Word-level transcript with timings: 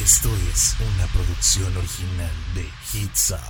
Esto 0.00 0.28
es 0.52 0.74
una 0.80 1.06
producción 1.08 1.76
original 1.76 2.32
de 2.54 2.68
Hitza. 2.92 3.40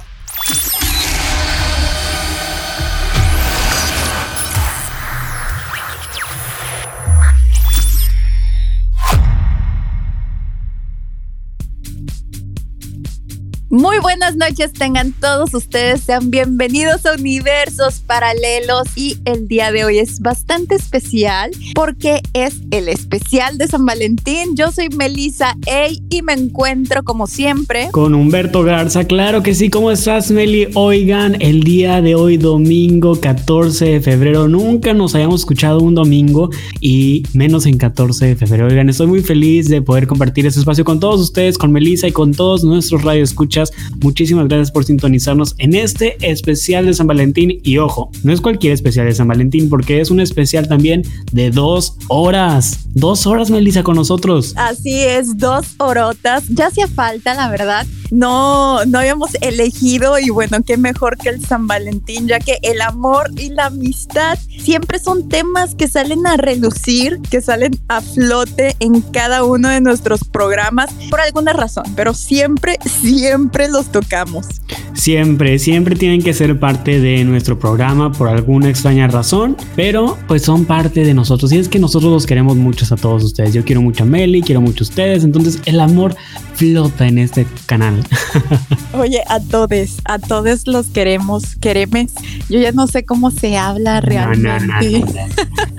Muy 13.73 13.99
buenas 14.01 14.37
noches, 14.37 14.75
tengan 14.75 15.13
todos 15.13 15.55
ustedes, 15.55 16.03
sean 16.03 16.31
bienvenidos 16.31 17.07
a 17.07 17.15
Universos 17.15 18.01
Paralelos 18.07 18.87
y 18.97 19.17
el 19.25 19.49
día 19.49 19.73
de 19.73 19.87
hoy 19.87 19.99
es 19.99 20.21
bastante 20.21 20.75
especial 20.75 21.53
porque 21.75 22.21
es 22.35 22.61
el 22.71 22.91
especial 22.91 23.57
de 23.57 23.69
San 23.69 23.87
Valentín. 23.87 24.57
Yo 24.57 24.71
soy 24.73 24.91
Melissa 24.91 25.57
Ey 25.65 26.03
y 26.11 26.21
me 26.21 26.35
encuentro 26.35 27.03
como 27.03 27.27
siempre 27.27 27.89
con 27.93 28.15
Humberto 28.15 28.63
Garza. 28.63 29.05
Claro 29.05 29.43
que 29.43 29.55
sí, 29.55 29.71
¿cómo 29.71 29.91
estás 29.91 30.31
Meli? 30.31 30.69
Oigan, 30.75 31.41
el 31.41 31.63
día 31.63 32.03
de 32.03 32.15
hoy 32.15 32.37
domingo 32.37 33.19
14 33.23 33.87
de 33.87 34.01
febrero, 34.03 34.49
nunca 34.49 34.93
nos 34.93 35.15
habíamos 35.15 35.41
escuchado 35.41 35.81
un 35.81 35.95
domingo 35.95 36.51
y 36.83 37.23
menos 37.33 37.65
en 37.65 37.79
14 37.79 38.27
de 38.27 38.37
febrero. 38.37 38.67
Oigan, 38.67 38.91
estoy 38.91 39.07
muy 39.07 39.23
feliz 39.23 39.71
de 39.71 39.81
poder 39.81 40.07
compartir 40.07 40.45
este 40.45 40.61
espacio 40.61 40.85
con 40.85 41.01
todos 41.01 41.23
ustedes, 41.23 41.57
con 41.57 41.73
Melissa 41.73 42.07
y 42.07 42.13
con 42.13 42.35
todos 42.35 42.65
nuestros 42.65 43.01
radioescuchas 43.01 43.62
Muchísimas 44.01 44.49
gracias 44.49 44.71
por 44.71 44.85
sintonizarnos 44.85 45.55
en 45.59 45.75
este 45.75 46.17
especial 46.21 46.87
de 46.87 46.95
San 46.95 47.07
Valentín. 47.07 47.61
Y 47.63 47.79
ojo, 47.79 48.11
no 48.23 48.33
es 48.33 48.41
cualquier 48.41 48.73
especial 48.73 49.07
de 49.07 49.15
San 49.15 49.29
Valentín, 49.29 49.69
porque 49.69 50.01
es 50.01 50.11
un 50.11 50.21
especial 50.21 50.69
también 50.69 51.03
de 51.33 51.51
dos 51.51 51.97
horas. 52.09 52.81
Dos 52.95 53.27
horas, 53.27 53.51
Melissa, 53.51 53.83
con 53.83 53.97
nosotros. 53.97 54.55
Así 54.57 55.01
es, 55.03 55.39
dos 55.39 55.67
horotas. 55.79 56.45
Ya 56.49 56.67
hacía 56.67 56.89
falta, 56.89 57.35
la 57.35 57.49
verdad. 57.49 57.87
No, 58.11 58.85
no 58.85 58.99
habíamos 58.99 59.31
elegido 59.41 60.19
y 60.19 60.29
bueno, 60.29 60.59
qué 60.67 60.77
mejor 60.77 61.17
que 61.17 61.31
el 61.31 61.45
San 61.45 61.67
Valentín, 61.67 62.29
ya 62.29 62.41
que 62.41 62.59
el 62.63 62.83
amor 62.83 63.31
y 63.39 63.49
la 63.49 63.67
amistad 63.67 64.39
siempre 64.63 64.99
son 64.99 65.31
temas 65.31 65.75
que 65.75 65.89
salen 65.89 66.27
a 66.27 66.37
relucir, 66.37 67.21
que 67.31 67.41
salen 67.41 67.73
a 67.89 68.03
flote 68.03 68.77
en 68.81 69.01
cada 69.01 69.45
uno 69.45 69.71
de 69.71 69.81
nuestros 69.81 70.25
programas 70.25 70.91
por 71.09 71.21
alguna 71.21 71.53
razón, 71.53 71.85
pero 71.97 72.13
siempre, 72.13 72.79
siempre 72.85 73.52
siempre 73.53 73.69
los 73.69 73.93
tocamos. 73.93 74.47
Siempre, 74.95 75.59
siempre 75.59 75.95
tienen 75.95 76.23
que 76.23 76.33
ser 76.33 76.59
parte 76.59 77.01
de 77.01 77.23
nuestro 77.25 77.59
programa 77.59 78.11
por 78.11 78.29
alguna 78.29 78.71
extraña 78.71 79.09
razón, 79.09 79.57
pero 79.77 80.17
pues 80.27 80.43
son 80.43 80.65
parte 80.65 81.05
de 81.05 81.13
nosotros 81.13 81.53
y 81.53 81.59
es 81.59 81.69
que 81.69 81.79
nosotros 81.79 82.11
los 82.11 82.27
queremos 82.27 82.57
muchos 82.57 82.93
a 82.93 82.97
todos 82.97 83.23
ustedes. 83.25 83.53
Yo 83.53 83.63
quiero 83.65 83.83
mucho 83.83 84.05
a 84.05 84.07
Meli, 84.07 84.41
quiero 84.41 84.63
mucho 84.63 84.85
a 84.85 84.89
ustedes, 84.89 85.25
entonces 85.25 85.61
el 85.67 85.81
amor 85.81 86.17
flota 86.55 87.07
en 87.07 87.19
este 87.19 87.47
canal. 87.67 88.03
Oye, 88.95 89.21
a 89.29 89.39
todos, 89.41 89.99
a 90.05 90.19
todos 90.19 90.67
los 90.67 90.87
queremos, 90.87 91.57
queremos. 91.57 92.13
Yo 92.49 92.59
ya 92.59 92.73
no 92.73 92.87
sé 92.87 93.05
cómo 93.05 93.31
se 93.31 93.59
habla 93.59 94.01
realmente. 94.01 95.05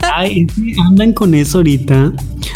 Ay, 0.15 0.45
andan 0.85 1.13
con 1.13 1.33
eso 1.33 1.59
ahorita, 1.59 2.13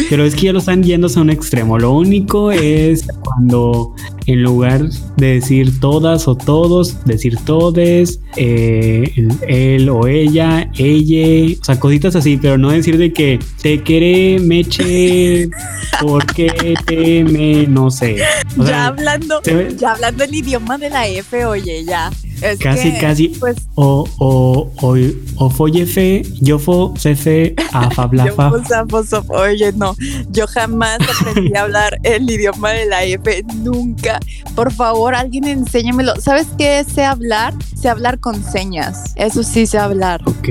pero 0.09 0.25
es 0.25 0.35
que 0.35 0.47
ya 0.47 0.53
lo 0.53 0.59
están 0.59 0.83
yendo 0.83 1.07
a 1.07 1.19
un 1.19 1.31
extremo. 1.31 1.79
Lo 1.79 1.93
único 1.93 2.51
es 2.51 3.07
cuando 3.23 3.95
en 4.27 4.43
lugar 4.43 4.89
de 5.15 5.35
decir 5.35 5.79
todas 5.79 6.27
o 6.27 6.35
todos, 6.35 7.03
decir 7.05 7.37
todes, 7.45 8.19
eh, 8.35 9.11
él 9.47 9.89
o 9.89 10.05
ella, 10.05 10.69
ella, 10.77 11.57
o 11.59 11.63
sea, 11.63 11.79
cositas 11.79 12.15
así, 12.15 12.37
pero 12.37 12.57
no 12.57 12.69
decir 12.69 12.97
de 12.97 13.13
que 13.13 13.39
te 13.61 13.81
quiere, 13.81 14.39
meche, 14.39 15.49
porque 16.01 16.75
te 16.85 17.23
me, 17.23 17.67
no 17.67 17.89
sé. 17.89 18.17
ya 18.57 18.87
hablando, 18.87 19.41
ya 19.77 19.93
hablando 19.93 20.25
el 20.25 20.35
idioma 20.35 20.77
de 20.77 20.89
la 20.89 21.07
F, 21.07 21.45
oye, 21.45 21.85
ya 21.85 22.11
casi, 22.59 22.91
casi. 22.93 23.27
Pues, 23.29 23.57
o, 23.75 24.07
o, 24.17 24.71
o, 24.81 24.97
o 25.37 25.49
follefe, 25.49 26.23
yo 26.41 26.59
fo, 26.59 26.93
cefe, 26.97 27.55
a 27.73 27.89
fablafa. 27.91 28.51
Oye, 29.29 29.71
no, 29.73 29.95
yo 30.29 30.47
jamás 30.47 30.99
aprendí 31.01 31.55
a 31.55 31.63
hablar 31.63 31.99
el 32.03 32.29
idioma 32.29 32.71
de 32.71 32.85
la 32.85 33.03
F, 33.03 33.43
nunca. 33.55 34.19
Por 34.55 34.71
favor, 34.71 35.15
alguien 35.15 35.45
enséñamelo. 35.45 36.15
¿Sabes 36.19 36.47
qué 36.57 36.83
sé 36.83 37.03
hablar? 37.03 37.53
Sé 37.75 37.89
hablar 37.89 38.19
con 38.19 38.43
señas. 38.43 39.13
Eso 39.15 39.43
sí 39.43 39.67
sé 39.67 39.77
hablar. 39.77 40.21
Ok. 40.25 40.47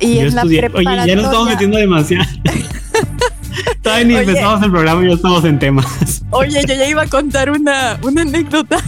Y 0.00 0.18
en 0.18 0.34
la 0.34 0.42
Oye, 0.42 1.06
ya 1.06 1.16
nos 1.16 1.24
estamos 1.26 1.48
metiendo 1.48 1.78
demasiado. 1.78 2.24
Todavía 3.82 4.04
ni 4.04 4.16
empezamos 4.16 4.62
el 4.62 4.70
programa 4.70 5.04
y 5.04 5.08
ya 5.08 5.14
estamos 5.14 5.44
en 5.44 5.58
temas. 5.58 6.22
Oye, 6.30 6.60
yo 6.66 6.74
ya 6.74 6.88
iba 6.88 7.02
a 7.02 7.06
contar 7.06 7.50
una, 7.50 7.98
una 8.02 8.22
anécdota. 8.22 8.78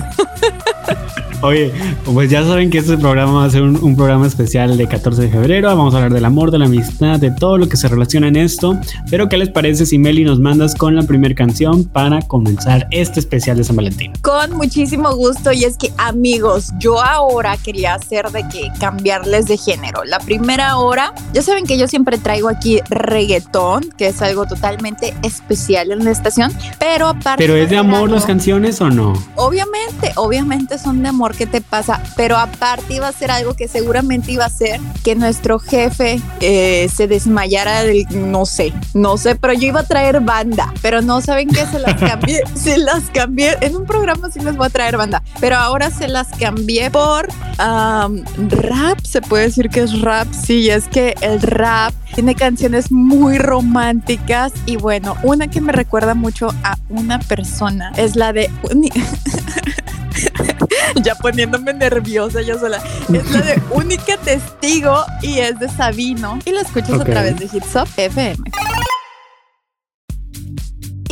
Oye, 1.42 1.72
pues 2.04 2.28
ya 2.28 2.44
saben 2.44 2.68
que 2.68 2.78
este 2.78 2.98
programa 2.98 3.32
va 3.32 3.44
a 3.46 3.50
ser 3.50 3.62
un, 3.62 3.96
programa 3.96 4.26
especial 4.26 4.76
de 4.76 4.86
14 4.86 5.22
de 5.22 5.28
febrero. 5.30 5.68
Vamos 5.68 5.94
a 5.94 5.96
hablar 5.96 6.12
del 6.12 6.26
amor, 6.26 6.50
de 6.50 6.58
la 6.58 6.66
amistad, 6.66 7.18
de 7.18 7.30
todo 7.30 7.56
lo 7.56 7.66
que 7.66 7.78
se 7.78 7.88
relaciona 7.88 8.28
en 8.28 8.36
esto. 8.36 8.78
Pero, 9.10 9.30
¿qué 9.30 9.38
les 9.38 9.48
parece 9.48 9.86
si 9.86 9.98
Meli 9.98 10.22
nos 10.22 10.38
mandas 10.38 10.74
con 10.74 10.94
la 10.94 11.02
primera 11.02 11.34
canción 11.34 11.84
para 11.84 12.20
comenzar 12.20 12.86
este 12.90 13.20
especial 13.20 13.56
de 13.56 13.64
San 13.64 13.76
Valentín? 13.76 14.12
Con 14.20 14.54
muchísimo 14.54 15.14
gusto. 15.14 15.50
Y 15.50 15.64
es 15.64 15.78
que, 15.78 15.90
amigos, 15.96 16.72
yo 16.78 17.02
ahora 17.02 17.56
quería 17.56 17.94
hacer 17.94 18.30
de 18.30 18.46
que 18.48 18.70
cambiarles 18.78 19.46
de 19.46 19.56
género. 19.56 20.04
La 20.04 20.18
primera 20.18 20.76
hora, 20.76 21.14
ya 21.32 21.40
saben 21.40 21.64
que 21.64 21.78
yo 21.78 21.88
siempre 21.88 22.18
traigo 22.18 22.50
aquí 22.50 22.80
reggaetón, 22.90 23.88
que 23.96 24.08
es 24.08 24.20
algo 24.20 24.44
totalmente 24.44 25.14
especial 25.22 25.90
en 25.90 26.04
la 26.04 26.10
estación. 26.10 26.52
Pero 26.78 27.08
aparte. 27.08 27.42
¿Pero 27.42 27.56
es 27.56 27.70
de 27.70 27.78
amor 27.78 28.10
las 28.10 28.26
canciones 28.26 28.78
o 28.82 28.90
no? 28.90 29.14
Obviamente, 29.36 30.12
obviamente 30.16 30.76
son 30.76 31.02
de 31.02 31.08
amor 31.08 31.29
qué 31.34 31.46
te 31.46 31.60
pasa, 31.60 32.02
pero 32.16 32.36
aparte 32.36 32.94
iba 32.94 33.08
a 33.08 33.12
ser 33.12 33.30
algo 33.30 33.54
que 33.54 33.68
seguramente 33.68 34.32
iba 34.32 34.44
a 34.44 34.50
ser 34.50 34.80
que 35.04 35.14
nuestro 35.14 35.58
jefe 35.58 36.20
eh, 36.40 36.88
se 36.94 37.06
desmayara 37.06 37.82
del, 37.82 38.06
no 38.10 38.46
sé, 38.46 38.72
no 38.94 39.16
sé, 39.16 39.34
pero 39.36 39.52
yo 39.52 39.68
iba 39.68 39.80
a 39.80 39.86
traer 39.86 40.20
banda, 40.20 40.72
pero 40.82 41.02
no 41.02 41.20
saben 41.20 41.48
qué, 41.48 41.66
se 41.66 41.78
las 41.78 41.94
cambié, 41.94 42.42
se 42.54 42.78
las 42.78 43.04
cambié, 43.10 43.56
en 43.60 43.76
un 43.76 43.86
programa 43.86 44.30
sí 44.30 44.40
les 44.40 44.56
voy 44.56 44.66
a 44.66 44.70
traer 44.70 44.96
banda, 44.96 45.22
pero 45.40 45.56
ahora 45.56 45.90
se 45.90 46.08
las 46.08 46.28
cambié 46.28 46.90
por 46.90 47.28
rap, 47.58 48.98
se 49.04 49.20
puede 49.20 49.44
decir 49.44 49.68
que 49.68 49.80
es 49.80 50.00
rap, 50.00 50.26
sí, 50.32 50.70
es 50.70 50.88
que 50.88 51.14
el 51.20 51.40
rap 51.42 51.92
tiene 52.14 52.34
canciones 52.34 52.90
muy 52.90 53.38
románticas 53.38 54.52
y 54.66 54.76
bueno, 54.76 55.16
una 55.22 55.48
que 55.48 55.60
me 55.60 55.72
recuerda 55.72 56.14
mucho 56.14 56.48
a 56.62 56.76
una 56.88 57.18
persona 57.18 57.92
es 57.96 58.16
la 58.16 58.32
de... 58.32 58.50
ya 61.02 61.14
poniéndome 61.14 61.74
nerviosa 61.74 62.42
yo 62.42 62.58
sola. 62.58 62.82
Es 63.12 63.30
la 63.30 63.40
de 63.40 63.62
Única 63.70 64.16
Testigo 64.18 65.04
y 65.22 65.38
es 65.38 65.58
de 65.58 65.68
Sabino. 65.68 66.38
Y 66.44 66.50
lo 66.50 66.60
escuchas 66.60 67.00
a 67.00 67.04
través 67.04 67.38
de 67.38 67.44
Hits 67.44 67.76
FM. 67.96 68.36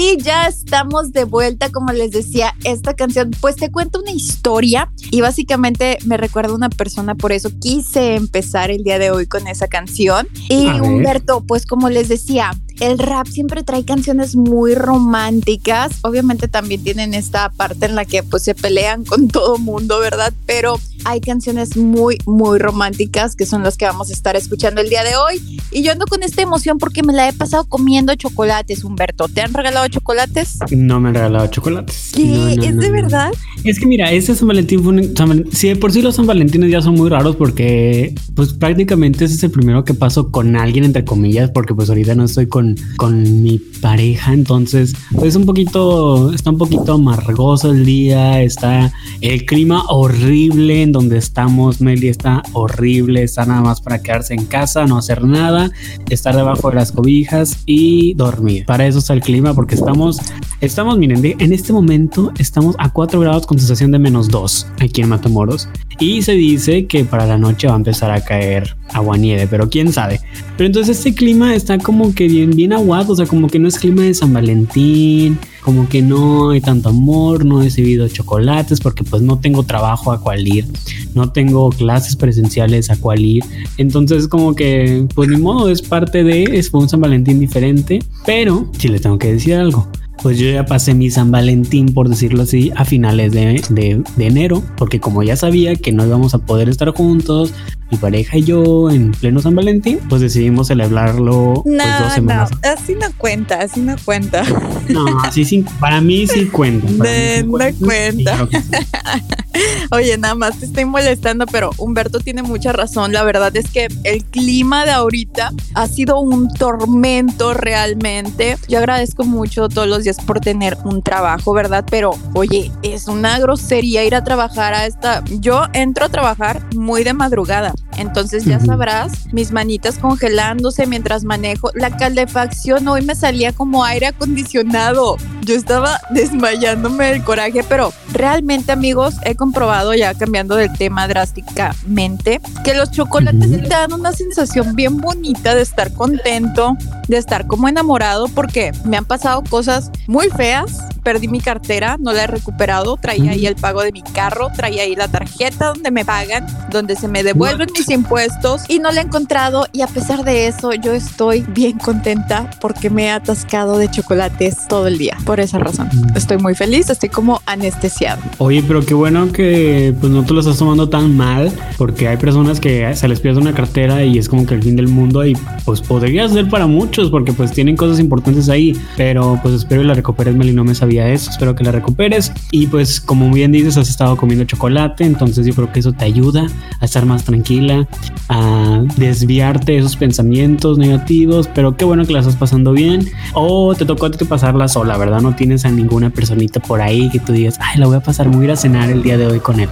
Y 0.01 0.17
ya 0.19 0.47
estamos 0.47 1.13
de 1.13 1.25
vuelta, 1.25 1.71
como 1.71 1.93
les 1.93 2.13
decía, 2.13 2.55
esta 2.63 2.95
canción 2.95 3.33
pues 3.41 3.57
te 3.57 3.73
cuenta 3.73 3.99
una 3.99 4.13
historia 4.13 4.93
y 5.11 5.23
básicamente 5.23 5.99
me 6.05 6.17
recuerda 6.17 6.53
a 6.53 6.55
una 6.55 6.69
persona, 6.69 7.17
por 7.17 7.33
eso 7.33 7.51
quise 7.61 8.15
empezar 8.15 8.71
el 8.71 8.85
día 8.85 9.01
de 9.01 9.11
hoy 9.11 9.27
con 9.27 9.49
esa 9.49 9.67
canción. 9.67 10.29
Y 10.49 10.69
Humberto, 10.69 11.45
pues 11.45 11.67
como 11.67 11.89
les 11.91 12.07
decía, 12.07 12.53
el 12.81 12.99
rap 12.99 13.27
siempre 13.27 13.63
trae 13.63 13.85
canciones 13.85 14.37
muy 14.37 14.75
románticas. 14.75 15.93
Obviamente 16.03 16.49
también 16.49 16.83
tienen 16.83 17.15
esta 17.15 17.51
parte 17.51 17.87
en 17.87 17.95
la 17.95 18.05
que 18.05 18.23
pues 18.23 18.45
se 18.45 18.55
pelean 18.55 19.05
con 19.05 19.29
todo 19.29 19.59
mundo, 19.59 19.99
¿verdad? 20.01 20.33
Pero 20.47 20.79
hay 21.05 21.21
canciones 21.21 21.77
muy, 21.77 22.19
muy 22.27 22.59
románticas 22.59 23.37
que 23.37 23.47
son 23.47 23.63
las 23.63 23.77
que 23.77 23.85
vamos 23.85 24.11
a 24.11 24.13
estar 24.13 24.37
escuchando 24.37 24.81
el 24.81 24.89
día 24.89 25.03
de 25.03 25.17
hoy. 25.17 25.61
Y 25.71 25.83
yo 25.83 25.93
ando 25.93 26.07
con 26.07 26.23
esta 26.23 26.43
emoción 26.43 26.79
porque 26.79 27.03
me 27.03 27.13
la 27.13 27.29
he 27.29 27.33
pasado 27.33 27.65
comiendo 27.65 28.15
chocolates, 28.15 28.85
Humberto. 28.85 29.29
¿Te 29.29 29.43
han 29.43 29.53
regalado 29.55 29.89
chocolates? 29.89 30.59
No 30.71 31.01
me 31.01 31.09
han 31.09 31.15
regalado 31.15 31.47
chocolates. 31.49 32.13
¿Qué? 32.15 32.55
¿Es 32.55 32.77
de 32.77 32.91
verdad? 32.91 33.33
Es 33.65 33.79
que 33.79 33.87
mira, 33.87 34.11
este 34.13 34.35
San 34.35 34.49
Valentín 34.49 34.83
fue 34.83 34.93
un... 34.93 35.49
Si 35.53 35.69
de 35.69 35.77
por 35.77 35.93
sí 35.93 36.03
los 36.03 36.17
San 36.17 36.27
Valentines 36.27 36.71
ya 36.71 36.81
son 36.81 36.95
muy 36.95 37.09
raros 37.09 37.37
porque 37.37 38.15
pues 38.35 38.53
prácticamente 38.53 39.25
ese 39.25 39.35
es 39.35 39.43
el 39.43 39.51
primero 39.51 39.85
que 39.85 39.95
paso 39.95 40.31
con 40.31 40.57
alguien, 40.57 40.85
entre 40.85 41.05
comillas, 41.05 41.51
porque 41.51 41.75
pues 41.75 41.89
ahorita 41.89 42.15
no 42.15 42.25
estoy 42.25 42.47
con 42.47 42.68
con, 42.97 43.43
mi 43.43 43.59
pareja. 43.59 44.33
Entonces, 44.33 44.95
pues 45.15 45.37
un 45.37 45.47
poquito, 45.47 46.33
está 46.33 46.51
un 46.51 46.59
poquito 46.59 46.95
amargoso 46.95 47.71
el 47.71 47.85
día, 47.85 48.43
está 48.43 48.93
el 49.21 49.45
clima 49.45 49.85
horrible 49.89 50.83
en 50.83 50.93
donde 50.93 51.19
estamos, 51.19 51.81
Meli 51.81 52.09
está 52.09 52.43
horrible, 52.53 53.23
está 53.23 53.47
nada 53.47 53.61
más 53.61 53.81
para 53.81 54.03
quedarse 54.03 54.35
en 54.35 54.47
casa, 54.47 54.87
no 54.87 54.99
hacer 54.99 55.25
nada, 55.25 55.71
estar 56.11 56.35
debajo 56.35 56.71
de 56.71 56.77
las 56.77 56.93
cobijas 56.93 57.59
y 57.67 58.15
dormir. 58.15 58.65
Para 58.67 58.87
eso 58.87 58.99
está 58.99 59.15
el 59.15 59.21
clima, 59.21 59.55
porque 59.55 59.75
estamos 59.75 60.21
Estamos, 60.61 60.99
miren, 60.99 61.25
en 61.25 61.53
este 61.53 61.73
momento 61.73 62.33
estamos 62.37 62.75
a 62.81 62.93
4 62.93 63.21
grados 63.21 63.47
con 63.47 63.61
sensación 63.61 63.93
de 63.93 64.01
menos 64.01 64.29
2 64.29 64.67
aquí 64.81 65.03
en 65.03 65.09
Matamoros. 65.09 65.69
Y 66.01 66.23
se 66.23 66.33
dice 66.33 66.87
que 66.87 67.05
para 67.05 67.27
la 67.27 67.39
noche 67.39 67.69
va 67.69 67.75
a 67.75 67.77
empezar 67.77 68.11
a 68.11 68.25
caer 68.25 68.77
agua 68.93 69.17
nieve, 69.17 69.47
pero 69.49 69.71
quién 69.71 69.93
sabe. 69.93 70.21
Pero 70.57 70.67
entonces 70.67 70.99
este 70.99 71.15
clima 71.15 71.55
está 71.55 71.79
como 71.79 72.13
que 72.13 72.27
bien, 72.27 72.51
bien 72.59 72.73
aguado, 72.73 73.13
o 73.13 73.17
sea, 73.17 73.25
como 73.25 73.47
que 73.47 73.61
no 73.61 73.69
es 73.69 73.79
clima 73.79 74.03
de 74.03 74.13
San 74.13 74.33
Valentín, 74.33 75.39
como 75.63 75.89
que 75.89 76.03
no 76.03 76.51
hay 76.51 76.61
tanto 76.61 76.89
amor, 76.89 77.45
no 77.45 77.61
he 77.61 77.65
recibido 77.65 78.09
chocolates 78.09 78.81
porque 78.81 79.05
pues 79.05 79.23
no 79.23 79.39
tengo 79.39 79.63
trabajo 79.63 80.11
a 80.11 80.21
cual 80.21 80.47
ir, 80.47 80.67
no 81.15 81.31
tengo 81.31 81.71
clases 81.71 82.17
presenciales 82.17 82.91
a 82.91 82.97
cual 82.97 83.21
ir. 83.21 83.45
Entonces 83.77 84.27
como 84.27 84.57
que 84.57 85.07
pues 85.15 85.29
ni 85.29 85.37
modo, 85.37 85.71
es 85.71 85.83
parte 85.83 86.25
de, 86.25 86.43
es 86.59 86.71
un 86.73 86.89
San 86.89 87.01
Valentín 87.01 87.39
diferente, 87.39 88.01
pero 88.27 88.69
si 88.77 88.89
le 88.89 88.99
tengo 88.99 89.19
que 89.19 89.33
decir 89.33 89.55
algo 89.55 89.89
pues 90.21 90.37
yo 90.37 90.51
ya 90.51 90.67
pasé 90.67 90.95
mi 90.95 91.11
San 91.11 91.31
Valentín, 91.31 91.95
por 91.95 92.09
decirlo 92.09 92.43
así, 92.43 92.73
a 92.75 92.85
finales 92.85 93.31
de, 93.33 93.63
de, 93.71 94.27
enero, 94.27 94.65
porque 94.77 94.99
como 94.99 95.23
ya 95.23 95.37
sabía 95.37 95.77
que 95.77 95.93
no 95.93 96.05
íbamos 96.05 96.35
a 96.35 96.39
poder 96.39 96.69
estar 96.69 96.91
juntos, 96.91 97.55
mi 97.91 97.97
pareja 97.97 98.37
y 98.37 98.45
yo 98.45 98.91
en 98.91 99.13
pleno 99.13 99.41
San 99.41 99.55
Valentín, 99.55 99.99
pues 100.09 100.21
decidimos 100.21 100.69
celebrarlo 100.69 101.63
pues, 101.65 101.77
no, 101.77 102.01
dos 102.01 102.13
semanas. 102.13 102.51
No, 102.51 102.59
así 102.71 102.95
no 102.95 103.07
cuenta, 103.17 103.61
así 103.61 103.81
no 103.81 103.97
cuenta. 104.05 104.43
No, 104.89 105.05
así 105.21 105.45
sí, 105.45 105.65
para 105.81 106.01
mí 106.01 106.27
sí 106.27 106.47
cuenta. 106.47 106.87
De, 107.05 107.45
no 107.45 107.59
cuenta. 107.87 108.49
Oye, 109.91 110.17
nada 110.19 110.35
más 110.35 110.59
te 110.59 110.67
estoy 110.67 110.85
molestando, 110.85 111.47
pero 111.47 111.71
Humberto 111.79 112.21
tiene 112.21 112.43
mucha 112.43 112.73
razón. 112.73 113.13
La 113.13 113.23
verdad 113.23 113.55
es 113.57 113.71
que 113.71 113.89
el 114.05 114.25
clima 114.25 114.85
de 114.85 114.93
ahorita 114.93 115.53
ha 115.75 115.89
sido 115.89 116.21
un 116.21 116.49
tormento 116.53 117.55
realmente. 117.55 118.57
Yo 118.69 118.79
agradezco 118.79 119.25
mucho 119.25 119.69
todos 119.69 119.89
los 119.89 120.05
días 120.05 120.19
por 120.25 120.41
tener 120.41 120.77
un 120.85 121.03
trabajo, 121.03 121.53
¿verdad? 121.53 121.85
Pero, 121.91 122.11
oye, 122.35 122.71
es 122.83 123.09
una 123.09 123.39
grosería 123.39 124.05
ir 124.05 124.15
a 124.15 124.25
trabajar 124.25 124.75
a 124.75 124.87
esta. 124.87 125.25
Yo 125.41 125.65
entro 125.73 126.07
a 126.07 126.09
trabajar 126.09 126.63
muy 126.75 127.05
de 127.05 127.15
madrugada. 127.15 127.75
Entonces 127.97 128.45
ya 128.45 128.61
sabrás, 128.61 129.33
mis 129.33 129.51
manitas 129.53 129.99
congelándose 129.99 130.87
mientras 130.87 131.25
manejo. 131.25 131.71
La 131.75 131.97
calefacción 131.97 132.87
hoy 132.89 133.03
me 133.03 133.15
salía 133.15 133.53
como 133.53 133.85
aire 133.85 134.07
acondicionado. 134.07 135.17
Yo 135.49 135.55
estaba 135.55 135.99
desmayándome 136.11 137.07
del 137.07 137.25
coraje, 137.25 137.65
pero 137.67 137.95
realmente 138.13 138.71
amigos, 138.71 139.15
he 139.25 139.35
comprobado 139.35 139.95
ya 139.95 140.13
cambiando 140.13 140.57
del 140.57 140.71
tema 140.75 141.09
drásticamente 141.09 142.43
que 142.65 142.75
los 142.75 142.91
chocolates 142.91 143.51
te 143.51 143.67
dan 143.67 143.95
una 143.95 144.13
sensación 144.13 144.77
bien 144.77 144.99
bonita 144.99 145.55
de 145.55 145.63
estar 145.63 145.91
contento, 145.95 146.77
de 147.07 147.17
estar 147.17 147.47
como 147.47 147.67
enamorado 147.67 148.29
porque 148.29 148.73
me 148.85 148.99
han 148.99 149.07
pasado 149.07 149.43
cosas 149.43 149.91
muy 150.07 150.29
feas. 150.29 150.85
Perdí 151.03 151.29
mi 151.29 151.41
cartera, 151.41 151.97
no 151.99 152.13
la 152.13 152.25
he 152.25 152.27
recuperado, 152.27 152.99
traía 152.99 153.31
ahí 153.31 153.47
el 153.47 153.57
pago 153.57 153.81
de 153.81 153.93
mi 153.93 154.03
carro, 154.03 154.51
traía 154.55 154.83
ahí 154.83 154.95
la 154.95 155.09
tarjeta 155.09 155.69
donde 155.69 155.91
me 155.91 156.05
pagan, 156.05 156.47
donde 156.71 156.97
se 156.97 157.09
me 157.09 157.23
devuelven 157.23 157.71
mis 157.73 157.89
impuestos 157.89 158.65
y 158.69 158.79
no 158.79 158.91
la 158.91 159.01
he 159.01 159.05
encontrado 159.05 159.67
y 159.73 159.81
a 159.81 159.87
pesar 159.87 160.25
de 160.25 160.49
eso 160.49 160.75
yo 160.75 160.93
estoy 160.93 161.41
bien 161.49 161.79
contenta 161.79 162.51
porque 162.61 162.91
me 162.91 163.05
he 163.05 163.11
atascado 163.11 163.79
de 163.79 163.91
chocolates 163.91 164.69
todo 164.69 164.87
el 164.89 164.99
día. 164.99 165.17
Por 165.25 165.38
esa 165.45 165.59
razón, 165.59 165.89
estoy 166.15 166.39
muy 166.39 166.55
feliz, 166.55 166.91
estoy 166.91 167.09
como 167.09 167.41
anestesiado. 167.47 168.23
Oye, 168.39 168.63
pero 168.67 168.85
qué 168.85 168.95
bueno 168.95 169.33
que 169.33 169.95
pues 170.01 170.13
no 170.13 170.25
te 170.25 170.35
lo 170.35 170.41
estás 170.41 170.59
tomando 170.59 170.89
tan 170.89 171.17
mal, 171.17 171.53
porque 171.77 172.09
hay 172.09 172.17
personas 172.17 172.61
que 172.61 172.95
se 172.95 173.09
les 173.09 173.21
pierde 173.21 173.41
una 173.41 173.53
cartera 173.53 174.05
y 174.05 174.19
es 174.19 174.29
como 174.29 174.47
que 174.47 174.55
el 174.55 174.63
fin 174.63 174.77
del 174.77 174.89
mundo 174.89 175.25
y 175.25 175.37
pues 175.65 175.81
podría 175.81 176.29
ser 176.29 176.49
para 176.49 176.67
muchos 176.67 177.11
porque 177.11 177.33
pues 177.33 177.53
tienen 177.53 177.77
cosas 177.77 178.01
importantes 178.01 178.49
ahí, 178.49 178.77
pero 178.97 179.39
pues 179.43 179.55
espero 179.55 179.83
que 179.83 179.89
la 179.89 179.95
recuperes, 179.95 180.35
Meli, 180.35 180.53
no 180.53 180.65
me 180.65 180.75
sabía 180.75 181.09
eso, 181.09 181.31
espero 181.31 181.55
que 181.55 181.65
la 181.65 181.73
recuperes 181.73 182.33
y 182.51 182.67
pues 182.67 183.01
como 183.01 183.31
bien 183.33 183.53
dices, 183.53 183.77
has 183.77 183.89
estado 183.89 184.17
comiendo 184.17 184.45
chocolate, 184.45 185.05
entonces 185.05 185.47
yo 185.47 185.55
creo 185.55 185.73
que 185.73 185.81
eso 185.81 185.93
te 185.93 186.05
ayuda 186.05 186.47
a 186.81 186.85
estar 186.85 187.05
más 187.07 187.25
tranquila, 187.25 187.87
a 188.29 188.83
desviarte 188.97 189.73
de 189.73 189.79
esos 189.79 189.97
pensamientos 189.97 190.79
negativos, 190.79 191.49
pero 191.55 191.77
qué 191.77 191.85
bueno 191.85 192.05
que 192.05 192.13
la 192.13 192.21
estás 192.21 192.37
pasando 192.37 192.73
bien 192.73 193.09
o 193.35 193.75
te 193.75 193.85
tocó 193.85 194.07
a 194.07 194.11
ti 194.11 194.25
pasarla 194.25 194.69
sola, 194.69 194.97
¿verdad? 194.97 195.21
No 195.21 195.28
tienes 195.35 195.65
a 195.65 195.71
ninguna 195.71 196.11
personita 196.11 196.61
por 196.61 196.81
ahí 196.81 197.09
que 197.11 197.19
tú 197.19 197.33
digas, 197.33 197.59
ay, 197.61 197.79
la 197.79 197.87
voy 197.87 197.97
a 197.97 198.01
pasar, 198.01 198.29
muy 198.29 198.41
a 198.41 198.51
a 198.51 198.57
cenar 198.57 198.91
el 198.91 199.03
día 199.03 199.17
de 199.17 199.27
hoy 199.27 199.41
con 199.41 199.61
él. 199.61 199.69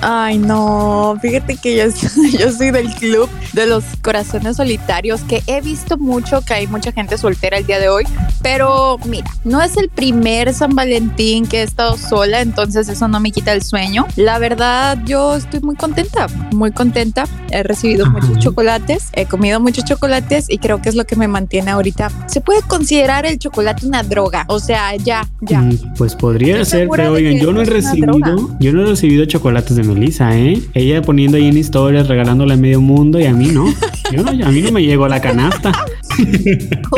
Ay, 0.00 0.38
no, 0.38 1.16
fíjate 1.20 1.56
que 1.56 1.76
yo, 1.76 1.84
yo 2.38 2.52
soy 2.52 2.70
del 2.70 2.88
club 2.94 3.28
de 3.52 3.66
los 3.66 3.84
corazones 4.02 4.56
solitarios, 4.56 5.22
que 5.22 5.42
he 5.46 5.60
visto 5.60 5.98
mucho 5.98 6.40
que 6.42 6.54
hay 6.54 6.66
mucha 6.66 6.92
gente 6.92 7.18
soltera 7.18 7.58
el 7.58 7.66
día 7.66 7.80
de 7.80 7.88
hoy, 7.88 8.04
pero 8.42 8.98
mira, 9.06 9.30
no 9.44 9.60
es 9.60 9.76
el 9.76 9.88
primer 9.88 10.54
San 10.54 10.74
Valentín 10.74 11.46
que 11.46 11.60
he 11.60 11.62
estado 11.62 11.96
sola, 11.96 12.40
entonces 12.40 12.88
eso 12.88 13.08
no 13.08 13.20
me 13.20 13.32
quita 13.32 13.52
el 13.52 13.62
sueño. 13.62 14.06
La 14.16 14.38
verdad, 14.38 14.98
yo 15.04 15.34
estoy 15.34 15.60
muy 15.60 15.74
contenta, 15.74 16.26
muy 16.52 16.70
contenta. 16.70 17.24
He 17.50 17.62
recibido 17.62 18.06
muchos 18.06 18.38
chocolates, 18.38 19.08
he 19.12 19.26
comido 19.26 19.58
muchos 19.58 19.84
chocolates 19.84 20.46
y 20.48 20.58
creo 20.58 20.80
que 20.80 20.90
es 20.90 20.94
lo 20.94 21.04
que 21.04 21.16
me 21.16 21.26
mantiene 21.26 21.70
ahorita. 21.70 22.10
Se 22.26 22.40
puede 22.40 22.62
considerar 22.62 23.26
el 23.26 23.38
chocolate 23.38 23.86
una 23.86 24.02
droga, 24.02 24.44
o 24.48 24.60
sea, 24.60 24.94
ya, 24.96 25.28
ya. 25.40 25.60
Mm, 25.60 25.94
pues 25.96 26.14
podría 26.14 26.64
ser, 26.64 26.88
pero 26.88 27.12
oigan, 27.12 27.38
yo 27.38 27.52
no 27.52 27.62
he 27.62 27.64
recibido, 27.64 28.56
yo 28.60 28.72
no 28.72 28.82
he 28.82 28.86
recibido 28.86 29.24
chocolates 29.24 29.76
de 29.76 29.82
Melissa, 29.88 30.36
¿eh? 30.36 30.60
Ella 30.74 31.02
poniendo 31.02 31.36
ahí 31.36 31.48
en 31.48 31.56
historias, 31.56 32.08
regalándole 32.08 32.54
a 32.54 32.56
medio 32.56 32.80
mundo 32.80 33.18
y 33.18 33.26
a 33.26 33.32
mí 33.32 33.48
no. 33.48 33.66
Yo 34.12 34.22
no, 34.22 34.30
a 34.30 34.50
mí 34.50 34.62
no 34.62 34.72
me 34.72 34.82
llegó 34.82 35.06
la 35.06 35.20
canasta. 35.20 35.72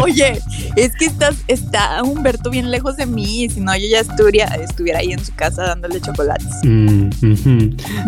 Oye, 0.03 0.41
es 0.77 0.95
que 0.95 1.07
estás, 1.07 1.37
está 1.49 2.03
Humberto 2.03 2.51
bien 2.51 2.71
lejos 2.71 2.97
de 2.97 3.07
mí. 3.07 3.49
Si 3.51 3.61
no, 3.61 3.77
yo 3.77 3.87
ya 3.91 4.01
estuviera, 4.01 4.55
estuviera 4.57 5.01
ahí 5.01 5.13
en 5.13 5.25
su 5.25 5.35
casa 5.35 5.65
dándole 5.65 6.01
chocolates. 6.01 6.47
Mm, 6.63 7.11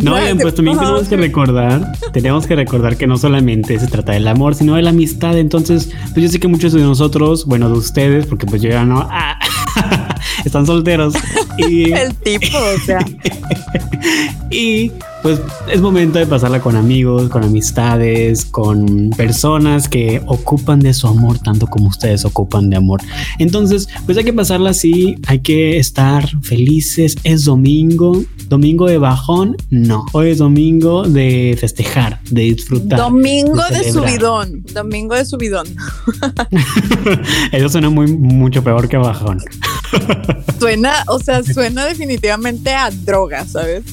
no, 0.03 0.17
pues 0.41 0.55
también 0.55 0.79
tenemos 0.79 1.09
que 1.09 1.17
recordar, 1.17 1.93
tenemos 2.13 2.47
que 2.47 2.57
recordar 2.57 2.97
que 2.97 3.07
no 3.07 3.19
solamente 3.19 3.79
se 3.79 3.89
trata 3.89 4.13
del 4.13 4.27
amor, 4.29 4.55
sino 4.55 4.77
de 4.77 4.83
la 4.83 4.91
amistad. 4.91 5.37
Entonces, 5.37 5.91
pues 6.13 6.23
yo 6.25 6.29
sé 6.29 6.41
que 6.41 6.49
muchos 6.49 6.73
de 6.73 6.81
nosotros, 6.81 7.45
bueno, 7.47 7.69
de 7.69 7.77
ustedes, 7.77 8.27
porque 8.27 8.47
pues 8.47 8.63
yo 8.63 8.71
ya 8.71 8.85
no. 8.85 9.07
Ah, 9.11 9.39
están 10.45 10.67
solteros. 10.67 11.15
Y, 11.59 11.93
el 11.93 12.15
tipo, 12.15 12.59
o 12.59 12.79
sea. 12.85 13.05
y 14.51 14.91
pues 15.23 15.41
es 15.71 15.81
momento 15.81 16.19
de 16.19 16.27
pasarla 16.27 16.61
con 16.61 16.75
amigos, 16.75 17.29
con 17.31 17.45
amistades, 17.45 18.45
con 18.45 19.11
personas 19.11 19.89
que 19.89 20.21
ocupan 20.27 20.81
de 20.81 20.93
su 20.93 21.07
amor 21.07 21.39
tanto 21.39 21.69
como 21.69 21.89
ustedes 21.89 22.25
ocupan 22.25 22.69
de 22.71 22.77
amor. 22.77 23.01
Entonces, 23.39 23.89
pues 24.05 24.19
hay 24.19 24.25
que 24.25 24.33
pasarla 24.33 24.71
así, 24.71 25.17
hay 25.29 25.39
que 25.39 25.79
estar 25.79 26.29
felices. 26.43 27.17
Es 27.23 27.45
domingo, 27.45 28.21
domingo 28.49 28.87
de 28.87 28.99
bajón, 28.99 29.57
no. 29.71 30.07
Hoy 30.13 30.31
es 30.31 30.39
domingo 30.39 31.05
de 31.05 31.57
festejar, 31.59 32.21
de 32.29 32.43
disfrutar. 32.43 32.99
Domingo 32.99 33.63
de, 33.71 33.93
subidón, 33.93 34.65
domingo 34.75 35.15
de 35.15 35.25
subidón. 35.25 35.69
Eso 37.53 37.69
suena 37.69 37.91
muy 37.91 38.09
mucho 38.09 38.65
peor 38.65 38.89
que 38.89 38.97
bajón. 38.97 39.39
suena, 40.59 41.05
o 41.09 41.19
sea, 41.19 41.43
suena 41.43 41.85
definitivamente 41.85 42.73
a 42.73 42.91
droga, 42.91 43.47
¿sabes? 43.47 43.85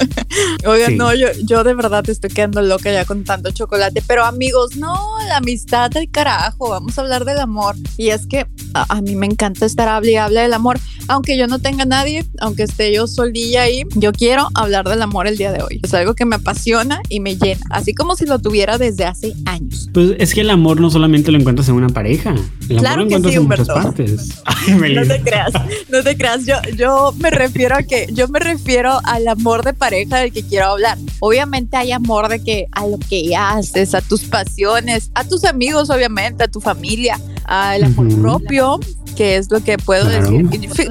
Oigan, 0.66 0.96
no, 0.96 1.14
yo, 1.14 1.28
yo 1.44 1.64
de 1.64 1.74
verdad 1.74 2.08
estoy 2.08 2.30
quedando 2.30 2.62
loca 2.62 2.92
ya 2.92 3.04
con 3.04 3.24
tanto 3.24 3.50
chocolate, 3.50 4.02
pero 4.06 4.24
amigos, 4.24 4.76
no, 4.76 4.94
la 5.28 5.38
amistad 5.38 5.90
del 5.90 6.10
carajo, 6.10 6.70
vamos 6.70 6.96
a 6.98 7.02
hablar 7.02 7.24
del 7.24 7.38
amor. 7.38 7.76
Y 7.96 8.10
es 8.10 8.26
que 8.26 8.46
a, 8.74 9.00
mí 9.00 9.16
me 9.16 9.26
encanta 9.26 9.66
estar 9.66 9.88
hable 9.88 10.12
y 10.12 10.16
hable 10.16 10.40
del 10.40 10.54
amor, 10.54 10.78
aunque 11.08 11.36
yo 11.36 11.46
no 11.46 11.58
tenga 11.58 11.84
nadie, 11.84 12.24
aunque 12.40 12.64
esté 12.64 12.94
yo 12.94 13.06
solilla 13.06 13.62
ahí, 13.62 13.82
yo 13.94 14.12
quiero 14.12 14.48
hablar 14.54 14.88
del 14.88 15.02
amor 15.02 15.26
el 15.26 15.36
día 15.36 15.52
de 15.52 15.62
hoy. 15.62 15.80
Es 15.82 15.94
algo 15.94 16.14
que 16.14 16.24
me 16.24 16.36
apasiona 16.36 17.00
y 17.08 17.20
me 17.20 17.36
llena, 17.36 17.60
así 17.70 17.94
como 17.94 18.16
si 18.16 18.26
lo 18.26 18.38
tuviera 18.38 18.78
desde 18.78 19.04
hace 19.04 19.34
años. 19.46 19.90
Pues 19.92 20.12
es 20.18 20.34
que 20.34 20.42
el 20.42 20.50
amor 20.50 20.80
no 20.80 20.90
solamente 20.90 21.30
lo 21.30 21.38
encuentras 21.38 21.68
en 21.68 21.74
una 21.74 21.88
pareja, 21.88 22.34
el 22.68 22.78
claro 22.78 23.02
amor 23.02 23.10
lo 23.10 23.16
encuentras 23.16 23.34
en 23.34 23.48
muchas 23.48 23.68
partes. 23.68 24.42
no 24.68 25.06
te 25.06 25.20
creas, 25.34 25.52
no 25.88 26.02
te 26.02 26.16
creas, 26.16 26.46
yo, 26.46 26.56
yo 26.76 27.12
me 27.18 27.30
refiero 27.30 27.76
a 27.76 27.82
que, 27.82 28.06
yo 28.12 28.28
me 28.28 28.38
refiero 28.38 29.00
al 29.04 29.28
amor 29.28 29.64
de 29.64 29.74
pareja 29.74 30.18
del 30.18 30.32
que 30.32 30.42
quiero 30.42 30.66
hablar. 30.66 30.98
Obviamente 31.20 31.76
hay 31.76 31.92
amor 31.92 32.28
de 32.28 32.42
que 32.42 32.66
a 32.72 32.86
lo 32.86 32.98
que 32.98 33.34
haces, 33.36 33.94
a 33.94 34.00
tus 34.00 34.24
pasiones, 34.24 35.10
a 35.14 35.24
tus 35.24 35.44
amigos, 35.44 35.90
obviamente, 35.90 36.44
a 36.44 36.48
tu 36.48 36.60
familia, 36.60 37.20
al 37.44 37.84
amor 37.84 38.08
propio, 38.20 38.80
que 39.14 39.36
es 39.36 39.50
lo 39.50 39.62
que 39.62 39.78
puedo 39.78 40.06
decir. 40.06 40.48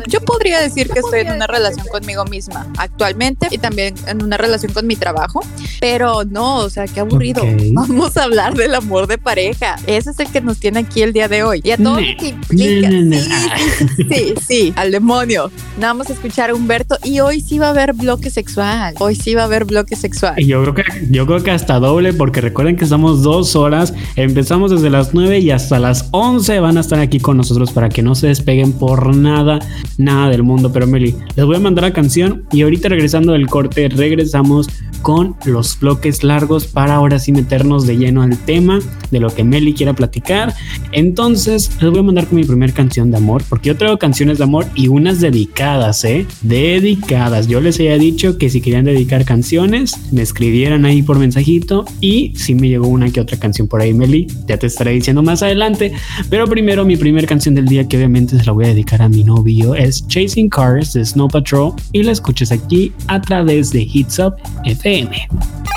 Yo 0.07 0.21
podría 0.21 0.59
decir 0.61 0.89
que 0.89 0.99
estoy 0.99 1.21
en 1.21 1.31
una 1.31 1.47
relación 1.47 1.85
conmigo 1.87 2.25
misma 2.25 2.67
actualmente 2.77 3.47
y 3.51 3.57
también 3.57 3.95
en 4.07 4.23
una 4.23 4.37
relación 4.37 4.73
con 4.73 4.87
mi 4.87 4.95
trabajo, 4.95 5.41
pero 5.79 6.23
no, 6.23 6.57
o 6.57 6.69
sea, 6.69 6.87
qué 6.87 6.99
aburrido. 6.99 7.43
Vamos 7.71 8.17
a 8.17 8.23
hablar 8.23 8.55
del 8.55 8.75
amor 8.75 9.07
de 9.07 9.17
pareja. 9.17 9.75
Ese 9.87 10.11
es 10.11 10.19
el 10.19 10.29
que 10.29 10.41
nos 10.41 10.57
tiene 10.59 10.79
aquí 10.79 11.01
el 11.01 11.13
día 11.13 11.27
de 11.27 11.43
hoy. 11.43 11.61
Y 11.63 11.71
a 11.71 11.77
todo 11.77 11.99
lo 11.99 12.17
que 12.17 12.29
implica. 12.29 12.89
Sí, 12.89 14.05
sí, 14.09 14.33
sí, 14.47 14.73
al 14.75 14.91
demonio. 14.91 15.51
Nada 15.79 15.93
más 15.93 16.09
escuchar 16.09 16.49
a 16.49 16.55
Humberto 16.55 16.97
y 17.03 17.19
hoy 17.19 17.41
sí 17.41 17.59
va 17.59 17.67
a 17.67 17.69
haber 17.69 17.93
bloque 17.93 18.29
sexual. 18.29 18.95
Hoy 18.99 19.15
sí 19.15 19.35
va 19.35 19.43
a 19.43 19.45
haber 19.45 19.65
bloque 19.65 19.95
sexual. 19.95 20.35
Yo 20.37 20.61
creo 20.61 20.73
que, 20.75 20.83
yo 21.09 21.25
creo 21.25 21.43
que 21.43 21.51
hasta 21.51 21.79
doble, 21.79 22.13
porque 22.13 22.41
recuerden 22.41 22.77
que 22.77 22.83
estamos 22.83 23.23
dos 23.23 23.55
horas. 23.55 23.93
Empezamos 24.15 24.71
desde 24.71 24.89
las 24.89 25.13
9 25.13 25.39
y 25.39 25.51
hasta 25.51 25.79
las 25.79 26.07
11 26.11 26.59
van 26.59 26.77
a 26.77 26.81
estar 26.81 26.99
aquí 26.99 27.19
con 27.19 27.37
nosotros 27.37 27.71
para 27.71 27.89
que 27.89 28.01
no 28.01 28.12
no 28.13 28.17
se 28.17 28.27
despeguen 28.27 28.73
por 28.73 29.15
nada, 29.15 29.57
nada 29.97 30.29
del 30.29 30.43
mundo. 30.43 30.71
Pero 30.71 30.85
Meli, 30.85 31.15
les 31.35 31.45
voy 31.47 31.55
a 31.55 31.59
mandar 31.59 31.85
la 31.85 31.93
canción 31.93 32.43
y 32.51 32.61
ahorita 32.61 32.87
regresando 32.87 33.33
del 33.33 33.47
corte 33.47 33.89
regresamos 33.89 34.69
con 35.03 35.35
los 35.45 35.77
bloques 35.79 36.23
largos 36.23 36.65
para 36.65 36.95
ahora 36.95 37.19
sí 37.19 37.31
meternos 37.31 37.85
de 37.85 37.97
lleno 37.97 38.23
al 38.23 38.37
tema 38.37 38.79
de 39.11 39.19
lo 39.19 39.29
que 39.29 39.43
Meli 39.43 39.73
quiera 39.73 39.93
platicar. 39.93 40.55
Entonces 40.91 41.69
les 41.79 41.91
voy 41.91 41.99
a 41.99 42.03
mandar 42.03 42.25
con 42.25 42.37
mi 42.37 42.45
primer 42.45 42.73
canción 42.73 43.11
de 43.11 43.17
amor, 43.17 43.43
porque 43.47 43.67
yo 43.67 43.77
traigo 43.77 43.99
canciones 43.99 44.39
de 44.39 44.45
amor 44.45 44.65
y 44.73 44.87
unas 44.87 45.19
dedicadas, 45.19 46.03
¿eh? 46.05 46.25
Dedicadas. 46.41 47.47
Yo 47.47 47.61
les 47.61 47.79
había 47.79 47.97
dicho 47.97 48.37
que 48.37 48.49
si 48.49 48.61
querían 48.61 48.85
dedicar 48.85 49.25
canciones, 49.25 49.93
me 50.11 50.21
escribieran 50.21 50.85
ahí 50.85 51.03
por 51.03 51.19
mensajito 51.19 51.85
y 51.99 52.33
si 52.35 52.55
me 52.55 52.69
llegó 52.69 52.87
una 52.87 53.11
que 53.11 53.19
otra 53.19 53.37
canción 53.37 53.67
por 53.67 53.81
ahí, 53.81 53.93
Meli, 53.93 54.27
ya 54.47 54.57
te 54.57 54.67
estaré 54.67 54.91
diciendo 54.91 55.21
más 55.21 55.43
adelante. 55.43 55.91
Pero 56.29 56.47
primero 56.47 56.85
mi 56.85 56.95
primera 56.95 57.27
canción 57.27 57.55
del 57.55 57.67
día 57.67 57.87
que 57.87 57.97
obviamente 57.97 58.39
se 58.39 58.45
la 58.45 58.53
voy 58.53 58.65
a 58.65 58.69
dedicar 58.69 59.01
a 59.01 59.09
mi 59.09 59.25
novio 59.25 59.75
es 59.75 60.07
Chasing 60.07 60.49
Cars 60.49 60.93
de 60.93 61.03
Snow 61.03 61.27
Patrol 61.27 61.73
y 61.91 62.03
la 62.03 62.13
escuches 62.13 62.53
aquí 62.53 62.93
a 63.07 63.19
través 63.19 63.71
de 63.71 63.81
Hits 63.81 64.19
Up 64.19 64.35
FM. 64.63 64.92
FM. 64.93 65.72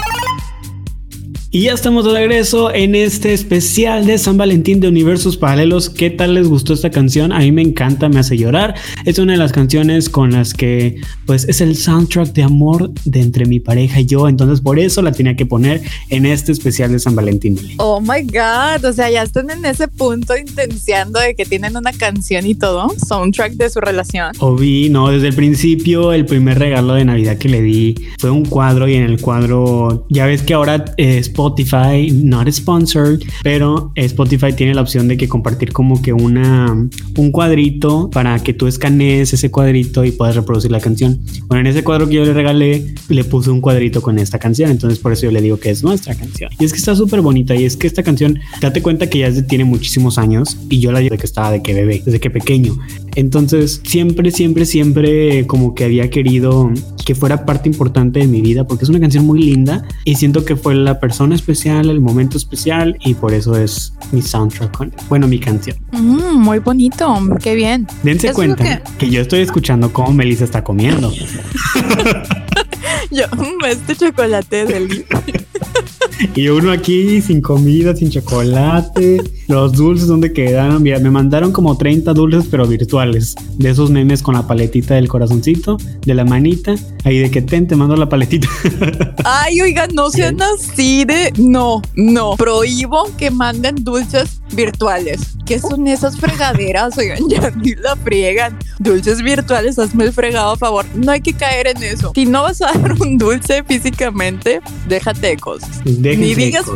Y 1.53 1.63
ya 1.63 1.75
estamos 1.75 2.05
de 2.05 2.13
regreso 2.13 2.75
en 2.75 2.97
este 2.97 3.33
especial 3.33 4.05
de 4.05 4.19
San 4.19 4.37
Valentín 4.37 4.81
de 4.81 4.89
Universos 4.89 5.37
Paralelos. 5.37 5.89
¿Qué 5.89 6.11
tal 6.11 6.35
les 6.35 6.49
gustó 6.49 6.75
esta 6.75 6.91
canción? 6.91 7.33
A 7.33 7.39
mí 7.39 7.53
me 7.53 7.63
encanta, 7.63 8.09
me 8.09 8.19
hace 8.19 8.37
llorar. 8.37 8.75
Es 9.05 9.21
una 9.21 9.35
de 9.35 9.39
las 9.39 9.53
canciones 9.53 10.09
con 10.09 10.33
las 10.33 10.53
que, 10.53 10.97
pues, 11.25 11.45
es 11.49 11.61
el 11.61 11.77
soundtrack 11.77 12.33
de 12.33 12.43
amor 12.43 12.91
de 13.05 13.21
entre 13.21 13.47
mi 13.47 13.61
pareja 13.61 14.01
y 14.01 14.07
yo. 14.07 14.29
Entonces, 14.29 14.61
por 14.61 14.81
eso 14.81 15.03
la 15.03 15.13
tenía 15.13 15.37
que 15.37 15.47
poner 15.47 15.83
en 16.11 16.27
este 16.27 16.51
especial 16.51 16.91
de 16.91 16.99
San 16.99 17.15
Valentín. 17.15 17.57
Oh 17.79 18.01
my 18.01 18.23
God. 18.23 18.85
O 18.85 18.93
sea, 18.93 19.09
ya 19.09 19.23
están 19.23 19.49
en 19.49 19.65
ese 19.65 19.87
punto 19.87 20.37
intenciando 20.37 21.21
de 21.21 21.37
que 21.37 21.45
tienen 21.45 21.77
una 21.77 21.93
canción 21.93 22.45
y 22.45 22.57
todo, 22.57 22.89
soundtrack 23.07 23.53
de 23.53 23.71
su 23.71 23.81
relación. 23.81 24.33
O 24.41 24.57
vi, 24.57 24.89
no, 24.89 25.11
desde 25.11 25.29
el 25.29 25.35
principio, 25.35 26.13
el 26.13 26.27
primer 26.27 26.59
regalo 26.59 26.95
de 26.95 27.05
Navidad 27.05 27.39
que 27.39 27.49
le 27.49 27.63
di 27.63 27.95
fue 28.19 28.31
un 28.31 28.45
cuadro 28.45 28.89
y 28.89 28.95
en 28.95 29.05
el 29.05 29.21
cuadro, 29.21 30.07
ya 30.11 30.27
ves 30.27 30.43
que 30.43 30.53
ahora 30.53 30.85
es 30.97 31.36
Spotify, 31.37 32.11
not 32.11 32.49
sponsored, 32.51 33.21
pero 33.43 33.93
Spotify 33.95 34.55
tiene 34.55 34.73
la 34.73 34.81
opción 34.81 35.07
de 35.07 35.19
que 35.19 35.29
compartir 35.29 35.71
como 35.71 36.01
que 36.01 36.15
una 36.15 36.89
un 37.19 37.31
cuadrito 37.31 38.09
para 38.09 38.39
que 38.39 38.55
tú 38.55 38.67
escanees 38.67 39.35
ese 39.35 39.51
cuadrito 39.51 40.03
y 40.07 40.13
puedas 40.13 40.35
reproducir 40.35 40.71
la 40.71 40.81
canción. 40.81 41.21
Bueno, 41.47 41.61
en 41.61 41.67
ese 41.67 41.85
cuadro 41.85 42.09
que 42.09 42.15
yo 42.15 42.25
le 42.25 42.33
regalé, 42.33 42.95
le 43.11 43.25
puse 43.25 43.51
un 43.51 43.61
cuadrito 43.61 44.01
con 44.01 44.19
esta 44.19 44.39
canción, 44.39 44.71
entonces 44.71 44.99
por 44.99 45.13
eso 45.13 45.27
yo 45.27 45.31
le 45.31 45.43
digo 45.43 45.59
que 45.59 45.69
es 45.69 45.83
nuestra 45.83 46.15
canción. 46.15 46.51
Y 46.59 46.65
es 46.65 46.73
que 46.73 46.79
está 46.79 46.97
súper 46.97 47.21
bonita 47.21 47.55
y 47.55 47.65
es 47.65 47.77
que 47.77 47.87
esta 47.87 48.03
canción, 48.03 48.39
date 48.63 48.81
cuenta 48.81 49.11
que 49.11 49.19
ya 49.19 49.47
tiene 49.47 49.65
muchísimos 49.65 50.17
años 50.17 50.57
y 50.71 50.81
yo 50.81 50.91
la 50.91 51.01
di 51.01 51.11
de 51.11 51.19
que 51.19 51.27
estaba 51.27 51.51
de 51.51 51.61
que 51.61 51.75
bebé, 51.75 52.03
desde 52.03 52.19
que 52.19 52.31
pequeño. 52.31 52.79
Entonces, 53.15 53.83
siempre, 53.85 54.31
siempre, 54.31 54.65
siempre 54.65 55.47
como 55.47 55.75
que 55.75 55.85
había 55.85 56.09
querido 56.09 56.71
que 57.05 57.15
fuera 57.15 57.47
parte 57.47 57.69
importante 57.69 58.19
de 58.19 58.27
mi 58.27 58.41
vida 58.41 58.67
porque 58.67 58.85
es 58.85 58.91
una 58.91 59.01
canción 59.01 59.25
muy 59.25 59.41
linda 59.41 59.87
y 60.05 60.17
siento 60.17 60.45
que 60.45 60.57
fue 60.57 60.75
la 60.75 60.99
persona 60.99 61.26
especial, 61.33 61.91
el 61.91 62.01
momento 62.01 62.37
especial 62.37 62.97
y 63.01 63.15
por 63.15 63.33
eso 63.33 63.57
es 63.57 63.93
mi 64.13 64.23
soundtrack, 64.23 65.09
bueno, 65.09 65.27
mi 65.27 65.39
canción. 65.39 65.77
Mm, 65.93 66.37
muy 66.37 66.59
bonito, 66.59 67.19
qué 67.43 67.55
bien. 67.55 67.87
Dense 68.03 68.33
cuenta 68.33 68.83
que... 68.99 69.11
yo 69.11 69.21
estoy 69.21 69.41
escuchando 69.41 69.93
cómo 69.93 70.13
Melissa 70.13 70.45
está 70.45 70.63
comiendo. 70.63 71.13
yo, 73.11 73.25
este 73.69 73.97
chocolate 73.97 74.67
del 74.67 75.07
y 76.35 76.49
uno 76.49 76.71
aquí 76.71 77.21
sin 77.21 77.41
comida, 77.41 77.95
sin 77.95 78.11
chocolate. 78.11 79.23
Los 79.49 79.73
dulces, 79.73 80.09
¿dónde 80.09 80.33
quedaron? 80.33 80.83
Mira, 80.83 80.99
me 80.99 81.11
mandaron 81.11 81.53
como 81.53 81.77
30 81.77 82.13
dulces, 82.15 82.47
pero 82.51 82.67
virtuales. 82.67 83.35
De 83.57 83.71
esos 83.71 83.91
memes 83.91 84.23
con 84.23 84.35
la 84.35 84.47
paletita 84.47 84.95
del 84.95 85.09
corazoncito, 85.09 85.77
de 86.05 86.15
la 86.15 86.25
manita. 86.25 86.75
Ahí 87.05 87.19
de 87.19 87.31
que 87.31 87.43
ten, 87.43 87.67
te 87.67 87.77
mando 87.77 87.97
la 87.97 88.09
paletita. 88.09 88.49
Ay, 89.25 89.61
oigan, 89.61 89.91
no 89.95 90.11
sean 90.11 90.41
así 90.43 91.05
de. 91.05 91.33
No, 91.39 91.83
no. 91.95 92.37
Prohíbo 92.37 93.05
que 93.17 93.31
manden 93.31 93.85
dulces 93.85 94.41
virtuales. 94.53 95.37
¿Qué 95.45 95.61
son 95.61 95.87
esas 95.87 96.19
fregaderas? 96.19 96.99
Oigan, 96.99 97.19
ya 97.29 97.51
ni 97.51 97.75
la 97.77 97.95
friegan. 97.97 98.59
Dulces 98.79 99.23
virtuales, 99.23 99.79
hazme 99.79 100.05
el 100.05 100.13
fregado 100.13 100.53
a 100.53 100.57
favor. 100.57 100.85
No 100.95 101.13
hay 101.13 101.21
que 101.21 101.33
caer 101.33 101.69
en 101.69 101.83
eso. 101.83 102.13
Si 102.15 102.27
no 102.27 102.43
vas 102.43 102.61
a 102.63 102.73
dar 102.73 102.93
un 103.01 103.17
dulce 103.17 103.63
físicamente, 103.63 104.61
déjate 104.89 105.29
de 105.29 105.37
cosas. 105.37 105.71
Ni 106.15 106.35
digas, 106.35 106.67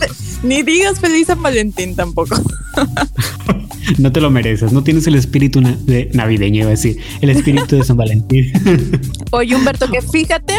ni 0.42 0.62
digas 0.62 1.00
feliz 1.00 1.26
San 1.26 1.42
Valentín 1.42 1.94
tampoco. 1.94 2.36
no 3.98 4.12
te 4.12 4.20
lo 4.20 4.30
mereces, 4.30 4.72
no 4.72 4.82
tienes 4.82 5.06
el 5.06 5.14
espíritu 5.14 5.60
de 5.60 6.10
navideño, 6.12 6.60
iba 6.60 6.68
a 6.68 6.70
decir, 6.70 6.98
el 7.20 7.30
espíritu 7.30 7.76
de 7.76 7.84
San 7.84 7.96
Valentín. 7.96 8.52
Oye, 9.30 9.54
Humberto, 9.54 9.90
que 9.90 10.02
fíjate 10.12 10.54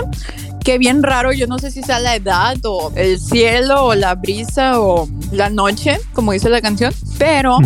que 0.63 0.77
bien 0.77 1.03
raro, 1.03 1.31
yo 1.31 1.47
no 1.47 1.57
sé 1.59 1.71
si 1.71 1.81
sea 1.81 1.99
la 1.99 2.15
edad 2.15 2.57
o 2.65 2.91
el 2.95 3.19
cielo 3.19 3.85
o 3.85 3.95
la 3.95 4.15
brisa 4.15 4.79
o 4.79 5.07
la 5.31 5.49
noche, 5.49 5.99
como 6.13 6.31
dice 6.33 6.49
la 6.49 6.61
canción, 6.61 6.93
pero 7.17 7.57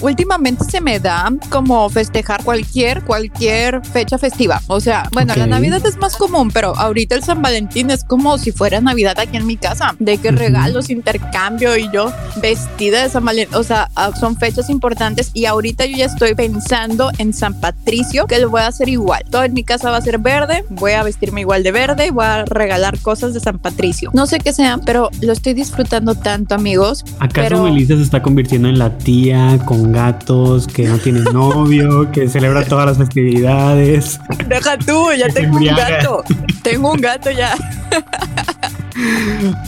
últimamente 0.00 0.64
se 0.64 0.80
me 0.80 1.00
da 1.00 1.32
como 1.50 1.88
festejar 1.88 2.44
cualquier, 2.44 3.04
cualquier 3.04 3.84
fecha 3.84 4.18
festiva. 4.18 4.60
O 4.68 4.80
sea, 4.80 5.08
bueno, 5.12 5.34
la 5.34 5.46
Navidad 5.46 5.84
es 5.84 5.96
más 5.96 6.16
común, 6.16 6.50
pero 6.50 6.76
ahorita 6.76 7.14
el 7.14 7.22
San 7.22 7.42
Valentín 7.42 7.90
es 7.90 8.04
como 8.04 8.38
si 8.38 8.52
fuera 8.52 8.80
Navidad 8.80 9.18
aquí 9.18 9.36
en 9.36 9.46
mi 9.46 9.56
casa, 9.56 9.94
de 9.98 10.18
que 10.18 10.30
regalos, 10.30 10.90
intercambio 10.90 11.76
y 11.76 11.90
yo 11.92 12.12
vestida 12.40 13.02
de 13.02 13.08
San 13.08 13.24
Valentín. 13.24 13.56
O 13.56 13.64
sea, 13.64 13.90
ah, 13.96 14.12
son 14.18 14.36
fechas 14.36 14.70
importantes 14.70 15.30
y 15.34 15.46
ahorita 15.46 15.86
yo 15.86 15.96
ya 15.96 16.06
estoy 16.06 16.34
pensando 16.34 17.10
en 17.18 17.32
San 17.32 17.60
Patricio, 17.60 18.26
que 18.26 18.38
lo 18.38 18.50
voy 18.50 18.60
a 18.60 18.68
hacer 18.68 18.88
igual. 18.88 19.24
Todo 19.30 19.44
en 19.44 19.54
mi 19.54 19.64
casa 19.64 19.90
va 19.90 19.96
a 19.96 20.02
ser 20.02 20.18
verde, 20.18 20.64
voy 20.70 20.92
a 20.92 21.02
vestirme 21.02 21.40
igual 21.40 21.62
de 21.62 21.72
verde, 21.72 22.10
voy 22.10 22.24
a 22.24 22.35
regalar 22.44 22.98
cosas 22.98 23.34
de 23.34 23.40
San 23.40 23.58
Patricio. 23.58 24.10
No 24.12 24.26
sé 24.26 24.38
qué 24.38 24.52
sean, 24.52 24.80
pero 24.84 25.10
lo 25.20 25.32
estoy 25.32 25.54
disfrutando 25.54 26.14
tanto, 26.14 26.54
amigos. 26.54 27.04
¿Acaso 27.18 27.64
Melissa 27.64 27.96
se 27.96 28.02
está 28.02 28.22
convirtiendo 28.22 28.68
en 28.68 28.78
la 28.78 28.98
tía 28.98 29.58
con 29.64 29.92
gatos 29.92 30.66
que 30.66 30.86
no 30.86 30.98
tiene 30.98 31.20
novio, 31.32 32.10
que 32.12 32.28
celebra 32.28 32.64
todas 32.64 32.86
las 32.86 32.98
festividades? 32.98 34.20
Deja 34.48 34.78
tú, 34.78 35.08
ya 35.16 35.28
tengo 35.28 35.56
un 35.56 35.66
gato. 35.66 36.24
Tengo 36.62 36.92
un 36.92 37.00
gato 37.00 37.30
ya. 37.30 37.54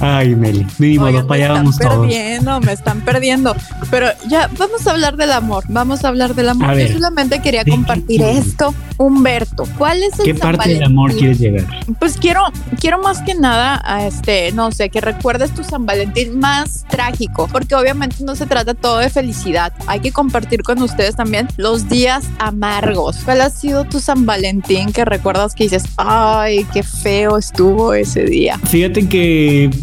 Ay, 0.00 0.34
Meli, 0.34 0.66
mínimo 0.78 1.06
Oigan, 1.06 1.26
para 1.26 1.44
allá 1.44 1.52
vamos 1.54 1.78
todos. 1.78 2.06
Me 2.06 2.06
están 2.06 2.20
perdiendo, 2.20 2.60
me 2.60 2.72
están 2.72 3.00
perdiendo. 3.00 3.56
Pero 3.90 4.08
ya, 4.28 4.48
vamos 4.58 4.86
a 4.86 4.90
hablar 4.92 5.16
del 5.16 5.32
amor. 5.32 5.64
Vamos 5.68 6.04
a 6.04 6.08
hablar 6.08 6.34
del 6.34 6.48
amor. 6.48 6.76
Yo 6.78 6.88
solamente 6.94 7.40
quería 7.40 7.64
compartir 7.64 8.22
esto. 8.22 8.74
Humberto, 8.98 9.64
¿cuál 9.78 10.02
es 10.02 10.18
el 10.18 10.24
¿Qué 10.24 10.34
parte 10.34 10.70
del 10.70 10.82
amor 10.82 11.14
quieres 11.14 11.38
llegar? 11.38 11.64
Pues 12.00 12.16
quiero, 12.16 12.40
quiero 12.80 13.00
más 13.00 13.22
que 13.22 13.36
nada, 13.36 13.80
a 13.84 14.04
este, 14.04 14.50
no 14.50 14.72
sé, 14.72 14.88
que 14.90 15.00
recuerdes 15.00 15.54
tu 15.54 15.62
San 15.62 15.86
Valentín 15.86 16.40
más 16.40 16.84
trágico, 16.88 17.48
porque 17.52 17.76
obviamente 17.76 18.16
no 18.24 18.34
se 18.34 18.46
trata 18.46 18.74
todo 18.74 18.98
de 18.98 19.08
felicidad. 19.08 19.72
Hay 19.86 20.00
que 20.00 20.10
compartir 20.10 20.64
con 20.64 20.82
ustedes 20.82 21.14
también 21.14 21.46
los 21.56 21.88
días 21.88 22.24
amargos. 22.40 23.18
¿Cuál 23.24 23.42
ha 23.42 23.50
sido 23.50 23.84
tu 23.84 24.00
San 24.00 24.26
Valentín 24.26 24.92
que 24.92 25.04
recuerdas 25.04 25.54
que 25.54 25.62
dices, 25.64 25.84
ay, 25.96 26.66
qué 26.72 26.82
feo 26.82 27.38
estuvo 27.38 27.94
ese 27.94 28.24
día? 28.24 28.58
Fíjate 28.64 29.08
que 29.08 29.17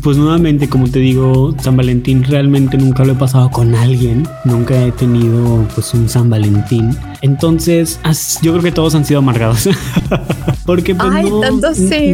pues 0.03 0.17
nuevamente, 0.17 0.69
como 0.69 0.89
te 0.89 0.99
digo, 0.99 1.55
San 1.59 1.77
Valentín 1.77 2.23
realmente 2.23 2.77
nunca 2.77 3.03
lo 3.03 3.13
he 3.13 3.15
pasado 3.15 3.49
con 3.49 3.75
alguien. 3.75 4.27
Nunca 4.43 4.85
he 4.85 4.91
tenido 4.91 5.65
pues 5.73 5.93
un 5.93 6.09
San 6.09 6.29
Valentín. 6.29 6.95
Entonces, 7.21 7.99
yo 8.41 8.51
creo 8.51 8.63
que 8.63 8.71
todos 8.71 8.95
han 8.95 9.05
sido 9.05 9.19
amargados. 9.19 9.69
Porque 10.65 10.95
pues 10.95 11.07
no, 11.29 11.41
no, 11.51 11.69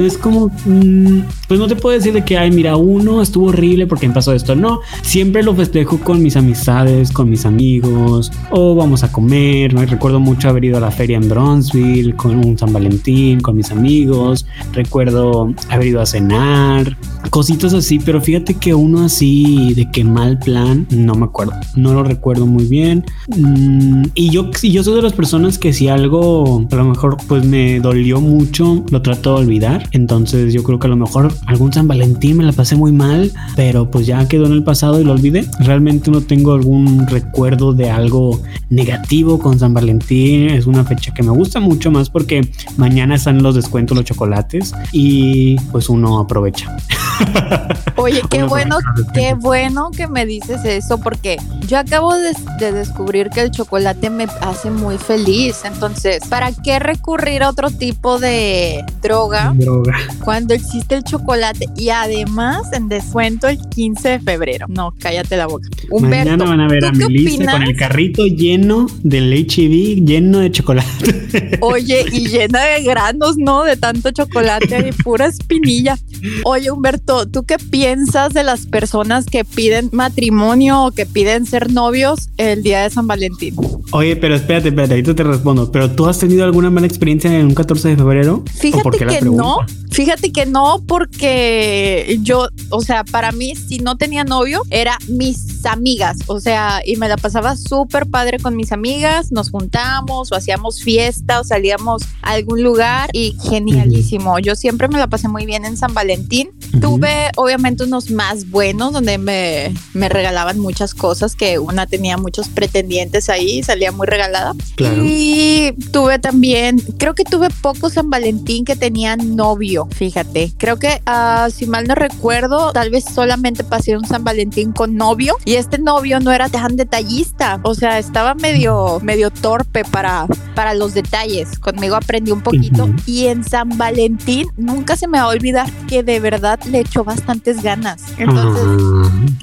es 0.05 0.17
como, 0.17 0.51
mm, 0.65 1.21
pues 1.47 1.57
no 1.57 1.67
te 1.67 1.75
puedo 1.77 1.97
decir 1.97 2.11
de 2.11 2.25
que, 2.25 2.37
ay, 2.37 2.51
mira, 2.51 2.75
uno 2.75 3.21
estuvo 3.21 3.47
horrible 3.47 3.87
porque 3.87 4.09
me 4.09 4.13
pasó 4.13 4.33
esto. 4.33 4.57
No, 4.57 4.81
siempre 5.03 5.41
lo 5.41 5.55
festejo 5.55 5.99
con 5.99 6.21
mis 6.21 6.35
amistades, 6.35 7.11
con 7.11 7.29
mis 7.29 7.45
amigos, 7.45 8.29
o 8.49 8.75
vamos 8.75 9.03
a 9.03 9.11
comer. 9.11 9.73
Me 9.73 9.85
recuerdo 9.85 10.19
mucho 10.19 10.49
haber 10.49 10.65
ido 10.65 10.77
a 10.77 10.81
la 10.81 10.91
feria 10.91 11.15
en 11.15 11.29
Bronzeville 11.29 12.13
con 12.15 12.43
un 12.43 12.57
San 12.57 12.73
Valentín, 12.73 13.39
con 13.39 13.55
mis 13.55 13.71
amigos. 13.71 14.45
Recuerdo 14.73 15.53
haber 15.69 15.87
ido 15.87 16.01
a 16.01 16.05
cenar 16.05 16.97
cositas 17.29 17.73
así, 17.73 17.99
pero 17.99 18.19
fíjate 18.19 18.55
que 18.55 18.73
uno 18.73 19.05
así 19.05 19.73
de 19.73 19.89
que 19.89 20.03
mal 20.03 20.37
plan, 20.37 20.85
no 20.89 21.15
me 21.15 21.25
acuerdo, 21.25 21.53
no 21.75 21.93
lo 21.93 22.03
recuerdo 22.03 22.45
muy 22.45 22.65
bien. 22.65 23.05
Mm, 23.37 24.03
y 24.13 24.29
yo, 24.29 24.51
yo 24.51 24.83
soy 24.83 24.90
de 24.95 25.01
las 25.01 25.13
personas 25.13 25.57
que 25.57 25.73
si 25.73 25.87
algo 25.87 26.65
a 26.71 26.75
lo 26.75 26.85
mejor 26.85 27.17
pues 27.27 27.45
me 27.45 27.79
dolió 27.79 28.21
mucho, 28.21 28.83
lo 28.89 29.01
trato 29.01 29.35
de 29.35 29.41
olvidar. 29.41 29.87
Entonces 29.91 30.53
yo 30.53 30.63
creo 30.63 30.79
que 30.79 30.87
a 30.87 30.89
lo 30.89 30.97
mejor 30.97 31.33
algún 31.45 31.73
San 31.73 31.87
Valentín 31.87 32.37
me 32.37 32.43
la 32.43 32.51
pasé 32.51 32.75
muy 32.75 32.91
mal, 32.91 33.31
pero 33.55 33.89
pues 33.89 34.05
ya 34.05 34.27
quedó 34.27 34.45
en 34.45 34.53
el 34.53 34.63
pasado 34.63 34.99
y 34.99 35.03
lo 35.03 35.11
olvidé. 35.11 35.45
Realmente 35.59 36.11
no 36.11 36.21
tengo 36.21 36.53
algún 36.53 37.07
recuerdo 37.07 37.73
de 37.73 37.89
algo 37.89 38.41
negativo 38.69 39.39
con 39.39 39.59
San 39.59 39.73
Valentín. 39.73 40.49
Es 40.49 40.65
una 40.67 40.83
fecha 40.83 41.13
que 41.13 41.23
me 41.23 41.31
gusta 41.31 41.59
mucho 41.59 41.91
más 41.91 42.09
porque 42.09 42.47
mañana 42.77 43.15
están 43.15 43.43
los 43.43 43.55
descuentos, 43.55 43.95
los 43.95 44.05
chocolates 44.05 44.73
y 44.91 45.57
pues 45.71 45.89
uno 45.89 46.19
aprovecha. 46.19 46.75
Oye, 47.97 48.21
qué 48.29 48.43
bueno, 48.43 48.77
qué 49.13 49.35
bueno 49.35 49.91
que 49.91 50.07
me 50.07 50.25
dices 50.25 50.65
eso, 50.65 50.97
porque 50.99 51.37
yo 51.67 51.77
acabo 51.77 52.15
de, 52.15 52.33
de, 52.59 52.71
descubrir 52.71 53.29
que 53.29 53.41
el 53.41 53.51
chocolate 53.51 54.09
me 54.09 54.27
hace 54.41 54.71
muy 54.81 54.97
feliz. 54.97 55.61
Entonces, 55.63 56.23
¿para 56.27 56.51
qué 56.51 56.79
recurrir 56.79 57.43
a 57.43 57.49
otro 57.49 57.69
tipo 57.69 58.19
de 58.19 58.83
droga, 59.01 59.53
Droga. 59.55 59.97
cuando 60.23 60.53
existe 60.53 60.95
el 60.95 61.03
chocolate? 61.03 61.67
Y 61.77 61.89
además 61.89 62.73
en 62.73 62.89
descuento 62.89 63.47
el 63.47 63.59
15 63.69 64.09
de 64.09 64.19
febrero. 64.19 64.65
No, 64.67 64.93
cállate 64.99 65.37
la 65.37 65.47
boca. 65.47 65.69
Humberto, 65.89 66.31
Mañana 66.31 66.45
van 66.45 66.59
a 66.61 66.67
ver 66.67 66.81
¿tú 66.81 66.87
a 66.87 66.91
Melissa 66.91 67.51
con 67.51 67.63
el 67.63 67.75
carrito 67.75 68.25
lleno 68.25 68.87
del 69.03 69.31
HB, 69.31 70.05
lleno 70.05 70.39
de 70.39 70.51
chocolate. 70.51 71.59
Oye, 71.61 72.05
y 72.11 72.27
llena 72.27 72.63
de 72.63 72.83
granos, 72.83 73.37
¿no? 73.37 73.63
De 73.63 73.77
tanto 73.77 74.11
chocolate 74.11 74.87
y 74.87 74.91
pura 75.03 75.27
espinilla. 75.27 75.97
Oye, 76.43 76.71
Humberto, 76.71 77.27
¿tú 77.27 77.43
qué 77.43 77.57
piensas 77.57 78.33
de 78.33 78.43
las 78.43 78.65
personas 78.65 79.25
que 79.25 79.45
piden 79.45 79.89
matrimonio 79.91 80.85
o 80.85 80.91
que 80.91 81.05
piden 81.05 81.45
ser 81.45 81.71
novios 81.71 82.29
el 82.37 82.63
día 82.63 82.83
de 82.83 82.89
San 82.89 83.07
Valentín? 83.07 83.55
Oye, 83.91 84.15
pero 84.15 84.35
espérate, 84.35 84.70
espérate, 84.71 84.93
ahorita 84.93 85.15
te 85.15 85.23
respondo. 85.23 85.71
¿Pero 85.71 85.91
tú 85.91 86.07
has 86.07 86.17
tenido 86.17 86.43
alguna 86.43 86.69
mala 86.69 86.87
experiencia 86.87 87.33
en 87.37 87.47
un 87.47 87.53
14 87.53 87.89
de 87.89 87.95
febrero? 87.97 88.43
¿O 88.73 88.79
por 88.81 88.97
Fíjate 88.97 89.19
que 89.19 89.25
no, 89.25 89.57
fíjate 89.89 90.31
que 90.31 90.45
no, 90.45 90.81
porque 90.87 92.19
yo, 92.21 92.47
o 92.69 92.81
sea, 92.81 93.03
para 93.03 93.31
mí, 93.31 93.55
si 93.55 93.79
no 93.79 93.97
tenía 93.97 94.23
novio, 94.23 94.63
era 94.69 94.97
mis 95.07 95.65
amigas, 95.65 96.17
o 96.27 96.39
sea, 96.39 96.81
y 96.85 96.95
me 96.97 97.07
la 97.07 97.17
pasaba 97.17 97.55
súper 97.55 98.07
padre 98.07 98.39
con 98.39 98.55
mis 98.55 98.71
amigas, 98.71 99.31
nos 99.31 99.51
juntamos 99.51 100.31
o 100.31 100.35
hacíamos 100.35 100.81
fiesta 100.81 101.39
o 101.39 101.43
salíamos 101.43 102.03
a 102.21 102.31
algún 102.31 102.63
lugar 102.63 103.09
y 103.13 103.35
genialísimo. 103.43 104.39
Yo 104.39 104.55
siempre 104.55 104.87
me 104.87 104.97
la 104.97 105.07
pasé 105.07 105.27
muy 105.27 105.45
bien 105.45 105.65
en 105.65 105.77
San 105.77 105.93
Valentín. 105.93 106.49
Tuve 106.79 107.31
obviamente 107.35 107.83
unos 107.83 108.09
más 108.11 108.49
buenos 108.49 108.93
donde 108.93 109.17
me, 109.17 109.73
me 109.93 110.09
regalaban 110.09 110.59
muchas 110.59 110.93
cosas 110.93 111.35
que 111.35 111.59
una 111.59 111.87
tenía 111.87 112.17
muchos 112.17 112.47
pretendientes 112.49 113.29
ahí, 113.29 113.63
salía 113.63 113.91
muy 113.91 114.07
regalada. 114.07 114.53
Claro. 114.75 115.03
Y 115.05 115.73
tuve 115.91 116.19
también, 116.19 116.79
creo 116.97 117.15
que 117.15 117.23
tuve 117.23 117.49
pocos 117.61 117.93
San 117.93 118.09
Valentín 118.09 118.65
que 118.65 118.75
tenían 118.75 119.35
novio, 119.35 119.87
fíjate. 119.91 120.51
Creo 120.57 120.77
que, 120.77 121.01
ah, 121.05 121.49
si 121.53 121.67
mal 121.67 121.87
no 121.87 121.95
recuerdo, 121.95 122.71
tal 122.71 122.89
vez 122.89 123.03
solamente 123.03 123.63
pasé 123.63 123.97
un 123.97 124.05
San 124.05 124.23
Valentín 124.23 124.71
con 124.71 124.95
novio 124.95 125.35
y 125.45 125.55
este 125.55 125.77
novio 125.77 126.19
no 126.19 126.31
era 126.31 126.49
tan 126.49 126.75
detallista, 126.75 127.59
o 127.63 127.75
sea, 127.75 127.99
estaba 127.99 128.33
medio, 128.33 128.99
medio 129.01 129.29
torpe 129.29 129.83
para, 129.83 130.25
para 130.55 130.73
los 130.73 130.93
detalles. 130.93 131.59
Conmigo 131.59 131.95
aprendí 131.95 132.31
un 132.31 132.41
poquito 132.41 132.89
y 133.05 133.27
en 133.27 133.43
San 133.43 133.77
Valentín 133.77 134.47
nunca 134.57 134.95
se 134.95 135.07
me 135.07 135.17
va 135.17 135.25
a 135.25 135.29
olvidar 135.29 135.69
que 135.87 136.03
de 136.03 136.19
verdad 136.19 136.59
le 136.69 136.79
echó 136.81 137.03
bastantes 137.03 137.61
ganas. 137.63 138.03
Entonces, 138.17 138.63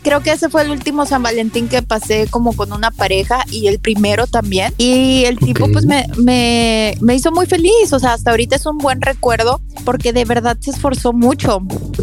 creo 0.03 0.21
que 0.21 0.33
ese 0.33 0.49
fue 0.49 0.63
el 0.63 0.71
último 0.71 1.07
San 1.07 1.23
Valentín 1.23 1.69
que 1.69 1.83
pasé 1.83 2.27
como 2.31 2.53
con 2.55 2.73
una 2.73 2.91
pareja 2.91 3.45
y 3.51 3.67
el 3.67 3.79
primero 3.79 4.27
también. 4.27 4.73
Y 4.79 5.25
el 5.25 5.39
tipo 5.39 5.69
pues 5.73 5.85
me, 5.87 6.07
me, 6.17 6.97
me 7.01 7.15
hizo 7.15 7.33
muy 7.33 7.47
feliz, 7.47 7.93
o 7.93 7.99
sea, 7.99 8.15
hasta 8.15 8.31
ahorita 8.31 8.57
es 8.57 8.67
un 8.67 8.79
buen 8.79 9.01
recuerdo 9.01 9.61
porque 9.85 10.13
de 10.13 10.25
verdad 10.25 10.57
se 10.61 10.71
esforzó 10.71 11.13
mucho. 11.13 11.61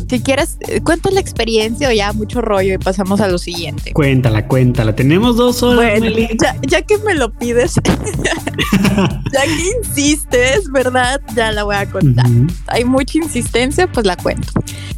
Si 0.09 0.19
quieres, 0.21 0.57
eh, 0.67 0.81
cuenta 0.81 1.11
la 1.11 1.19
experiencia 1.19 1.89
o 1.89 1.91
ya 1.91 2.13
mucho 2.13 2.41
rollo 2.41 2.73
y 2.73 2.77
pasamos 2.77 3.21
a 3.21 3.27
lo 3.27 3.37
siguiente. 3.37 3.93
Cuéntala, 3.93 4.47
cuéntala. 4.47 4.95
Tenemos 4.95 5.37
dos 5.37 5.63
horas, 5.63 5.99
Bueno, 5.99 6.17
ya, 6.41 6.55
ya 6.67 6.81
que 6.81 6.97
me 6.99 7.15
lo 7.15 7.31
pides, 7.31 7.75
ya 9.33 9.41
que 9.43 9.71
insistes, 9.81 10.71
¿verdad? 10.71 11.21
Ya 11.35 11.51
la 11.51 11.63
voy 11.63 11.75
a 11.75 11.89
contar 11.89 12.25
Ujú. 12.29 12.47
hay 12.67 12.83
mucha 12.85 13.17
insistencia, 13.17 13.87
pues 13.91 14.05
la 14.05 14.15
cuento. 14.17 14.47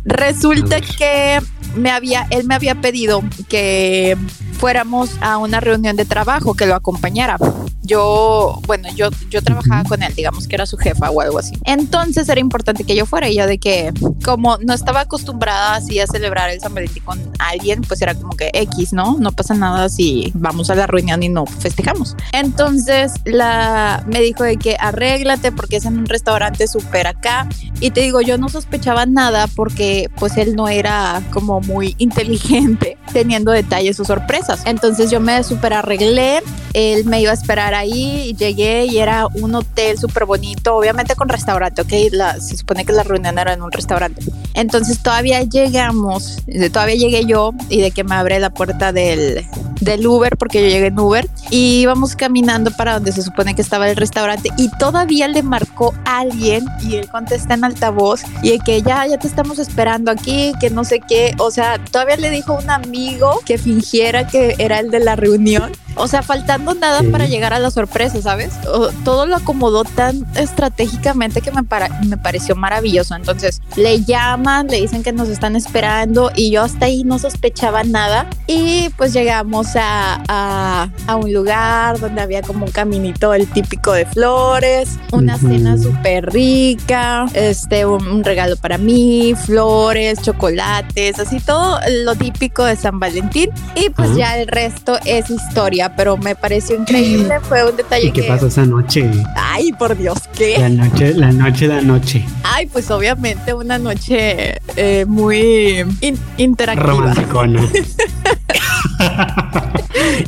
Resulta 0.08 0.80
que 0.80 1.40
me 1.76 1.92
había, 1.92 2.28
él 2.30 2.46
me 2.46 2.56
había 2.56 2.76
pedido 2.76 3.24
que 3.50 4.18
fuéramos 4.58 5.12
a 5.22 5.38
una 5.38 5.60
reunión 5.60 5.96
de 5.96 6.06
trabajo, 6.06 6.54
que 6.54 6.66
lo 6.66 6.76
acompañara. 6.76 7.38
Yo, 7.84 8.60
bueno, 8.68 8.90
yo, 8.96 9.10
yo 9.30 9.42
trabajaba 9.42 9.84
con 9.88 10.04
él, 10.04 10.14
digamos 10.14 10.48
que 10.48 10.56
era 10.56 10.66
su 10.66 10.76
jefa 10.78 11.10
o 11.10 11.22
algo 11.22 11.40
así. 11.40 11.54
Entonces 11.64 12.28
era 12.28 12.42
importante 12.42 12.84
que 12.84 12.96
yo 12.96 13.06
fuera 13.06 13.30
y 13.30 13.38
yo 13.38 13.48
de 13.48 13.60
que 13.60 13.94
como 14.26 14.58
no 14.58 14.74
estaba 14.74 15.02
acostumbrada 15.02 15.76
así 15.76 16.00
a 16.00 16.08
celebrar 16.08 16.50
el 16.50 16.60
San 16.60 16.74
Valentín 16.74 17.04
con 17.06 17.20
alguien, 17.40 17.82
pues 17.82 18.02
era 18.02 18.14
como 18.14 18.36
que 18.36 18.52
X, 18.54 18.92
¿no? 18.92 19.18
No 19.20 19.32
pasa 19.32 19.54
nada 19.54 19.88
si 19.88 20.34
vamos 20.36 20.70
a 20.70 20.76
la 20.76 20.86
reunión 20.86 21.24
y 21.24 21.30
no 21.30 21.46
festejamos. 21.46 22.18
Entonces 22.34 23.14
la, 23.24 24.04
me 24.06 24.20
dijo 24.20 24.44
de 24.44 24.58
que 24.58 24.76
arréglate 24.78 25.54
porque 25.54 25.78
es 25.78 25.86
en 25.86 25.98
un 25.98 26.08
restaurante 26.08 26.68
súper 26.68 27.08
acá 27.08 27.48
y 27.80 27.92
te 27.92 28.02
digo, 28.02 28.20
yo 28.20 28.38
no 28.38 28.50
sospechaba 28.50 29.06
nada 29.06 29.48
porque 29.48 30.10
pues 30.18 30.36
él 30.36 30.56
no 30.58 30.68
era 30.68 31.22
como 31.32 31.62
muy 31.62 31.96
inteligente 32.00 32.98
teniendo 33.14 33.52
detalles 33.52 34.00
o 34.00 34.06
sorpresas. 34.06 34.47
Entonces 34.66 35.12
yo 35.12 35.20
me 35.20 35.44
súper 35.44 35.74
arreglé, 35.74 36.42
él 36.74 37.06
me 37.06 37.22
iba 37.22 37.32
a 37.32 37.34
esperar 37.34 37.74
ahí 37.74 38.30
y 38.30 38.36
llegué 38.36 38.86
y 38.86 38.98
era 39.00 39.28
un 39.28 39.56
hotel 39.56 39.98
súper 39.98 40.26
bonito, 40.26 40.76
obviamente 40.76 41.16
con 41.16 41.30
restaurante, 41.30 41.82
ok, 41.82 41.92
la, 42.12 42.40
se 42.40 42.58
supone 42.58 42.86
que 42.86 42.94
la 42.94 43.04
reunión 43.04 43.38
era 43.38 43.54
en 43.54 43.62
un 43.62 43.72
restaurante. 43.72 44.22
Entonces 44.54 45.02
todavía 45.02 45.42
llegamos, 45.44 46.40
eh, 46.48 46.70
todavía 46.70 46.96
llegué 46.96 47.26
yo 47.26 47.52
y 47.70 47.82
de 47.82 47.92
que 47.92 48.04
me 48.04 48.16
abre 48.16 48.40
la 48.40 48.50
puerta 48.50 48.92
del, 48.92 49.46
del 49.82 50.06
Uber 50.06 50.38
porque 50.38 50.62
yo 50.62 50.70
llegué 50.70 50.88
en 50.88 51.00
Uber 51.00 51.28
y 51.50 51.82
íbamos 51.82 52.16
caminando 52.16 52.72
para 52.72 52.94
donde 52.94 53.12
se 53.12 53.22
supone 53.22 53.56
que 53.56 53.62
estaba 53.62 53.90
el 53.90 53.96
restaurante 53.96 54.50
y 54.58 54.70
todavía 54.78 55.28
le 55.28 55.44
marcó 55.44 55.94
alguien 56.06 56.66
y 56.82 56.96
él 56.96 57.08
contesta 57.10 57.54
en 57.54 57.64
altavoz 57.64 58.22
y 58.42 58.52
de 58.52 58.60
que 58.60 58.82
ya, 58.82 59.06
ya 59.08 59.18
te 59.18 59.28
estamos 59.28 59.60
esperando 59.60 60.12
aquí, 60.12 60.54
que 60.60 60.70
no 60.70 60.84
sé 60.84 61.00
qué, 61.00 61.34
o 61.38 61.52
sea, 61.52 61.78
todavía 61.92 62.18
le 62.18 62.30
dijo 62.30 62.54
a 62.54 62.60
un 62.60 62.70
amigo 62.70 63.42
que 63.46 63.58
fingiera 63.58 64.28
que 64.28 64.37
era 64.60 64.80
el 64.80 64.92
de 64.92 65.00
la 65.00 65.16
reunión. 65.16 65.72
O 66.00 66.08
sea, 66.08 66.22
faltando 66.22 66.76
nada 66.76 67.00
Sí. 67.00 67.08
para 67.08 67.26
llegar 67.26 67.54
a 67.56 67.60
la 67.60 67.72
sorpresa, 67.72 68.22
¿sabes? 68.22 68.52
O- 68.72 68.90
todo 69.04 69.26
lo 69.26 69.36
acomodó 69.36 69.84
tan 69.84 70.26
estratégicamente 70.36 71.42
que 71.42 71.52
me, 71.52 71.64
para- 71.64 71.90
me 72.06 72.18
pareció 72.18 72.56
maravilloso. 72.56 73.16
Entonces, 73.16 73.62
le 73.76 74.04
llaman, 74.04 74.68
le 74.68 74.80
dicen 74.82 75.02
que 75.02 75.12
nos 75.12 75.28
están 75.30 75.56
esperando 75.56 76.32
y 76.36 76.52
yo 76.52 76.62
hasta 76.64 76.86
ahí 76.86 77.04
no 77.04 77.18
sospechaba 77.18 77.84
nada. 77.84 78.28
Y 78.46 78.90
pues 78.98 79.12
llegamos 79.14 79.76
a, 79.76 80.22
a- 80.28 80.90
a 81.08 81.16
un 81.16 81.34
lugar 81.34 82.00
donde 82.00 82.22
había 82.22 82.42
como 82.44 82.66
un 82.66 82.72
caminito, 82.72 83.34
el 83.34 83.48
típico 83.48 83.92
de 83.94 84.06
flores, 84.06 85.00
una 85.12 85.36
Ujú. 85.38 85.48
cena 85.48 85.78
súper 85.80 86.32
rica, 86.32 87.26
este, 87.34 87.86
un, 87.88 88.08
un 88.08 88.24
regalo 88.24 88.56
para 88.58 88.78
mí, 88.78 89.34
flores, 89.36 90.22
chocolates, 90.22 91.18
así 91.20 91.40
todo 91.40 91.80
lo 92.04 92.16
típico 92.16 92.64
de 92.66 92.76
San 92.76 93.00
Valentín. 93.00 93.50
Y 93.76 93.90
pues 93.90 94.10
Ajá. 94.10 94.18
ya 94.18 94.27
el 94.36 94.48
resto 94.48 94.98
es 95.06 95.30
historia, 95.30 95.96
pero 95.96 96.18
me 96.18 96.36
pareció 96.36 96.76
increíble, 96.76 97.40
fue 97.42 97.70
un 97.70 97.76
detalle 97.78 98.08
¿Y 98.08 98.12
qué 98.12 98.22
que... 98.24 98.28
pasó 98.28 98.48
esa 98.48 98.66
noche? 98.66 99.10
Ay, 99.36 99.72
por 99.74 99.96
Dios, 99.98 100.18
¿qué? 100.38 100.58
La 100.60 100.70
noche, 100.70 101.14
la 101.14 101.32
noche, 101.32 101.68
la 101.68 101.82
noche. 101.82 102.26
Ay, 102.44 102.66
pues 102.68 102.90
obviamente 102.92 103.54
una 103.54 103.78
noche 103.78 104.60
eh, 104.76 105.06
muy 105.08 105.86
in- 106.02 106.20
interactiva. 106.38 106.88
Romanticona. 106.88 107.62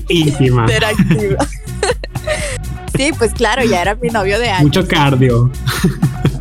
Íntima. 0.10 0.62
Interactiva. 0.64 1.48
sí, 2.98 3.12
pues 3.18 3.34
claro, 3.34 3.64
ya 3.64 3.82
era 3.82 3.96
mi 3.96 4.10
novio 4.10 4.40
de 4.40 4.50
años. 4.50 4.64
Mucho 4.64 4.88
cardio. 4.88 5.52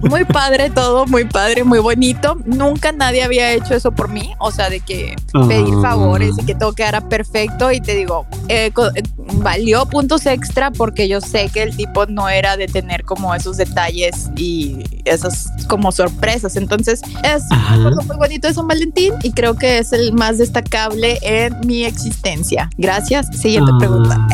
Muy 0.03 0.25
padre 0.25 0.71
todo, 0.71 1.07
muy 1.07 1.25
padre, 1.25 1.65
muy 1.65 1.79
bonito. 1.79 2.37
Nunca 2.47 2.93
nadie 2.93 3.23
había 3.23 3.53
hecho 3.53 3.75
eso 3.75 3.93
por 3.93 4.09
mí, 4.09 4.33
o 4.39 4.51
sea, 4.51 4.71
de 4.71 4.81
que 4.81 5.17
pedir 5.49 5.75
Ah. 5.79 5.83
favores 5.83 6.35
y 6.39 6.45
que 6.45 6.55
todo 6.55 6.73
quedara 6.73 7.01
perfecto. 7.01 7.71
Y 7.73 7.81
te 7.81 7.95
digo, 7.95 8.27
eh, 8.49 8.71
eh, 8.95 9.03
valió 9.35 9.87
puntos 9.87 10.27
extra 10.27 10.71
porque 10.71 11.09
yo 11.09 11.21
sé 11.21 11.49
que 11.53 11.63
el 11.63 11.77
tipo 11.77 12.07
no 12.07 12.29
era 12.29 12.57
de 12.57 12.67
tener 12.69 13.05
como 13.05 13.35
esos 13.35 13.57
detalles 13.57 14.31
y 14.37 14.85
esas 15.05 15.49
como 15.69 15.93
sorpresas. 15.93 16.57
Entonces, 16.57 17.01
es 17.25 17.43
algo 17.51 18.03
muy 18.03 18.17
bonito 18.17 18.49
de 18.49 18.55
San 18.55 18.67
Valentín 18.69 19.15
y 19.23 19.33
creo 19.33 19.55
que 19.55 19.79
es 19.79 19.93
el 19.93 20.13
más 20.13 20.39
destacable 20.39 21.19
en 21.23 21.55
mi 21.67 21.85
existencia. 21.85 22.71
Gracias. 22.79 23.29
Siguiente 23.39 23.71
Ah, 23.75 23.79
pregunta. 23.79 24.27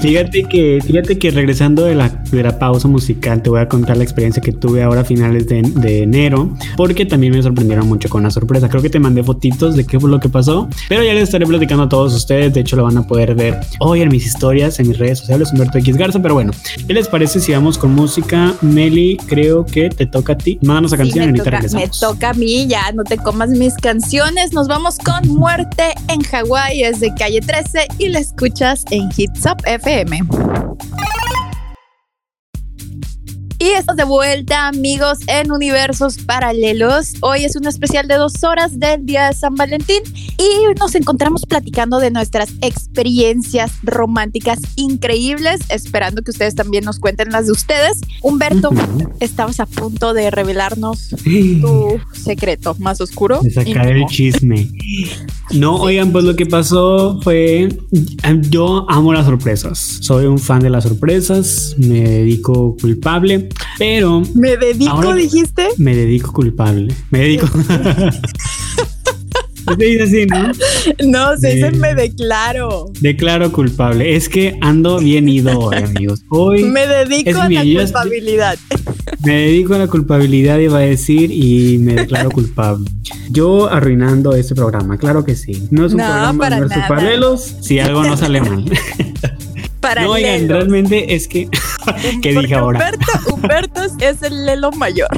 Fíjate 0.00 0.44
que, 0.44 0.78
fíjate 0.84 1.18
que 1.18 1.30
regresando 1.30 1.84
de 1.84 1.94
la, 1.94 2.08
de 2.08 2.42
la 2.42 2.58
pausa 2.58 2.88
musical, 2.88 3.42
te 3.42 3.50
voy 3.50 3.60
a 3.60 3.68
contar 3.68 3.96
la 3.96 4.04
experiencia 4.04 4.42
que 4.42 4.52
tuve 4.52 4.82
ahora 4.82 4.93
a 4.98 5.04
finales 5.04 5.46
de, 5.46 5.62
de 5.62 6.02
enero, 6.02 6.50
porque 6.76 7.06
también 7.06 7.32
me 7.32 7.42
sorprendieron 7.42 7.86
mucho 7.88 8.08
con 8.08 8.20
una 8.20 8.30
sorpresa. 8.30 8.68
Creo 8.68 8.82
que 8.82 8.90
te 8.90 8.98
mandé 8.98 9.22
fotitos 9.22 9.76
de 9.76 9.84
qué 9.84 9.98
fue 9.98 10.10
lo 10.10 10.20
que 10.20 10.28
pasó, 10.28 10.68
pero 10.88 11.02
ya 11.02 11.14
les 11.14 11.24
estaré 11.24 11.46
platicando 11.46 11.84
a 11.84 11.88
todos 11.88 12.14
ustedes. 12.14 12.52
De 12.54 12.60
hecho, 12.60 12.76
lo 12.76 12.84
van 12.84 12.98
a 12.98 13.06
poder 13.06 13.34
ver 13.34 13.60
hoy 13.80 14.02
en 14.02 14.08
mis 14.08 14.26
historias, 14.26 14.78
en 14.80 14.88
mis 14.88 14.98
redes 14.98 15.18
sociales, 15.18 15.50
Humberto 15.52 15.78
X 15.78 15.96
Garza. 15.96 16.20
Pero 16.20 16.34
bueno, 16.34 16.52
¿qué 16.86 16.94
les 16.94 17.08
parece 17.08 17.40
si 17.40 17.52
vamos 17.52 17.78
con 17.78 17.94
música? 17.94 18.54
Meli, 18.62 19.16
creo 19.26 19.64
que 19.64 19.90
te 19.90 20.06
toca 20.06 20.34
a 20.34 20.38
ti. 20.38 20.58
Mándanos 20.62 20.92
a 20.92 20.96
Sí, 20.96 21.02
canción 21.02 21.28
y 21.28 21.32
me, 21.32 21.38
toca, 21.38 21.60
me 21.72 21.88
toca 21.88 22.30
a 22.30 22.34
mí, 22.34 22.66
ya 22.66 22.92
no 22.92 23.04
te 23.04 23.18
comas 23.18 23.50
mis 23.50 23.74
canciones. 23.74 24.52
Nos 24.52 24.68
vamos 24.68 24.98
con 24.98 25.28
Muerte 25.28 25.94
en 26.08 26.20
Hawái, 26.22 26.82
es 26.82 27.00
de 27.00 27.12
calle 27.14 27.40
13 27.40 27.88
y 27.98 28.08
la 28.08 28.20
escuchas 28.20 28.84
en 28.90 29.08
Hits 29.16 29.44
Up 29.46 29.62
FM. 29.66 30.20
Y 33.64 33.68
estamos 33.68 33.96
de 33.96 34.04
vuelta, 34.04 34.68
amigos, 34.68 35.20
en 35.26 35.50
universos 35.50 36.18
paralelos. 36.18 37.14
Hoy 37.22 37.46
es 37.46 37.56
un 37.56 37.66
especial 37.66 38.06
de 38.06 38.16
dos 38.16 38.44
horas 38.44 38.78
del 38.78 39.06
día 39.06 39.28
de 39.28 39.32
San 39.32 39.54
Valentín 39.54 40.02
y 40.36 40.78
nos 40.78 40.94
encontramos 40.94 41.46
platicando 41.46 41.98
de 41.98 42.10
nuestras 42.10 42.50
experiencias 42.60 43.72
románticas 43.82 44.58
increíbles, 44.76 45.62
esperando 45.70 46.20
que 46.20 46.32
ustedes 46.32 46.54
también 46.54 46.84
nos 46.84 46.98
cuenten 46.98 47.30
las 47.30 47.46
de 47.46 47.52
ustedes. 47.52 48.02
Humberto, 48.20 48.68
estabas 49.20 49.58
a 49.60 49.64
punto 49.64 50.12
de 50.12 50.30
revelarnos 50.30 51.14
tu 51.24 51.98
secreto 52.12 52.76
más 52.80 53.00
oscuro. 53.00 53.40
De 53.40 53.50
sacar 53.50 53.86
el 53.86 54.04
chisme. 54.04 54.68
No, 55.52 55.76
oigan, 55.76 56.10
pues 56.10 56.24
lo 56.24 56.34
que 56.34 56.46
pasó 56.46 57.20
fue, 57.22 57.68
yo 58.48 58.86
amo 58.88 59.12
las 59.12 59.26
sorpresas, 59.26 59.98
soy 60.00 60.24
un 60.24 60.38
fan 60.38 60.60
de 60.60 60.70
las 60.70 60.84
sorpresas, 60.84 61.76
me 61.78 62.00
dedico 62.00 62.74
culpable, 62.80 63.50
pero... 63.78 64.22
Me 64.34 64.56
dedico, 64.56 65.14
dijiste. 65.14 65.68
Me 65.78 65.94
dedico 65.94 66.32
culpable, 66.32 66.94
me 67.10 67.20
dedico... 67.20 67.46
Se 69.64 69.76
dice 69.76 70.02
así, 70.02 70.26
¿no? 70.26 70.52
No, 71.06 71.36
se 71.38 71.54
dice 71.54 71.70
me 71.72 71.94
declaro. 71.94 72.90
Declaro 73.00 73.50
culpable. 73.50 74.14
Es 74.14 74.28
que 74.28 74.58
ando 74.60 74.98
bien 74.98 75.28
ido 75.28 75.58
hoy, 75.58 75.76
amigos. 75.76 76.22
Hoy 76.28 76.64
me 76.64 76.86
dedico 76.86 77.40
a 77.40 77.48
la 77.48 77.62
culpabilidad. 77.62 78.58
Me 79.24 79.36
dedico 79.36 79.74
a 79.74 79.78
la 79.78 79.86
culpabilidad, 79.86 80.58
iba 80.58 80.78
a 80.78 80.82
decir, 80.82 81.30
y 81.32 81.78
me 81.78 81.94
declaro 81.94 82.30
culpable. 82.30 82.90
Yo 83.30 83.70
arruinando 83.70 84.34
este 84.34 84.54
programa, 84.54 84.98
claro 84.98 85.24
que 85.24 85.34
sí. 85.34 85.66
No 85.70 85.86
es 85.86 85.92
un 85.92 85.98
programa 85.98 86.38
para 86.38 86.60
de 86.60 86.68
paralelos 86.86 87.54
si 87.60 87.78
algo 87.78 88.04
no 88.04 88.16
sale 88.16 88.42
mal. 88.42 88.64
No, 90.00 90.10
oigan, 90.10 90.48
realmente 90.48 91.14
es 91.14 91.28
que. 91.28 91.48
¿Qué 92.22 92.32
dije 92.32 92.54
ahora? 92.54 92.78
Humberto, 92.78 93.34
Humberto 93.34 93.80
es 94.00 94.22
el 94.22 94.46
lelo 94.46 94.70
mayor. 94.72 95.08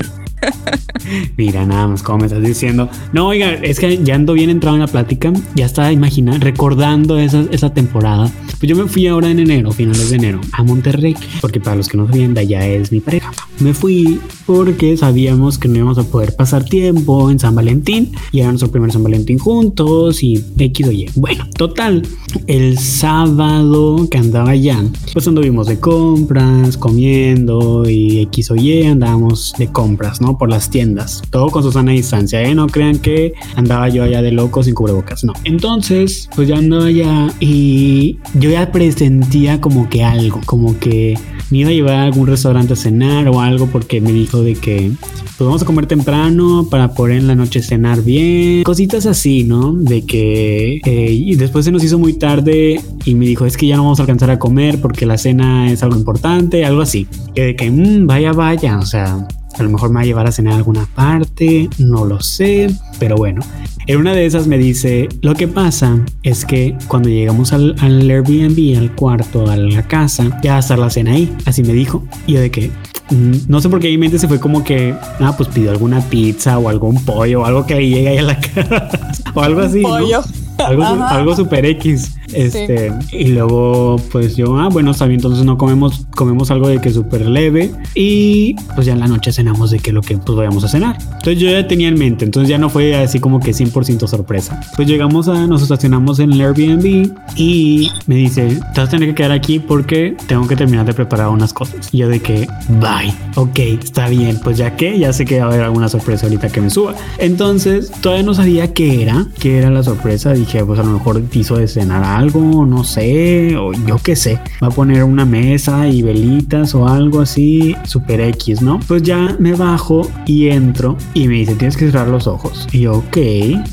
Mira, 1.37 1.65
nada 1.65 1.89
más 1.89 2.03
como 2.03 2.19
me 2.19 2.27
estás 2.27 2.43
diciendo. 2.43 2.89
No, 3.13 3.29
oiga, 3.29 3.53
es 3.55 3.79
que 3.79 4.03
ya 4.03 4.15
ando 4.15 4.35
bien 4.35 4.51
entrado 4.51 4.77
en 4.77 4.83
la 4.83 4.87
plática. 4.87 5.33
Ya 5.55 5.67
estaba 5.67 5.93
imaginando, 5.93 6.45
recordando 6.45 7.19
esa, 7.19 7.45
esa 7.51 7.73
temporada. 7.73 8.31
Pues 8.59 8.69
yo 8.69 8.77
me 8.77 8.89
fui 8.89 9.07
ahora 9.07 9.29
en 9.29 9.39
enero, 9.39 9.73
finales 9.73 10.11
de 10.11 10.17
enero, 10.17 10.41
a 10.53 10.63
Monterrey. 10.63 11.17
Porque 11.41 11.61
para 11.61 11.77
los 11.77 11.89
que 11.89 11.97
no 11.97 12.07
sabían, 12.07 12.35
de 12.35 12.41
allá 12.41 12.67
es 12.67 12.93
mi 12.93 13.01
pareja. 13.01 13.31
Me 13.61 13.75
fui 13.75 14.21
porque 14.47 14.97
sabíamos 14.97 15.59
que 15.59 15.69
no 15.69 15.77
íbamos 15.77 15.99
a 15.99 16.05
poder 16.05 16.35
pasar 16.37 16.65
tiempo 16.65 17.31
en 17.31 17.39
San 17.39 17.55
Valentín. 17.55 18.13
Y 18.33 18.41
era 18.41 18.49
nuestro 18.49 18.71
primer 18.71 18.93
San 18.93 19.03
Valentín 19.03 19.39
juntos 19.39 20.23
y 20.23 20.43
X 20.57 20.87
o 20.87 20.93
Y. 20.93 21.11
Bueno, 21.17 21.47
total. 21.57 22.03
El 22.47 22.79
sábado 22.79 24.09
que 24.11 24.19
andaba 24.19 24.51
allá, 24.51 24.83
pues 25.13 25.27
anduvimos 25.27 25.67
de 25.67 25.81
compras, 25.81 26.77
comiendo 26.77 27.89
y 27.89 28.21
X 28.21 28.51
o 28.51 28.57
Y, 28.57 28.85
andábamos 28.85 29.55
de 29.59 29.67
compras, 29.69 30.21
¿no? 30.21 30.39
Por 30.39 30.49
las 30.49 30.71
tiendas. 30.71 31.23
Todo 31.31 31.51
con 31.51 31.63
su 31.63 31.73
sana 31.73 31.93
distancia, 31.93 32.43
¿eh? 32.43 32.55
No 32.55 32.67
crean 32.69 32.99
que 32.99 33.35
andaba 33.57 33.89
yo 33.89 34.05
allá 34.05 34.23
de 34.23 34.33
loco 34.33 34.63
sin 34.63 34.75
cubrebocas, 34.75 35.25
no. 35.25 35.33
Entonces, 35.45 36.29
pues 36.37 36.49
ya 36.49 36.59
andaba 36.59 36.87
allá 36.87 37.33
y 37.41 38.19
yo 38.35 38.51
ya 38.51 38.71
presentía 38.71 39.61
como 39.61 39.89
que 39.89 40.05
algo, 40.05 40.41
como 40.47 40.79
que 40.79 41.19
me 41.51 41.59
iba 41.59 41.71
a 41.71 41.73
llevar 41.73 41.95
a 41.95 42.05
algún 42.05 42.27
restaurante 42.27 42.73
a 42.73 42.77
cenar 42.77 43.29
o 43.29 43.41
algo 43.41 43.67
porque 43.67 44.01
me 44.01 44.13
dijo 44.13 44.36
de 44.43 44.55
que 44.55 44.93
pues 45.37 45.47
vamos 45.47 45.63
a 45.63 45.67
comer 45.67 45.87
temprano 45.87 46.67
para 46.71 46.95
poder 46.95 47.19
en 47.19 47.27
la 47.27 47.35
noche 47.35 47.63
cenar 47.63 48.03
bien, 48.03 48.63
cositas 48.65 49.07
así, 49.07 49.45
¿no? 49.45 49.73
De 49.73 50.07
que 50.07 50.81
eh, 50.85 51.13
y 51.13 51.35
después 51.37 51.65
se 51.65 51.73
nos 51.73 51.85
hizo 51.85 51.99
muy 51.99 52.15
tarde 52.15 52.81
y 53.05 53.15
me 53.15 53.27
dijo 53.27 53.45
es 53.45 53.57
que 53.57 53.67
ya 53.67 53.77
no 53.77 53.83
vamos 53.83 53.99
a 53.99 54.03
alcanzar 54.03 54.31
a 54.31 54.39
comer 54.39 54.81
porque 54.81 55.07
la 55.07 55.19
cena 55.19 55.71
es 55.71 55.83
algo 55.83 55.97
importante, 55.97 56.65
algo 56.65 56.81
así. 56.81 57.07
Y 57.35 57.41
de 57.41 57.57
que 57.57 57.71
mmm, 57.71 58.07
vaya, 58.07 58.33
vaya, 58.33 58.79
o 58.79 58.87
sea, 58.87 59.27
a 59.59 59.63
lo 59.63 59.71
mejor 59.71 59.91
me 59.91 59.97
va 59.97 60.01
a 60.03 60.05
llevar 60.05 60.27
a 60.27 60.33
cenar 60.33 60.55
a 60.55 60.57
alguna 60.57 60.87
parte, 60.95 61.69
no 61.79 62.05
lo 62.05 62.21
sé, 62.21 62.69
pero 62.99 63.17
bueno. 63.17 63.43
En 63.87 63.99
una 63.99 64.13
de 64.13 64.27
esas 64.27 64.47
me 64.47 64.59
dice, 64.59 65.09
lo 65.23 65.35
que 65.35 65.49
pasa 65.49 66.05
es 66.23 66.45
que 66.45 66.77
cuando 66.89 67.09
llegamos 67.09 67.53
al, 67.53 67.77
Airbnb, 67.81 68.77
al 68.77 68.95
cuarto, 68.95 69.49
a 69.49 69.57
la 69.57 69.83
casa, 69.87 70.41
ya 70.43 70.53
va 70.53 70.57
a 70.57 70.61
estar 70.61 70.79
la 70.79 70.91
cena 70.91 71.13
ahí. 71.13 71.35
Así 71.45 71.63
me 71.63 71.73
dijo. 71.73 72.03
Y 72.27 72.35
yo 72.35 72.41
de 72.41 72.51
que, 72.51 72.69
mm, 72.69 72.73
no 73.11 73.61
sé 73.61 73.69
por 73.69 73.81
qué 73.81 73.89
mi 73.89 73.99
mente 73.99 74.19
se 74.19 74.27
fue 74.29 74.41
como 74.41 74.65
que, 74.65 74.95
ah, 75.21 75.35
pues 75.37 75.49
pidió 75.49 75.71
alguna 75.71 76.01
pizza 76.01 76.59
o 76.59 76.69
algún 76.69 77.05
pollo 77.05 77.43
o 77.43 77.45
algo 77.45 77.67
que 77.67 77.75
le 77.77 77.89
llegue 77.89 78.09
ahí 78.09 78.19
a 78.19 78.23
la 78.23 78.41
casa 78.55 79.03
o 79.35 79.41
algo 79.41 79.61
así. 79.61 79.83
Pollo. 79.83 80.23
Algo, 80.59 80.85
algo 80.85 81.37
super 81.37 81.65
X. 81.67 82.16
Este, 82.33 82.93
y 83.13 83.29
luego, 83.29 83.97
pues 84.11 84.37
yo, 84.37 84.59
ah, 84.59 84.69
bueno, 84.69 84.91
está 84.91 85.07
bien, 85.07 85.19
entonces 85.19 85.45
no 85.45 85.59
comemos, 85.59 86.07
comemos 86.15 86.51
algo 86.51 86.69
de 86.69 86.81
que 86.81 86.91
súper 86.91 87.27
leve. 87.27 87.71
Y 87.95 88.55
pues 88.75 88.87
ya 88.87 88.93
en 88.93 89.01
la 89.01 89.09
noche 89.09 89.33
cenamos 89.33 89.71
de 89.71 89.79
que 89.79 89.93
lo 89.93 90.03
que 90.03 90.17
pues 90.19 90.37
vayamos 90.37 90.65
a 90.65 90.69
cenar. 90.69 90.99
Entonces 91.01 91.39
yo 91.39 91.51
ya 91.51 91.67
tenía 91.67 91.89
en 91.89 91.99
mente, 91.99 92.25
entonces 92.25 92.49
ya 92.49 92.59
no 92.59 92.71
fue 92.71 92.95
así 92.95 93.21
como 93.21 93.41
que 93.41 93.53
100% 93.53 94.07
sorpresa. 94.07 94.61
Pues 94.77 94.89
llegamos 94.89 95.29
a, 95.29 95.47
nos 95.47 95.63
estacionamos 95.63 96.19
en 96.19 96.33
el 96.33 96.41
Airbnb 96.41 97.13
y 97.37 97.91
me 98.07 98.17
dice, 98.17 98.61
te 98.75 98.81
vas 98.81 98.89
a 98.89 98.91
tener 98.91 99.09
que 99.11 99.15
quedar 99.15 99.33
aquí 99.33 99.59
porque 99.59 100.17
tengo 100.27 100.47
que 100.47 100.57
terminar 100.57 100.87
de 100.87 100.95
preparar 100.95 101.29
unas 101.29 101.53
cosas. 101.53 101.89
Y 101.93 101.99
yo 101.99 102.09
de 102.09 102.21
que, 102.21 102.47
bye, 102.81 103.15
ok, 103.35 103.59
está 103.83 104.09
bien, 104.09 104.39
pues 104.43 104.57
ya 104.57 104.77
que, 104.77 104.99
ya 104.99 105.13
sé 105.13 105.25
que 105.25 105.39
va 105.39 105.47
a 105.47 105.49
haber 105.49 105.63
alguna 105.63 105.89
sorpresa 105.89 106.27
ahorita 106.27 106.49
que 106.49 106.61
me 106.61 106.71
suba. 106.71 106.95
Entonces, 107.19 107.91
todavía 108.01 108.25
no 108.25 108.35
sabía 108.35 108.73
qué 108.73 109.03
era, 109.03 109.27
qué 109.39 109.59
era 109.59 109.71
la 109.71 109.83
sorpresa. 109.83 110.33
Dije, 110.33 110.65
pues 110.65 110.79
a 110.79 110.83
lo 110.83 110.91
mejor 110.91 111.23
hizo 111.33 111.57
de 111.57 111.69
cenar 111.69 112.05
algo, 112.19 112.67
no 112.67 112.85
sé, 112.85 113.57
o 113.57 113.73
yo 113.73 113.99
qué 114.03 114.17
sé. 114.17 114.41
Va 114.63 114.69
a 114.69 114.71
poner 114.71 115.05
una 115.05 115.25
mesa 115.25 115.89
y 115.89 116.03
velitas 116.03 116.75
o 116.75 116.89
algo 116.89 117.21
así, 117.21 117.75
super 117.85 118.21
X, 118.21 118.63
¿no? 118.63 118.81
Pues 118.87 119.03
ya 119.03 119.37
me 119.39 119.55
bajo 119.55 120.09
y 120.27 120.49
entro 120.49 120.97
y 121.15 121.29
me 121.29 121.35
dice, 121.35 121.55
tienes 121.55 121.77
que 121.77 121.87
cerrar 121.87 122.09
los 122.09 122.27
ojos. 122.27 122.67
Y 122.73 122.81
yo, 122.81 122.99
ok, 122.99 123.17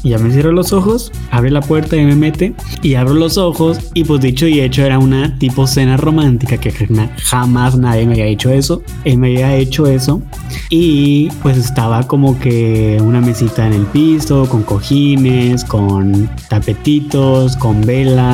ya 0.04 0.18
me 0.18 0.32
cierro 0.32 0.52
los 0.52 0.74
ojos, 0.74 1.12
abre 1.32 1.52
la 1.52 1.62
puerta 1.62 1.96
y 1.96 2.06
me 2.06 2.16
mete 2.16 2.54
y 2.82 2.96
abro 2.96 3.14
los 3.14 3.38
ojos 3.38 3.80
y 3.94 4.04
pues 4.04 4.22
dicho 4.22 4.48
y 4.48 4.60
hecho 4.60 4.84
era 4.84 5.00
una 5.00 5.38
tipo 5.40 5.68
cena 5.68 5.98
romántica 5.98 6.58
que 6.58 6.74
jamás 7.18 7.78
nadie 7.78 8.06
me 8.06 8.14
había 8.14 8.26
hecho 8.26 8.50
eso. 8.50 8.82
Él 9.06 9.18
me 9.18 9.28
había 9.28 9.56
hecho 9.56 9.88
eso 9.88 10.22
y 10.70 11.30
pues 11.42 11.58
estaba 11.58 12.04
como 12.04 12.40
que 12.40 12.98
una 13.02 13.22
mesita 13.22 13.66
en 13.68 13.74
el 13.74 13.86
piso 13.86 14.48
con 14.50 14.64
cojines, 14.64 15.64
con 15.64 16.30
tapetitos, 16.50 17.56
con 17.58 17.82
velas, 17.82 18.33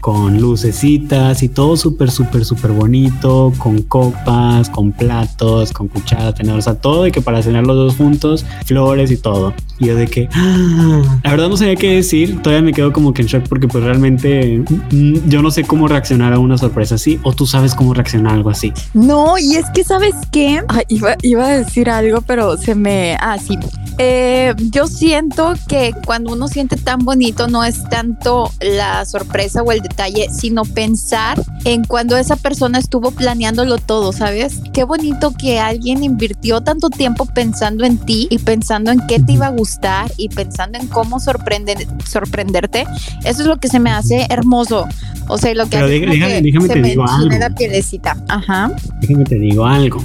con 0.00 0.40
lucecitas 0.40 1.42
y 1.42 1.48
todo 1.48 1.76
súper, 1.76 2.10
súper, 2.10 2.44
súper 2.44 2.72
bonito, 2.72 3.52
con 3.58 3.82
copas, 3.82 4.70
con 4.70 4.92
platos, 4.92 5.72
con 5.72 5.88
cucharas, 5.88 6.34
tenedores, 6.34 6.66
o 6.66 6.70
sea, 6.70 6.80
todo 6.80 7.04
de 7.04 7.12
que 7.12 7.20
para 7.20 7.42
cenar 7.42 7.66
los 7.66 7.76
dos 7.76 7.96
juntos, 7.96 8.44
flores 8.64 9.10
y 9.10 9.16
todo. 9.16 9.54
Y 9.78 9.86
yo 9.86 9.96
de 9.96 10.06
que, 10.06 10.28
¡ah! 10.32 11.02
la 11.24 11.30
verdad 11.30 11.48
no 11.48 11.56
sabía 11.56 11.74
qué 11.76 11.96
decir, 11.96 12.40
todavía 12.42 12.64
me 12.64 12.72
quedo 12.72 12.92
como 12.92 13.12
que 13.12 13.22
en 13.22 13.28
shock 13.28 13.48
porque 13.48 13.66
pues 13.66 13.82
realmente 13.82 14.62
mm, 14.92 15.28
yo 15.28 15.42
no 15.42 15.50
sé 15.50 15.64
cómo 15.64 15.88
reaccionar 15.88 16.32
a 16.32 16.38
una 16.38 16.56
sorpresa 16.58 16.94
así, 16.94 17.18
o 17.24 17.32
tú 17.32 17.46
sabes 17.46 17.74
cómo 17.74 17.92
reaccionar 17.92 18.32
a 18.32 18.36
algo 18.36 18.50
así. 18.50 18.72
No, 18.92 19.36
y 19.38 19.56
es 19.56 19.68
que 19.70 19.84
sabes 19.84 20.14
qué, 20.30 20.62
iba, 20.88 21.16
iba, 21.22 21.46
a 21.46 21.58
decir 21.58 21.90
algo, 21.90 22.20
pero 22.20 22.56
se 22.56 22.74
me, 22.74 23.16
ah, 23.20 23.36
sí. 23.38 23.58
Eh, 23.98 24.54
yo 24.70 24.88
siento 24.88 25.54
que 25.68 25.92
cuando 26.04 26.32
uno 26.32 26.48
siente 26.48 26.76
tan 26.76 27.00
bonito 27.04 27.46
no 27.46 27.62
es 27.62 27.84
tanto 27.88 28.50
la 28.60 29.04
sorpresa 29.04 29.33
o 29.34 29.72
el 29.72 29.80
detalle, 29.80 30.28
sino 30.30 30.64
pensar 30.64 31.42
en 31.64 31.84
cuando 31.84 32.16
esa 32.16 32.36
persona 32.36 32.78
estuvo 32.78 33.10
planeándolo 33.10 33.78
todo, 33.78 34.12
¿sabes? 34.12 34.60
Qué 34.72 34.84
bonito 34.84 35.32
que 35.32 35.58
alguien 35.58 36.04
invirtió 36.04 36.60
tanto 36.60 36.88
tiempo 36.88 37.26
pensando 37.26 37.84
en 37.84 37.98
ti 37.98 38.28
y 38.30 38.38
pensando 38.38 38.92
en 38.92 39.00
qué 39.08 39.18
te 39.18 39.32
iba 39.32 39.46
a 39.46 39.50
gustar 39.50 40.12
y 40.16 40.28
pensando 40.28 40.78
en 40.78 40.86
cómo 40.86 41.18
sorprender, 41.18 41.78
sorprenderte. 42.08 42.84
Eso 43.24 43.42
es 43.42 43.48
lo 43.48 43.56
que 43.56 43.66
se 43.66 43.80
me 43.80 43.90
hace 43.90 44.26
hermoso. 44.30 44.86
O 45.26 45.36
sea, 45.36 45.52
lo 45.54 45.64
que, 45.64 45.78
Pero 45.78 45.88
déjame, 45.88 46.40
déjame 46.40 46.68
te 46.68 46.82
digo 46.82 47.04
algo. 47.08 47.36
la 47.36 47.50
pielecita. 47.50 48.16
Ajá. 48.28 48.70
Déjame 49.00 49.24
te 49.24 49.38
digo 49.38 49.66
algo. 49.66 50.00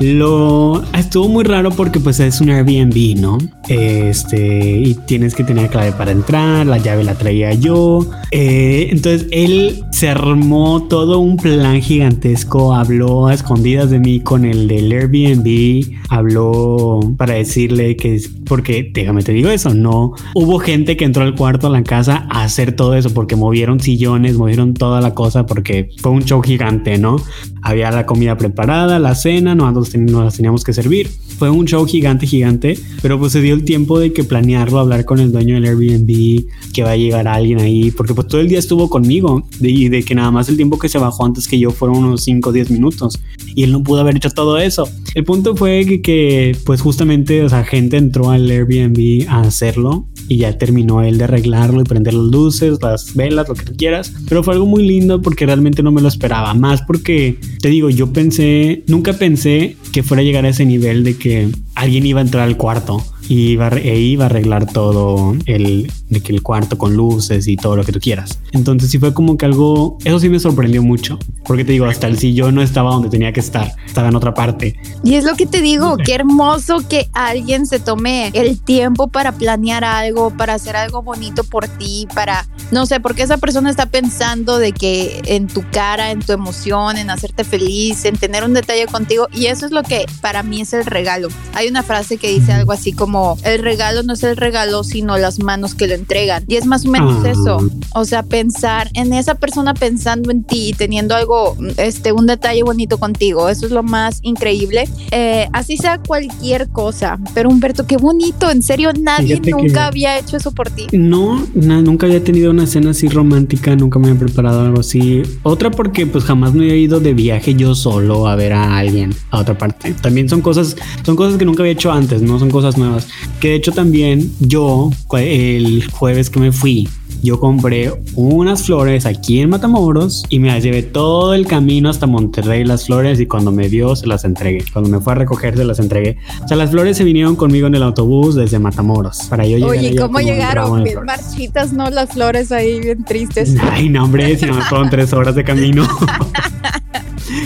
Lo 0.00 0.82
estuvo 0.92 1.28
muy 1.28 1.44
raro 1.44 1.70
porque 1.70 2.00
pues 2.00 2.18
es 2.18 2.40
un 2.40 2.50
Airbnb, 2.50 3.20
¿no? 3.20 3.38
Este, 3.68 4.78
y 4.80 4.94
tienes 4.94 5.34
que 5.34 5.44
tener 5.44 5.70
clave 5.70 5.92
para 5.92 6.10
entrar, 6.10 6.66
la 6.66 6.78
llave 6.78 7.04
la 7.04 7.14
traía 7.14 7.52
yo. 7.54 8.04
Eh, 8.32 8.53
entonces 8.90 9.26
él 9.30 9.84
se 9.90 10.08
armó 10.08 10.86
todo 10.88 11.18
un 11.18 11.36
plan 11.36 11.80
gigantesco, 11.80 12.74
habló 12.74 13.28
a 13.28 13.34
escondidas 13.34 13.90
de 13.90 13.98
mí 13.98 14.20
con 14.20 14.44
el 14.44 14.68
del 14.68 14.92
Airbnb, 14.92 15.98
habló 16.08 17.00
para 17.16 17.34
decirle 17.34 17.96
que, 17.96 18.20
porque 18.44 18.90
déjame 18.92 19.22
te 19.22 19.32
digo 19.32 19.48
eso, 19.48 19.72
no 19.72 20.12
hubo 20.34 20.58
gente 20.58 20.96
que 20.96 21.04
entró 21.04 21.22
al 21.22 21.34
cuarto 21.34 21.68
a 21.68 21.70
la 21.70 21.82
casa 21.82 22.26
a 22.30 22.44
hacer 22.44 22.72
todo 22.72 22.94
eso 22.94 23.12
porque 23.14 23.36
movieron 23.36 23.80
sillones, 23.80 24.36
movieron 24.36 24.74
toda 24.74 25.00
la 25.00 25.14
cosa 25.14 25.46
porque 25.46 25.90
fue 25.98 26.12
un 26.12 26.24
show 26.24 26.42
gigante, 26.42 26.98
¿no? 26.98 27.16
Había 27.62 27.90
la 27.90 28.04
comida 28.04 28.36
preparada, 28.36 28.98
la 28.98 29.14
cena, 29.14 29.54
no, 29.54 29.70
nos, 29.72 29.90
teníamos 29.90 30.64
que 30.64 30.72
servir. 30.72 31.08
Fue 31.38 31.50
un 31.50 31.66
show 31.66 31.86
gigante, 31.86 32.26
gigante, 32.26 32.78
pero 33.00 33.18
pues 33.18 33.32
se 33.32 33.40
dio 33.40 33.54
el 33.54 33.64
tiempo 33.64 33.98
de 33.98 34.12
que 34.12 34.22
planearlo, 34.22 34.78
hablar 34.78 35.04
con 35.04 35.18
el 35.18 35.32
dueño 35.32 35.54
del 35.54 35.64
Airbnb, 35.64 36.44
que 36.72 36.82
va 36.82 36.90
a 36.90 36.96
llegar 36.96 37.26
alguien 37.26 37.60
ahí, 37.60 37.90
porque 37.90 38.14
pues 38.14 38.28
todo 38.28 38.43
el 38.44 38.50
día 38.50 38.58
estuvo 38.58 38.88
conmigo 38.88 39.46
y 39.60 39.88
de, 39.88 40.02
que 40.04 40.14
nada 40.14 40.30
más 40.30 40.48
el 40.48 40.56
tiempo 40.56 40.78
que 40.78 40.88
se 40.88 40.98
bajó 40.98 41.24
antes 41.24 41.48
que 41.48 41.58
yo 41.58 41.70
fueron 41.70 41.98
unos 41.98 42.22
5 42.24 42.50
o 42.50 42.52
10 42.52 42.70
minutos 42.70 43.18
y 43.54 43.62
él 43.64 43.72
no 43.72 43.82
pudo 43.82 44.00
haber 44.00 44.16
hecho 44.16 44.30
todo 44.30 44.58
eso. 44.58 44.88
El 45.14 45.24
punto 45.24 45.56
fue 45.56 46.00
que, 46.02 46.56
pues 46.64 46.80
justamente, 46.80 47.42
o 47.42 47.48
sea, 47.48 47.64
gente 47.64 47.96
entró 47.96 48.30
al 48.30 48.50
Airbnb 48.50 49.28
a 49.28 49.40
hacerlo 49.40 50.06
y 50.28 50.38
ya 50.38 50.56
terminó 50.58 51.02
él 51.02 51.18
de 51.18 51.24
arreglarlo 51.24 51.80
y 51.80 51.84
prender 51.84 52.14
las 52.14 52.26
luces, 52.26 52.78
las 52.80 53.14
velas, 53.14 53.48
lo 53.48 53.54
que 53.54 53.64
tú 53.64 53.72
quieras. 53.76 54.12
Pero 54.28 54.42
fue 54.42 54.54
algo 54.54 54.66
muy 54.66 54.86
lindo 54.86 55.22
porque 55.22 55.46
realmente 55.46 55.82
no 55.82 55.92
me 55.92 56.02
lo 56.02 56.08
esperaba. 56.08 56.54
Más 56.54 56.82
porque, 56.82 57.38
te 57.60 57.68
digo, 57.68 57.90
yo 57.90 58.12
pensé, 58.12 58.84
nunca 58.86 59.12
pensé 59.12 59.76
que 59.92 60.02
fuera 60.02 60.22
a 60.22 60.24
llegar 60.24 60.44
a 60.44 60.48
ese 60.48 60.64
nivel 60.64 61.04
de 61.04 61.16
que 61.16 61.48
alguien 61.74 62.06
iba 62.06 62.20
a 62.20 62.24
entrar 62.24 62.46
al 62.46 62.56
cuarto 62.56 63.04
y 63.28 63.50
iba, 63.52 63.68
e 63.68 63.98
iba 63.98 64.24
a 64.24 64.26
arreglar 64.26 64.70
todo 64.70 65.36
el, 65.46 65.90
el 66.10 66.42
cuarto 66.42 66.78
con 66.78 66.94
luces 66.94 67.48
y 67.48 67.56
todo 67.56 67.76
lo 67.76 67.84
que 67.84 67.92
tú 67.92 68.00
quieras. 68.00 68.38
Entonces 68.52 68.90
sí 68.90 68.98
fue 68.98 69.14
como 69.14 69.36
que 69.36 69.46
algo, 69.46 69.98
eso 70.04 70.18
sí 70.18 70.28
me 70.28 70.38
sorprendió 70.38 70.82
mucho, 70.82 71.18
porque 71.44 71.64
te 71.64 71.72
digo, 71.72 71.86
hasta 71.86 72.06
el 72.06 72.18
sillón 72.18 72.54
no 72.54 72.62
estaba 72.62 72.90
donde 72.90 73.08
tenía 73.08 73.32
que 73.32 73.40
estar, 73.40 73.72
estaba 73.86 74.08
en 74.08 74.16
otra 74.16 74.34
parte. 74.34 74.76
Y 75.02 75.14
es 75.14 75.24
lo 75.24 75.34
que 75.34 75.46
te 75.46 75.60
digo, 75.60 75.96
qué 75.96 76.14
hermoso 76.14 76.86
que 76.88 77.08
alguien 77.12 77.66
se 77.66 77.78
tome 77.78 78.30
el 78.34 78.60
tiempo 78.60 79.08
para 79.08 79.32
planear 79.32 79.84
algo, 79.84 80.30
para 80.30 80.54
hacer 80.54 80.76
algo 80.76 81.02
bonito 81.02 81.44
por 81.44 81.68
ti, 81.68 82.06
para, 82.14 82.46
no 82.70 82.86
sé, 82.86 83.00
porque 83.00 83.22
esa 83.22 83.38
persona 83.38 83.70
está 83.70 83.86
pensando 83.86 84.58
de 84.58 84.72
que 84.72 85.20
en 85.26 85.46
tu 85.46 85.64
cara, 85.70 86.10
en 86.10 86.20
tu 86.20 86.32
emoción, 86.32 86.96
en 86.96 87.10
hacerte 87.10 87.44
feliz, 87.44 88.04
en 88.04 88.16
tener 88.16 88.44
un 88.44 88.54
detalle 88.54 88.86
contigo, 88.86 89.28
y 89.32 89.46
eso 89.46 89.66
es 89.66 89.72
lo 89.72 89.82
que 89.82 90.06
para 90.20 90.42
mí 90.42 90.60
es 90.60 90.72
el 90.72 90.84
regalo. 90.84 91.28
Hay 91.54 91.68
una 91.68 91.82
frase 91.82 92.16
que 92.18 92.28
dice 92.28 92.52
algo 92.52 92.72
así 92.72 92.92
como, 92.92 93.13
el 93.44 93.62
regalo 93.62 94.02
no 94.02 94.14
es 94.14 94.22
el 94.22 94.36
regalo, 94.36 94.84
sino 94.84 95.16
las 95.18 95.38
manos 95.40 95.74
que 95.74 95.86
lo 95.86 95.94
entregan. 95.94 96.44
Y 96.48 96.56
es 96.56 96.66
más 96.66 96.86
o 96.86 96.90
menos 96.90 97.24
ah. 97.24 97.30
eso. 97.30 97.70
O 97.94 98.04
sea, 98.04 98.22
pensar 98.22 98.90
en 98.94 99.12
esa 99.12 99.34
persona 99.34 99.74
pensando 99.74 100.30
en 100.30 100.44
ti 100.44 100.70
y 100.70 100.72
teniendo 100.72 101.14
algo, 101.14 101.56
este, 101.76 102.12
un 102.12 102.26
detalle 102.26 102.62
bonito 102.62 102.98
contigo. 102.98 103.48
Eso 103.48 103.66
es 103.66 103.72
lo 103.72 103.82
más 103.82 104.18
increíble. 104.22 104.88
Eh, 105.10 105.48
así 105.52 105.76
sea 105.76 105.98
cualquier 105.98 106.68
cosa. 106.68 107.18
Pero 107.34 107.48
Humberto, 107.48 107.86
qué 107.86 107.96
bonito. 107.96 108.50
En 108.50 108.62
serio, 108.62 108.90
nadie 108.98 109.40
nunca 109.40 109.86
había 109.86 110.18
hecho 110.18 110.36
eso 110.36 110.52
por 110.52 110.70
ti. 110.70 110.86
No, 110.92 111.46
nunca 111.54 112.06
había 112.06 112.22
tenido 112.22 112.50
una 112.50 112.66
cena 112.66 112.90
así 112.90 113.08
romántica. 113.08 113.76
Nunca 113.76 113.98
me 113.98 114.08
había 114.08 114.20
preparado 114.20 114.62
algo 114.62 114.80
así. 114.80 115.22
Otra 115.42 115.70
porque 115.70 116.06
pues 116.06 116.24
jamás 116.24 116.54
me 116.54 116.64
había 116.64 116.76
ido 116.76 117.00
de 117.00 117.14
viaje 117.14 117.54
yo 117.54 117.74
solo 117.74 118.26
a 118.26 118.36
ver 118.36 118.52
a 118.52 118.76
alguien 118.76 119.14
a 119.30 119.38
otra 119.38 119.56
parte. 119.56 119.94
También 120.00 120.28
son 120.28 120.40
cosas, 120.40 120.76
son 121.02 121.16
cosas 121.16 121.38
que 121.38 121.44
nunca 121.44 121.62
había 121.62 121.72
hecho 121.72 121.92
antes, 121.92 122.22
no 122.22 122.38
son 122.38 122.50
cosas 122.50 122.76
nuevas. 122.76 123.03
Que 123.40 123.48
de 123.50 123.54
hecho 123.56 123.72
también 123.72 124.32
yo 124.40 124.90
el 125.12 125.88
jueves 125.90 126.30
que 126.30 126.40
me 126.40 126.52
fui, 126.52 126.88
yo 127.22 127.40
compré 127.40 127.90
unas 128.14 128.64
flores 128.64 129.06
aquí 129.06 129.40
en 129.40 129.48
Matamoros 129.48 130.24
y 130.28 130.38
me 130.40 130.48
las 130.48 130.62
llevé 130.62 130.82
todo 130.82 131.32
el 131.32 131.46
camino 131.46 131.88
hasta 131.88 132.06
Monterrey 132.06 132.64
las 132.64 132.86
flores 132.86 133.18
y 133.18 133.26
cuando 133.26 133.50
me 133.50 133.68
dio 133.68 133.96
se 133.96 134.06
las 134.06 134.24
entregué. 134.24 134.64
Cuando 134.72 134.90
me 134.90 135.00
fue 135.00 135.14
a 135.14 135.16
recoger 135.16 135.56
se 135.56 135.64
las 135.64 135.78
entregué. 135.78 136.18
O 136.44 136.48
sea, 136.48 136.56
las 136.56 136.70
flores 136.70 136.96
se 136.96 137.04
vinieron 137.04 137.34
conmigo 137.36 137.66
en 137.66 137.74
el 137.76 137.82
autobús 137.82 138.34
desde 138.34 138.58
Matamoros 138.58 139.22
para 139.30 139.46
yo 139.46 139.56
llegar. 139.56 139.70
Oye, 139.70 139.96
¿cómo 139.96 140.20
llegaron? 140.20 140.84
Bien 140.84 141.04
marchitas, 141.04 141.72
¿no? 141.72 141.88
Las 141.88 142.10
flores 142.10 142.52
ahí 142.52 142.80
bien 142.80 143.04
tristes. 143.04 143.56
Ay, 143.72 143.88
no, 143.88 144.04
hombre, 144.04 144.36
si 144.36 144.44
no 144.44 144.60
fueron 144.62 144.90
tres 144.90 145.12
horas 145.12 145.34
de 145.34 145.44
camino. 145.44 145.88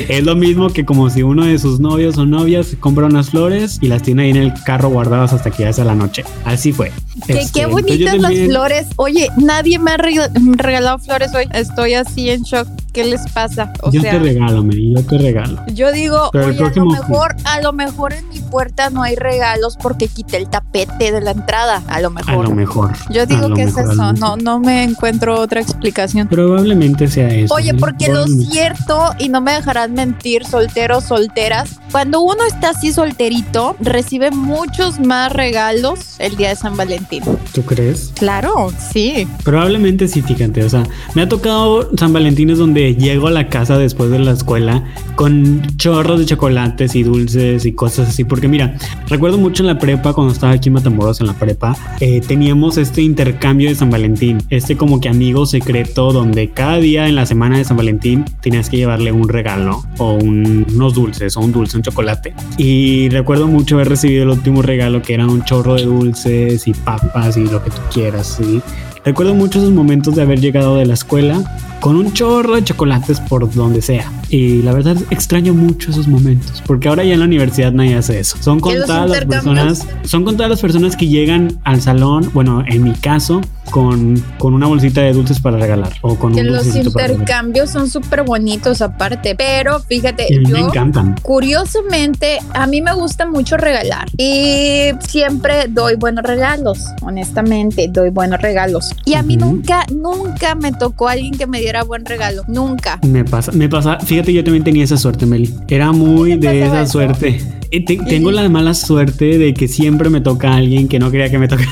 es 0.09 0.25
lo 0.25 0.37
mismo 0.37 0.71
que 0.71 0.85
como 0.85 1.11
si 1.11 1.23
uno 1.23 1.45
de 1.45 1.59
sus 1.59 1.81
novios 1.81 2.19
o 2.19 2.27
novias 2.27 2.77
compra 2.81 3.07
unas 3.07 3.31
flores 3.31 3.79
y 3.81 3.89
las 3.89 4.03
tiene 4.03 4.25
ahí 4.25 4.31
en 4.31 4.37
el 4.37 4.55
carro 4.65 4.89
guardadas 4.89 5.33
hasta 5.33 5.51
que 5.51 5.65
ya 5.65 5.73
sea 5.73 5.85
la 5.85 5.95
noche. 5.95 6.25
Así 6.45 6.73
fue. 6.73 6.93
qué 7.27 7.41
este, 7.41 7.67
bonitas 7.67 8.19
las 8.19 8.35
flores. 8.35 8.87
Oye, 8.97 9.29
nadie 9.37 9.79
me 9.79 9.93
ha 9.93 9.97
regalado 9.97 10.99
flores 10.99 11.35
hoy. 11.35 11.49
Estoy 11.53 11.95
así 11.95 12.31
en 12.31 12.43
shock. 12.43 12.69
¿Qué 12.93 13.05
les 13.05 13.31
pasa? 13.31 13.73
yo 13.93 14.01
te 14.01 14.19
regalo, 14.19 14.65
Mary, 14.65 14.95
yo 14.95 15.05
te 15.05 15.19
regalo. 15.19 15.63
Yo 15.73 15.93
digo, 15.93 16.31
oye, 16.33 16.65
a 16.65 16.71
lo 16.75 16.87
mejor, 16.87 17.37
a 17.45 17.61
lo 17.61 17.73
mejor 17.73 18.13
en 18.15 18.29
mi 18.29 18.41
puerta 18.41 18.91
no 18.91 19.03
hay 19.03 19.15
regalos 19.15 19.77
porque 19.81 20.09
quité 20.09 20.39
el 20.39 20.49
tapete 20.49 21.13
de 21.13 21.21
la 21.21 21.33
entrada. 21.33 21.83
A 21.87 22.01
lo 22.01 22.11
mejor. 22.11 22.47
A 22.47 22.49
lo 22.49 22.55
mejor. 22.55 22.93
Yo 23.11 23.27
digo 23.27 23.55
que 23.55 23.63
es 23.63 23.77
eso. 23.77 24.13
No, 24.15 24.37
no 24.37 24.59
me 24.59 24.83
encuentro 24.83 25.39
otra 25.39 25.61
explicación. 25.61 26.29
Probablemente 26.29 27.09
sea 27.09 27.29
eso. 27.29 27.55
Oye, 27.55 27.75
porque 27.75 28.09
lo 28.09 28.27
cierto, 28.27 29.13
y 29.19 29.29
no 29.29 29.41
me 29.41 29.53
dejarán 29.69 29.93
mentir, 29.93 30.47
solteros, 30.47 31.05
solteras, 31.05 31.79
cuando 31.93 32.21
uno 32.21 32.45
está 32.47 32.71
así 32.71 32.91
solterito, 32.91 33.77
recibe 33.81 34.31
muchos 34.31 34.99
más 34.99 35.31
regalos 35.31 36.17
el 36.19 36.37
día 36.37 36.49
de 36.49 36.57
San 36.57 36.75
Valentín. 36.75 37.23
¿Tú 37.53 37.63
crees? 37.63 38.13
Claro, 38.19 38.73
sí. 38.93 39.27
Probablemente 39.45 40.09
sí, 40.09 40.23
fíjate. 40.23 40.65
O 40.65 40.71
sea, 40.71 40.85
me 41.15 41.23
ha 41.23 41.29
tocado 41.29 41.91
San 41.99 42.15
Valentín 42.15 42.49
es 42.49 42.59
donde 42.59 42.95
llego 42.95 43.27
a 43.27 43.31
la 43.31 43.49
casa 43.49 43.77
después 43.77 44.11
de 44.11 44.19
la 44.19 44.33
escuela 44.33 44.85
con 45.17 45.63
chorros 45.77 46.21
de 46.21 46.25
chocolates 46.27 46.95
y 46.95 47.03
dulces 47.03 47.67
y 47.67 47.73
cosas 47.73 48.09
así. 48.09 48.25
Porque 48.25 48.49
mira, 48.49 48.75
recuerdo 49.09 49.37
mucho 49.37 49.63
en 49.63 49.67
la 49.67 49.79
prepa, 49.79 50.15
cuando 50.15 50.33
estaba 50.33 50.53
aquí 50.55 50.69
en 50.71 50.75
Matamoros 50.75 51.21
en 51.21 51.27
la 51.27 51.35
prepa, 51.35 51.77
eh, 52.01 52.21
teníamos 52.21 52.79
este 52.79 53.03
intercambio 53.03 53.69
de 53.69 53.75
San 53.75 53.91
Valentín, 53.91 54.43
este 54.49 54.79
como 54.79 54.99
que 55.01 55.11
amigo 55.11 55.45
secreto 55.45 56.13
donde 56.13 56.51
cada 56.51 56.79
día 56.79 57.07
en 57.07 57.17
la 57.17 57.27
semana 57.27 57.59
de 57.59 57.65
San 57.65 57.77
Valentín 57.77 58.25
tenías 58.41 58.71
que 58.71 58.79
llevarle 58.79 59.13
un 59.13 59.29
regalo 59.29 59.58
o 59.99 60.15
unos 60.15 60.95
dulces 60.95 61.37
o 61.37 61.41
un 61.41 61.53
dulce, 61.53 61.77
un 61.77 61.83
chocolate. 61.83 62.35
Y 62.57 63.09
recuerdo 63.09 63.47
mucho 63.47 63.77
haber 63.77 63.91
recibido 63.91 64.25
el 64.25 64.31
último 64.31 64.63
regalo 64.63 65.03
que 65.03 65.15
era 65.15 65.27
un 65.27 65.45
chorro 65.45 65.75
de 65.75 65.85
dulces 65.85 66.67
y 66.67 66.73
papas 66.73 67.37
y 67.37 67.45
lo 67.45 67.63
que 67.63 67.71
tú 67.71 67.81
quieras. 67.93 68.39
¿sí? 68.39 68.61
Recuerdo 69.09 69.35
mucho 69.35 69.59
esos 69.59 69.71
momentos 69.71 70.17
de 70.17 70.21
haber 70.21 70.39
llegado 70.39 70.77
de 70.77 70.85
la 70.85 70.93
escuela 70.93 71.43
con 71.81 71.97
un 71.97 72.13
chorro 72.13 72.57
de 72.57 72.65
chocolates 72.65 73.21
por 73.21 73.51
donde 73.51 73.81
sea. 73.81 74.13
Y 74.29 74.61
la 74.61 74.75
verdad 74.75 74.99
extraño 75.09 75.55
mucho 75.55 75.91
esos 75.91 76.07
momentos, 76.07 76.63
porque 76.67 76.89
ahora 76.89 77.05
ya 77.05 77.15
en 77.15 77.21
la 77.21 77.25
universidad 77.25 77.73
nadie 77.73 77.95
hace 77.95 78.21
eso. 78.21 78.37
Son 78.41 78.61
contadas 78.61 79.09
las 79.09 79.25
personas, 79.25 79.87
son 80.05 80.25
contadas 80.25 80.51
las 80.51 80.61
personas 80.61 80.97
que 80.97 81.07
llegan 81.07 81.59
al 81.65 81.81
salón, 81.81 82.31
bueno, 82.35 82.63
en 82.67 82.83
mi 82.83 82.93
caso, 82.93 83.41
con, 83.71 84.23
con 84.39 84.53
una 84.53 84.67
bolsita 84.67 85.01
de 85.01 85.13
dulces 85.13 85.41
para 85.41 85.57
regalar 85.59 85.93
o 86.03 86.17
con 86.17 86.35
que 86.35 86.43
los 86.43 86.75
intercambios 86.75 87.71
son 87.71 87.89
súper 87.89 88.23
bonitos 88.23 88.83
aparte, 88.83 89.35
pero 89.35 89.81
fíjate, 89.81 90.27
yo 90.31 90.51
me 90.51 90.61
encantan. 90.61 91.17
Curiosamente, 91.23 92.39
a 92.53 92.67
mí 92.67 92.83
me 92.83 92.93
gusta 92.93 93.27
mucho 93.27 93.57
regalar 93.57 94.09
y 94.19 94.91
siempre 95.07 95.67
doy 95.69 95.97
buenos 95.97 96.25
regalos, 96.25 96.85
honestamente, 97.01 97.89
doy 97.91 98.11
buenos 98.11 98.43
regalos. 98.43 98.91
Y 99.05 99.15
a 99.15 99.23
mí 99.23 99.37
nunca, 99.37 99.87
nunca 99.95 100.55
me 100.55 100.73
tocó 100.73 101.09
alguien 101.09 101.37
que 101.37 101.47
me 101.47 101.61
diera 101.61 101.83
buen 101.83 102.05
regalo, 102.05 102.43
nunca. 102.47 102.99
Me 103.07 103.25
pasa, 103.25 103.53
me 103.53 103.69
pasa, 103.69 103.99
fíjate, 104.01 104.33
yo 104.33 104.45
también 104.45 104.65
tenía 104.65 104.85
esa 104.85 104.97
suerte, 104.97 105.27
Meli. 105.27 105.55
Era 105.69 105.93
muy 105.93 106.37
de 106.37 106.67
esa 106.67 106.87
suerte. 106.87 107.58
Eh, 107.71 107.85
tengo 107.85 108.31
la 108.31 108.49
mala 108.49 108.73
suerte 108.73 109.37
de 109.37 109.53
que 109.53 109.69
siempre 109.69 110.09
me 110.09 110.21
toca 110.21 110.53
a 110.53 110.57
alguien 110.57 110.89
que 110.89 110.99
no 110.99 111.11
quería 111.11 111.31
que 111.31 111.39
me 111.39 111.49
tocara. 111.49 111.69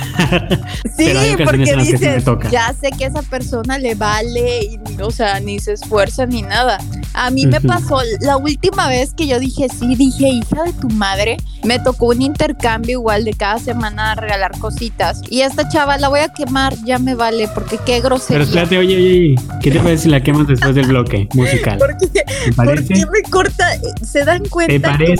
Sí, 0.96 1.12
porque 1.44 1.74
dices, 1.76 2.24
ya 2.50 2.74
sé 2.80 2.90
que 2.96 3.04
esa 3.04 3.20
persona 3.22 3.78
le 3.78 3.94
vale 3.94 4.64
y, 4.64 5.00
o 5.02 5.10
sea, 5.10 5.40
ni 5.40 5.58
se 5.58 5.72
esfuerza 5.72 6.24
ni 6.24 6.40
nada. 6.40 6.78
A 7.12 7.30
mí 7.30 7.46
me 7.46 7.60
pasó 7.60 7.98
la 8.20 8.38
última 8.38 8.88
vez 8.88 9.12
que 9.14 9.26
yo 9.26 9.38
dije 9.38 9.68
sí, 9.68 9.94
dije, 9.94 10.28
hija 10.28 10.64
de 10.64 10.72
tu 10.72 10.88
madre, 10.88 11.36
me 11.64 11.78
tocó 11.78 12.06
un 12.06 12.22
intercambio 12.22 12.92
igual 12.92 13.24
de 13.24 13.34
cada 13.34 13.58
semana 13.58 14.14
regalar 14.14 14.58
cositas. 14.58 15.22
Y 15.28 15.42
esta 15.42 15.68
chava 15.68 15.98
la 15.98 16.08
voy 16.08 16.20
a 16.20 16.28
quemar, 16.28 16.74
ya 16.84 16.98
me 16.98 17.14
vale, 17.14 17.48
porque 17.48 17.78
qué 17.84 18.00
grosería. 18.00 18.38
Pero 18.38 18.44
espérate, 18.44 18.78
oye, 18.78 18.96
oye, 18.96 19.34
¿qué 19.60 19.70
te 19.70 19.80
parece 19.80 20.04
si 20.04 20.08
la 20.08 20.22
quemas 20.22 20.46
después 20.46 20.74
del 20.74 20.86
bloque 20.86 21.28
musical? 21.34 21.78
¿Por 22.56 22.84
qué, 22.84 23.06
me 23.06 23.30
corta? 23.30 23.66
¿Se 24.02 24.24
dan 24.24 24.44
cuenta 24.46 24.96
que 24.98 25.14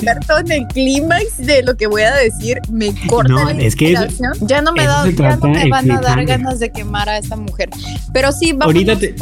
en 0.56 0.65
el 0.66 0.74
clímax 0.74 1.38
de 1.38 1.62
lo 1.62 1.76
que 1.76 1.86
voy 1.86 2.02
a 2.02 2.14
decir 2.14 2.58
me 2.70 2.94
corta 3.06 3.32
no, 3.32 3.44
la 3.44 3.52
es 3.52 3.76
que 3.76 3.94
ya 4.42 4.62
no 4.62 4.72
me, 4.72 4.84
da, 4.84 5.08
ya 5.10 5.36
no 5.36 5.48
me 5.48 5.68
van 5.68 5.90
a 5.90 6.00
dar 6.00 6.24
ganas 6.24 6.58
de 6.58 6.70
quemar 6.70 7.08
a 7.08 7.18
esta 7.18 7.36
mujer. 7.36 7.70
Pero 8.12 8.32
sí, 8.32 8.52
vamos 8.52 8.66
Ahorita 8.66 8.98
te, 8.98 9.14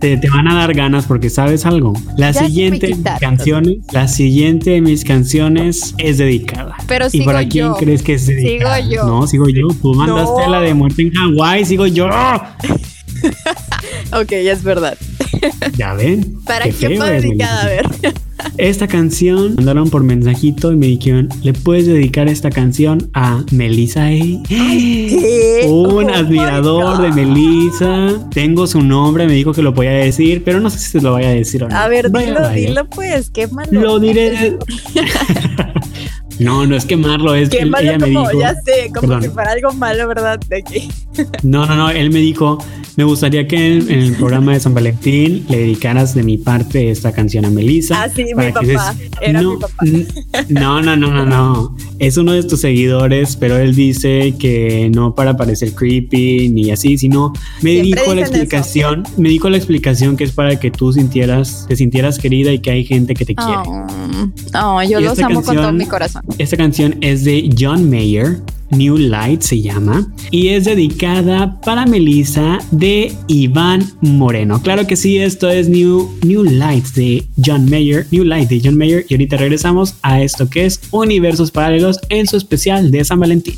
te, 0.00 0.16
te, 0.16 0.30
van 0.30 0.48
a 0.48 0.54
dar 0.54 0.74
ganas 0.74 1.06
porque 1.06 1.30
sabes 1.30 1.66
algo. 1.66 1.92
La 2.16 2.32
siguiente 2.32 2.96
canción, 3.20 3.82
la 3.92 4.08
siguiente 4.08 4.70
de 4.70 4.80
mis 4.80 5.04
canciones 5.04 5.94
es 5.98 6.18
dedicada. 6.18 6.76
Pero 6.86 7.06
¿Y 7.12 7.22
para 7.22 7.46
quién 7.48 7.72
crees 7.74 8.02
que 8.02 8.14
es 8.14 8.26
dedicada? 8.26 8.78
Sigo 8.78 8.90
yo. 8.90 9.04
No, 9.04 9.26
sigo 9.26 9.48
yo. 9.48 9.68
Tú 9.80 9.94
mandaste 9.94 10.48
la 10.48 10.60
de 10.60 10.74
muerte 10.74 11.02
en 11.02 11.12
Hawái, 11.12 11.64
sigo 11.64 11.86
yo. 11.86 12.06
ok, 14.12 14.30
ya 14.30 14.52
es 14.52 14.62
verdad. 14.62 14.96
Ya 15.76 15.94
ven. 15.94 16.38
¿Para 16.44 16.64
qué 16.66 16.96
fue 16.96 17.10
dedicada? 17.10 17.62
A 17.62 17.66
ver. 17.66 17.86
Esta 18.58 18.86
canción 18.86 19.54
mandaron 19.54 19.88
por 19.88 20.02
mensajito 20.02 20.72
y 20.72 20.76
me 20.76 20.86
dijeron, 20.86 21.28
¿le 21.42 21.52
puedes 21.52 21.86
dedicar 21.86 22.28
esta 22.28 22.50
canción 22.50 23.10
a 23.14 23.44
Melissa 23.50 24.06
A? 24.06 24.10
Un 25.66 26.10
oh 26.10 26.14
admirador 26.14 27.02
de 27.02 27.12
Melissa. 27.12 28.28
Tengo 28.30 28.66
su 28.66 28.82
nombre, 28.82 29.26
me 29.26 29.34
dijo 29.34 29.52
que 29.52 29.62
lo 29.62 29.74
podía 29.74 29.92
decir, 29.92 30.42
pero 30.44 30.60
no 30.60 30.70
sé 30.70 30.78
si 30.78 30.90
se 30.90 31.00
lo 31.00 31.12
vaya 31.12 31.28
a 31.28 31.32
decir 31.32 31.64
o 31.64 31.68
no. 31.68 31.76
A 31.76 31.88
ver, 31.88 32.10
dilo, 32.10 32.48
dilo 32.50 32.90
pues, 32.90 33.30
qué 33.30 33.46
malo. 33.46 33.80
Lo 33.80 33.98
diré. 33.98 34.58
No, 36.38 36.66
no 36.66 36.76
es 36.76 36.84
quemarlo, 36.84 37.34
es 37.34 37.48
que 37.48 37.62
ella 37.62 37.98
me 37.98 38.08
dijo. 38.08 38.40
Ya 38.40 38.54
sé, 38.64 38.90
como 38.94 39.20
si 39.20 39.28
fuera 39.28 39.52
algo 39.52 39.72
malo, 39.72 40.08
¿verdad? 40.08 40.38
De 40.48 40.58
aquí. 40.58 40.88
No, 41.42 41.66
no, 41.66 41.74
no. 41.74 41.90
Él 41.90 42.10
me 42.10 42.20
dijo, 42.20 42.58
me 42.96 43.04
gustaría 43.04 43.46
que 43.46 43.76
en, 43.76 43.90
el 43.90 44.14
programa 44.14 44.52
de 44.52 44.60
San 44.60 44.72
Valentín 44.72 45.44
le 45.48 45.58
dedicaras 45.58 46.14
de 46.14 46.22
mi 46.22 46.38
parte 46.38 46.90
esta 46.90 47.12
canción 47.12 47.44
a 47.44 47.50
Melissa. 47.50 48.02
Ah, 48.02 48.08
sí, 48.08 48.24
mi 48.24 48.32
papá. 48.32 48.94
Era 49.20 49.42
no, 49.42 49.54
mi 49.54 49.60
papá. 49.60 49.84
No, 50.48 50.80
no, 50.80 50.96
no, 50.96 51.08
no, 51.08 51.26
no. 51.26 51.76
Es 51.98 52.16
uno 52.16 52.32
de 52.32 52.42
tus 52.42 52.60
seguidores, 52.60 53.36
pero 53.36 53.58
él 53.58 53.74
dice 53.74 54.34
que 54.38 54.90
no 54.94 55.14
para 55.14 55.36
parecer 55.36 55.74
creepy 55.74 56.48
ni 56.48 56.70
así, 56.70 56.96
sino 56.96 57.32
me 57.60 57.70
dijo 57.82 58.14
la 58.14 58.22
explicación, 58.22 59.04
me 59.16 59.28
dijo 59.28 59.50
la 59.50 59.56
explicación 59.56 60.16
que 60.16 60.24
es 60.24 60.32
para 60.32 60.58
que 60.58 60.70
tú 60.70 60.92
sintieras, 60.92 61.66
te 61.68 61.76
sintieras 61.76 62.18
querida 62.18 62.52
y 62.52 62.58
que 62.60 62.70
hay 62.70 62.84
gente 62.84 63.14
que 63.14 63.24
te 63.24 63.34
quiere. 63.34 63.62
Oh, 64.54 64.82
yo 64.82 65.00
los 65.00 65.18
amo 65.18 65.42
con 65.42 65.56
todo 65.56 65.72
mi 65.72 65.86
corazón. 65.86 66.22
Esta 66.38 66.56
canción 66.56 66.96
es 67.00 67.24
de 67.24 67.50
John 67.58 67.88
Mayer 67.88 68.40
New 68.72 68.96
Light 68.96 69.42
se 69.42 69.60
llama, 69.60 70.10
y 70.30 70.48
es 70.48 70.64
dedicada 70.64 71.60
para 71.60 71.84
Melissa 71.84 72.58
de 72.70 73.12
Iván 73.28 73.84
Moreno. 74.00 74.62
Claro 74.62 74.86
que 74.86 74.96
sí, 74.96 75.18
esto 75.18 75.50
es 75.50 75.68
New, 75.68 76.10
New 76.24 76.44
Light 76.44 76.86
de 76.94 77.24
John 77.44 77.68
Mayer, 77.68 78.06
New 78.10 78.24
Light 78.24 78.48
de 78.48 78.60
John 78.64 78.78
Mayer, 78.78 79.04
y 79.08 79.14
ahorita 79.14 79.36
regresamos 79.36 79.94
a 80.02 80.22
esto 80.22 80.48
que 80.48 80.64
es 80.64 80.80
Universos 80.90 81.50
Paralelos 81.50 82.00
en 82.08 82.26
su 82.26 82.36
especial 82.36 82.90
de 82.90 83.04
San 83.04 83.20
Valentín. 83.20 83.56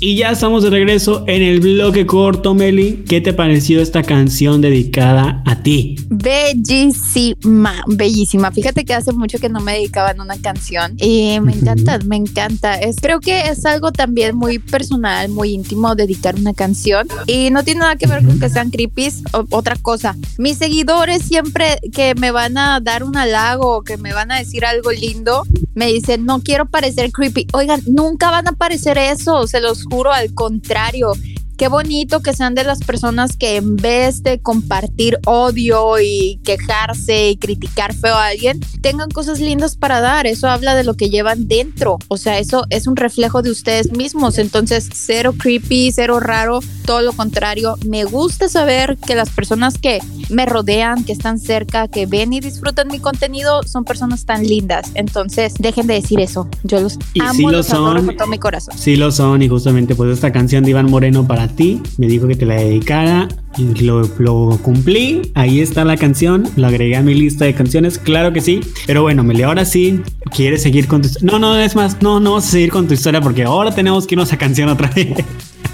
Y 0.00 0.14
ya 0.14 0.30
estamos 0.30 0.62
de 0.62 0.70
regreso 0.70 1.24
en 1.26 1.42
el 1.42 1.58
bloque 1.58 2.06
corto, 2.06 2.54
Meli. 2.54 3.02
¿Qué 3.08 3.20
te 3.20 3.32
pareció 3.32 3.82
esta 3.82 4.04
canción 4.04 4.60
dedicada 4.60 5.42
a 5.44 5.60
ti? 5.64 5.96
Bellísima, 6.08 7.82
bellísima. 7.88 8.52
Fíjate 8.52 8.84
que 8.84 8.94
hace 8.94 9.12
mucho 9.12 9.40
que 9.40 9.48
no 9.48 9.58
me 9.58 9.72
dedicaban 9.72 10.20
una 10.20 10.38
canción 10.38 10.94
y 10.98 11.40
me 11.40 11.52
encanta, 11.52 11.98
me 12.06 12.14
encanta. 12.14 12.76
Es, 12.76 12.94
creo 13.00 13.18
que 13.18 13.48
es 13.48 13.66
algo 13.66 13.90
también 13.90 14.36
muy 14.36 14.60
personal, 14.60 15.30
muy 15.30 15.50
íntimo 15.50 15.96
dedicar 15.96 16.36
una 16.36 16.54
canción 16.54 17.08
y 17.26 17.50
no 17.50 17.64
tiene 17.64 17.80
nada 17.80 17.96
que 17.96 18.06
ver 18.06 18.24
con 18.24 18.38
que 18.38 18.48
sean 18.50 18.70
creepies 18.70 19.24
o 19.32 19.46
otra 19.50 19.74
cosa. 19.74 20.16
Mis 20.38 20.58
seguidores 20.58 21.22
siempre 21.22 21.80
que 21.92 22.14
me 22.14 22.30
van 22.30 22.56
a 22.56 22.78
dar 22.78 23.02
un 23.02 23.16
halago 23.16 23.78
o 23.78 23.82
que 23.82 23.96
me 23.96 24.12
van 24.12 24.30
a 24.30 24.38
decir 24.38 24.64
algo 24.64 24.92
lindo, 24.92 25.42
me 25.74 25.86
dicen, 25.86 26.24
no 26.24 26.40
quiero 26.40 26.66
parecer 26.66 27.10
creepy. 27.10 27.48
Oigan, 27.52 27.80
nunca 27.86 28.30
van 28.30 28.46
a 28.46 28.52
parecer 28.52 28.96
eso, 28.96 29.48
se 29.48 29.60
los 29.60 29.87
juro, 29.90 30.12
al 30.12 30.34
contrario. 30.34 31.12
Qué 31.58 31.66
bonito 31.66 32.20
que 32.20 32.34
sean 32.34 32.54
de 32.54 32.62
las 32.62 32.84
personas 32.84 33.36
que 33.36 33.56
en 33.56 33.74
vez 33.74 34.22
de 34.22 34.40
compartir 34.40 35.18
odio 35.26 35.98
y 35.98 36.40
quejarse 36.44 37.30
y 37.30 37.36
criticar 37.36 37.92
feo 37.94 38.14
a 38.14 38.28
alguien, 38.28 38.60
tengan 38.80 39.10
cosas 39.10 39.40
lindas 39.40 39.74
para 39.74 40.00
dar. 40.00 40.28
Eso 40.28 40.46
habla 40.46 40.76
de 40.76 40.84
lo 40.84 40.94
que 40.94 41.10
llevan 41.10 41.48
dentro. 41.48 41.98
O 42.06 42.16
sea, 42.16 42.38
eso 42.38 42.64
es 42.70 42.86
un 42.86 42.94
reflejo 42.94 43.42
de 43.42 43.50
ustedes 43.50 43.90
mismos. 43.90 44.38
Entonces, 44.38 44.88
cero 44.94 45.34
creepy, 45.36 45.90
cero 45.90 46.20
raro, 46.20 46.60
todo 46.86 47.02
lo 47.02 47.12
contrario. 47.12 47.74
Me 47.84 48.04
gusta 48.04 48.48
saber 48.48 48.96
que 48.96 49.16
las 49.16 49.30
personas 49.30 49.78
que 49.78 49.98
me 50.28 50.46
rodean, 50.46 51.04
que 51.04 51.12
están 51.12 51.38
cerca, 51.38 51.88
que 51.88 52.06
ven 52.06 52.32
y 52.32 52.40
disfrutan 52.40 52.88
mi 52.88 52.98
contenido, 52.98 53.62
son 53.64 53.84
personas 53.84 54.24
tan 54.24 54.46
lindas. 54.46 54.90
Entonces, 54.94 55.54
dejen 55.58 55.86
de 55.86 55.94
decir 55.94 56.20
eso. 56.20 56.48
Yo 56.64 56.80
los 56.80 56.98
amo, 57.20 57.50
los 57.50 57.66
son, 57.66 58.06
con 58.06 58.16
todo 58.16 58.28
mi 58.28 58.38
corazón. 58.38 58.76
Sí 58.76 58.96
lo 58.96 59.10
son 59.10 59.42
y 59.42 59.48
justamente 59.48 59.94
pues 59.94 60.12
esta 60.12 60.32
canción 60.32 60.64
de 60.64 60.70
Iván 60.70 60.90
Moreno 60.90 61.26
para 61.26 61.48
ti, 61.48 61.82
me 61.96 62.06
dijo 62.06 62.26
que 62.28 62.36
te 62.36 62.46
la 62.46 62.56
dedicara 62.56 63.28
y 63.56 63.82
lo, 63.82 64.02
lo, 64.18 64.58
cumplí. 64.62 65.32
Ahí 65.34 65.60
está 65.60 65.84
la 65.84 65.96
canción, 65.96 66.48
lo 66.56 66.66
agregué 66.66 66.96
a 66.96 67.02
mi 67.02 67.14
lista 67.14 67.44
de 67.44 67.54
canciones, 67.54 67.98
claro 67.98 68.32
que 68.32 68.40
sí. 68.40 68.60
Pero 68.86 69.02
bueno, 69.02 69.24
Meli, 69.24 69.42
ahora 69.42 69.64
sí, 69.64 70.00
¿quieres 70.34 70.62
seguir 70.62 70.86
con 70.86 71.02
tu 71.02 71.08
No, 71.22 71.38
no, 71.38 71.56
es 71.58 71.74
más, 71.74 72.00
no, 72.02 72.20
no 72.20 72.30
vamos 72.30 72.46
a 72.46 72.50
seguir 72.50 72.70
con 72.70 72.86
tu 72.86 72.94
historia 72.94 73.20
porque 73.20 73.44
ahora 73.44 73.74
tenemos 73.74 74.06
que 74.06 74.14
irnos 74.14 74.32
a 74.32 74.38
canción 74.38 74.68
otra 74.68 74.90
vez. 74.90 75.24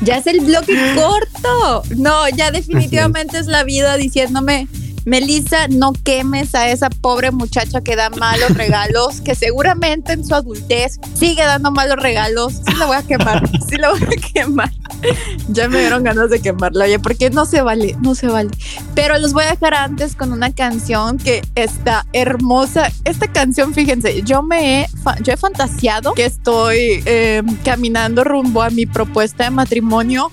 Ya 0.03 0.17
es 0.19 0.27
el 0.27 0.41
bloque 0.41 0.77
corto. 0.95 1.83
No, 1.97 2.29
ya 2.29 2.51
definitivamente 2.51 3.39
es 3.39 3.47
la 3.47 3.65
vida 3.65 3.97
diciéndome 3.97 4.69
Melissa, 5.05 5.69
no 5.69 5.93
quemes 5.93 6.55
a 6.55 6.69
esa 6.69 6.91
pobre 6.91 7.31
muchacha 7.31 7.81
que 7.83 7.97
da 7.97 8.11
malos 8.11 8.51
regalos, 8.57 9.21
que 9.21 9.35
seguramente 9.35 10.13
en 10.13 10.25
su 10.25 10.35
adultez 10.35 10.99
sigue 11.15 11.45
dando 11.45 11.71
malos 11.71 11.97
regalos. 11.97 12.55
Sí 12.67 12.75
la 12.79 12.87
voy 12.87 12.97
a 12.97 13.03
quemar, 13.03 13.49
sí 13.69 13.77
la 13.77 13.91
voy 13.91 14.03
a 14.03 14.33
quemar. 14.33 14.73
Ya 15.49 15.69
me 15.69 15.81
dieron 15.81 16.03
ganas 16.03 16.31
de 16.31 16.41
quemarla, 16.41 16.87
oye, 16.87 16.99
porque 16.99 17.31
no 17.31 17.45
se 17.45 17.61
vale, 17.63 17.97
no 18.01 18.15
se 18.15 18.27
vale. 18.27 18.51
Pero 18.95 19.19
los 19.19 19.33
voy 19.33 19.45
a 19.45 19.51
dejar 19.51 19.75
antes 19.75 20.17
con 20.17 20.33
una 20.33 20.53
canción 20.53 21.19
que 21.19 21.43
está 21.55 22.07
hermosa. 22.13 22.91
Esta 23.05 23.29
canción, 23.29 23.75
fíjense, 23.75 24.23
yo 24.23 24.43
me 24.43 24.81
he, 24.81 24.87
yo 25.23 25.33
he 25.33 25.37
fantaseado 25.37 26.15
que 26.15 26.25
estoy 26.25 27.03
em, 27.05 27.57
caminando 27.59 28.25
rumbo 28.25 28.63
a 28.63 28.71
mi 28.71 28.87
propuesta 28.87 29.45
de 29.45 29.51
matrimonio. 29.51 30.31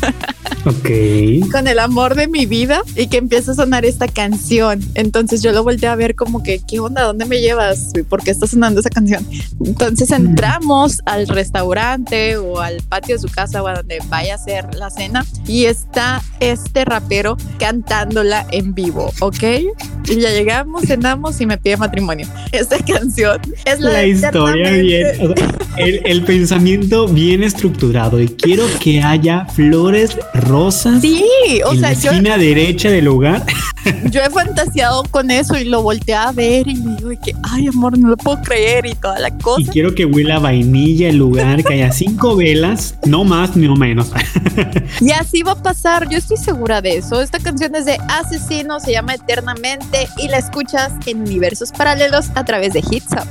Ok. 0.66 1.50
Con 1.52 1.66
el 1.66 1.78
amor 1.78 2.14
de 2.14 2.26
mi 2.26 2.46
vida 2.46 2.82
y 2.96 3.08
que 3.08 3.18
empieza 3.18 3.52
a 3.52 3.54
sonar 3.54 3.84
esta 3.84 4.08
canción. 4.08 4.80
Entonces 4.94 5.42
yo 5.42 5.52
lo 5.52 5.62
volteé 5.62 5.88
a 5.88 5.94
ver 5.94 6.14
como 6.14 6.42
que, 6.42 6.60
¿qué 6.66 6.80
onda? 6.80 7.02
¿Dónde 7.02 7.26
me 7.26 7.40
llevas? 7.40 7.92
¿Por 8.08 8.22
qué 8.22 8.30
está 8.30 8.46
sonando 8.46 8.80
esa 8.80 8.90
canción? 8.90 9.26
Entonces 9.64 10.10
entramos 10.10 11.00
al 11.04 11.28
restaurante 11.28 12.36
o 12.38 12.60
al 12.60 12.82
patio 12.88 13.16
de 13.16 13.20
su 13.20 13.28
casa 13.28 13.62
o 13.62 13.66
a 13.66 13.74
donde 13.74 13.98
vaya 14.08 14.36
a 14.36 14.38
ser 14.38 14.74
la 14.74 14.90
cena 14.90 15.24
y 15.46 15.66
está 15.66 16.22
este 16.40 16.84
rapero 16.84 17.36
cantándola 17.58 18.46
en 18.50 18.74
vivo, 18.74 19.12
¿ok? 19.20 19.42
Y 20.08 20.20
ya 20.20 20.30
llegamos, 20.30 20.84
cenamos 20.84 21.40
y 21.40 21.46
me 21.46 21.58
pide 21.58 21.76
matrimonio. 21.76 22.26
Esta 22.52 22.78
canción 22.78 23.40
es 23.64 23.80
la, 23.80 23.92
la 23.92 24.06
historia 24.06 24.70
bien, 24.70 25.06
el, 25.76 26.00
el 26.04 26.22
pensamiento 26.22 27.06
bien 27.08 27.42
estructurado 27.42 28.20
y 28.20 28.28
quiero 28.28 28.64
que 28.80 29.02
haya 29.02 29.46
flores 29.46 30.16
rosas. 30.34 31.00
Sí, 31.00 31.24
o 31.64 31.72
en 31.72 31.80
sea, 31.80 31.88
la 31.88 31.92
esquina 31.92 32.38
derecha 32.38 32.90
del 32.90 33.06
lugar. 33.06 33.44
Yo 34.10 34.20
he 34.22 34.30
fantaseado 34.30 35.02
con 35.10 35.30
eso 35.30 35.56
y 35.56 35.64
lo 35.64 35.82
volteé 35.82 36.14
a 36.14 36.32
ver 36.32 36.68
y 36.68 36.76
me 36.76 36.96
digo 36.96 37.10
que, 37.22 37.34
ay, 37.42 37.68
amor, 37.68 37.98
no 37.98 38.08
lo 38.08 38.16
puedo 38.16 38.40
creer 38.42 38.86
y 38.86 38.94
toda 38.94 39.18
la 39.18 39.30
cosa. 39.38 39.60
Y 39.60 39.66
quiero 39.66 39.94
que 39.94 40.04
huela 40.06 40.38
vainilla 40.38 41.08
el 41.08 41.16
lugar, 41.16 41.62
que 41.62 41.74
haya 41.74 41.92
cinco 41.92 42.36
velas, 42.36 42.94
no 43.04 43.24
más 43.24 43.56
ni 43.56 43.66
no 43.66 43.76
menos. 43.76 44.10
y 45.00 45.10
así 45.12 45.42
va 45.42 45.52
a 45.52 45.62
pasar, 45.62 46.08
yo 46.08 46.18
estoy 46.18 46.36
segura 46.36 46.80
de 46.80 46.96
eso. 46.98 47.20
Esta 47.20 47.38
canción 47.38 47.74
es 47.74 47.84
de 47.84 47.98
Asesino, 48.08 48.80
se 48.80 48.92
llama 48.92 49.14
Eternamente 49.14 50.08
y 50.18 50.28
la 50.28 50.38
escuchas 50.38 50.92
en 51.06 51.20
universos 51.20 51.70
paralelos 51.72 52.30
a 52.34 52.44
través 52.44 52.72
de 52.72 52.80
Hits 52.80 53.12
Up. 53.12 53.28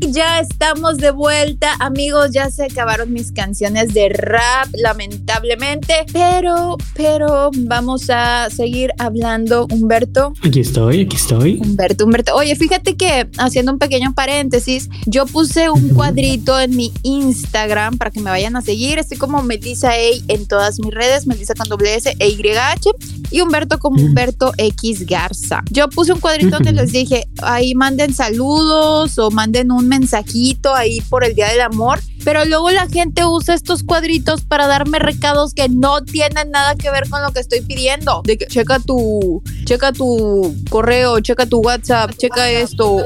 Ya 0.00 0.40
estamos 0.40 0.98
de 0.98 1.10
vuelta, 1.10 1.74
amigos. 1.80 2.30
Ya 2.32 2.50
se 2.50 2.64
acabaron 2.64 3.12
mis 3.12 3.32
canciones 3.32 3.92
de 3.94 4.08
rap, 4.10 4.68
lamentablemente. 4.72 6.06
Pero, 6.12 6.76
pero 6.94 7.50
vamos 7.54 8.08
a 8.08 8.48
seguir 8.50 8.92
hablando, 8.98 9.66
Humberto. 9.70 10.32
Aquí 10.42 10.60
estoy, 10.60 11.02
aquí 11.02 11.16
estoy. 11.16 11.58
Humberto, 11.60 12.04
Humberto. 12.04 12.34
Oye, 12.34 12.54
fíjate 12.54 12.96
que 12.96 13.28
haciendo 13.38 13.72
un 13.72 13.78
pequeño 13.78 14.14
paréntesis, 14.14 14.88
yo 15.06 15.26
puse 15.26 15.68
un 15.68 15.90
cuadrito 15.90 16.58
en 16.58 16.76
mi 16.76 16.92
Instagram 17.02 17.98
para 17.98 18.10
que 18.10 18.20
me 18.20 18.30
vayan 18.30 18.56
a 18.56 18.62
seguir. 18.62 18.98
Estoy 18.98 19.18
como 19.18 19.42
Melissa 19.42 19.90
A 19.90 19.96
en 20.28 20.46
todas 20.46 20.78
mis 20.78 20.94
redes, 20.94 21.26
Melissa 21.26 21.54
con 21.54 21.68
doble 21.68 21.94
S 21.96 22.14
e 22.18 22.28
YH 22.28 22.92
y 23.30 23.40
Humberto 23.40 23.78
como 23.78 24.00
Humberto 24.00 24.52
X 24.56 25.06
Garza. 25.06 25.62
Yo 25.70 25.88
puse 25.88 26.12
un 26.12 26.20
cuadrito 26.20 26.50
donde 26.50 26.72
les 26.72 26.92
dije, 26.92 27.28
ahí 27.42 27.74
manden 27.74 28.14
saludos 28.14 29.18
o 29.18 29.30
manden 29.30 29.72
un 29.72 29.87
mensajito 29.88 30.74
ahí 30.74 31.00
por 31.02 31.24
el 31.24 31.34
Día 31.34 31.48
del 31.48 31.62
Amor. 31.62 32.00
Pero 32.24 32.44
luego 32.44 32.70
la 32.70 32.88
gente 32.88 33.24
usa 33.24 33.54
estos 33.54 33.82
cuadritos 33.82 34.42
para 34.42 34.66
darme 34.66 34.98
recados 34.98 35.54
que 35.54 35.68
no 35.68 36.02
tienen 36.02 36.50
nada 36.50 36.74
que 36.74 36.90
ver 36.90 37.08
con 37.08 37.22
lo 37.22 37.32
que 37.32 37.40
estoy 37.40 37.60
pidiendo. 37.60 38.22
De 38.24 38.36
que 38.38 38.46
checa 38.46 38.78
tu, 38.78 39.42
checa 39.64 39.92
tu 39.92 40.54
correo, 40.70 41.20
checa 41.20 41.46
tu 41.46 41.60
WhatsApp, 41.60 42.12
checa 42.16 42.50
esto. 42.50 43.04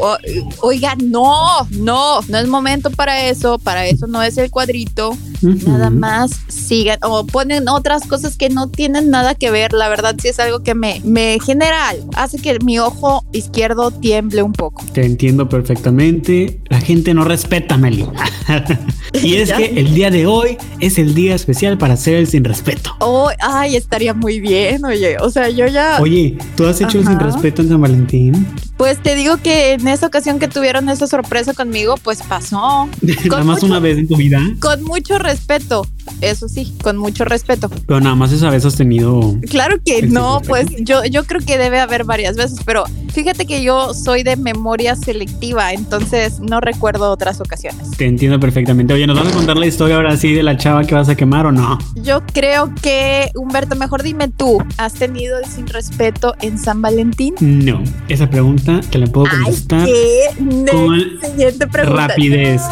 Oiga, 0.60 0.94
no, 1.02 1.66
no, 1.70 2.20
no 2.28 2.38
es 2.38 2.48
momento 2.48 2.90
para 2.90 3.28
eso. 3.28 3.58
Para 3.58 3.86
eso 3.86 4.06
no 4.06 4.22
es 4.22 4.36
el 4.38 4.50
cuadrito. 4.50 5.16
Nada 5.42 5.90
más 5.90 6.30
sigan 6.48 6.98
o 7.02 7.26
ponen 7.26 7.68
otras 7.68 8.06
cosas 8.06 8.36
que 8.36 8.48
no 8.48 8.68
tienen 8.68 9.10
nada 9.10 9.34
que 9.34 9.50
ver. 9.50 9.72
La 9.72 9.88
verdad, 9.88 10.16
sí 10.20 10.28
es 10.28 10.38
algo 10.38 10.62
que 10.62 10.74
me, 10.74 11.00
me 11.04 11.38
genera 11.44 11.88
algo. 11.88 12.10
Hace 12.14 12.38
que 12.38 12.58
mi 12.64 12.78
ojo 12.78 13.24
izquierdo 13.32 13.90
tiemble 13.90 14.42
un 14.42 14.52
poco. 14.52 14.84
Te 14.92 15.04
entiendo 15.04 15.48
perfectamente. 15.48 16.60
La 16.68 16.80
gente 16.80 17.14
no 17.14 17.24
respeta, 17.24 17.76
Meli. 17.76 18.06
Y 19.22 19.34
es 19.36 19.52
que 19.52 19.66
el 19.78 19.94
día 19.94 20.10
de 20.10 20.26
hoy 20.26 20.56
es 20.80 20.98
el 20.98 21.14
día 21.14 21.34
especial 21.34 21.78
para 21.78 21.94
hacer 21.94 22.14
el 22.14 22.26
sin 22.26 22.44
respeto. 22.44 22.90
Oh, 23.00 23.30
ay, 23.40 23.76
estaría 23.76 24.14
muy 24.14 24.40
bien, 24.40 24.84
oye. 24.84 25.16
O 25.20 25.30
sea, 25.30 25.48
yo 25.50 25.66
ya, 25.66 25.98
Oye, 26.00 26.36
¿tú 26.56 26.66
has 26.66 26.80
hecho 26.80 26.98
el 26.98 27.04
sin 27.04 27.16
Ajá. 27.16 27.26
respeto 27.26 27.62
en 27.62 27.68
San 27.68 27.80
Valentín? 27.80 28.46
pues 28.78 29.00
te 29.00 29.14
digo 29.14 29.36
que 29.36 29.74
en 29.74 29.86
esa 29.86 30.08
ocasión 30.08 30.40
que 30.40 30.48
tuvieron 30.48 30.88
esa 30.88 31.06
sorpresa 31.06 31.54
conmigo, 31.54 31.94
pues 32.02 32.20
pasó. 32.22 32.88
nada 33.30 33.44
más 33.44 33.56
mucho- 33.62 33.66
una 33.66 33.78
vez 33.78 33.96
en 33.98 34.08
tu 34.08 34.16
vida, 34.16 34.40
Con 34.58 34.82
mucho 34.82 35.18
respeto, 35.18 35.86
eso 36.20 36.48
sí, 36.48 36.72
con 36.82 36.96
mucho 36.96 37.24
respeto. 37.24 37.68
pero 37.86 38.00
nada 38.00 38.16
más 38.16 38.32
esa 38.32 38.50
vez 38.50 38.64
has 38.64 38.74
tenido. 38.74 39.36
Claro 39.48 39.76
que 39.84 40.02
no, 40.08 40.40
pues 40.48 40.66
yo, 40.80 41.04
yo 41.04 41.22
creo 41.26 41.40
que 41.42 41.58
debe 41.58 41.78
haber 41.78 42.02
varias 42.02 42.34
veces, 42.34 42.58
pero 42.66 42.82
fíjate 43.12 43.46
que 43.46 43.62
yo 43.62 43.94
soy 43.94 44.24
de 44.24 44.34
memoria 44.34 44.96
selectiva, 44.96 45.72
entonces 45.72 46.40
no 46.40 46.60
recuerdo 46.60 47.08
otras 47.12 47.40
ocasiones. 47.40 47.88
Te 47.96 48.06
entiendo 48.06 48.40
perfectamente. 48.40 48.94
Oye, 48.94 49.01
¿nos 49.06 49.18
vas 49.18 49.28
a 49.28 49.36
contar 49.36 49.56
la 49.56 49.66
historia 49.66 49.96
ahora 49.96 50.16
sí 50.16 50.32
de 50.32 50.42
la 50.42 50.56
chava 50.56 50.84
que 50.84 50.94
vas 50.94 51.08
a 51.08 51.14
quemar 51.14 51.46
o 51.46 51.52
no? 51.52 51.78
Yo 51.96 52.22
creo 52.32 52.72
que, 52.82 53.30
Humberto, 53.34 53.76
mejor 53.76 54.02
dime 54.02 54.28
tú, 54.28 54.58
¿has 54.78 54.94
tenido 54.94 55.38
el 55.38 55.44
sin 55.46 55.66
respeto 55.66 56.34
en 56.40 56.58
San 56.58 56.82
Valentín? 56.82 57.34
No. 57.40 57.82
Esa 58.08 58.28
pregunta 58.28 58.80
te 58.90 58.98
la 58.98 59.06
puedo 59.06 59.26
Ay, 59.30 59.42
contestar 59.44 59.86
¿qué? 59.86 60.22
con 60.70 61.00
Siguiente 61.30 61.66
pregunta. 61.66 62.08
rapidez. 62.08 62.62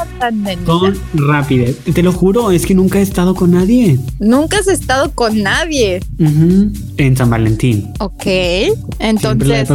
No, 0.66 0.78
con 0.80 0.98
rapidez. 1.14 1.78
Te 1.94 2.02
lo 2.02 2.12
juro, 2.12 2.50
es 2.50 2.66
que 2.66 2.74
nunca 2.74 2.98
he 2.98 3.02
estado 3.02 3.34
con 3.34 3.52
nadie. 3.52 3.98
Nunca 4.18 4.58
has 4.58 4.68
estado 4.68 5.10
con 5.14 5.42
nadie. 5.42 6.00
Ujú. 6.18 6.70
En 6.96 7.16
San 7.16 7.30
Valentín. 7.30 7.92
Ok. 7.98 8.26
Entonces, 8.98 9.68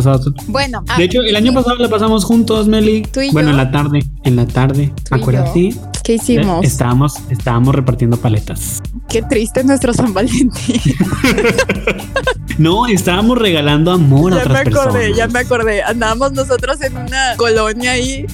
bueno. 0.48 0.84
De 0.98 1.04
hecho, 1.04 1.22
el 1.22 1.36
año 1.36 1.54
pasado 1.54 1.76
la 1.78 1.90
pasamos 1.90 2.24
juntos, 2.24 2.68
Meli. 2.68 3.04
¿Tú 3.12 3.22
y 3.22 3.32
bueno, 3.32 3.50
yo? 3.50 3.52
en 3.52 3.58
la 3.58 3.72
tarde. 3.72 4.04
En 4.24 4.36
la 4.36 4.46
tarde. 4.46 4.92
¿Tú 5.10 5.16
y 5.16 5.20
Acuérdate. 5.20 5.76
¿Qué 6.06 6.14
hicimos? 6.14 6.64
Estábamos, 6.64 7.16
estábamos 7.32 7.74
repartiendo 7.74 8.18
paletas. 8.18 8.80
Qué 9.10 9.22
triste 9.22 9.64
nuestro 9.64 9.94
San 9.94 10.14
Valentín. 10.14 10.82
No, 12.58 12.86
estábamos 12.88 13.38
regalando 13.38 13.92
amor 13.92 14.32
a 14.32 14.38
ya 14.38 14.46
me 14.46 14.52
otras 14.52 14.68
acordé, 14.68 15.00
personas. 15.00 15.18
ya 15.18 15.28
me 15.28 15.40
acordé. 15.40 15.84
Andábamos 15.84 16.32
nosotros 16.32 16.80
en 16.82 16.96
una 16.96 17.36
colonia 17.36 17.92
ahí 17.92 18.26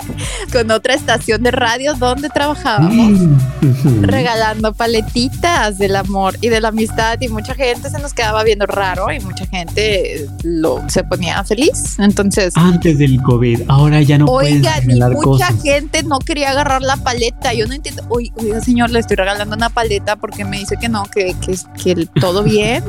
con 0.52 0.68
otra 0.72 0.94
estación 0.94 1.44
de 1.44 1.52
radio 1.52 1.94
donde 1.94 2.28
trabajábamos. 2.28 3.20
Mm. 3.60 4.02
Regalando 4.02 4.74
paletitas 4.74 5.78
del 5.78 5.94
amor 5.94 6.36
y 6.40 6.48
de 6.48 6.60
la 6.60 6.68
amistad 6.68 7.18
y 7.20 7.28
mucha 7.28 7.54
gente 7.54 7.88
se 7.88 8.00
nos 8.00 8.14
quedaba 8.14 8.42
viendo 8.42 8.66
raro 8.66 9.12
y 9.12 9.20
mucha 9.20 9.46
gente 9.46 10.28
lo 10.42 10.82
se 10.88 11.04
ponía 11.04 11.44
feliz. 11.44 12.00
Entonces, 12.00 12.54
Antes 12.56 12.98
del 12.98 13.22
COVID, 13.22 13.62
ahora 13.68 14.02
ya 14.02 14.18
no 14.18 14.26
Oigan, 14.26 14.86
mucha 14.86 15.12
cosas. 15.50 15.62
gente 15.62 16.02
no 16.02 16.18
quería 16.18 16.50
agarrar 16.50 16.82
la 16.82 16.96
paleta. 16.96 17.54
Yo 17.54 17.68
no 17.68 17.74
entiendo. 17.74 18.02
Oiga, 18.08 18.60
señor, 18.60 18.90
le 18.90 18.98
estoy 18.98 19.16
regalando 19.16 19.54
una 19.54 19.70
paleta 19.70 20.16
porque 20.18 20.44
me 20.44 20.58
dice 20.58 20.76
que 20.80 20.88
no, 20.88 21.04
que, 21.04 21.34
que, 21.40 21.58
que 21.82 22.06
todo 22.20 22.42
bien, 22.42 22.82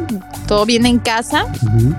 todo 0.47 0.65
bien 0.65 0.85
en 0.85 0.99
casa. 0.99 1.45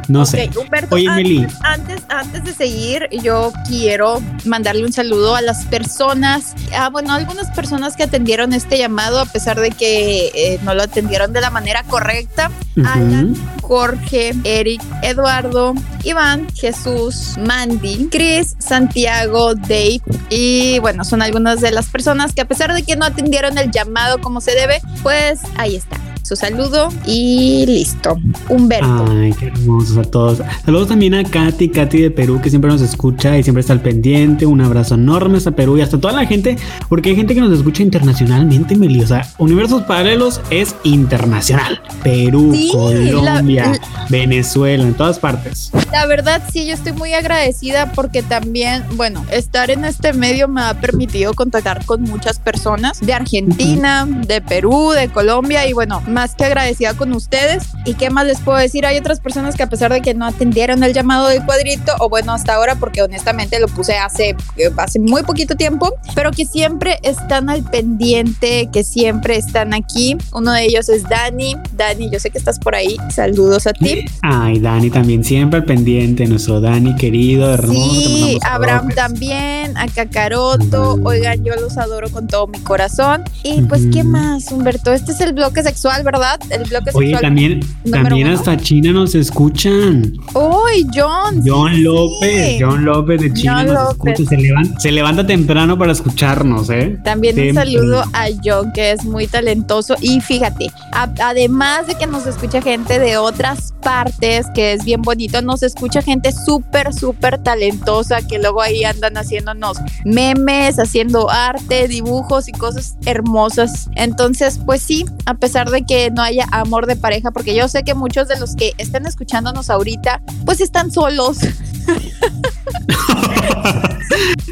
No 0.09 0.27
sé. 0.27 0.51
Humberto, 0.61 0.95
Oye, 0.97 1.09
antes, 1.09 1.25
Meli. 1.25 1.47
antes, 1.63 2.03
antes 2.09 2.45
de 2.45 2.53
seguir, 2.53 3.09
yo 3.23 3.53
quiero 3.69 4.21
mandarle 4.45 4.85
un 4.85 4.93
saludo 4.93 5.37
a 5.37 5.41
las 5.43 5.65
personas, 5.67 6.55
ah, 6.77 6.89
bueno, 6.91 7.13
algunas 7.13 7.49
personas 7.55 7.97
que 7.97 8.03
atendieron 8.05 8.53
este 8.53 8.79
llamado 8.79 9.21
a 9.21 9.27
pesar 9.27 9.59
de 9.61 9.71
que 9.71 10.31
eh, 10.35 10.61
no 10.63 10.75
lo 10.75 10.83
atendieron 10.83 11.33
de 11.33 11.41
la 11.41 11.51
manera 11.51 11.83
correcta. 11.85 12.51
Alan, 12.77 13.33
Ujú. 13.33 13.41
Jorge, 13.63 14.33
Eric, 14.45 14.81
Eduardo, 15.03 15.75
Iván, 16.03 16.49
Jesús, 16.55 17.35
Mandy, 17.39 18.09
Chris, 18.11 18.57
Santiago, 18.59 19.55
Dave 19.55 20.01
y 20.31 20.79
bueno, 20.81 21.05
son 21.05 21.23
algunas 21.23 21.61
de 21.61 21.71
las 21.71 21.87
personas 21.87 22.33
que 22.33 22.41
a 22.41 22.45
pesar 22.47 22.73
de 22.73 22.83
que 22.83 22.97
no 22.97 23.05
atendieron 23.05 23.59
el 23.59 23.71
llamado 23.71 24.21
como 24.21 24.41
se 24.41 24.53
debe, 24.53 24.81
pues 25.03 25.20
ahí 25.57 25.77
está. 25.77 26.10
Su 26.23 26.37
saludo 26.37 26.89
y 27.07 27.65
listo. 27.67 28.17
Humberto. 28.49 29.05
Ay, 29.11 29.33
qué 29.39 29.47
hermosos 29.47 29.97
a 29.99 30.03
todos. 30.03 30.39
Saludos 30.65 30.89
también 30.89 31.15
a 31.15 31.25
Katy, 31.25 31.69
Katy 31.71 32.03
de 32.03 32.11
Perú, 32.11 32.41
que 32.41 32.51
siempre 32.51 32.71
nos 32.71 32.81
escucha 32.83 33.37
y 33.37 33.43
siempre 33.43 33.61
está 33.61 33.73
al 33.73 33.81
pendiente. 33.81 34.47
Un 34.47 34.61
abrazo 34.61 34.95
enorme 34.95 35.39
hasta 35.39 35.51
Perú 35.51 35.77
y 35.79 35.81
hasta 35.83 35.99
toda 35.99 36.13
la 36.15 36.27
gente, 36.27 36.57
porque 36.89 37.11
hay 37.11 37.17
gente 37.17 37.35
que 37.35 37.41
nos 37.41 37.53
escucha 37.57 37.83
internacionalmente, 37.83 38.77
Meli. 38.77 39.03
O 39.03 39.07
sea, 39.07 39.27
Universos 39.39 39.83
Paralelos 39.83 40.41
es 40.51 40.75
internacional. 40.85 41.81
Perú, 42.05 42.53
Sí, 42.55 42.71
Colombia, 42.73 43.73
la- 43.73 44.07
Venezuela, 44.09 44.85
en 44.85 44.95
todas 44.95 45.19
partes. 45.19 45.71
La 45.93 46.07
verdad, 46.07 46.43
sí, 46.53 46.67
yo 46.67 46.75
estoy 46.75 46.93
muy 46.93 47.13
agradecida 47.15 47.91
porque 47.93 48.23
también, 48.23 48.85
bueno, 48.97 49.25
estar 49.33 49.71
en 49.71 49.85
este 49.85 50.13
medio 50.13 50.47
me 50.49 50.61
ha 50.63 50.75
permitido 50.81 51.35
contactar 51.35 51.85
con 51.87 52.03
muchas 52.03 52.39
personas 52.39 53.01
de 53.01 53.13
Argentina, 53.15 54.07
de 54.07 54.41
Perú, 54.41 54.91
de 54.93 55.09
Colombia 55.09 55.67
y 55.67 55.73
bueno, 55.73 56.03
más 56.11 56.35
que 56.35 56.45
agradecida 56.45 56.95
con 56.95 57.13
ustedes. 57.13 57.65
¿Y 57.85 57.95
qué 57.95 58.11
más 58.11 58.27
les 58.27 58.41
puedo 58.41 58.59
decir? 58.59 58.87
Hay 58.87 58.99
otras 58.99 59.21
personas 59.21 59.57
que 59.57 59.63
a 59.63 59.69
pesar 59.69 59.93
de 59.93 60.01
que 60.01 60.15
no 60.15 60.27
atendieron 60.27 60.83
el 60.83 60.93
llamado 60.93 61.29
del 61.29 61.45
cuadrito, 61.45 61.93
o 61.99 62.09
bueno, 62.09 62.33
hasta 62.33 62.55
ahora, 62.55 62.77
porque 62.77 63.03
honestamente 63.03 63.59
lo 63.61 63.69
puse 63.69 63.97
hace, 63.97 64.37
eh, 64.57 64.71
hace 64.77 64.99
muy 64.99 65.23
poquito 65.23 65.55
tiempo, 65.57 65.95
pero 66.15 66.31
que 66.31 66.45
siempre 66.45 66.99
están 67.03 67.51
al 67.51 67.63
pendiente, 67.65 68.69
que 68.73 68.85
siempre 68.85 69.37
están 69.37 69.75
aquí. 69.75 70.17
Uno 70.33 70.53
de 70.53 70.65
ellos 70.65 70.89
es 70.89 71.05
Dani. 71.05 71.57
Dani, 71.77 72.11
yo 72.11 72.19
sé 72.21 72.31
que 72.31 72.39
estás 72.39 72.59
por 72.59 72.75
ahí. 72.75 72.97
Saludos 73.11 73.67
a 73.67 73.73
ti. 73.73 74.05
Ay, 74.23 74.59
Dani 74.59 74.91
también 74.91 75.25
siempre 75.25 75.61
al 75.61 75.65
pendiente, 75.65 76.27
nuestro 76.27 76.61
Dani 76.61 76.95
querido, 76.97 77.53
hermoso. 77.53 77.81
Sí, 77.81 78.39
Abraham 78.43 78.89
también, 78.95 79.77
a 79.77 79.87
Kakaroto. 79.89 80.95
Ujú. 80.95 81.09
Oigan, 81.09 81.43
yo 81.45 81.55
los 81.57 81.79
adoro 81.79 82.11
con 82.11 82.27
todo 82.27 82.47
mi 82.47 82.59
corazón. 82.59 83.25
Y 83.43 83.63
pues, 83.63 83.83
¿qué 83.93 84.05
más, 84.05 84.51
Humberto? 84.51 84.93
Este 84.93 85.13
es 85.13 85.21
el 85.21 85.33
bloque 85.33 85.63
sexual, 85.63 86.00
¿verdad? 86.05 86.41
El 86.51 86.65
bloque 86.65 86.91
Oye, 86.95 87.09
sexual. 87.09 87.23
también, 87.23 87.61
también 87.91 88.29
uno. 88.29 88.37
hasta 88.39 88.57
China 88.57 88.93
nos 88.93 89.15
escuchan. 89.15 90.13
¡Uy, 90.35 90.87
John! 90.95 91.43
John 91.45 91.73
sí. 91.75 91.81
López, 91.83 92.57
John 92.61 92.85
López 92.85 93.21
de 93.21 93.33
China 93.33 93.57
John 93.59 93.67
nos 93.75 93.97
López. 93.97 94.13
escucha, 94.21 94.29
se 94.31 94.37
levanta, 94.43 94.81
se 94.81 94.93
levanta 94.93 95.27
temprano 95.27 95.79
para 95.79 95.93
escucharnos, 95.93 96.71
¿eh? 96.71 96.99
También 97.05 97.39
un 97.39 97.55
saludo 97.55 98.03
a 98.13 98.27
John, 98.45 98.73
que 98.73 98.93
es 98.93 99.05
muy 99.05 99.27
talentoso. 99.27 99.95
Y 100.01 100.21
fíjate, 100.21 100.71
a- 100.93 101.11
además 101.23 101.87
de 101.87 101.95
que 101.95 102.07
nos 102.07 102.27
escucha 102.27 102.61
gente 102.63 102.99
de 102.99 103.17
otras 103.19 103.73
partes, 103.83 104.47
que 104.55 104.73
es 104.75 104.85
bien 104.85 105.03
bonito, 105.03 105.41
nos 105.43 105.63
escucha 105.63 106.03
gente 106.03 106.33
súper, 106.33 106.93
súper 106.93 107.39
talentosa, 107.39 108.21
que 108.27 108.39
luego 108.39 108.61
ahí 108.63 108.85
andan 108.85 109.17
haciéndonos 109.17 109.79
memes, 110.05 110.79
haciendo 110.79 111.31
arte, 111.31 111.89
dibujos 111.89 112.49
y 112.49 112.53
cosas 112.53 112.97
hermosas. 113.07 113.89
Entonces, 113.97 114.61
pues 114.65 114.83
sí, 114.83 115.05
a 115.27 115.35
pesar 115.35 115.71
de 115.71 115.83
que 115.83 115.90
no 116.13 116.23
haya 116.23 116.47
amor 116.53 116.87
de 116.87 116.97
pareja, 116.97 117.31
porque 117.33 117.55
yo 117.55 117.69
sé 117.69 117.83
que 117.83 117.95
muchos 117.95 118.29
de 118.29 118.39
los 118.39 118.55
que 118.55 118.73
están 118.79 119.07
escuchándonos 119.07 119.71
ahorita, 119.71 120.23
pues 120.47 120.61
están 120.61 120.91
solos. 120.93 121.39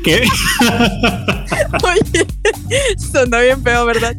¿Qué? 0.05 0.22
Oye, 1.84 2.26
sonó 3.12 3.41
bien 3.41 3.62
feo, 3.62 3.86
¿verdad? 3.86 4.16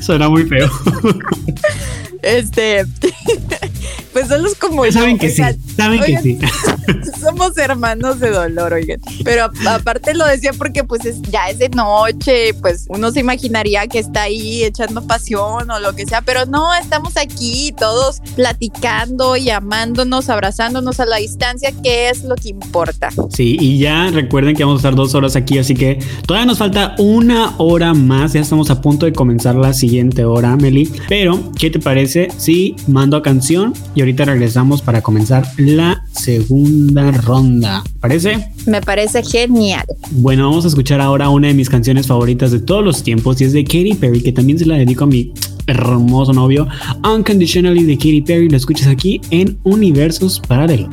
Suena 0.00 0.28
muy 0.28 0.44
feo. 0.44 0.70
Este, 2.22 2.86
pues 4.12 4.28
solos 4.28 4.54
como 4.56 4.84
yo, 4.86 4.92
Saben 4.92 5.18
que 5.18 5.28
o 5.28 5.30
sí, 5.30 5.42
saben 5.76 6.00
que 6.02 6.18
sí. 6.18 6.38
somos 7.20 7.56
hermanos 7.58 8.18
de 8.20 8.30
dolor, 8.30 8.72
oigan. 8.72 9.00
Pero 9.24 9.50
aparte 9.68 10.14
lo 10.14 10.26
decía 10.26 10.52
porque 10.56 10.84
pues 10.84 11.04
es- 11.04 11.20
ya 11.22 11.48
es 11.48 11.58
de 11.58 11.68
noche, 11.70 12.54
pues 12.54 12.86
uno 12.88 13.10
se 13.12 13.20
imaginaría 13.20 13.86
que 13.86 13.98
está 13.98 14.22
ahí 14.22 14.64
echando 14.64 15.02
pasión 15.06 15.70
o 15.70 15.78
lo 15.80 15.94
que 15.94 16.06
sea, 16.06 16.22
pero 16.22 16.46
no, 16.46 16.74
estamos 16.74 17.16
aquí 17.16 17.74
todos 17.78 18.20
platicando 18.36 19.36
y 19.36 19.50
amándonos, 19.50 20.28
abrazándonos 20.28 20.98
a 21.00 21.06
la 21.06 21.16
distancia, 21.16 21.72
que 21.82 22.10
es 22.10 22.24
lo 22.24 22.34
que 22.34 22.48
importa. 22.50 23.10
Sí, 23.30 23.56
y 23.60 23.78
ya 23.78 24.10
recuerden 24.10 24.56
que 24.56 24.64
vamos 24.64 24.78
a 24.78 24.88
estar 24.88 24.94
dos 24.94 25.14
horas 25.14 25.36
aquí, 25.36 25.58
así 25.58 25.74
que 25.74 25.98
todavía 26.26 26.46
nos 26.46 26.58
falta 26.58 26.94
una 26.98 27.54
hora 27.58 27.94
más. 27.94 28.32
Ya 28.32 28.40
estamos 28.40 28.70
a 28.70 28.80
punto 28.80 29.06
de 29.06 29.12
comenzar 29.12 29.54
la 29.54 29.72
siguiente 29.72 30.24
hora, 30.24 30.56
Meli. 30.56 30.90
Pero, 31.08 31.52
¿qué 31.58 31.70
te 31.70 31.78
parece 31.78 32.28
si 32.36 32.76
mando 32.88 33.16
a 33.16 33.22
canción 33.22 33.72
y 33.94 33.99
ahorita 34.00 34.24
regresamos 34.24 34.82
para 34.82 35.02
comenzar 35.02 35.46
la 35.56 36.04
segunda 36.12 37.10
ronda? 37.10 37.82
¿Parece? 38.00 38.52
Me 38.66 38.80
parece 38.80 39.22
genial. 39.22 39.84
Bueno, 40.10 40.48
vamos 40.48 40.64
a 40.64 40.68
escuchar 40.68 41.00
ahora 41.00 41.28
una 41.28 41.48
de 41.48 41.54
mis 41.54 41.70
canciones 41.70 42.06
favoritas 42.06 42.50
de 42.50 42.60
todos 42.60 42.84
los 42.84 43.02
tiempos 43.02 43.40
y 43.40 43.44
es 43.44 43.52
de 43.52 43.64
Katy 43.64 43.94
Perry, 43.94 44.22
que 44.22 44.32
también 44.32 44.58
se 44.58 44.66
la 44.66 44.76
dedico 44.76 45.04
a 45.04 45.06
mi 45.06 45.32
hermoso 45.66 46.32
novio, 46.32 46.66
Unconditionally 47.04 47.84
de 47.84 47.96
Katy 47.96 48.22
Perry. 48.22 48.48
Lo 48.48 48.56
escuchas 48.56 48.88
aquí 48.88 49.20
en 49.30 49.58
Universos 49.64 50.40
Paralelos. 50.40 50.90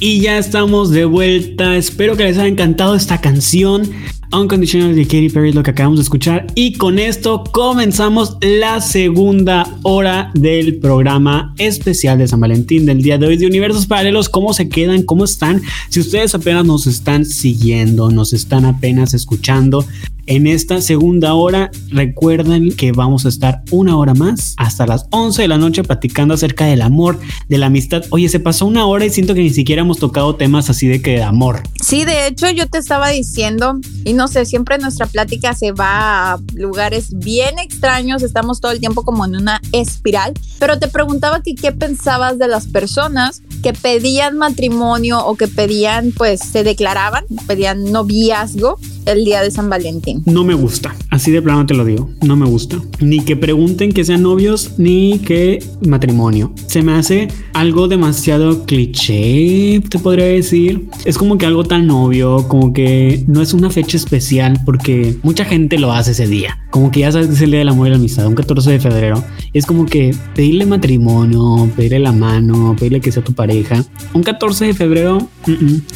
Y 0.00 0.20
ya 0.20 0.38
estamos 0.38 0.90
de 0.90 1.04
vuelta. 1.04 1.76
Espero 1.76 2.16
que 2.16 2.22
les 2.22 2.38
haya 2.38 2.46
encantado 2.46 2.94
esta 2.94 3.20
canción. 3.20 3.90
Unconditional 4.32 4.94
de 4.94 5.04
Katy 5.04 5.30
Perry, 5.30 5.52
lo 5.52 5.62
que 5.62 5.70
acabamos 5.70 5.98
de 5.98 6.02
escuchar. 6.02 6.46
Y 6.54 6.74
con 6.74 6.98
esto 6.98 7.44
comenzamos 7.44 8.36
la 8.40 8.80
segunda 8.80 9.66
hora 9.82 10.30
del 10.34 10.76
programa 10.76 11.54
especial 11.58 12.18
de 12.18 12.28
San 12.28 12.40
Valentín 12.40 12.86
del 12.86 13.02
día 13.02 13.18
de 13.18 13.26
hoy 13.26 13.36
de 13.36 13.46
Universos 13.46 13.86
Paralelos. 13.86 14.28
¿Cómo 14.28 14.52
se 14.52 14.68
quedan? 14.68 15.02
¿Cómo 15.02 15.24
están? 15.24 15.62
Si 15.88 16.00
ustedes 16.00 16.34
apenas 16.34 16.64
nos 16.64 16.86
están 16.86 17.24
siguiendo, 17.24 18.10
nos 18.10 18.32
están 18.32 18.64
apenas 18.64 19.14
escuchando, 19.14 19.84
en 20.28 20.46
esta 20.46 20.82
segunda 20.82 21.32
hora, 21.32 21.70
recuerden 21.88 22.72
que 22.72 22.92
vamos 22.92 23.24
a 23.24 23.30
estar 23.30 23.62
una 23.70 23.96
hora 23.96 24.12
más 24.12 24.52
hasta 24.58 24.86
las 24.86 25.06
11 25.08 25.40
de 25.40 25.48
la 25.48 25.56
noche 25.56 25.82
platicando 25.82 26.34
acerca 26.34 26.66
del 26.66 26.82
amor, 26.82 27.18
de 27.48 27.56
la 27.56 27.66
amistad. 27.66 28.04
Oye, 28.10 28.28
se 28.28 28.38
pasó 28.38 28.66
una 28.66 28.84
hora 28.84 29.06
y 29.06 29.10
siento 29.10 29.32
que 29.32 29.40
ni 29.40 29.48
siquiera 29.48 29.80
hemos 29.80 29.98
tocado 29.98 30.36
temas 30.36 30.68
así 30.68 30.86
de 30.86 31.00
que 31.00 31.12
de 31.12 31.22
amor. 31.22 31.62
Sí, 31.82 32.04
de 32.04 32.26
hecho 32.26 32.50
yo 32.50 32.66
te 32.66 32.76
estaba 32.76 33.08
diciendo, 33.08 33.80
no 34.18 34.26
sé, 34.26 34.44
siempre 34.44 34.78
nuestra 34.78 35.06
plática 35.06 35.54
se 35.54 35.70
va 35.70 36.32
a 36.32 36.38
lugares 36.54 37.16
bien 37.16 37.56
extraños, 37.60 38.24
estamos 38.24 38.60
todo 38.60 38.72
el 38.72 38.80
tiempo 38.80 39.04
como 39.04 39.24
en 39.24 39.36
una 39.36 39.60
espiral, 39.70 40.34
pero 40.58 40.76
te 40.80 40.88
preguntaba 40.88 41.40
que 41.40 41.54
qué 41.54 41.70
pensabas 41.70 42.36
de 42.36 42.48
las 42.48 42.66
personas 42.66 43.42
que 43.62 43.72
pedían 43.72 44.36
matrimonio 44.36 45.24
o 45.24 45.36
que 45.36 45.46
pedían, 45.46 46.10
pues 46.10 46.40
se 46.40 46.64
declaraban, 46.64 47.26
pedían 47.46 47.92
noviazgo 47.92 48.80
el 49.12 49.24
día 49.24 49.42
de 49.42 49.50
San 49.50 49.70
Valentín. 49.70 50.22
No 50.26 50.44
me 50.44 50.54
gusta, 50.54 50.94
así 51.10 51.30
de 51.30 51.42
plano 51.42 51.66
te 51.66 51.74
lo 51.74 51.84
digo, 51.84 52.10
no 52.22 52.36
me 52.36 52.46
gusta. 52.46 52.80
Ni 53.00 53.20
que 53.20 53.36
pregunten 53.36 53.92
que 53.92 54.04
sean 54.04 54.22
novios, 54.22 54.72
ni 54.78 55.18
que 55.20 55.64
matrimonio. 55.86 56.52
Se 56.66 56.82
me 56.82 56.92
hace 56.92 57.28
algo 57.54 57.88
demasiado 57.88 58.64
cliché, 58.66 59.80
te 59.88 59.98
podría 59.98 60.26
decir. 60.26 60.88
Es 61.04 61.16
como 61.16 61.38
que 61.38 61.46
algo 61.46 61.64
tan 61.64 61.90
obvio, 61.90 62.46
como 62.48 62.72
que 62.72 63.24
no 63.26 63.40
es 63.40 63.54
una 63.54 63.70
fecha 63.70 63.96
especial 63.96 64.60
porque 64.64 65.16
mucha 65.22 65.44
gente 65.44 65.78
lo 65.78 65.92
hace 65.92 66.12
ese 66.12 66.26
día. 66.26 66.58
Como 66.70 66.90
que 66.90 67.00
ya 67.00 67.12
sabes 67.12 67.28
que 67.28 67.34
es 67.34 67.40
el 67.40 67.50
día 67.50 67.60
del 67.60 67.68
amor 67.68 67.88
y 67.88 67.90
la 67.90 67.96
amistad, 67.96 68.26
un 68.26 68.34
14 68.34 68.70
de 68.72 68.80
febrero. 68.80 69.24
Es 69.54 69.64
como 69.64 69.86
que 69.86 70.14
pedirle 70.34 70.66
matrimonio, 70.66 71.70
pedirle 71.74 72.00
la 72.00 72.12
mano, 72.12 72.76
pedirle 72.78 73.00
que 73.00 73.10
sea 73.10 73.24
tu 73.24 73.32
pareja. 73.32 73.84
Un 74.12 74.22
14 74.22 74.66
de 74.66 74.74
febrero, 74.74 75.28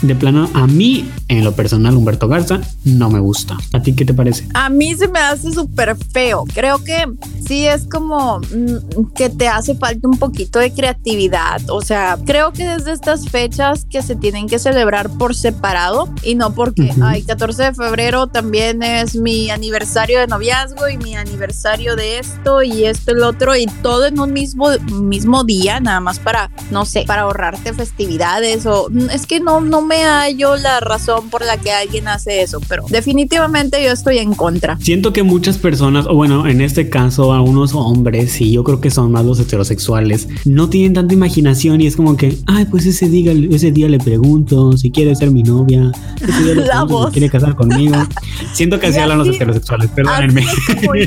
de 0.02 0.14
plano, 0.14 0.48
a 0.54 0.66
mí, 0.66 1.04
en 1.28 1.44
lo 1.44 1.52
personal, 1.52 1.96
Humberto 1.96 2.28
Garza, 2.28 2.60
no 2.84 3.01
me 3.10 3.20
gusta. 3.20 3.56
¿A 3.72 3.82
ti 3.82 3.94
qué 3.94 4.04
te 4.04 4.14
parece? 4.14 4.46
A 4.54 4.68
mí 4.68 4.94
se 4.94 5.08
me 5.08 5.18
hace 5.18 5.52
súper 5.52 5.96
feo. 5.96 6.44
Creo 6.52 6.82
que 6.82 7.04
sí 7.46 7.66
es 7.66 7.86
como 7.86 8.38
mm, 8.38 9.12
que 9.14 9.30
te 9.30 9.48
hace 9.48 9.74
falta 9.74 10.08
un 10.08 10.18
poquito 10.18 10.58
de 10.58 10.72
creatividad. 10.72 11.60
O 11.68 11.82
sea, 11.82 12.18
creo 12.24 12.52
que 12.52 12.66
desde 12.66 12.92
estas 12.92 13.28
fechas 13.28 13.86
que 13.90 14.02
se 14.02 14.16
tienen 14.16 14.48
que 14.48 14.58
celebrar 14.58 15.10
por 15.10 15.34
separado 15.34 16.08
y 16.22 16.34
no 16.34 16.54
porque, 16.54 16.92
ay, 17.02 17.22
14 17.22 17.62
de 17.62 17.74
febrero 17.74 18.26
también 18.26 18.82
es 18.82 19.16
mi 19.16 19.50
aniversario 19.50 20.20
de 20.20 20.26
noviazgo 20.26 20.88
y 20.88 20.96
mi 20.98 21.16
aniversario 21.16 21.96
de 21.96 22.18
esto 22.18 22.62
y 22.62 22.84
esto 22.84 23.12
y 23.12 23.14
el 23.14 23.22
otro 23.22 23.56
y 23.56 23.66
todo 23.82 24.06
en 24.06 24.18
un 24.18 24.32
mismo, 24.32 24.68
mismo 24.92 25.44
día, 25.44 25.80
nada 25.80 26.00
más 26.00 26.18
para, 26.18 26.50
no 26.70 26.84
sé, 26.84 27.04
para 27.06 27.22
ahorrarte 27.22 27.72
festividades 27.72 28.66
o 28.66 28.88
mm, 28.90 29.10
es 29.10 29.26
que 29.26 29.40
no, 29.40 29.60
no 29.60 29.82
me 29.82 30.04
hallo 30.04 30.56
la 30.56 30.80
razón 30.80 31.30
por 31.30 31.44
la 31.44 31.56
que 31.58 31.72
alguien 31.72 32.08
hace 32.08 32.42
eso, 32.42 32.60
pero 32.68 32.84
definitivamente 32.92 33.82
yo 33.82 33.90
estoy 33.90 34.18
en 34.18 34.34
contra. 34.34 34.78
Siento 34.80 35.12
que 35.12 35.22
muchas 35.22 35.58
personas, 35.58 36.06
o 36.06 36.14
bueno, 36.14 36.46
en 36.46 36.60
este 36.60 36.88
caso, 36.88 37.32
algunos 37.32 37.74
hombres, 37.74 38.40
y 38.40 38.52
yo 38.52 38.62
creo 38.62 38.80
que 38.80 38.90
son 38.90 39.10
más 39.10 39.24
los 39.24 39.40
heterosexuales, 39.40 40.28
no 40.44 40.68
tienen 40.68 40.94
tanta 40.94 41.14
imaginación 41.14 41.80
y 41.80 41.86
es 41.86 41.96
como 41.96 42.16
que, 42.16 42.38
ay, 42.46 42.66
pues 42.66 42.86
ese 42.86 43.08
día, 43.08 43.32
ese 43.50 43.72
día 43.72 43.88
le 43.88 43.98
pregunto 43.98 44.76
si 44.76 44.90
quiere 44.90 45.14
ser 45.16 45.30
mi 45.30 45.42
novia, 45.42 45.90
la 46.54 46.84
voz. 46.84 47.06
si 47.06 47.12
quiere 47.12 47.30
casar 47.30 47.54
conmigo. 47.56 47.96
Siento 48.52 48.78
que 48.78 48.88
así 48.88 48.98
hablan 48.98 49.18
los 49.18 49.28
heterosexuales, 49.28 49.90
perdónenme. 49.90 50.44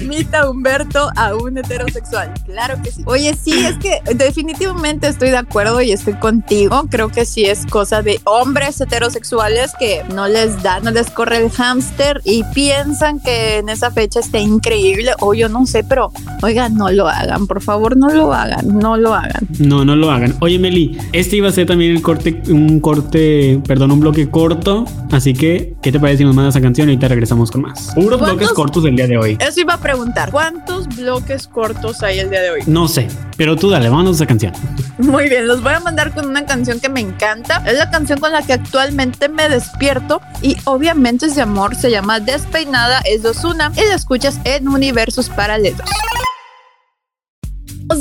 Imita 0.01 0.49
Humberto 0.49 1.09
a 1.15 1.35
un 1.35 1.57
heterosexual, 1.57 2.33
claro 2.45 2.81
que 2.83 2.91
sí. 2.91 3.03
Oye, 3.05 3.35
sí, 3.41 3.53
es 3.53 3.77
que 3.77 4.01
definitivamente 4.15 5.07
estoy 5.07 5.29
de 5.29 5.37
acuerdo 5.37 5.81
y 5.81 5.91
estoy 5.91 6.15
contigo. 6.15 6.87
Creo 6.89 7.09
que 7.09 7.25
sí 7.25 7.45
es 7.45 7.65
cosa 7.65 8.01
de 8.01 8.19
hombres 8.23 8.81
heterosexuales 8.81 9.71
que 9.79 10.01
no 10.13 10.27
les 10.27 10.61
da, 10.63 10.79
no 10.79 10.91
les 10.91 11.09
corre 11.11 11.37
el 11.37 11.51
hámster 11.65 12.21
y 12.23 12.43
piensan 12.53 13.19
que 13.19 13.57
en 13.57 13.69
esa 13.69 13.91
fecha 13.91 14.19
está 14.19 14.39
increíble 14.39 15.11
o 15.19 15.33
yo 15.33 15.49
no 15.49 15.65
sé, 15.65 15.83
pero 15.83 16.11
oigan, 16.43 16.75
no 16.75 16.91
lo 16.91 17.07
hagan, 17.07 17.47
por 17.47 17.61
favor, 17.61 17.97
no 17.97 18.09
lo 18.09 18.33
hagan, 18.33 18.77
no 18.77 18.97
lo 18.97 19.13
hagan. 19.13 19.47
No, 19.59 19.83
no 19.83 19.95
lo 19.95 20.11
hagan. 20.11 20.35
Oye, 20.41 20.59
Meli, 20.59 20.97
este 21.11 21.37
iba 21.37 21.49
a 21.49 21.51
ser 21.51 21.65
también 21.65 21.91
el 21.91 22.01
corte, 22.01 22.41
un 22.49 22.79
corte, 22.79 23.59
perdón, 23.67 23.91
un 23.91 23.99
bloque 23.99 24.29
corto, 24.29 24.85
así 25.11 25.33
que, 25.33 25.75
¿qué 25.81 25.91
te 25.91 25.99
parece 25.99 26.19
si 26.19 26.23
nos 26.25 26.35
mandas 26.35 26.55
esa 26.55 26.61
canción 26.61 26.87
y 26.89 26.91
ahorita 26.91 27.07
regresamos 27.07 27.49
con 27.51 27.61
más? 27.61 27.91
Puros 27.95 28.21
bloques 28.21 28.49
cortos 28.49 28.83
del 28.83 28.95
día 28.95 29.07
de 29.07 29.17
hoy. 29.17 29.37
Eso 29.39 29.61
iba 29.61 29.73
a 29.73 29.79
preguntar, 29.79 30.31
¿cuántos 30.31 30.87
bloques 30.95 31.47
cortos 31.47 32.03
hay 32.03 32.19
el 32.19 32.29
día 32.29 32.41
de 32.41 32.51
hoy? 32.51 32.61
No 32.67 32.87
sé, 32.87 33.07
pero 33.37 33.55
tú 33.55 33.69
dale, 33.69 33.89
vamos 33.89 34.07
a 34.07 34.11
esa 34.11 34.25
canción. 34.27 34.53
Muy 34.97 35.29
bien, 35.29 35.47
los 35.47 35.61
voy 35.61 35.73
a 35.73 35.79
mandar 35.79 36.13
con 36.13 36.27
una 36.27 36.45
canción 36.45 36.79
que 36.79 36.89
me 36.89 37.01
encanta. 37.01 37.63
Es 37.65 37.77
la 37.77 37.89
canción 37.89 38.19
con 38.19 38.31
la 38.31 38.41
que 38.41 38.53
actualmente 38.53 39.29
me 39.29 39.49
despierto 39.49 40.21
y 40.41 40.55
obviamente 40.65 41.25
es 41.25 41.35
de 41.35 41.45
Se 41.79 41.89
llama 41.89 42.19
Despeinada, 42.19 42.99
es 43.05 43.23
Dosuna 43.23 43.71
y 43.77 43.87
la 43.87 43.95
escuchas 43.95 44.39
en 44.43 44.67
universos 44.67 45.29
paralelos 45.29 45.89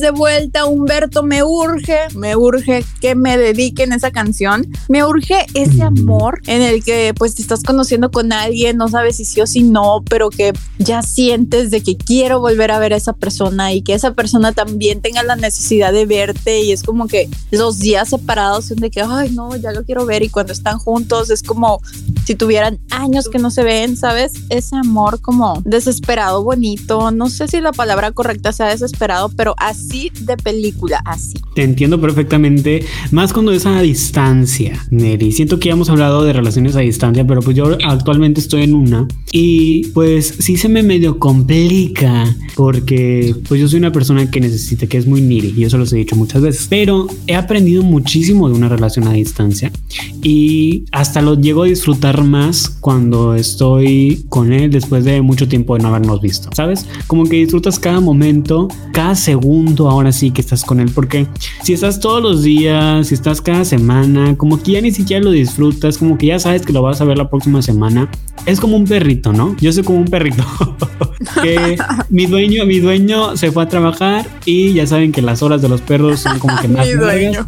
de 0.00 0.10
vuelta, 0.10 0.66
Humberto, 0.66 1.22
me 1.22 1.42
urge, 1.42 1.98
me 2.14 2.36
urge 2.36 2.84
que 3.00 3.14
me 3.14 3.36
dediquen 3.36 3.92
esa 3.92 4.10
canción. 4.10 4.66
Me 4.88 5.04
urge 5.04 5.46
ese 5.54 5.82
amor 5.82 6.40
en 6.46 6.62
el 6.62 6.82
que 6.82 7.14
pues 7.16 7.34
te 7.34 7.42
estás 7.42 7.62
conociendo 7.62 8.10
con 8.10 8.32
alguien, 8.32 8.76
no 8.76 8.88
sabes 8.88 9.16
si 9.16 9.24
sí 9.24 9.40
o 9.40 9.46
si 9.46 9.62
no, 9.62 10.02
pero 10.08 10.30
que 10.30 10.52
ya 10.78 11.02
sientes 11.02 11.70
de 11.70 11.82
que 11.82 11.96
quiero 11.96 12.40
volver 12.40 12.70
a 12.70 12.78
ver 12.78 12.92
a 12.92 12.96
esa 12.96 13.12
persona 13.12 13.72
y 13.72 13.82
que 13.82 13.94
esa 13.94 14.12
persona 14.12 14.52
también 14.52 15.00
tenga 15.00 15.22
la 15.22 15.36
necesidad 15.36 15.92
de 15.92 16.06
verte 16.06 16.62
y 16.62 16.72
es 16.72 16.82
como 16.82 17.06
que 17.06 17.28
los 17.50 17.78
días 17.78 18.08
separados 18.08 18.66
son 18.66 18.78
de 18.78 18.90
que, 18.90 19.02
ay, 19.02 19.30
no, 19.30 19.56
ya 19.56 19.72
lo 19.72 19.84
quiero 19.84 20.06
ver 20.06 20.22
y 20.22 20.28
cuando 20.28 20.52
están 20.52 20.78
juntos 20.78 21.30
es 21.30 21.42
como 21.42 21.80
si 22.26 22.34
tuvieran 22.34 22.78
años 22.90 23.28
que 23.28 23.38
no 23.38 23.50
se 23.50 23.62
ven, 23.62 23.96
¿sabes? 23.96 24.32
Ese 24.48 24.76
amor 24.76 25.20
como 25.20 25.62
desesperado, 25.64 26.42
bonito, 26.42 27.10
no 27.10 27.28
sé 27.28 27.48
si 27.48 27.60
la 27.60 27.72
palabra 27.72 28.12
correcta 28.12 28.52
sea 28.52 28.66
desesperado, 28.66 29.30
pero 29.36 29.54
así 29.58 29.83
de 29.88 30.36
película, 30.42 31.00
así. 31.04 31.34
Te 31.54 31.62
entiendo 31.62 32.00
perfectamente, 32.00 32.84
más 33.10 33.32
cuando 33.32 33.52
es 33.52 33.66
a 33.66 33.80
distancia, 33.80 34.84
Neri. 34.90 35.32
Siento 35.32 35.58
que 35.58 35.68
ya 35.68 35.74
hemos 35.74 35.88
hablado 35.88 36.24
de 36.24 36.32
relaciones 36.32 36.74
a 36.76 36.80
distancia, 36.80 37.26
pero 37.26 37.40
pues 37.40 37.56
yo 37.56 37.76
actualmente 37.84 38.40
estoy 38.40 38.62
en 38.62 38.74
una 38.74 39.06
y 39.32 39.86
pues 39.88 40.34
sí 40.38 40.56
se 40.56 40.68
me 40.68 40.82
medio 40.82 41.18
complica 41.18 42.34
porque 42.56 43.34
pues 43.48 43.60
yo 43.60 43.68
soy 43.68 43.78
una 43.78 43.92
persona 43.92 44.30
que 44.30 44.40
necesita, 44.40 44.86
que 44.86 44.98
es 44.98 45.06
muy 45.06 45.20
niri 45.20 45.54
y 45.56 45.64
eso 45.64 45.78
los 45.78 45.92
he 45.92 45.96
dicho 45.96 46.16
muchas 46.16 46.42
veces, 46.42 46.66
pero 46.68 47.06
he 47.26 47.34
aprendido 47.34 47.82
muchísimo 47.82 48.48
de 48.48 48.54
una 48.54 48.68
relación 48.68 49.06
a 49.06 49.12
distancia 49.12 49.70
y 50.22 50.84
hasta 50.92 51.22
lo 51.22 51.40
llego 51.40 51.64
a 51.64 51.66
disfrutar 51.66 52.24
más 52.24 52.68
cuando 52.68 53.34
estoy 53.34 54.24
con 54.28 54.52
él 54.52 54.70
después 54.70 55.04
de 55.04 55.22
mucho 55.22 55.48
tiempo 55.48 55.76
de 55.76 55.82
no 55.82 55.88
habernos 55.88 56.20
visto, 56.20 56.50
¿sabes? 56.54 56.86
Como 57.06 57.24
que 57.24 57.36
disfrutas 57.36 57.78
cada 57.78 58.00
momento, 58.00 58.68
cada 58.92 59.14
segundo 59.14 59.63
ahora 59.88 60.12
sí 60.12 60.30
que 60.30 60.40
estás 60.40 60.64
con 60.64 60.80
él, 60.80 60.90
porque 60.94 61.26
si 61.62 61.72
estás 61.72 62.00
todos 62.00 62.22
los 62.22 62.42
días, 62.42 63.08
si 63.08 63.14
estás 63.14 63.40
cada 63.40 63.64
semana, 63.64 64.36
como 64.36 64.62
que 64.62 64.72
ya 64.72 64.80
ni 64.80 64.92
siquiera 64.92 65.24
lo 65.24 65.30
disfrutas, 65.30 65.98
como 65.98 66.18
que 66.18 66.26
ya 66.26 66.38
sabes 66.38 66.62
que 66.62 66.72
lo 66.72 66.82
vas 66.82 67.00
a 67.00 67.04
ver 67.04 67.18
la 67.18 67.28
próxima 67.28 67.62
semana, 67.62 68.08
es 68.46 68.60
como 68.60 68.76
un 68.76 68.84
perrito, 68.84 69.32
¿no? 69.32 69.56
Yo 69.60 69.72
soy 69.72 69.82
como 69.82 69.98
un 69.98 70.06
perrito 70.06 70.44
que 71.42 71.76
mi 72.10 72.26
dueño, 72.26 72.66
mi 72.66 72.80
dueño 72.80 73.36
se 73.36 73.50
fue 73.50 73.62
a 73.62 73.68
trabajar 73.68 74.26
y 74.44 74.74
ya 74.74 74.86
saben 74.86 75.12
que 75.12 75.22
las 75.22 75.42
horas 75.42 75.62
de 75.62 75.68
los 75.68 75.80
perros 75.80 76.20
son 76.20 76.38
como 76.38 76.58
que 76.60 76.68
más 76.68 76.86
largas. 76.88 77.46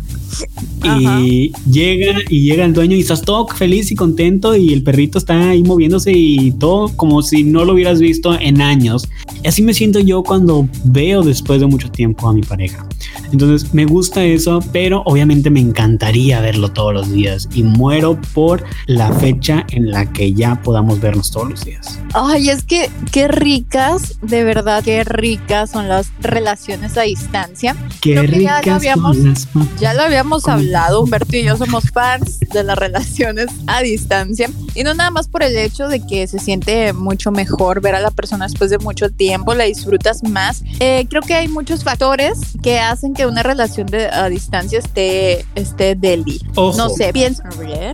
Y 1.00 1.52
llega 1.70 2.20
y 2.28 2.42
llega 2.42 2.64
el 2.64 2.72
dueño 2.72 2.96
y 2.96 3.00
estás 3.00 3.22
todo 3.22 3.46
feliz 3.48 3.90
y 3.90 3.94
contento 3.94 4.54
y 4.54 4.72
el 4.72 4.82
perrito 4.82 5.18
está 5.18 5.50
ahí 5.50 5.62
moviéndose 5.62 6.12
y 6.12 6.52
todo 6.52 6.88
como 6.96 7.22
si 7.22 7.42
no 7.42 7.64
lo 7.64 7.72
hubieras 7.72 7.98
visto 7.98 8.38
en 8.38 8.60
años. 8.60 9.08
Y 9.42 9.48
así 9.48 9.62
me 9.62 9.74
siento 9.74 10.00
yo 10.00 10.22
cuando 10.22 10.68
veo 10.84 11.22
después 11.22 11.60
de 11.60 11.66
mucho 11.66 11.90
tiempo 11.90 12.28
a 12.28 12.32
mi 12.32 12.42
pareja. 12.42 12.86
Entonces 13.32 13.74
me 13.74 13.84
gusta 13.84 14.24
eso, 14.24 14.60
pero 14.72 15.02
obviamente 15.06 15.50
me 15.50 15.60
encantaría 15.60 16.40
verlo 16.40 16.70
todos 16.70 16.94
los 16.94 17.12
días 17.12 17.48
y 17.54 17.62
muero 17.62 18.20
por 18.34 18.64
la 18.86 19.12
fecha 19.12 19.66
en 19.70 19.90
la 19.90 20.12
que 20.12 20.32
ya 20.32 20.62
podamos 20.62 21.00
vernos 21.00 21.30
todos 21.30 21.50
los 21.50 21.64
días. 21.64 21.98
Ay, 22.14 22.50
es 22.50 22.62
que 22.62 22.88
qué 23.12 23.28
ricas, 23.28 24.18
de 24.22 24.44
verdad, 24.44 24.84
qué 24.84 25.04
ricas 25.04 25.70
son 25.70 25.88
las 25.88 26.10
relaciones 26.20 26.96
a 26.96 27.02
distancia. 27.02 27.76
Qué 28.00 28.22
ricas 28.22 28.64
ya 28.64 28.70
lo 28.70 28.76
habíamos, 28.76 29.16
son 29.16 29.28
las 29.28 29.48
ya 29.80 29.94
lo 29.94 30.02
habíamos 30.02 30.15
habíamos 30.16 30.48
hablado, 30.48 31.02
Humberto 31.02 31.36
y 31.36 31.42
yo 31.42 31.58
somos 31.58 31.90
fans 31.90 32.40
de 32.40 32.64
las 32.64 32.78
relaciones 32.78 33.48
a 33.66 33.82
distancia 33.82 34.48
y 34.74 34.82
no 34.82 34.94
nada 34.94 35.10
más 35.10 35.28
por 35.28 35.42
el 35.42 35.54
hecho 35.58 35.88
de 35.88 36.00
que 36.00 36.26
se 36.26 36.38
siente 36.38 36.94
mucho 36.94 37.30
mejor 37.30 37.82
ver 37.82 37.94
a 37.94 38.00
la 38.00 38.10
persona 38.10 38.46
después 38.46 38.70
de 38.70 38.78
mucho 38.78 39.10
tiempo, 39.10 39.52
la 39.52 39.64
disfrutas 39.64 40.22
más. 40.22 40.62
Eh, 40.80 41.06
creo 41.10 41.20
que 41.20 41.34
hay 41.34 41.48
muchos 41.48 41.84
factores 41.84 42.38
que 42.62 42.78
hacen 42.78 43.12
que 43.12 43.26
una 43.26 43.42
relación 43.42 43.86
de, 43.88 44.06
a 44.06 44.30
distancia 44.30 44.78
esté, 44.78 45.44
esté 45.54 45.94
deli. 45.94 46.40
No 46.54 46.88
sé, 46.88 47.12
pienso. 47.12 47.42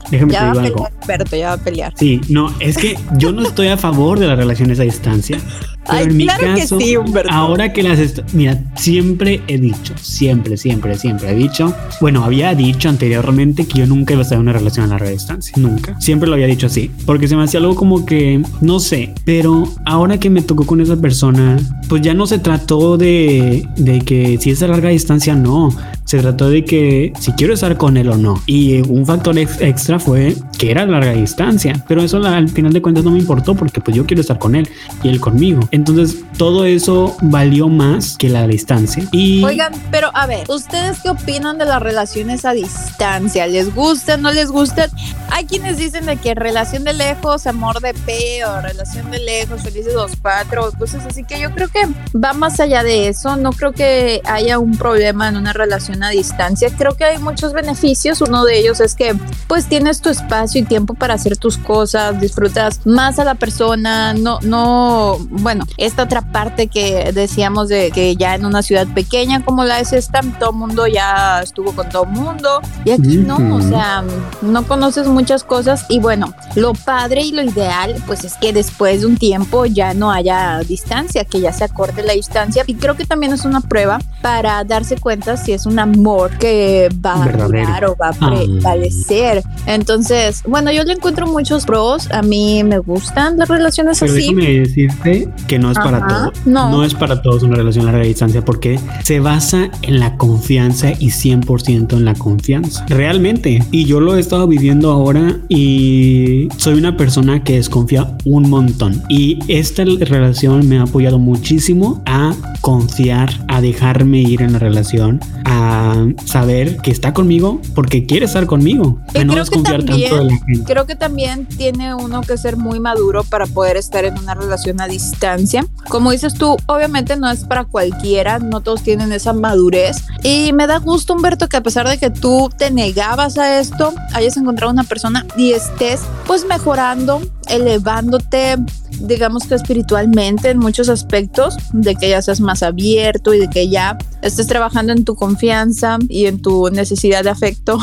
Déjame 0.09 0.33
ya 0.33 0.45
va 0.45 0.47
a 0.47 0.51
algo. 0.51 0.63
pelear, 0.63 0.93
Humberto, 1.03 1.37
ya 1.37 1.49
va 1.49 1.53
a 1.55 1.59
pelear. 1.59 1.93
Sí, 1.97 2.21
no, 2.29 2.55
es 2.61 2.77
que 2.77 2.97
yo 3.17 3.33
no 3.33 3.43
estoy 3.43 3.67
a 3.67 3.77
favor 3.77 4.21
de 4.21 4.29
las 4.29 4.39
relaciones 4.39 4.79
a 4.79 4.85
distancia. 4.85 5.39
Pero 5.85 5.99
Ay, 5.99 6.05
en 6.05 6.17
mi 6.17 6.25
claro 6.25 6.55
que 6.55 6.61
caso, 6.61 6.79
sí, 6.81 6.97
Humberto. 6.97 7.33
ahora 7.33 7.73
que 7.73 7.83
las... 7.83 7.99
est- 7.99 8.21
Mira, 8.33 8.59
siempre 8.77 9.41
he 9.49 9.59
dicho, 9.59 9.95
siempre, 10.01 10.57
siempre, 10.57 10.97
siempre 10.97 11.31
he 11.31 11.35
dicho, 11.35 11.75
bueno, 12.01 12.25
había 12.25 12.55
dicho 12.55 12.89
anteriormente 12.89 13.67
que 13.67 13.81
yo 13.81 13.87
nunca 13.87 14.13
iba 14.15 14.21
a 14.21 14.23
estar 14.23 14.37
en 14.37 14.43
una 14.43 14.53
relación 14.53 14.85
a 14.85 14.89
larga 14.89 15.11
distancia, 15.11 15.55
nunca. 15.57 15.99
Siempre 16.01 16.29
lo 16.29 16.35
había 16.35 16.47
dicho 16.47 16.67
así, 16.69 16.91
porque 17.05 17.27
se 17.27 17.37
me 17.37 17.43
hacía 17.43 17.59
algo 17.61 17.75
como 17.75 18.07
que, 18.07 18.41
no 18.61 18.79
sé, 18.79 19.13
pero 19.25 19.65
ahora 19.85 20.19
que 20.21 20.31
me 20.31 20.43
tocó 20.43 20.65
con 20.67 20.81
esa 20.81 20.97
persona, 20.97 21.59
pues 21.89 22.01
ya 22.03 22.15
no 22.15 22.27
se 22.27 22.39
trató 22.39 22.97
de, 22.97 23.69
de 23.77 24.01
que 24.03 24.39
si 24.41 24.51
es 24.51 24.63
a 24.63 24.69
larga 24.69 24.89
distancia, 24.91 25.35
no. 25.35 25.71
Se 26.05 26.19
trató 26.19 26.51
de 26.51 26.65
que 26.65 27.13
si 27.19 27.33
quiero 27.33 27.55
estar 27.55 27.77
con 27.79 27.97
él 27.97 28.09
o 28.09 28.17
no. 28.19 28.43
Y 28.47 28.81
un 28.91 29.07
factor 29.07 29.39
ex- 29.39 29.61
extra 29.61 29.99
fue 29.99 30.35
que 30.59 30.71
era 30.71 30.83
a 30.83 30.87
larga 30.87 31.13
distancia. 31.13 31.83
Pero 31.89 32.03
eso 32.03 32.19
al 32.19 32.49
final 32.49 32.73
de 32.73 32.83
cuentas 32.83 33.05
no 33.05 33.13
me 33.13 33.19
importó 33.21 33.55
porque 33.55 33.81
pues 33.81 33.97
yo 33.97 34.05
quiero 34.05 34.21
estar 34.21 34.39
con 34.39 34.55
él 34.55 34.69
y 35.03 35.09
él 35.09 35.21
conmigo. 35.21 35.61
Entonces 35.73 36.23
todo 36.37 36.67
eso 36.67 37.17
valió 37.23 37.69
más 37.69 38.17
que 38.19 38.29
la 38.29 38.47
distancia. 38.47 39.05
Y 39.11 39.43
Oigan, 39.43 39.73
pero 39.91 40.11
a 40.15 40.27
ver, 40.27 40.49
¿ustedes 40.51 41.01
qué 41.03 41.09
opinan 41.09 41.57
de 41.57 41.65
las 41.65 41.81
relaciones 41.81 42.45
a 42.45 42.53
distancia? 42.53 43.47
¿Les 43.47 43.75
gustan, 43.75 44.21
no 44.21 44.31
les 44.33 44.51
gustan? 44.51 44.91
Hay 45.31 45.47
quienes 45.47 45.79
dicen 45.79 46.05
de 46.05 46.17
que 46.17 46.35
relación 46.35 46.85
de 46.85 46.93
lejos, 46.93 47.47
amor 47.47 47.81
de 47.81 47.95
peo, 47.95 48.61
relación 48.61 49.11
de 49.11 49.19
lejos, 49.21 49.63
felices 49.63 49.95
los 49.95 50.13
cuatro, 50.21 50.71
cosas 50.79 51.07
así 51.07 51.25
que 51.25 51.41
yo 51.41 51.51
creo 51.53 51.69
que 51.69 51.89
va 52.15 52.35
más 52.35 52.61
allá 52.61 52.83
de 52.83 53.09
eso. 53.09 53.37
No 53.37 53.53
creo 53.53 53.73
que 53.73 54.21
haya 54.25 54.59
un 54.59 54.77
problema 54.77 55.29
en 55.29 55.37
una 55.37 55.55
relación 55.55 56.03
a 56.03 56.11
distancia. 56.11 56.69
Creo 56.77 56.97
que 56.97 57.05
hay 57.05 57.19
muchos 57.19 57.55
beneficios. 57.55 58.21
Uno 58.21 58.45
de 58.45 58.59
ellos 58.59 58.81
es 58.81 58.95
que 58.95 59.15
pues 59.47 59.67
tienes 59.67 60.03
tu 60.03 60.11
espacio 60.11 60.61
y 60.61 60.65
tiempo 60.65 60.93
para 60.93 61.15
hacer 61.15 61.39
tus 61.39 61.57
cosas, 61.57 62.21
disfrutas 62.21 62.81
más 62.85 63.19
a 63.19 63.25
la 63.25 63.37
persona, 63.37 64.13
no, 64.13 64.39
no, 64.43 65.17
bueno, 65.31 65.62
esta 65.77 66.03
otra 66.05 66.23
parte 66.23 66.67
que 66.69 67.13
decíamos 67.13 67.69
de 67.69 67.91
que 67.91 68.17
ya 68.17 68.35
en 68.35 68.45
una 68.45 68.63
ciudad 68.63 68.87
pequeña 68.95 69.45
como 69.45 69.65
la 69.65 69.81
es 69.81 69.93
esta, 69.93 70.21
todo 70.39 70.53
mundo 70.53 70.87
ya 70.87 71.41
estuvo 71.43 71.73
con 71.73 71.89
todo 71.89 72.05
mundo 72.05 72.61
y 72.85 72.91
aquí 72.91 73.17
no, 73.19 73.37
o 73.57 73.61
sea, 73.61 74.05
no 74.43 74.63
conoces 74.67 75.07
muchas 75.07 75.45
cosas 75.45 75.87
y 75.89 75.99
bueno, 75.99 76.33
lo 76.55 76.73
padre 76.75 77.23
y 77.23 77.33
lo 77.33 77.43
ideal 77.43 77.95
pues 78.07 78.25
es 78.25 78.35
que 78.35 78.53
después 78.53 79.01
de 79.01 79.07
un 79.07 79.17
tiempo 79.17 79.67
ya 79.67 79.95
no 79.95 80.11
haya 80.11 80.61
distancia, 80.61 81.25
que 81.25 81.41
ya 81.41 81.53
se 81.53 81.65
acorde 81.65 82.03
la 82.03 82.13
distancia 82.13 82.65
y 82.67 82.75
creo 82.75 82.97
que 82.97 83.05
también 83.05 83.33
es 83.33 83.45
una 83.45 83.61
prueba 83.61 83.99
para 84.21 84.63
darse 84.65 84.97
cuenta 84.97 85.37
si 85.37 85.53
es 85.53 85.67
un 85.67 85.79
amor 85.79 86.31
que 86.39 86.89
va 87.05 87.25
a 87.25 87.29
durar 87.29 87.85
o 87.87 87.97
va 87.97 88.09
a 88.09 88.13
Ah. 88.21 88.29
prevalecer. 88.29 89.43
Entonces, 89.67 90.43
bueno, 90.47 90.71
yo 90.73 90.85
le 90.85 90.93
encuentro 90.95 91.27
muchos 91.27 91.65
pros, 91.65 92.11
a 92.11 92.23
mí 92.23 92.63
me 92.65 92.79
gustan 92.79 93.39
las 93.39 93.49
relaciones 93.49 93.99
Pero 94.01 94.13
así. 94.13 94.21
déjame 94.35 94.61
decirte 94.61 95.29
que 95.53 95.59
no 95.59 95.71
es 95.71 95.77
para 95.77 96.07
todos. 96.07 96.47
no. 96.47 96.83
es 96.83 96.95
para 96.95 97.21
todos 97.21 97.43
una 97.43 97.57
relación 97.57 97.87
a 97.87 97.93
larga 97.93 98.07
distancia 98.07 98.43
porque 98.43 98.81
se 99.05 99.21
basa 99.21 99.69
en 99.83 100.01
la 100.01 100.17
confianza 100.17 100.93
y 100.93 101.09
100% 101.09 101.93
en 101.93 102.07
la 102.07 102.15
confianza. 102.15 102.87
Realmente. 102.89 103.63
Y 103.71 103.85
yo 103.85 104.01
lo 104.01 104.17
he 104.17 104.21
estado 104.21 104.47
viviendo 104.49 104.91
ahora 104.91 105.37
y 105.51 106.49
soy 106.57 106.79
una 106.79 106.97
persona 106.97 107.45
que 107.45 107.57
desconfía 107.57 108.17
un 108.25 108.49
montón. 108.49 109.03
Y 109.11 109.41
esta 109.49 109.85
relación 109.85 110.67
me 110.67 110.79
ha 110.79 110.85
apoyado 110.85 111.19
muchísimo 111.19 112.03
a 112.07 112.35
confiar, 112.63 113.45
a 113.49 113.61
dejarme 113.61 114.21
ir 114.21 114.41
en 114.41 114.55
la 114.55 114.59
relación, 114.59 115.21
a 115.45 116.07
saber 116.25 116.79
que 116.79 116.91
está 116.93 117.13
conmigo 117.13 117.61
porque 117.75 118.07
quiere 118.07 118.25
estar 118.25 118.47
conmigo. 118.47 119.01
A 119.15 119.23
no 119.25 119.35
desconfiar 119.35 119.83
tanto 119.85 119.99
de 119.99 120.09
también- 120.09 120.29
la 120.29 120.47
gente. 120.47 120.73
Creo 120.73 120.87
que 120.87 120.97
también 120.97 121.45
tiene 121.45 121.95
uno 121.95 122.23
que 122.23 122.39
ser 122.39 122.57
muy 122.57 122.81
maduro 122.81 123.23
para 123.25 123.45
poder 123.47 123.77
estar 123.77 124.07
en 124.07 124.19
una 124.19 124.35
relación 124.35 124.81
a 124.81 124.87
distancia. 124.89 125.42
Como 125.89 126.11
dices 126.11 126.35
tú, 126.35 126.57
obviamente 126.67 127.17
no 127.17 127.31
es 127.31 127.45
para 127.45 127.65
cualquiera, 127.65 128.39
no 128.39 128.61
todos 128.61 128.83
tienen 128.83 129.13
esa 129.13 129.33
madurez. 129.33 129.99
Y 130.23 130.53
me 130.53 130.67
da 130.67 130.79
gusto, 130.79 131.15
Humberto, 131.15 131.49
que 131.49 131.57
a 131.57 131.63
pesar 131.63 131.89
de 131.89 131.99
que 131.99 132.11
tú 132.11 132.51
te 132.57 132.71
negabas 132.71 133.39
a 133.39 133.61
esto, 133.61 133.93
hayas 134.15 134.37
encontrado 134.37 134.73
una 134.73 134.85
persona 134.85 135.27
y 135.37 135.53
estés 135.53 136.01
pues 136.27 136.47
mejorando, 136.47 137.21
elevándote, 137.49 138.57
digamos 139.01 139.45
que 139.45 139.55
espiritualmente 139.55 140.51
en 140.51 140.59
muchos 140.59 140.89
aspectos, 140.89 141.57
de 141.73 141.95
que 141.95 142.11
ya 142.11 142.23
seas 142.23 142.41
más 142.41 142.63
abierto 142.63 143.35
y 143.35 143.41
de 143.41 143.49
que 143.49 143.69
ya 143.69 143.99
estés 144.23 144.47
trabajando 144.47 144.93
en 144.93 145.05
tu 145.05 145.15
confianza 145.15 145.99
y 146.09 146.27
en 146.27 146.41
tu 146.41 146.71
necesidad 146.71 147.25
de 147.25 147.31
afecto. 147.31 147.79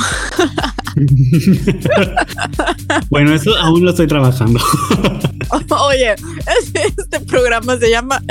bueno, 3.09 3.33
eso 3.33 3.55
aún 3.57 3.83
lo 3.83 3.91
estoy 3.91 4.07
trabajando. 4.07 4.59
Oye, 5.69 6.15
este, 6.61 7.19
programa 7.21 7.77
se 7.77 7.89
llama 7.89 8.21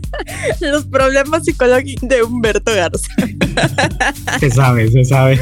Los 0.60 0.84
problemas 0.86 1.44
psicológicos 1.44 2.08
de 2.08 2.22
Humberto 2.22 2.72
Garza. 2.74 3.08
se 4.38 4.50
sabe, 4.50 4.90
se 4.90 5.04
sabe. 5.04 5.40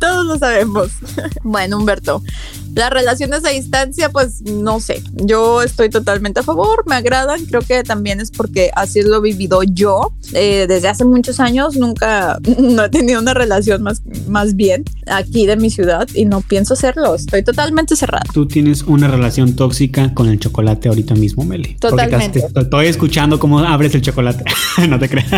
Todos 0.00 0.26
lo 0.26 0.38
sabemos. 0.38 0.90
Bueno, 1.42 1.78
Humberto, 1.78 2.22
las 2.74 2.90
relaciones 2.90 3.44
a 3.44 3.50
distancia, 3.50 4.08
pues 4.10 4.42
no 4.42 4.80
sé. 4.80 5.02
Yo 5.14 5.62
estoy 5.62 5.88
totalmente 5.90 6.40
a 6.40 6.42
favor, 6.42 6.84
me 6.86 6.94
agradan. 6.96 7.44
Creo 7.46 7.60
que 7.62 7.82
también 7.84 8.20
es 8.20 8.30
porque 8.30 8.70
así 8.74 9.02
lo 9.02 9.16
he 9.18 9.20
vivido 9.20 9.62
yo 9.62 10.12
eh, 10.32 10.66
desde 10.68 10.88
hace 10.88 11.04
muchos 11.04 11.40
años. 11.40 11.76
Nunca 11.76 12.38
no 12.58 12.84
he 12.84 12.88
tenido 12.88 13.20
una 13.20 13.34
relación 13.34 13.82
más, 13.82 14.02
más 14.28 14.56
bien 14.56 14.84
aquí 15.06 15.46
de 15.46 15.56
mi 15.56 15.70
ciudad 15.70 16.08
y 16.14 16.24
no 16.24 16.40
pienso 16.40 16.74
hacerlo. 16.74 17.14
Estoy 17.14 17.42
totalmente 17.42 17.96
cerrada. 17.96 18.24
Tú 18.32 18.46
tienes 18.46 18.82
una 18.82 19.08
relación 19.08 19.54
tóxica 19.56 20.12
con 20.14 20.28
el 20.28 20.38
chocolate 20.38 20.88
ahorita 20.88 21.14
mismo, 21.14 21.44
Meli. 21.44 21.76
Totalmente. 21.80 22.40
te- 22.40 22.52
te 22.52 22.60
estoy 22.60 22.86
escuchando 22.86 23.38
cómo 23.38 23.60
abres 23.60 23.94
el 23.94 24.02
chocolate. 24.02 24.44
no 24.88 24.98
te 24.98 25.08
creas. 25.08 25.30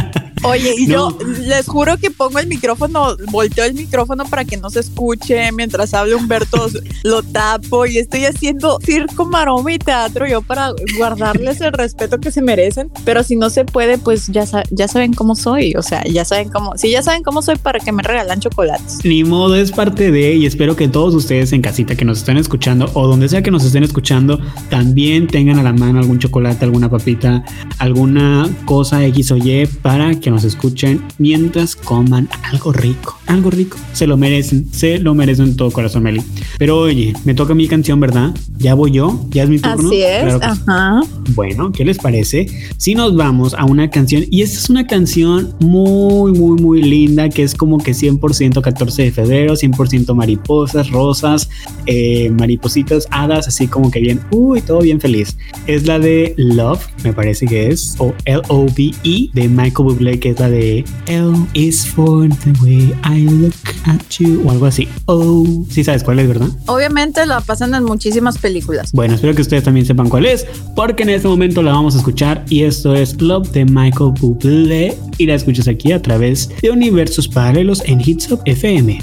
Oye, 0.47 0.74
y 0.78 0.86
No. 0.86 1.16
yo 1.18 1.26
les 1.47 1.66
juro 1.66 1.97
que 1.99 2.11
pongo 2.11 2.38
el 2.38 2.47
micrófono, 2.47 3.16
volteo 3.30 3.64
el 3.64 3.74
micrófono 3.74 4.24
para 4.24 4.44
que 4.44 4.57
no 4.57 4.70
se 4.70 4.80
escuche 4.80 5.51
mientras 5.53 5.92
hable 5.94 6.14
Humberto, 6.14 6.68
lo 7.05 7.22
tapo 7.22 7.86
y 7.86 7.99
estoy 7.99 8.24
haciendo 8.24 8.78
circo, 8.84 9.24
maroma 9.26 9.72
y 9.72 9.78
teatro 9.78 10.26
yo 10.26 10.42
para 10.42 10.70
guardarles 10.97 11.61
el 11.61 11.72
respeto 11.72 12.18
que 12.18 12.30
se 12.30 12.42
merecen, 12.42 12.90
pero 13.05 13.22
si 13.22 13.36
no 13.36 13.51
se 13.51 13.64
puede, 13.64 13.99
pues 13.99 14.26
ya, 14.28 14.44
ya 14.70 14.88
saben 14.88 15.12
cómo 15.12 15.34
soy, 15.34 15.74
o 15.76 15.82
sea, 15.82 16.03
ya 16.05 16.24
saben 16.24 16.49
cómo, 16.51 16.76
si 16.76 16.90
ya 16.90 17.03
saben 17.03 17.22
cómo 17.22 17.42
soy 17.42 17.57
para 17.57 17.80
que 17.80 17.92
me 17.92 18.03
regalan 18.03 18.40
chocolates. 18.40 18.99
Ni 19.05 19.24
modo, 19.24 19.57
es 19.57 19.72
parte 19.72 20.11
de, 20.11 20.34
y 20.34 20.47
espero 20.47 20.76
que 20.76 20.88
todos 20.88 21.14
ustedes 21.14 21.53
en 21.53 21.62
casita 21.62 21.94
que 21.97 22.05
nos 22.05 22.18
estén 22.18 22.36
escuchando 22.36 22.90
o 22.94 23.07
donde 23.07 23.28
sea 23.28 23.42
que 23.42 23.51
nos 23.51 23.64
estén 23.64 23.82
escuchando, 23.84 24.40
también 24.70 25.26
tengan 25.26 25.59
a 25.59 25.62
la 25.62 25.72
mano 25.72 25.99
algún 25.99 26.18
chocolate, 26.18 26.64
alguna 26.64 26.88
papita, 26.90 27.44
alguna 27.78 28.49
cosa 28.64 29.05
X 29.07 29.30
o 29.32 29.36
Y 29.36 29.66
para 29.82 30.14
que 30.18 30.30
nos 30.30 30.36
escuchen 30.45 31.03
mientras 31.18 31.76
coman 31.76 32.28
algo 32.51 32.72
rico. 32.72 33.18
Algo 33.26 33.51
rico. 33.51 33.78
Se 33.93 34.07
lo 34.07 34.16
merecen, 34.16 34.72
se 34.72 34.99
lo 34.99 35.14
merecen 35.14 35.47
en 35.47 35.57
todo 35.57 35.70
corazón, 35.70 36.05
Meli. 36.05 36.22
Pero 36.59 36.78
oye, 36.78 37.12
me 37.24 37.34
toca 37.34 37.55
mi 37.55 37.66
canción, 37.68 37.99
¿verdad? 38.01 38.34
Ya 38.59 38.74
voy 38.74 38.93
yo, 38.93 39.26
ya 39.30 39.43
es 39.43 39.49
mi 39.49 39.59
turno. 39.59 39.89
Así 39.89 40.03
es, 40.03 40.22
Claro 40.22 40.39
sí. 40.39 40.45
ajá. 40.66 41.01
Bueno, 41.34 41.72
¿qué 41.72 41.84
les 41.84 41.99
parece? 41.99 42.47
Si 42.76 42.95
nos 42.95 43.16
vamos 43.16 43.55
a 43.55 43.64
una 43.64 43.91
canción, 43.91 44.24
y 44.30 44.43
esta 44.43 44.59
es 44.59 44.70
una 44.70 44.87
canción 44.87 45.55
muy, 45.61 46.32
muy, 46.32 46.61
muy 46.61 46.82
linda, 46.82 47.28
que 47.28 47.43
es 47.43 47.55
como 47.55 47.78
que 47.78 47.93
100% 47.93 48.61
14 48.61 49.03
de 49.03 49.12
febrero, 49.12 49.55
100% 49.55 50.14
mariposas, 50.14 50.91
rosas, 50.91 51.49
eh, 51.87 52.30
maripositas, 52.30 53.07
hadas, 53.11 53.49
así 53.49 53.66
como 53.66 53.91
que 53.91 54.01
bien, 54.01 54.20
uy, 54.30 54.61
todo 54.61 54.80
bien 54.80 55.01
feliz. 55.01 55.37
Es 55.66 55.87
la 55.87 55.99
de 55.99 56.34
Love, 56.37 56.87
me 57.05 57.12
parece 57.12 57.47
que 57.47 57.68
es, 57.68 57.97
o 57.99 58.14
L-O-V-E, 58.24 59.30
de 59.32 59.49
Michael 59.49 59.89
Bublé, 59.89 60.15
que 60.18 60.30
es 60.30 60.40
la 60.40 60.48
de 60.48 60.84
L 61.06 61.34
is 61.54 61.86
for 61.86 62.28
the 62.28 62.52
way 62.62 62.94
I 63.04 63.24
look 63.24 63.54
at 63.84 64.00
you, 64.18 64.42
o 64.46 64.50
algo 64.50 64.66
así. 64.66 64.88
Oh, 65.06 65.46
sí 65.70 65.84
sabes 65.84 66.02
cuál 66.02 66.18
es, 66.18 66.28
¿verdad? 66.28 66.48
Obviamente 66.66 67.24
la 67.26 67.40
pasan 67.40 67.74
en 67.74 67.84
muchísimas 67.84 68.38
películas. 68.38 68.92
Bueno, 68.92 69.14
espero 69.14 69.34
que 69.34 69.42
ustedes 69.42 69.64
también 69.64 69.86
sepan 69.86 70.08
cuál 70.08 70.26
es, 70.26 70.46
porque 70.74 71.02
en 71.02 71.10
este 71.10 71.28
momento 71.28 71.62
la 71.62 71.72
vamos 71.72 71.94
a 71.94 71.98
escuchar 71.98 72.44
y 72.48 72.62
esto 72.62 72.94
es 72.94 73.20
Love 73.20 73.50
de 73.52 73.64
Michael 73.64 74.12
Bublé 74.20 74.96
y 75.18 75.26
la 75.26 75.34
escuchas 75.34 75.68
aquí 75.68 75.92
a 75.92 76.00
través 76.00 76.50
de 76.60 76.70
universos 76.70 77.28
paralelos 77.28 77.82
en 77.86 78.00
Hits 78.00 78.30
Up 78.30 78.40
FM. 78.44 79.00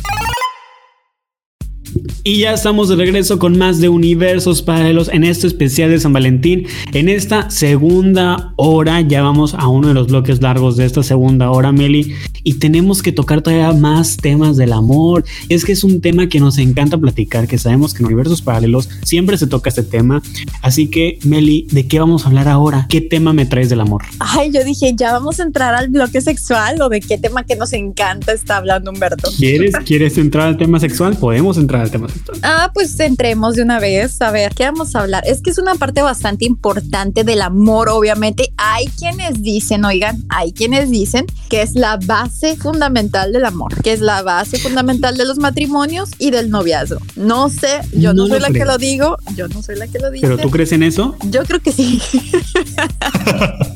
Y 2.25 2.39
ya 2.39 2.53
estamos 2.53 2.87
de 2.87 2.95
regreso 2.95 3.37
con 3.37 3.57
más 3.57 3.81
de 3.81 3.89
universos 3.89 4.61
paralelos 4.61 5.09
en 5.09 5.25
este 5.25 5.45
especial 5.45 5.89
de 5.89 5.99
San 5.99 6.13
Valentín. 6.13 6.67
En 6.93 7.09
esta 7.09 7.49
segunda 7.49 8.53
hora, 8.55 9.01
ya 9.01 9.21
vamos 9.21 9.53
a 9.53 9.67
uno 9.67 9.89
de 9.89 9.93
los 9.93 10.07
bloques 10.07 10.41
largos 10.41 10.77
de 10.77 10.85
esta 10.85 11.03
segunda 11.03 11.51
hora, 11.51 11.73
Meli. 11.73 12.15
Y 12.45 12.53
tenemos 12.55 13.01
que 13.01 13.11
tocar 13.11 13.41
todavía 13.41 13.73
más 13.73 14.15
temas 14.15 14.55
del 14.55 14.71
amor. 14.71 15.25
Es 15.49 15.65
que 15.65 15.73
es 15.73 15.83
un 15.83 15.99
tema 15.99 16.29
que 16.29 16.39
nos 16.39 16.59
encanta 16.59 16.97
platicar, 16.97 17.45
que 17.45 17.57
sabemos 17.57 17.93
que 17.93 18.03
en 18.03 18.05
universos 18.05 18.41
paralelos 18.41 18.87
siempre 19.03 19.37
se 19.37 19.47
toca 19.47 19.67
este 19.67 19.83
tema. 19.83 20.21
Así 20.61 20.87
que, 20.87 21.19
Meli, 21.25 21.67
¿de 21.71 21.87
qué 21.87 21.99
vamos 21.99 22.23
a 22.23 22.29
hablar 22.29 22.47
ahora? 22.47 22.85
¿Qué 22.87 23.01
tema 23.01 23.33
me 23.33 23.45
traes 23.45 23.69
del 23.69 23.81
amor? 23.81 24.01
Ay, 24.19 24.49
yo 24.49 24.63
dije, 24.63 24.93
ya 24.95 25.11
vamos 25.11 25.41
a 25.41 25.43
entrar 25.43 25.75
al 25.75 25.89
bloque 25.89 26.21
sexual 26.21 26.81
o 26.81 26.87
de 26.87 27.01
qué 27.01 27.17
tema 27.17 27.43
que 27.43 27.57
nos 27.57 27.73
encanta 27.73 28.31
está 28.31 28.55
hablando 28.55 28.91
Humberto. 28.91 29.29
¿Quieres, 29.35 29.75
¿quieres 29.85 30.17
entrar 30.17 30.47
al 30.47 30.55
tema 30.55 30.79
sexual? 30.79 31.17
Podemos 31.17 31.57
entrar 31.57 31.81
al 31.81 31.91
tema 31.91 32.07
sexual. 32.07 32.12
Ah, 32.41 32.71
pues 32.73 32.99
entremos 32.99 33.55
de 33.55 33.61
una 33.61 33.79
vez. 33.79 34.21
A 34.21 34.31
ver, 34.31 34.53
¿qué 34.53 34.63
vamos 34.63 34.95
a 34.95 35.01
hablar? 35.01 35.23
Es 35.25 35.41
que 35.41 35.49
es 35.49 35.57
una 35.57 35.75
parte 35.75 36.01
bastante 36.01 36.45
importante 36.45 37.23
del 37.23 37.41
amor, 37.41 37.89
obviamente. 37.89 38.53
Hay 38.57 38.87
quienes 38.87 39.41
dicen, 39.41 39.85
oigan, 39.85 40.23
hay 40.29 40.53
quienes 40.53 40.89
dicen 40.89 41.25
que 41.49 41.61
es 41.61 41.75
la 41.75 41.97
base 41.97 42.55
fundamental 42.57 43.31
del 43.31 43.45
amor, 43.45 43.81
que 43.81 43.93
es 43.93 44.01
la 44.01 44.21
base 44.21 44.57
fundamental 44.57 45.17
de 45.17 45.25
los 45.25 45.37
matrimonios 45.37 46.09
y 46.17 46.31
del 46.31 46.49
noviazgo. 46.49 46.99
No 47.15 47.49
sé, 47.49 47.81
yo 47.93 48.13
no, 48.13 48.27
soy 48.27 48.39
la 48.39 48.49
que 48.49 48.65
lo 48.65 48.77
digo, 48.77 49.17
yo 49.35 49.47
no 49.47 49.61
soy 49.61 49.75
la 49.75 49.87
que 49.87 49.99
lo 49.99 50.11
dice. 50.11 50.27
¿Pero 50.27 50.37
tú 50.37 50.49
crees 50.49 50.71
en 50.71 50.83
eso? 50.83 51.15
Yo 51.29 51.43
creo 51.43 51.61
que 51.61 51.71
sí. 51.71 52.01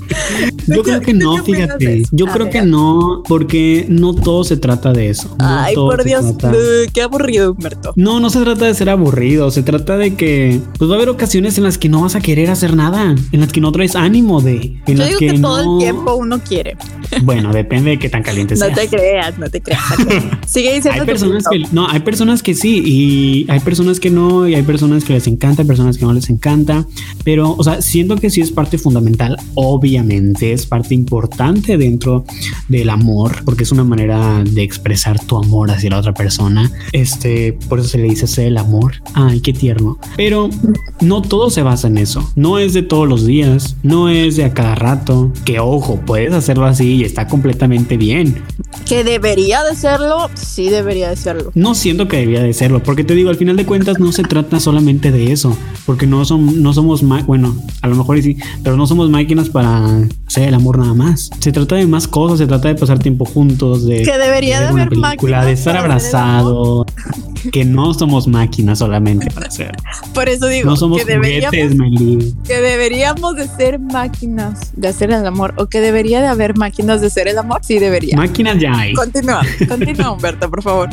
Yo 0.68 0.84
creo 0.84 1.02
que 1.02 1.14
no, 1.14 1.44
fíjate. 1.44 2.04
Yo 2.12 2.26
creo 2.26 2.50
que 2.50 2.62
no, 2.62 3.24
porque 3.28 3.86
no 3.90 4.14
todo 4.14 4.44
se 4.44 4.58
trata 4.58 4.92
de 4.92 5.10
eso. 5.10 5.36
Ay, 5.40 5.76
por 5.76 6.04
Dios, 6.04 6.26
qué 6.94 7.02
aburrido, 7.02 7.54
Humberto. 7.54 7.94
No, 7.96 8.20
no 8.20 8.30
se 8.30 8.42
trata 8.42 8.66
de 8.66 8.74
ser 8.74 8.90
aburrido, 8.90 9.50
se 9.52 9.64
trata 9.64 9.98
de 9.98 10.16
que 10.16 10.60
pues 10.78 10.90
va 10.90 10.96
a 10.96 10.98
haber 10.98 11.10
ocasiones 11.10 11.58
en 11.58 11.64
las 11.64 11.78
que 11.78 11.90
no 11.90 12.02
vas 12.02 12.16
a 12.16 12.22
querer 12.22 12.50
hacer 12.50 12.76
nada, 12.76 13.16
en 13.32 13.40
las 13.40 13.52
que 13.52 13.62
no 13.62 13.72
traes 13.72 13.96
ánimo 13.96 14.42
de. 14.42 14.80
En 14.88 14.98
Yo 14.98 15.04
las 15.04 15.08
digo 15.08 15.20
que, 15.20 15.40
todo 15.40 15.78
el 15.78 15.80
tiempo 15.80 16.16
uno 16.16 16.40
quiere. 16.40 16.78
Bueno, 17.24 17.54
depende 17.54 17.92
de 17.92 18.00
qué 18.00 18.10
tan 18.10 18.24
caliente 18.24 18.56
no 18.56 18.60
sea. 18.60 18.70
No 18.70 18.76
te 18.76 18.88
creas, 18.90 19.40
no 19.40 19.50
te 19.50 19.62
creas. 19.62 19.82
Sigue 20.46 20.74
diciendo. 20.74 21.02
Hay 21.02 21.08
personas 21.08 21.44
que 21.50 21.60
no, 21.72 21.88
hay 21.88 22.00
personas 22.02 22.44
que 22.44 22.54
sí 22.54 22.82
y 22.86 23.46
hay 23.50 23.60
personas 23.62 24.00
que 24.00 24.10
no 24.10 24.48
y 24.48 24.56
hay 24.56 24.64
personas 24.64 25.04
que 25.04 25.14
les 25.14 25.28
encanta, 25.28 25.62
hay 25.62 25.68
personas 25.68 25.98
que 25.98 26.06
no 26.06 26.14
les 26.14 26.30
encanta, 26.30 26.86
pero 27.24 27.56
o 27.58 27.64
sea, 27.64 27.82
siento 27.82 28.18
que 28.18 28.30
sí 28.30 28.42
es 28.42 28.52
parte 28.52 28.78
fundamental, 28.78 29.38
obviamente 29.54 30.07
es 30.12 30.66
parte 30.66 30.94
importante 30.94 31.78
dentro 31.78 32.26
del 32.68 32.90
amor, 32.90 33.44
porque 33.46 33.64
es 33.64 33.72
una 33.72 33.84
manera 33.84 34.44
de 34.44 34.64
expresar 34.64 35.24
tu 35.24 35.38
amor 35.38 35.72
hacia 35.72 35.90
la 35.90 36.00
otra 36.00 36.14
persona. 36.14 36.72
Este, 36.92 37.54
por 37.54 37.80
eso 37.80 37.90
se 37.90 37.98
le 37.98 38.06
dice 38.06 38.26
hacer 38.26 38.48
el 38.48 38.58
amor. 38.58 38.96
Ay, 39.14 39.42
qué 39.42 39.54
tierno. 39.54 39.98
Pero 40.16 40.50
no 41.02 41.22
todo 41.22 41.50
se 41.50 41.64
basa 41.64 41.88
en 41.88 41.98
eso. 41.98 42.32
No 42.36 42.60
es 42.60 42.74
de 42.74 42.84
todos 42.84 43.08
los 43.08 43.26
días, 43.26 43.78
no 43.84 44.10
es 44.10 44.36
de 44.36 44.46
a 44.46 44.54
cada 44.54 44.76
rato. 44.76 45.32
Que 45.46 45.60
ojo, 45.60 46.00
puedes 46.06 46.34
hacerlo 46.34 46.66
así 46.66 46.96
y 46.96 47.04
está 47.04 47.28
completamente 47.28 47.98
bien. 47.98 48.42
Que 48.86 49.04
debería 49.04 49.64
de 49.64 49.76
serlo, 49.76 50.30
sí 50.36 50.70
debería 50.70 51.10
de 51.10 51.16
serlo. 51.16 51.52
No 51.56 51.76
siento 51.76 52.08
que 52.08 52.18
debería 52.18 52.44
de 52.44 52.54
serlo, 52.54 52.82
porque 52.84 53.04
te 53.04 53.16
digo, 53.16 53.30
al 53.30 53.36
final 53.36 53.56
de 53.56 53.66
cuentas 53.66 54.00
no 54.00 54.12
se 54.12 54.24
trata 54.24 54.60
solamente 54.60 55.12
de 55.12 55.32
eso, 55.32 55.58
porque 55.86 56.08
no, 56.08 56.24
son, 56.26 56.62
no 56.62 56.74
somos, 56.74 57.04
bueno, 57.26 57.56
a 57.82 57.88
lo 57.88 57.96
mejor 57.96 58.22
sí, 58.22 58.38
pero 58.64 58.78
no 58.78 58.88
somos 58.88 59.10
máquinas 59.10 59.50
para 59.50 59.97
hacer 60.28 60.48
el 60.48 60.54
amor 60.54 60.78
nada 60.78 60.94
más. 60.94 61.30
Se 61.40 61.52
trata 61.52 61.76
de 61.76 61.88
más 61.88 62.08
cosas, 62.08 62.40
se 62.40 62.48
trata 62.48 62.68
de 62.68 62.76
pasar 62.76 63.00
tiempo 63.00 63.26
juntos, 63.26 63.86
de, 63.86 64.04
que 64.04 64.18
debería 64.18 64.60
de, 64.60 64.68
haber 64.68 64.90
película, 64.90 65.46
de 65.46 65.54
estar 65.54 65.78
abrazado, 65.78 66.86
que 67.52 67.66
no 67.66 67.94
somos 67.94 68.28
máquinas 68.28 68.80
solamente 68.80 69.30
para 69.32 69.48
hacer. 69.48 69.76
Por 70.14 70.30
eso 70.30 70.48
digo, 70.48 70.70
no 70.70 70.76
somos 70.76 71.04
que 71.04 71.16
juguetes, 71.16 71.52
deberíamos, 71.52 72.34
que 72.46 72.62
deberíamos 72.62 73.36
de 73.36 73.48
ser 73.48 73.80
máquinas 73.80 74.72
de 74.76 74.88
hacer 74.88 75.12
el 75.12 75.26
amor 75.26 75.54
o 75.58 75.68
que 75.68 75.80
debería 75.80 76.22
de 76.22 76.28
haber 76.28 76.58
máquinas 76.58 77.02
de 77.02 77.08
hacer 77.08 77.28
el 77.28 77.38
amor. 77.38 77.62
Sí, 77.64 77.80
debería. 77.80 78.18
Máquinas 78.18 78.60
ya 78.60 78.78
hay. 78.78 78.94
Continúa, 78.94 79.42
continúa, 79.68 80.12
Humberto, 80.12 80.50
por 80.50 80.62
favor. 80.62 80.90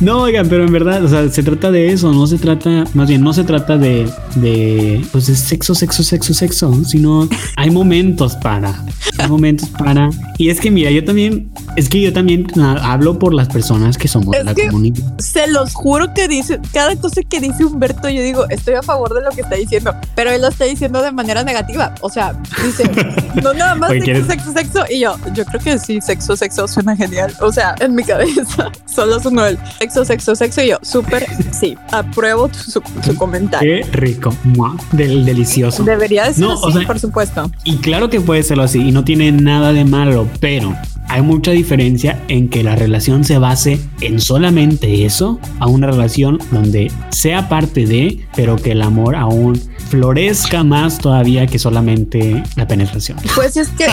No, 0.00 0.22
oigan, 0.22 0.48
pero 0.48 0.64
en 0.64 0.72
verdad, 0.72 1.04
o 1.04 1.08
sea, 1.08 1.28
se 1.28 1.42
trata 1.42 1.70
de 1.70 1.92
eso, 1.92 2.12
no 2.12 2.26
se 2.26 2.38
trata, 2.38 2.84
más 2.94 3.08
bien, 3.08 3.22
no 3.22 3.32
se 3.32 3.44
trata 3.44 3.76
de, 3.76 4.08
de, 4.36 5.04
pues, 5.12 5.26
de 5.26 5.34
sexo, 5.34 5.74
sexo, 5.74 6.02
sexo, 6.02 6.34
sexo, 6.34 6.84
sino 6.84 7.28
hay 7.56 7.70
momentos 7.70 8.07
para, 8.16 8.74
hay 9.18 9.28
momentos 9.28 9.68
para. 9.70 10.10
Y 10.38 10.50
es 10.50 10.60
que, 10.60 10.70
mira, 10.70 10.90
yo 10.90 11.04
también, 11.04 11.50
es 11.76 11.88
que 11.88 12.00
yo 12.00 12.12
también 12.12 12.46
hablo 12.60 13.18
por 13.18 13.34
las 13.34 13.48
personas 13.48 13.98
que 13.98 14.08
somos 14.08 14.34
es 14.36 14.44
de 14.44 14.44
la 14.44 14.54
comunidad. 14.54 15.18
Se 15.18 15.46
los 15.48 15.74
juro 15.74 16.14
que 16.14 16.28
dice, 16.28 16.60
cada 16.72 16.94
cosa 16.96 17.20
que 17.28 17.40
dice 17.40 17.64
Humberto, 17.64 18.08
yo 18.08 18.22
digo, 18.22 18.48
estoy 18.48 18.74
a 18.74 18.82
favor 18.82 19.12
de 19.14 19.22
lo 19.22 19.30
que 19.30 19.40
está 19.42 19.56
diciendo, 19.56 19.94
pero 20.14 20.30
él 20.30 20.40
lo 20.42 20.48
está 20.48 20.64
diciendo 20.64 21.02
de 21.02 21.12
manera 21.12 21.42
negativa. 21.42 21.94
O 22.00 22.08
sea, 22.10 22.34
dice, 22.64 22.90
no 23.42 23.52
nada 23.54 23.74
más 23.74 23.90
sexo, 23.90 24.04
¿quieres- 24.04 24.26
sexo, 24.26 24.52
sexo. 24.52 24.84
Y 24.90 25.00
yo, 25.00 25.16
yo 25.34 25.44
creo 25.44 25.60
que 25.60 25.78
sí, 25.78 26.00
sexo, 26.00 26.36
sexo 26.36 26.68
suena 26.68 26.96
genial. 26.96 27.32
O 27.40 27.52
sea, 27.52 27.74
en 27.80 27.94
mi 27.94 28.04
cabeza 28.04 28.70
solo 28.86 29.20
sonó 29.20 29.44
el 29.46 29.58
sexo, 29.78 30.04
sexo, 30.04 30.34
sexo. 30.36 30.62
Y 30.62 30.68
yo, 30.68 30.78
súper, 30.82 31.26
sí, 31.52 31.76
apruebo 31.90 32.48
su, 32.54 32.80
su 33.04 33.14
comentario. 33.16 33.84
Qué 33.84 33.90
rico, 33.92 34.34
¡mua! 34.44 34.76
del 34.92 35.24
delicioso. 35.24 35.82
Debería 35.82 36.24
de 36.26 36.34
ser 36.34 36.44
No, 36.44 36.52
así, 36.52 36.62
o 36.64 36.70
sea- 36.72 36.86
por 36.86 36.98
supuesto. 37.00 37.50
Y 37.64 37.76
claro 37.78 37.97
que 38.06 38.20
puede 38.20 38.44
serlo 38.44 38.62
así 38.62 38.78
y 38.78 38.92
no 38.92 39.04
tiene 39.04 39.32
nada 39.32 39.72
de 39.72 39.84
malo, 39.84 40.28
pero 40.38 40.74
hay 41.08 41.22
mucha 41.22 41.50
diferencia 41.50 42.22
en 42.28 42.48
que 42.48 42.62
la 42.62 42.76
relación 42.76 43.24
se 43.24 43.38
base 43.38 43.80
en 44.00 44.20
solamente 44.20 45.04
eso 45.04 45.40
a 45.58 45.66
una 45.66 45.88
relación 45.88 46.38
donde 46.52 46.92
sea 47.10 47.48
parte 47.48 47.86
de, 47.86 48.24
pero 48.36 48.56
que 48.56 48.72
el 48.72 48.82
amor 48.82 49.16
aún 49.16 49.60
florezca 49.90 50.62
más 50.62 50.98
todavía 50.98 51.46
que 51.46 51.58
solamente 51.58 52.42
la 52.56 52.68
penetración. 52.68 53.18
Pues 53.34 53.56
es 53.56 53.68
que 53.70 53.86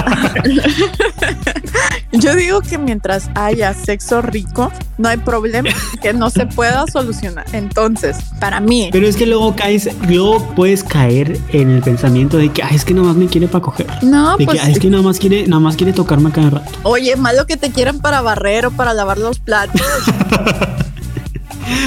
yo 2.12 2.36
digo 2.36 2.62
que 2.62 2.78
mientras 2.78 3.30
haya 3.34 3.74
sexo 3.74 4.22
rico, 4.22 4.72
no 4.98 5.10
hay 5.10 5.18
problema 5.18 5.70
que 6.06 6.14
no 6.14 6.30
se 6.30 6.46
pueda 6.46 6.86
solucionar. 6.86 7.46
Entonces, 7.52 8.18
para 8.40 8.60
mí, 8.60 8.90
Pero 8.92 9.08
es 9.08 9.16
que 9.16 9.26
luego 9.26 9.56
caes, 9.56 9.90
luego 10.08 10.54
puedes 10.56 10.84
caer 10.84 11.40
en 11.52 11.72
el 11.72 11.82
pensamiento 11.82 12.38
de 12.38 12.50
que 12.52 12.62
"Ay, 12.62 12.76
es 12.76 12.86
que 12.86 12.94
nada 12.94 13.08
más 13.08 13.16
me 13.16 13.26
quiere 13.26 13.48
para 13.48 13.64
coger. 13.64 13.88
no, 14.04 14.38
De 14.38 14.46
pues 14.46 14.60
que 14.62 14.68
"Ay, 14.68 14.74
es 14.74 14.80
que 14.80 14.92
nada 14.92 15.02
más 15.02 15.18
quiere, 15.18 15.48
nada 15.48 15.60
más 15.60 15.76
quiere 15.76 15.94
tocarme 15.94 16.30
cada 16.30 16.52
rato. 16.52 16.72
Oye, 16.84 17.16
malo 17.16 17.48
que 17.48 17.58
te 17.58 17.72
quieran 17.72 17.98
para 18.02 18.22
barrer 18.22 18.68
o 18.68 18.72
para 18.72 18.94
lavar 18.94 19.18
los 19.18 19.40
platos. 19.40 19.82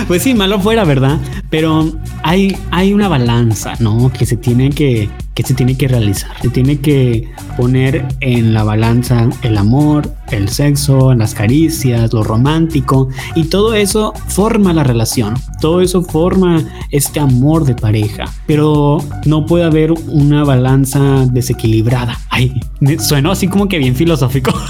Pues 0.09 0.23
sí, 0.25 0.35
malo 0.35 0.59
fuera, 0.59 0.85
¿verdad? 0.85 1.19
Pero 1.51 1.93
hay, 2.25 2.57
hay 2.73 2.93
una 2.95 3.07
balanza, 3.09 3.75
¿no? 3.79 4.11
Que 4.13 4.27
se 4.27 4.37
tiene 4.37 4.71
que, 4.71 5.09
que 5.35 5.43
se 5.45 5.55
tiene 5.55 5.77
que 5.77 5.87
realizar. 5.87 6.31
Se 6.43 6.49
tiene 6.49 6.81
que 6.81 7.29
poner 7.57 8.05
en 8.21 8.53
la 8.55 8.65
balanza 8.65 9.29
el 9.43 9.57
amor, 9.57 10.13
el 10.31 10.49
sexo, 10.49 11.15
las 11.15 11.35
caricias, 11.35 12.13
lo 12.13 12.23
romántico. 12.23 13.09
Y 13.35 13.45
todo 13.45 13.75
eso 13.75 14.13
forma 14.29 14.73
la 14.73 14.85
relación. 14.85 15.35
Todo 15.61 15.81
eso 15.81 16.03
forma 16.03 16.63
este 16.91 17.21
amor 17.21 17.65
de 17.65 17.75
pareja. 17.75 18.25
Pero 18.47 18.99
no 19.25 19.47
puede 19.47 19.65
haber 19.65 19.93
una 19.93 20.45
balanza 20.45 21.27
desequilibrada. 21.27 22.19
Ay, 22.31 22.53
suenó 22.99 23.33
así 23.33 23.49
como 23.49 23.69
que 23.69 23.79
bien 23.79 23.95
filosófico. 23.95 24.53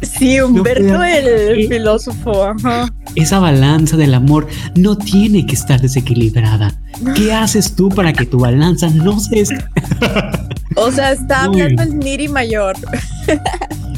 Sí, 0.00 0.40
Humberto, 0.40 0.82
No, 0.98 1.04
el 1.04 1.56
sí. 1.62 1.68
filósofo. 1.68 2.44
Ajá. 2.44 2.92
Esa 3.14 3.38
balanza 3.38 3.96
del 3.96 4.14
amor 4.14 4.48
no 4.74 4.96
tiene 4.96 5.46
que 5.46 5.54
estar 5.54 5.80
desequilibrada. 5.80 6.74
¿Qué 7.14 7.32
haces 7.32 7.74
tú 7.76 7.88
para 7.88 8.12
que 8.12 8.26
tu 8.26 8.38
balanza 8.40 8.88
no 8.90 9.20
se 9.20 9.44
O 10.78 10.92
sea, 10.92 11.12
está 11.12 11.44
hablando 11.44 11.82
el 11.82 11.98
Niri 11.98 12.28
mayor. 12.28 12.76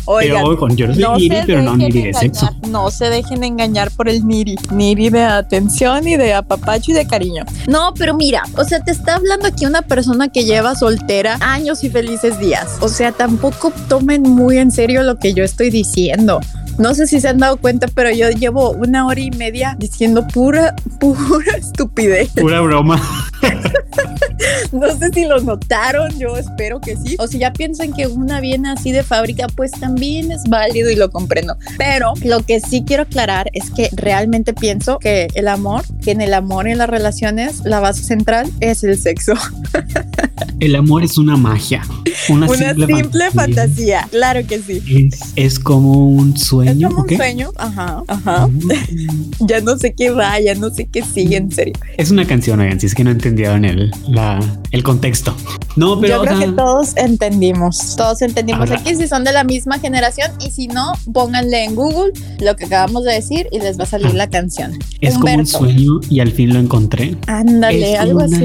Oigan, 0.06 0.76
yo 0.76 0.88
no 0.88 0.94
soy 0.94 1.02
no 1.02 1.16
niri, 1.16 1.36
pero 1.46 1.62
no 1.62 1.76
niri 1.76 2.02
de 2.02 2.14
sexo. 2.14 2.48
No 2.68 2.90
se 2.90 3.10
dejen 3.10 3.44
engañar 3.44 3.90
por 3.92 4.08
el 4.08 4.26
Niri. 4.26 4.56
Niri 4.72 5.08
de 5.10 5.22
atención 5.22 6.08
y 6.08 6.16
de 6.16 6.34
apapacho 6.34 6.90
y 6.90 6.94
de 6.94 7.06
cariño. 7.06 7.44
No, 7.68 7.94
pero 7.96 8.14
mira, 8.14 8.42
o 8.56 8.64
sea, 8.64 8.80
te 8.80 8.90
está 8.90 9.16
hablando 9.16 9.46
aquí 9.46 9.66
una 9.66 9.82
persona 9.82 10.28
que 10.28 10.44
lleva 10.44 10.74
soltera 10.74 11.36
años 11.40 11.84
y 11.84 11.90
felices 11.90 12.40
días. 12.40 12.78
O 12.80 12.88
sea, 12.88 13.12
tampoco 13.12 13.72
tomen 13.88 14.22
muy 14.22 14.58
en 14.58 14.72
serio 14.72 15.02
lo 15.02 15.16
que 15.16 15.32
yo 15.32 15.44
estoy 15.44 15.70
diciendo. 15.70 16.40
No 16.80 16.94
sé 16.94 17.06
si 17.06 17.20
se 17.20 17.28
han 17.28 17.36
dado 17.36 17.58
cuenta, 17.58 17.88
pero 17.88 18.10
yo 18.10 18.30
llevo 18.30 18.70
una 18.70 19.06
hora 19.06 19.20
y 19.20 19.30
media 19.32 19.76
diciendo 19.78 20.26
pura, 20.26 20.74
pura 20.98 21.52
estupidez. 21.58 22.30
Pura 22.30 22.62
broma. 22.62 23.00
No 24.72 24.96
sé 24.96 25.10
si 25.12 25.26
lo 25.26 25.40
notaron, 25.40 26.16
yo 26.18 26.36
espero 26.36 26.80
que 26.80 26.96
sí. 26.96 27.16
O 27.18 27.26
si 27.26 27.38
ya 27.38 27.52
piensan 27.52 27.92
que 27.92 28.06
una 28.06 28.40
viene 28.40 28.70
así 28.70 28.92
de 28.92 29.02
fábrica, 29.02 29.46
pues 29.48 29.72
también 29.72 30.30
es 30.32 30.44
válido 30.44 30.90
y 30.90 30.96
lo 30.96 31.10
comprendo. 31.10 31.56
Pero 31.76 32.14
lo 32.24 32.44
que 32.44 32.60
sí 32.60 32.84
quiero 32.86 33.02
aclarar 33.02 33.50
es 33.52 33.70
que 33.70 33.90
realmente 33.92 34.54
pienso 34.54 34.98
que 34.98 35.28
el 35.34 35.48
amor, 35.48 35.82
que 36.02 36.12
en 36.12 36.20
el 36.20 36.34
amor 36.34 36.68
y 36.68 36.72
en 36.72 36.78
las 36.78 36.88
relaciones, 36.88 37.64
la 37.64 37.80
base 37.80 38.02
central 38.02 38.50
es 38.60 38.84
el 38.84 38.98
sexo. 38.98 39.34
El 40.58 40.76
amor 40.76 41.02
es 41.02 41.16
una 41.16 41.38
magia. 41.38 41.82
Una, 42.28 42.46
Una 42.46 42.74
simple, 42.74 43.30
fantasía. 43.30 44.06
Claro 44.10 44.46
que 44.46 44.58
sí. 44.60 44.82
Es, 45.10 45.32
es 45.34 45.58
como 45.58 46.06
un 46.06 46.36
sueño. 46.36 46.69
Es 46.70 46.86
como 46.88 47.02
un 47.02 47.08
sueño. 47.16 47.50
Ajá, 47.56 48.02
ajá. 48.06 48.48
Ya 49.40 49.60
no 49.62 49.78
sé 49.78 49.94
qué 49.94 50.10
va, 50.10 50.38
ya 50.38 50.54
no 50.54 50.68
sé 50.70 50.86
qué 50.86 51.02
sigue, 51.02 51.36
en 51.38 51.50
serio. 51.50 51.72
Es 51.96 52.10
una 52.10 52.26
canción, 52.26 52.60
oigan, 52.60 52.78
si 52.78 52.86
es 52.86 52.94
que 52.94 53.02
no 53.04 53.10
entendieron 53.10 53.64
el, 53.64 53.90
la, 54.06 54.38
el 54.70 54.82
contexto. 54.82 55.34
No, 55.76 55.98
pero. 56.00 56.16
Yo 56.16 56.20
o 56.20 56.24
creo 56.24 56.38
sea, 56.38 56.46
que 56.46 56.52
todos 56.52 56.96
entendimos, 56.96 57.96
todos 57.96 58.20
entendimos 58.22 58.68
Ahora- 58.68 58.80
aquí 58.80 58.94
si 58.96 59.08
son 59.08 59.24
de 59.24 59.32
la 59.32 59.44
misma 59.44 59.78
generación 59.78 60.30
y 60.44 60.50
si 60.50 60.68
no, 60.68 60.92
pónganle 61.12 61.64
en 61.64 61.74
Google 61.74 62.12
lo 62.40 62.54
que 62.56 62.66
acabamos 62.66 63.04
de 63.04 63.12
decir 63.14 63.46
y 63.50 63.60
les 63.60 63.78
va 63.78 63.84
a 63.84 63.86
salir 63.86 64.08
Ah. 64.12 64.14
la 64.14 64.28
canción. 64.28 64.78
es 65.00 65.14
como 65.14 65.26
un 65.26 65.40
Humberto. 65.40 65.58
sueño 65.58 65.92
y 66.10 66.20
al 66.20 66.30
fin 66.32 66.52
lo 66.52 66.60
encontré. 66.60 67.16
Ándale, 67.26 67.94
Es 67.94 67.98
algo 67.98 68.20
así. 68.20 68.44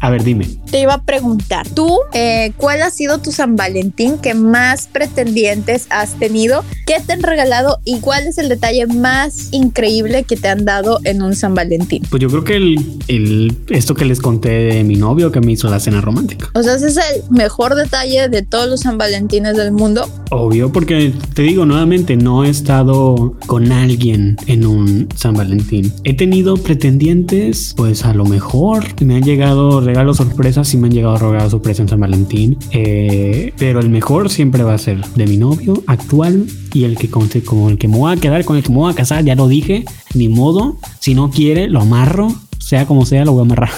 A 0.00 0.10
ver, 0.10 0.24
dime. 0.24 0.46
Te 0.70 0.80
iba 0.80 0.94
a 0.94 1.02
preguntar, 1.02 1.68
tú, 1.68 1.98
eh, 2.12 2.52
¿cuál 2.56 2.82
ha 2.82 2.90
sido 2.90 3.18
tu 3.18 3.30
San 3.30 3.54
Valentín 3.56 4.18
que 4.18 4.34
más 4.34 4.88
pretendientes 4.88 5.86
has 5.90 6.14
tenido? 6.14 6.64
¿Qué 6.86 6.96
te 7.04 7.12
han 7.12 7.22
regalado 7.38 7.78
y 7.84 8.00
cuál 8.00 8.26
es 8.26 8.38
el 8.38 8.48
detalle 8.48 8.86
más 8.86 9.48
increíble 9.52 10.24
que 10.24 10.36
te 10.36 10.48
han 10.48 10.64
dado 10.64 10.98
en 11.04 11.22
un 11.22 11.34
San 11.36 11.54
Valentín? 11.54 12.02
Pues 12.10 12.20
yo 12.20 12.28
creo 12.28 12.42
que 12.44 12.56
el, 12.56 12.76
el- 13.06 13.56
esto 13.68 13.94
que 13.94 14.04
les 14.04 14.20
conté 14.20 14.48
de 14.48 14.84
mi 14.84 14.96
novio 14.96 15.30
que 15.30 15.40
me 15.40 15.52
hizo 15.52 15.68
la 15.70 15.78
cena 15.78 16.00
romántica. 16.00 16.50
O 16.54 16.62
sea, 16.62 16.74
ese 16.74 16.88
es 16.88 16.96
el 16.96 17.22
mejor 17.30 17.74
detalle 17.76 18.28
de 18.28 18.42
todos 18.42 18.68
los 18.68 18.80
San 18.80 18.98
Valentines 18.98 19.56
del 19.56 19.72
mundo. 19.72 20.08
Obvio, 20.30 20.72
porque 20.72 21.12
te 21.34 21.42
digo 21.42 21.64
nuevamente, 21.64 22.16
no 22.16 22.44
he 22.44 22.50
estado 22.50 23.36
con 23.46 23.70
alguien 23.72 24.36
en 24.46 24.66
un 24.66 25.08
San 25.14 25.34
Valentín. 25.34 25.92
He 26.04 26.14
tenido 26.14 26.56
pretendientes, 26.56 27.74
pues 27.76 28.04
a 28.04 28.12
lo 28.14 28.24
mejor 28.24 28.84
me 29.04 29.16
han 29.16 29.22
llegado 29.22 29.80
regalos 29.80 30.16
sorpresas 30.16 30.72
y 30.74 30.76
me 30.76 30.88
han 30.88 30.94
llegado 30.94 31.16
regalos 31.18 31.52
sorpresas 31.52 31.80
en 31.80 31.88
San 31.88 32.00
Valentín. 32.00 32.58
Eh, 32.72 33.52
pero 33.58 33.78
el 33.80 33.90
mejor 33.90 34.28
siempre 34.30 34.62
va 34.64 34.74
a 34.74 34.78
ser 34.78 35.04
de 35.14 35.26
mi 35.26 35.36
novio 35.36 35.82
actual 35.86 36.46
y 36.72 36.84
el 36.84 36.96
que 36.96 37.10
con, 37.10 37.28
el 37.70 37.78
que 37.78 37.88
me 37.88 37.96
voy 37.96 38.12
a 38.12 38.16
quedar, 38.16 38.44
con 38.44 38.56
el 38.56 38.62
que 38.62 38.70
me 38.70 38.76
voy 38.76 38.92
a 38.92 38.94
casar, 38.94 39.24
ya 39.24 39.34
lo 39.34 39.48
dije, 39.48 39.84
ni 40.14 40.28
modo. 40.28 40.76
Si 41.00 41.14
no 41.14 41.30
quiere, 41.30 41.68
lo 41.68 41.80
amarro. 41.80 42.34
Sea 42.68 42.84
como 42.84 43.06
sea, 43.06 43.24
lo 43.24 43.32
voy 43.32 43.40
a 43.40 43.44
amarrar. 43.44 43.70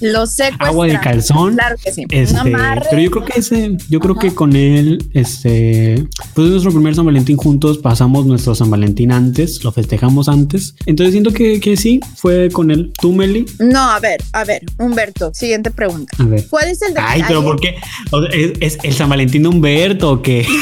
Lo 0.00 0.24
secuestran. 0.28 0.68
Agua 0.68 0.86
de 0.86 1.00
calzón. 1.00 1.54
Claro 1.54 1.74
que 1.82 1.90
sí. 1.92 2.04
Este, 2.08 2.36
amarre. 2.38 2.86
pero 2.88 3.02
yo 3.02 3.10
creo 3.10 3.24
que 3.24 3.40
ese, 3.40 3.76
yo 3.90 3.98
creo 3.98 4.12
Ajá. 4.12 4.20
que 4.20 4.32
con 4.32 4.54
él, 4.54 5.04
este, 5.12 6.06
pues 6.34 6.46
es 6.46 6.52
nuestro 6.52 6.70
primer 6.70 6.94
San 6.94 7.04
Valentín 7.04 7.36
juntos, 7.36 7.78
pasamos 7.78 8.26
nuestro 8.26 8.54
San 8.54 8.70
Valentín 8.70 9.10
antes, 9.10 9.64
lo 9.64 9.72
festejamos 9.72 10.28
antes. 10.28 10.76
Entonces 10.86 11.14
siento 11.14 11.32
que, 11.32 11.58
que 11.58 11.76
sí, 11.76 11.98
fue 12.14 12.48
con 12.52 12.70
él. 12.70 12.92
¿Tú, 13.00 13.12
Meli? 13.12 13.44
No, 13.58 13.90
a 13.90 13.98
ver, 13.98 14.22
a 14.32 14.44
ver, 14.44 14.62
Humberto, 14.78 15.34
siguiente 15.34 15.72
pregunta. 15.72 16.16
A 16.20 16.24
ver. 16.26 16.46
¿Cuál 16.48 16.68
es 16.68 16.80
el 16.82 16.90
detalle? 16.94 17.08
Ay, 17.08 17.24
pero 17.26 17.42
¿por 17.42 17.58
qué? 17.58 17.74
O 18.12 18.22
sea, 18.22 18.30
¿Es, 18.30 18.52
es 18.60 18.78
el 18.84 18.94
San 18.94 19.08
Valentín 19.08 19.42
de 19.42 19.48
Humberto 19.48 20.12
o 20.12 20.22
qué? 20.22 20.46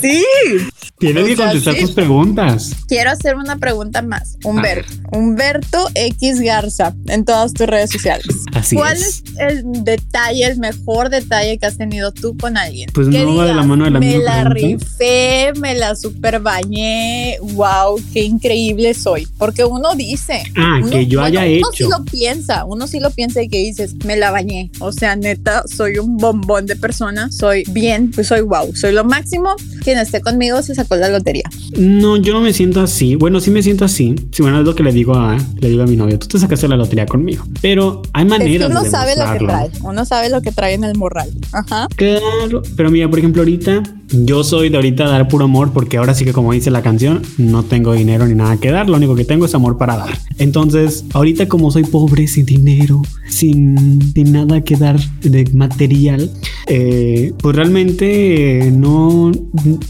Sí, 0.00 0.22
Tienes 0.98 1.22
O 1.22 1.26
que 1.26 1.36
contestar 1.36 1.74
sí. 1.74 1.80
tus 1.82 1.92
preguntas. 1.92 2.72
quiero 2.88 3.10
hacer 3.10 3.36
una 3.36 3.56
pregunta 3.56 4.02
más. 4.02 4.36
Humberto. 4.44 4.92
Humberto 5.12 5.88
X 5.94 6.40
Garza 6.68 6.94
en 7.06 7.24
todas 7.24 7.52
tus 7.54 7.66
redes 7.66 7.90
sociales. 7.90 8.26
Así 8.52 8.76
¿Cuál 8.76 8.96
es. 8.96 9.02
es 9.02 9.22
el 9.38 9.84
detalle, 9.84 10.44
el 10.46 10.58
mejor 10.58 11.08
detalle 11.10 11.58
que 11.58 11.66
has 11.66 11.76
tenido 11.78 12.12
tú 12.12 12.36
con 12.36 12.56
alguien? 12.56 12.90
Pues 12.92 13.08
no 13.08 13.34
va 13.36 13.46
de 13.46 13.54
la 13.54 13.62
mano 13.62 13.84
de 13.84 13.90
la 13.90 14.00
me 14.00 14.06
misma 14.16 14.42
la 14.44 14.50
pregunta". 14.50 14.84
rifé, 14.98 15.52
me 15.60 15.74
la 15.74 15.94
super 15.96 16.40
bañé, 16.40 17.38
wow, 17.54 18.00
qué 18.12 18.24
increíble 18.24 18.94
soy. 18.94 19.26
Porque 19.38 19.64
uno 19.64 19.94
dice, 19.94 20.42
Ah, 20.56 20.78
uno- 20.82 20.90
que 20.90 21.06
yo 21.06 21.22
haya 21.22 21.40
bueno, 21.40 21.56
Uno 21.58 21.68
sí 21.72 21.82
hecho. 21.84 21.90
lo 21.98 22.04
piensa, 22.04 22.64
uno 22.64 22.86
sí 22.86 23.00
lo 23.00 23.10
piensa 23.10 23.42
y 23.42 23.48
que 23.48 23.58
dices, 23.58 23.94
me 24.04 24.16
la 24.16 24.30
bañé. 24.30 24.70
O 24.80 24.92
sea, 24.92 25.16
neta, 25.16 25.62
soy 25.66 25.98
un 25.98 26.16
bombón 26.16 26.66
de 26.66 26.76
persona, 26.76 27.30
soy 27.30 27.64
bien, 27.70 28.10
pues 28.10 28.26
soy 28.28 28.40
wow, 28.42 28.74
soy 28.74 28.92
lo 28.92 29.04
máximo. 29.04 29.54
Quien 29.82 29.98
esté 29.98 30.20
conmigo 30.20 30.62
se 30.62 30.74
sacó 30.74 30.96
la 30.96 31.08
lotería. 31.08 31.44
No, 31.76 32.16
yo 32.16 32.32
no 32.34 32.40
me 32.40 32.52
siento 32.52 32.80
así. 32.80 33.14
Bueno, 33.14 33.40
sí 33.40 33.50
me 33.50 33.62
siento 33.62 33.84
así. 33.84 34.14
Sí, 34.32 34.42
bueno, 34.42 34.60
es 34.60 34.66
lo 34.66 34.74
que 34.74 34.82
le 34.82 34.92
digo 34.92 35.14
a, 35.14 35.36
le 35.60 35.68
digo 35.68 35.82
a 35.82 35.86
mi 35.86 35.96
novio. 35.96 36.18
Tú 36.18 36.26
te 36.28 36.38
sacaste 36.38 36.57
la 36.66 36.76
lotería 36.76 37.06
conmigo. 37.06 37.44
Pero 37.60 38.02
hay 38.12 38.24
Es 38.24 38.30
maneras 38.30 38.66
que 38.66 38.72
uno 38.72 38.82
de 38.82 38.90
sabe 38.90 39.14
lo 39.16 39.32
que 39.32 39.38
trae, 39.44 39.70
uno 39.82 40.04
sabe 40.04 40.30
lo 40.30 40.42
que 40.42 40.50
trae 40.50 40.74
en 40.74 40.84
el 40.84 40.96
morral. 40.96 41.30
Ajá. 41.52 41.86
Claro, 41.94 42.62
pero 42.76 42.90
mira, 42.90 43.08
por 43.08 43.18
ejemplo, 43.18 43.42
ahorita 43.42 43.82
yo 44.10 44.42
soy 44.42 44.70
de 44.70 44.76
ahorita 44.76 45.06
dar 45.06 45.28
puro 45.28 45.44
amor 45.44 45.72
porque 45.72 45.98
ahora 45.98 46.14
sí 46.14 46.24
que 46.24 46.32
como 46.32 46.52
dice 46.52 46.70
la 46.70 46.82
canción, 46.82 47.22
no 47.36 47.62
tengo 47.62 47.92
dinero 47.92 48.26
ni 48.26 48.34
nada 48.34 48.56
que 48.56 48.70
dar, 48.70 48.88
lo 48.88 48.96
único 48.96 49.14
que 49.14 49.24
tengo 49.24 49.44
es 49.44 49.54
amor 49.54 49.76
para 49.76 49.96
dar. 49.96 50.18
Entonces, 50.38 51.04
ahorita 51.12 51.46
como 51.46 51.70
soy 51.70 51.84
pobre, 51.84 52.26
sin 52.26 52.46
dinero, 52.46 53.02
sin, 53.28 54.12
sin 54.14 54.32
nada 54.32 54.62
que 54.62 54.76
dar 54.76 54.98
de 55.20 55.44
material, 55.52 56.30
eh, 56.68 57.32
pues 57.38 57.56
realmente 57.56 58.68
eh, 58.68 58.70
no, 58.70 59.32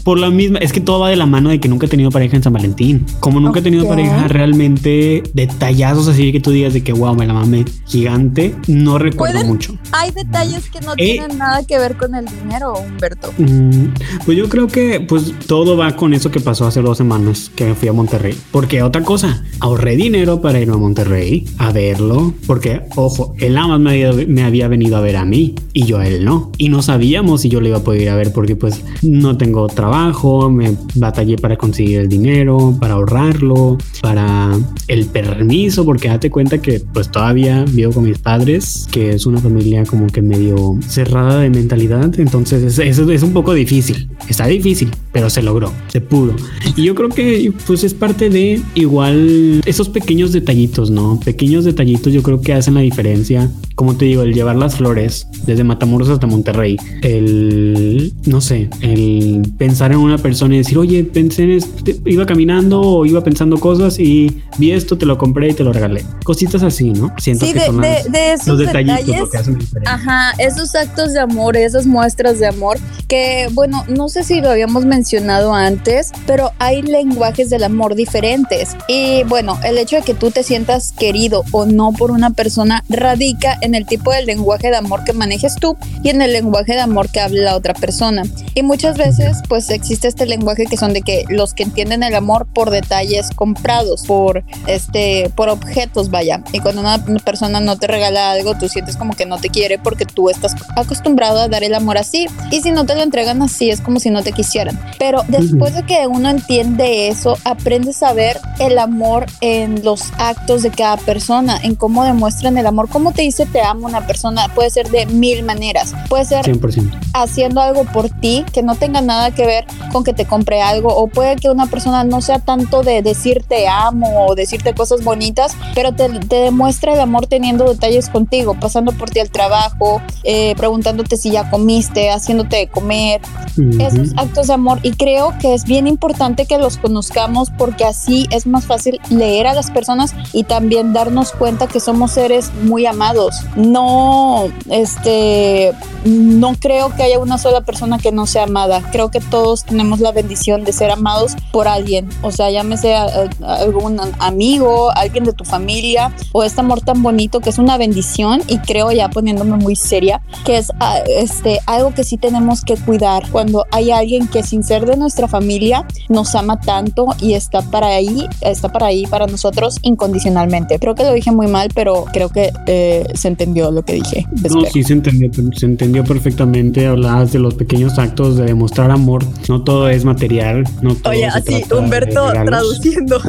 por 0.03 0.19
la 0.19 0.29
misma, 0.29 0.59
es 0.59 0.71
que 0.73 0.81
todo 0.81 0.99
va 1.01 1.09
de 1.09 1.15
la 1.15 1.25
mano 1.25 1.49
de 1.49 1.59
que 1.59 1.67
nunca 1.67 1.85
he 1.85 1.89
tenido 1.89 2.09
pareja 2.11 2.35
en 2.37 2.43
San 2.43 2.53
Valentín. 2.53 3.05
Como 3.19 3.39
nunca 3.39 3.59
he 3.59 3.63
tenido 3.63 3.87
pareja 3.87 4.27
realmente 4.27 5.23
detallazos 5.33 6.07
así 6.07 6.31
que 6.31 6.39
tú 6.39 6.51
digas 6.51 6.73
de 6.73 6.83
que 6.83 6.93
wow, 6.93 7.15
me 7.15 7.25
la 7.27 7.33
mamé 7.33 7.65
gigante, 7.85 8.55
no 8.67 8.97
recuerdo 8.97 9.33
¿Pueden- 9.35 9.47
mucho. 9.47 9.77
Hay 9.91 10.11
detalles 10.11 10.69
que 10.69 10.81
no 10.81 10.93
Eh. 10.93 11.17
tienen 11.19 11.37
nada 11.37 11.63
que 11.65 11.77
ver 11.77 11.95
con 11.97 12.15
el 12.15 12.25
dinero, 12.25 12.73
Humberto. 12.73 13.31
Mm, 13.37 13.87
Pues 14.25 14.37
yo 14.37 14.47
creo 14.49 14.67
que 14.67 14.99
pues 15.01 15.33
todo 15.47 15.75
va 15.77 15.95
con 15.95 16.13
eso 16.13 16.31
que 16.31 16.39
pasó 16.39 16.65
hace 16.67 16.81
dos 16.81 16.97
semanas 16.97 17.51
que 17.55 17.65
me 17.65 17.75
fui 17.75 17.87
a 17.89 17.93
Monterrey. 17.93 18.35
Porque 18.51 18.81
otra 18.83 19.03
cosa, 19.03 19.43
ahorré 19.59 19.95
dinero 19.95 20.41
para 20.41 20.59
irme 20.59 20.73
a 20.73 20.77
Monterrey 20.77 21.45
a 21.57 21.71
verlo. 21.71 22.33
Porque, 22.47 22.81
ojo, 22.95 23.33
él 23.39 23.53
nada 23.55 23.67
más 23.67 23.79
me 23.79 23.89
había, 24.05 24.25
me 24.27 24.43
había 24.43 24.67
venido 24.67 24.97
a 24.97 25.01
ver 25.01 25.17
a 25.17 25.25
mí 25.25 25.55
y 25.73 25.85
yo 25.85 25.97
a 25.99 26.07
él 26.07 26.23
no. 26.25 26.51
Y 26.57 26.68
no 26.69 26.81
sabíamos 26.81 27.41
si 27.41 27.49
yo 27.49 27.61
le 27.61 27.69
iba 27.69 27.79
a 27.79 27.83
poder 27.83 28.01
ir 28.01 28.09
a 28.09 28.15
ver 28.15 28.31
porque 28.33 28.55
pues 28.55 28.83
no 29.01 29.37
tengo 29.37 29.67
trabajo, 29.67 30.49
me 30.49 30.75
batallé 30.95 31.37
para 31.37 31.57
conseguir 31.57 31.99
el 31.99 32.09
dinero, 32.09 32.75
para 32.79 32.95
ahorrarlo, 32.95 33.77
para 34.01 34.57
el 34.87 35.05
permiso, 35.05 35.85
porque 35.85 36.07
date 36.07 36.29
cuenta 36.29 36.61
que 36.61 36.81
pues 36.93 37.11
todavía 37.11 37.65
vivo 37.65 37.91
con 37.91 38.03
mis 38.03 38.17
padres, 38.17 38.87
que 38.91 39.11
es 39.11 39.25
una 39.25 39.39
familia 39.39 39.83
como 39.85 40.07
que 40.07 40.21
medio 40.21 40.77
cerrada 40.87 41.39
de 41.41 41.49
mentalidad, 41.49 42.19
entonces 42.19 42.63
es, 42.63 42.79
es, 42.79 42.99
es 42.99 43.23
un 43.23 43.33
poco 43.33 43.53
difícil, 43.53 44.09
está 44.27 44.47
difícil, 44.47 44.89
pero 45.11 45.29
se 45.29 45.41
logró, 45.41 45.71
se 45.87 46.01
pudo. 46.01 46.35
Y 46.75 46.83
yo 46.83 46.95
creo 46.95 47.09
que 47.09 47.51
pues 47.65 47.83
es 47.83 47.93
parte 47.93 48.29
de 48.29 48.61
igual 48.75 49.61
esos 49.65 49.89
pequeños 49.89 50.31
detallitos, 50.31 50.91
¿no? 50.91 51.19
Pequeños 51.23 51.65
detallitos 51.65 52.13
yo 52.13 52.23
creo 52.23 52.41
que 52.41 52.53
hacen 52.53 52.75
la 52.75 52.81
diferencia, 52.81 53.51
como 53.79 53.95
te 53.95 54.03
digo, 54.03 54.23
el 54.23 54.33
llevar 54.33 54.57
las 54.57 54.75
flores 54.75 55.25
desde 55.45 55.63
Matamoros 55.63 56.09
hasta 56.09 56.27
Monterrey, 56.27 56.75
el, 57.01 58.13
no 58.25 58.41
sé, 58.41 58.69
el 58.81 59.53
pensar 59.57 59.93
en 59.93 59.99
una 59.99 60.17
persona 60.17 60.55
y 60.55 60.57
decir, 60.57 60.77
oye, 60.77 61.05
pensé 61.05 61.43
en 61.43 61.51
este, 61.51 61.95
iba 62.05 62.25
caminando 62.25 62.81
o 62.81 63.05
iba 63.05 63.23
pensando 63.23 63.57
cosas 63.57 63.97
y 63.97 64.41
vi 64.57 64.71
esto, 64.71 64.97
te 64.97 65.05
lo 65.05 65.17
compré 65.17 65.47
y 65.49 65.53
te 65.53 65.63
lo 65.63 65.71
regalé. 65.71 66.03
Cositas 66.25 66.61
así, 66.63 66.89
¿no? 66.91 67.13
Siento 67.19 67.45
Sí, 67.45 67.53
que 67.53 67.59
de, 67.59 67.65
son 67.67 67.77
las- 67.81 68.03
de- 68.03 68.09
de 68.09 68.33
esos 68.33 68.47
los 68.47 68.57
detallitos 68.59 68.97
detalles. 69.05 69.21
lo 69.21 69.29
que 69.29 69.37
hacen 69.37 69.53
la 69.53 69.59
diferencia. 69.59 69.93
Ajá, 69.93 70.33
esos 70.39 70.75
actos 70.75 71.13
de 71.13 71.19
amor, 71.21 71.55
esas 71.55 71.85
muestras 71.85 72.37
de 72.39 72.47
amor, 72.47 72.77
que 73.07 73.47
bueno, 73.53 73.85
no 73.87 74.09
sé 74.09 74.25
si 74.25 74.41
lo 74.41 74.49
habíamos 74.49 74.83
mencionado 74.83 75.53
antes, 75.53 76.11
pero 76.27 76.51
hay 76.59 76.81
lenguajes 76.81 77.49
del 77.49 77.63
amor 77.63 77.95
diferentes. 77.95 78.75
Y 78.89 79.23
bueno, 79.23 79.57
el 79.63 79.77
hecho 79.77 79.95
de 79.95 80.01
que 80.01 80.13
tú 80.13 80.31
te 80.31 80.43
sientas 80.43 80.91
querido 80.91 81.43
o 81.53 81.65
no 81.65 81.93
por 81.93 82.11
una 82.11 82.31
persona 82.31 82.83
radica 82.89 83.57
en 83.61 83.68
el 83.75 83.85
tipo 83.85 84.11
de 84.11 84.23
lenguaje 84.23 84.69
de 84.69 84.77
amor 84.77 85.03
que 85.03 85.13
manejes 85.13 85.55
tú 85.55 85.77
y 86.03 86.09
en 86.09 86.21
el 86.21 86.33
lenguaje 86.33 86.73
de 86.73 86.81
amor 86.81 87.09
que 87.09 87.19
hable 87.19 87.41
la 87.41 87.55
otra 87.55 87.73
persona. 87.73 88.23
Y 88.55 88.63
muchas 88.63 88.97
veces 88.97 89.37
pues 89.47 89.69
existe 89.69 90.07
este 90.07 90.25
lenguaje 90.25 90.65
que 90.65 90.77
son 90.77 90.93
de 90.93 91.01
que 91.01 91.25
los 91.29 91.53
que 91.53 91.63
entienden 91.63 92.03
el 92.03 92.15
amor 92.15 92.47
por 92.53 92.69
detalles 92.69 93.29
comprados, 93.35 94.05
por 94.05 94.43
este 94.67 95.31
por 95.35 95.49
objetos, 95.49 96.09
vaya. 96.09 96.43
Y 96.51 96.59
cuando 96.59 96.81
una 96.81 97.03
persona 97.23 97.59
no 97.59 97.77
te 97.77 97.87
regala 97.87 98.31
algo, 98.31 98.55
tú 98.57 98.67
sientes 98.69 98.97
como 98.97 99.13
que 99.13 99.25
no 99.25 99.37
te 99.37 99.49
quiere 99.49 99.79
porque 99.79 100.05
tú 100.05 100.29
estás 100.29 100.55
acostumbrado 100.75 101.39
a 101.39 101.47
dar 101.47 101.63
el 101.63 101.75
amor 101.75 101.97
así. 101.97 102.27
Y 102.51 102.61
si 102.61 102.71
no 102.71 102.85
te 102.85 102.95
lo 102.95 103.01
entregan 103.01 103.41
así, 103.41 103.69
es 103.69 103.81
como 103.81 103.99
si 103.99 104.09
no 104.09 104.23
te 104.23 104.31
quisieran. 104.31 104.79
Pero 104.97 105.23
después 105.27 105.75
de 105.75 105.83
que 105.83 106.07
uno 106.07 106.29
entiende 106.29 107.07
eso, 107.07 107.37
aprendes 107.43 108.03
a 108.03 108.13
ver 108.13 108.39
el 108.59 108.77
amor 108.77 109.25
en 109.41 109.83
los 109.83 110.11
actos 110.17 110.63
de 110.63 110.71
cada 110.71 110.97
persona, 110.97 111.59
en 111.61 111.75
cómo 111.75 112.03
demuestran 112.03 112.57
el 112.57 112.67
amor, 112.67 112.89
cómo 112.89 113.11
te 113.11 113.21
dice 113.21 113.45
te 113.45 113.58
amo 113.61 113.87
una 113.87 114.05
persona, 114.05 114.47
puede 114.53 114.69
ser 114.69 114.89
de 114.89 115.05
mil 115.05 115.43
maneras. 115.43 115.93
Puede 116.07 116.25
ser 116.25 116.45
100%. 116.45 116.91
haciendo 117.13 117.61
algo 117.61 117.85
por 117.85 118.09
ti 118.09 118.45
que 118.53 118.63
no 118.63 118.75
tenga 118.75 119.01
nada 119.01 119.31
que 119.31 119.45
ver 119.45 119.65
con 119.91 120.03
que 120.03 120.13
te 120.13 120.25
compre 120.25 120.61
algo 120.61 120.95
o 120.95 121.07
puede 121.07 121.35
que 121.35 121.49
una 121.49 121.65
persona 121.67 122.03
no 122.03 122.21
sea 122.21 122.39
tanto 122.39 122.83
de 122.83 123.01
decirte 123.01 123.67
amo 123.67 124.27
o 124.27 124.35
decirte 124.35 124.73
cosas 124.73 125.03
bonitas, 125.03 125.55
pero 125.75 125.93
te, 125.93 126.09
te 126.09 126.37
demuestra 126.37 126.93
el 126.93 126.99
amor 126.99 127.27
teniendo 127.27 127.65
detalles 127.65 128.09
contigo, 128.09 128.55
pasando 128.59 128.91
por 128.91 129.09
ti 129.09 129.19
al 129.19 129.29
trabajo, 129.29 130.01
eh, 130.23 130.55
preguntándote 130.57 131.17
si 131.17 131.31
ya 131.31 131.49
comiste, 131.49 132.11
haciéndote 132.11 132.57
de 132.57 132.67
comer. 132.67 133.21
Ujú. 133.57 133.81
Esos 133.81 134.13
actos 134.17 134.47
de 134.47 134.53
amor. 134.53 134.79
Y 134.83 134.91
creo 134.91 135.33
que 135.39 135.53
es 135.53 135.65
bien 135.65 135.87
importante 135.87 136.45
que 136.45 136.57
los 136.57 136.77
conozcamos 136.77 137.49
porque 137.57 137.85
así 137.85 138.27
es 138.31 138.47
más 138.47 138.65
fácil 138.65 138.99
leer 139.09 139.47
a 139.47 139.53
las 139.53 139.71
personas 139.71 140.13
y 140.33 140.43
también 140.43 140.93
darnos 140.93 141.31
cuenta 141.31 141.67
que 141.67 141.79
somos 141.79 142.11
seres 142.11 142.51
muy 142.63 142.85
amados. 142.85 143.41
No, 143.55 144.47
este, 144.69 145.73
no 146.05 146.55
creo 146.59 146.95
que 146.95 147.03
haya 147.03 147.19
una 147.19 147.37
sola 147.37 147.61
persona 147.61 147.97
que 147.97 148.11
no 148.11 148.25
sea 148.25 148.43
amada. 148.43 148.81
Creo 148.91 149.11
que 149.11 149.19
todos 149.19 149.63
tenemos 149.63 149.99
la 149.99 150.11
bendición 150.11 150.63
de 150.63 150.73
ser 150.73 150.91
amados 150.91 151.35
por 151.51 151.67
alguien. 151.67 152.09
O 152.21 152.31
sea, 152.31 152.49
llámese 152.51 152.95
a, 152.95 153.03
a 153.43 153.55
algún 153.55 153.99
amigo, 154.19 154.91
alguien 154.95 155.23
de 155.23 155.33
tu 155.33 155.45
familia 155.45 156.13
o 156.31 156.43
este 156.43 156.61
amor 156.61 156.81
tan 156.81 157.01
bonito 157.01 157.39
que 157.39 157.49
es 157.49 157.57
una 157.57 157.77
bendición 157.77 158.41
y 158.47 158.59
creo 158.59 158.91
ya 158.91 159.09
poniéndome 159.09 159.57
muy 159.57 159.75
seria 159.75 160.21
que 160.45 160.57
es 160.57 160.71
ah, 160.79 160.99
este 161.07 161.59
algo 161.65 161.93
que 161.93 162.03
sí 162.03 162.17
tenemos 162.17 162.63
que 162.63 162.75
cuidar 162.75 163.29
cuando 163.31 163.65
hay 163.71 163.91
alguien 163.91 164.27
que 164.27 164.43
sin 164.43 164.63
ser 164.63 164.85
de 164.85 164.97
nuestra 164.97 165.27
familia 165.27 165.85
nos 166.07 166.35
ama 166.35 166.59
tanto 166.59 167.07
y 167.19 167.33
está 167.33 167.61
para 167.61 167.87
ahí, 167.87 168.27
está 168.41 168.69
para 168.69 168.87
ahí 168.87 169.05
para 169.05 169.27
nosotros 169.27 169.77
incondicionalmente. 169.81 170.79
Creo 170.79 170.95
que 170.95 171.03
lo 171.03 171.13
dije 171.13 171.31
muy 171.31 171.47
mal, 171.47 171.69
pero 171.73 172.05
creo 172.11 172.29
que 172.29 172.51
eh, 172.67 173.05
entendió 173.39 173.71
lo 173.71 173.83
que 173.83 173.93
dije. 173.93 174.27
No, 174.49 174.65
sí 174.65 174.83
se 174.83 174.93
entendió, 174.93 175.29
se 175.53 175.65
entendió 175.65 176.03
perfectamente. 176.03 176.87
Hablabas 176.87 177.31
de 177.31 177.39
los 177.39 177.53
pequeños 177.53 177.97
actos 177.97 178.35
de 178.35 178.45
demostrar 178.45 178.91
amor. 178.91 179.23
No 179.47 179.63
todo 179.63 179.89
es 179.89 180.03
material, 180.03 180.65
no 180.81 180.95
todo 180.95 181.11
Oye, 181.11 181.25
así, 181.25 181.63
Humberto 181.71 182.31
traduciendo. 182.31 183.21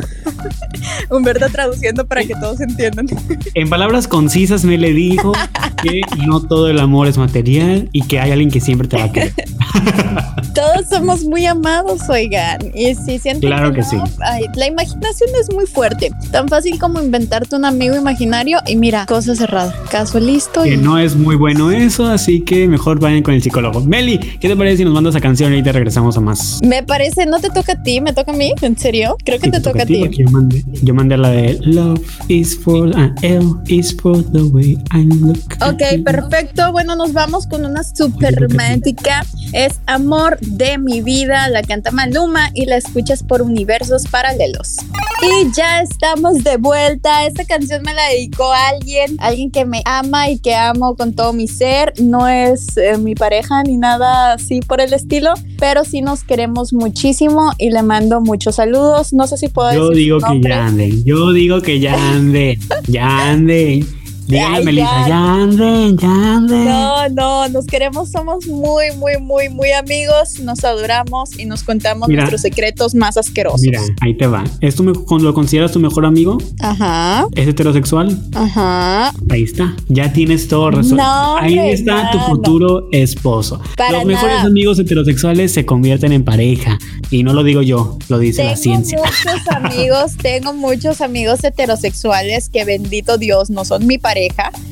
Humberto 1.10 1.46
traduciendo 1.50 2.06
para 2.06 2.24
que 2.24 2.34
todos 2.34 2.60
entiendan. 2.60 3.06
En 3.54 3.68
palabras 3.68 4.08
concisas 4.08 4.64
me 4.64 4.78
le 4.78 4.92
dijo 4.92 5.32
que 5.82 6.00
no 6.26 6.40
todo 6.40 6.68
el 6.68 6.80
amor 6.80 7.06
es 7.06 7.16
material 7.16 7.88
y 7.92 8.02
que 8.02 8.18
hay 8.18 8.32
alguien 8.32 8.50
que 8.50 8.60
siempre 8.60 8.88
te 8.88 8.96
va 8.96 9.04
a 9.04 9.12
querer. 9.12 9.32
Todos 10.54 10.88
somos 10.90 11.24
muy 11.24 11.46
amados, 11.46 12.08
oigan. 12.08 12.58
Y 12.74 12.94
si 12.94 13.18
sienten 13.18 13.48
claro 13.48 13.72
que, 13.72 13.82
sí. 13.84 13.96
la 14.56 14.66
imaginación 14.66 15.30
es 15.40 15.52
muy 15.54 15.66
fuerte. 15.66 16.10
Tan 16.32 16.48
fácil 16.48 16.78
como 16.78 17.00
inventarte 17.00 17.54
un 17.54 17.64
amigo 17.64 17.94
imaginario 17.94 18.58
y 18.66 18.76
mira, 18.76 19.06
cosa 19.06 19.34
cerrada. 19.36 19.74
Caso 19.90 20.20
listo. 20.20 20.62
Que 20.62 20.76
no 20.76 20.98
es 20.98 21.16
muy 21.16 21.34
bueno 21.34 21.72
eso, 21.72 22.06
así 22.06 22.42
que 22.42 22.68
mejor 22.68 23.00
vayan 23.00 23.22
con 23.22 23.34
el 23.34 23.42
psicólogo. 23.42 23.80
Meli, 23.80 24.18
¿qué 24.18 24.48
te 24.48 24.56
parece 24.56 24.78
si 24.78 24.84
nos 24.84 24.94
mandas 24.94 25.14
esa 25.14 25.20
canción 25.20 25.52
y 25.52 25.64
te 25.64 25.72
regresamos 25.72 26.16
a 26.16 26.20
más? 26.20 26.60
Me 26.62 26.84
parece, 26.84 27.26
no 27.26 27.40
te 27.40 27.50
toca 27.50 27.72
a 27.72 27.82
ti, 27.82 28.00
me 28.00 28.12
toca 28.12 28.30
a 28.30 28.36
mí. 28.36 28.52
¿En 28.62 28.78
serio? 28.78 29.16
Creo 29.24 29.40
que 29.40 29.50
te, 29.50 29.60
toca, 29.60 29.82
a 29.82 29.86
ti. 29.86 30.08
Yo 30.10 30.30
mandé, 30.30 30.64
yo 30.82 30.94
mandé 30.94 31.16
la 31.16 31.30
de 31.30 31.58
Love 31.62 32.00
is 32.28 32.56
for, 32.56 32.92
ah, 32.96 33.12
L 33.22 33.46
is 33.66 33.96
for 33.96 34.22
the 34.30 34.42
way 34.42 34.78
I 34.92 35.04
look. 35.06 35.40
Ok, 35.60 36.04
perfecto. 36.04 36.70
Bueno, 36.70 36.94
nos 36.94 37.12
vamos 37.12 37.48
con 37.48 37.64
una 37.64 37.82
super 37.82 38.36
romántica. 38.36 39.26
Es 39.52 39.80
Amor 39.86 40.38
de 40.40 40.78
mi 40.78 41.02
vida, 41.02 41.48
la 41.48 41.62
canta 41.62 41.90
Maluma 41.90 42.50
y 42.54 42.66
la 42.66 42.76
escuchas 42.76 43.24
por 43.24 43.42
universos 43.42 44.06
paralelos. 44.06 44.76
Y 45.22 45.50
ya 45.52 45.82
estamos 45.82 46.44
de 46.44 46.56
vuelta. 46.56 47.26
Esta 47.26 47.44
canción 47.44 47.82
me 47.82 47.92
la 47.92 48.06
dedicó 48.08 48.52
a 48.52 48.68
alguien, 48.68 49.16
alguien 49.18 49.50
que 49.50 49.64
me 49.64 49.79
ama 49.84 50.30
y 50.30 50.38
que 50.38 50.54
amo 50.54 50.96
con 50.96 51.14
todo 51.14 51.32
mi 51.32 51.48
ser. 51.48 51.92
No 52.00 52.28
es 52.28 52.76
eh, 52.76 52.98
mi 52.98 53.14
pareja 53.14 53.62
ni 53.62 53.76
nada 53.76 54.34
así 54.34 54.60
por 54.60 54.80
el 54.80 54.92
estilo, 54.92 55.34
pero 55.58 55.84
sí 55.84 56.00
nos 56.00 56.24
queremos 56.24 56.72
muchísimo 56.72 57.52
y 57.58 57.70
le 57.70 57.82
mando 57.82 58.20
muchos 58.20 58.56
saludos. 58.56 59.12
No 59.12 59.26
sé 59.26 59.36
si 59.36 59.48
puedo 59.48 59.72
Yo 59.72 59.90
digo 59.90 60.18
que 60.18 60.40
ya 60.40 60.66
anden. 60.66 61.04
Yo 61.04 61.32
digo 61.32 61.60
que 61.60 61.80
ya 61.80 61.94
anden. 62.12 62.58
ya 62.88 63.30
anden. 63.30 63.99
Dígame, 64.30 64.62
Melissa, 64.62 65.08
ya 65.08 65.34
anden, 65.34 65.98
ya 65.98 66.36
anden. 66.36 66.64
No, 66.64 67.08
no, 67.08 67.48
nos 67.48 67.66
queremos, 67.66 68.10
somos 68.10 68.46
muy, 68.46 68.92
muy, 68.96 69.18
muy, 69.18 69.48
muy 69.48 69.72
amigos, 69.72 70.38
nos 70.40 70.64
adoramos 70.64 71.38
y 71.38 71.46
nos 71.46 71.64
contamos 71.64 72.08
nuestros 72.08 72.40
secretos 72.40 72.94
más 72.94 73.16
asquerosos. 73.16 73.62
Mira, 73.62 73.80
ahí 74.00 74.16
te 74.16 74.26
va. 74.26 74.44
¿Esto 74.60 74.84
lo 74.84 75.34
consideras 75.34 75.72
tu 75.72 75.80
mejor 75.80 76.06
amigo? 76.06 76.38
Ajá. 76.60 77.26
¿Es 77.34 77.48
heterosexual? 77.48 78.16
Ajá. 78.34 79.12
Ahí 79.30 79.42
está. 79.42 79.74
Ya 79.88 80.12
tienes 80.12 80.46
todo 80.46 80.70
resuelto. 80.70 80.96
No, 80.96 81.36
ahí 81.36 81.58
está 81.58 82.10
tu 82.12 82.18
futuro 82.20 82.88
esposo. 82.92 83.60
Para 83.76 83.98
Los 83.98 84.04
mejores 84.04 84.36
nada. 84.36 84.46
amigos 84.46 84.78
heterosexuales 84.78 85.52
se 85.52 85.66
convierten 85.66 86.12
en 86.12 86.24
pareja. 86.24 86.78
Y 87.10 87.24
no 87.24 87.32
lo 87.34 87.42
digo 87.42 87.62
yo, 87.62 87.98
lo 88.08 88.18
dice 88.18 88.38
tengo 88.38 88.50
la 88.50 88.56
ciencia. 88.56 88.98
muchos 88.98 89.48
amigos, 89.48 90.16
tengo 90.16 90.52
muchos 90.52 91.00
amigos 91.00 91.42
heterosexuales 91.42 92.48
que 92.48 92.64
bendito 92.64 93.18
Dios 93.18 93.50
no 93.50 93.64
son 93.64 93.86
mi 93.86 93.98
pareja. 93.98 94.19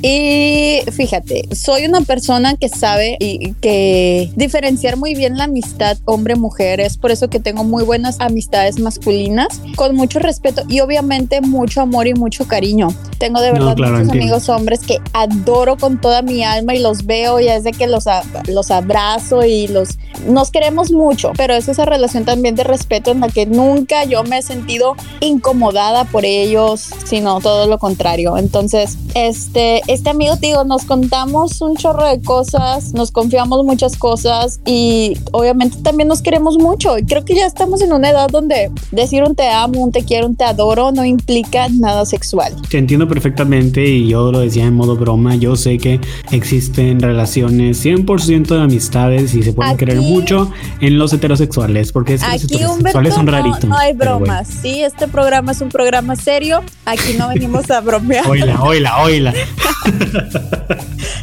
Y 0.03 0.80
fíjate, 0.92 1.49
soy 1.55 1.84
una 1.86 2.01
persona 2.03 2.57
que 2.57 2.68
sabe 2.68 3.16
y 3.18 3.55
que 3.55 4.30
diferenciar 4.36 4.96
muy 4.96 5.14
bien 5.14 5.36
la 5.36 5.44
amistad 5.44 5.99
hombre-mujer. 6.05 6.80
Es 6.80 6.96
por 6.96 7.11
eso 7.11 7.28
que 7.28 7.40
tengo 7.40 7.64
muy 7.64 7.84
buenas 7.84 8.20
amistades 8.20 8.78
masculinas, 8.78 9.61
con 9.76 9.94
mucho 9.94 10.18
respeto 10.18 10.62
y 10.68 10.80
obviamente 10.80 11.40
mucho 11.40 11.80
amor 11.80 12.07
y 12.07 12.14
mucho 12.14 12.46
cariño. 12.46 12.88
Tengo 13.18 13.40
de 13.40 13.53
verdad 13.53 13.70
No, 13.70 13.74
claro, 13.74 13.92
muchos 13.92 14.07
entiendo. 14.09 14.24
amigos 14.24 14.49
hombres 14.49 14.80
que 14.80 14.99
adoro 15.12 15.76
con 15.76 16.01
toda 16.01 16.22
mi 16.22 16.44
alma 16.44 16.74
y 16.74 16.78
los 16.80 17.07
veo 17.07 17.40
y 17.40 17.49
es 17.49 17.64
de 17.64 17.72
que 17.72 17.86
los, 17.86 18.05
los 18.46 18.70
abrazo 18.70 19.44
y 19.44 19.66
los 19.68 19.99
nos 20.26 20.51
queremos 20.51 20.90
mucho, 20.90 21.32
pero 21.36 21.55
es 21.55 21.68
esa 21.68 21.84
relación 21.84 22.24
también 22.24 22.55
de 22.55 22.64
respeto 22.64 23.11
en 23.11 23.20
la 23.20 23.28
que 23.28 23.46
nunca 23.46 24.05
yo 24.05 24.24
me 24.24 24.38
he 24.38 24.42
sentido 24.42 24.94
incomodada 25.20 26.05
por 26.05 26.24
ellos, 26.24 26.90
sino 27.05 27.40
todo 27.40 27.66
lo 27.66 27.78
contrario. 27.78 28.36
Entonces, 28.36 28.99
este, 29.28 29.80
este 29.86 30.10
amigo, 30.10 30.36
te 30.36 30.48
digo, 30.48 30.64
nos 30.64 30.84
contamos 30.84 31.60
un 31.60 31.76
chorro 31.76 32.06
de 32.06 32.20
cosas, 32.22 32.92
nos 32.94 33.10
confiamos 33.12 33.64
muchas 33.64 33.96
cosas 33.96 34.60
y 34.66 35.16
obviamente 35.32 35.78
también 35.82 36.08
nos 36.08 36.22
queremos 36.22 36.58
mucho. 36.58 36.98
Y 36.98 37.04
creo 37.04 37.24
que 37.24 37.34
ya 37.34 37.46
estamos 37.46 37.80
en 37.82 37.92
una 37.92 38.10
edad 38.10 38.28
donde 38.28 38.70
decir 38.92 39.22
un 39.22 39.34
te 39.34 39.48
amo, 39.48 39.80
un 39.82 39.92
te 39.92 40.04
quiero, 40.04 40.26
un 40.26 40.36
te 40.36 40.44
adoro 40.44 40.92
no 40.92 41.04
implica 41.04 41.68
nada 41.68 42.04
sexual. 42.06 42.54
Te 42.70 42.78
entiendo 42.78 43.06
perfectamente 43.08 43.84
y 43.84 44.08
yo 44.08 44.32
lo 44.32 44.40
decía 44.40 44.64
en 44.64 44.74
modo 44.74 44.96
broma. 44.96 45.34
Yo 45.36 45.56
sé 45.56 45.78
que 45.78 46.00
existen 46.32 47.00
relaciones 47.00 47.84
100% 47.84 48.46
de 48.56 48.62
amistades 48.62 49.34
y 49.34 49.42
se 49.42 49.52
pueden 49.52 49.72
Aquí- 49.74 49.84
querer 49.84 50.00
mucho 50.00 50.50
en 50.80 50.98
los 50.98 51.12
heterosexuales, 51.12 51.92
porque 51.92 52.14
es 52.14 52.22
que 52.22 52.26
los 52.32 52.44
Aquí, 52.44 52.54
heterosexuales 52.54 52.78
Humberto, 52.78 53.16
son 53.16 53.26
no, 53.26 53.32
raritos. 53.32 53.64
no 53.64 53.76
hay 53.76 53.94
pero 53.94 54.18
bueno. 54.18 54.26
bromas. 54.34 54.48
Sí, 54.62 54.82
este 54.82 55.08
programa 55.08 55.52
es 55.52 55.60
un 55.60 55.68
programa 55.68 56.16
serio. 56.16 56.60
Aquí 56.84 57.14
no 57.18 57.28
venimos 57.28 57.70
a 57.70 57.80
bromear. 57.80 58.26
Oila, 58.28 58.62
oila, 58.62 59.02
oila. 59.02 59.17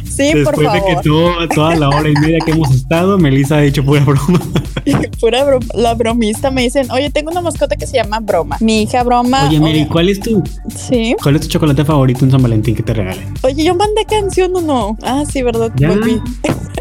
Sí, 0.04 0.30
por 0.32 0.56
Después 0.56 0.58
de 0.72 0.80
favor. 0.80 1.02
que 1.02 1.08
todo- 1.08 1.48
toda 1.54 1.76
la 1.76 1.88
hora 1.90 2.08
y 2.08 2.14
media 2.14 2.38
que 2.44 2.52
hemos 2.52 2.70
estado, 2.74 3.18
Melissa 3.18 3.58
ha 3.58 3.60
dicho 3.60 3.84
pura 3.84 4.02
broma. 4.04 4.40
Pura 5.20 5.44
bro- 5.44 5.58
la 5.74 5.94
bromista 5.94 6.50
me 6.50 6.62
dicen, 6.62 6.90
oye, 6.92 7.10
tengo 7.10 7.30
una 7.32 7.40
mascota 7.40 7.74
que 7.76 7.86
se 7.86 7.96
llama 7.96 8.20
Broma. 8.20 8.56
Mi 8.60 8.82
hija 8.82 9.02
Broma. 9.02 9.48
Oye, 9.48 9.58
oye, 9.58 9.88
¿cuál 9.90 10.08
es 10.08 10.20
tu, 10.20 10.42
Sí. 10.76 11.16
cuál 11.22 11.36
es 11.36 11.42
tu 11.42 11.48
chocolate 11.48 11.84
favorito 11.84 12.24
en 12.24 12.30
San 12.30 12.40
Valentín 12.42 12.74
que 12.76 12.82
te 12.82 12.94
regalen? 12.94 13.34
Oye, 13.42 13.64
yo 13.64 13.74
mandé 13.74 14.04
canción 14.04 14.54
o 14.54 14.60
no. 14.60 14.96
Ah, 15.02 15.24
sí, 15.30 15.42
¿verdad? 15.42 15.72
Ya, 15.76 15.88
Volví. 15.88 16.20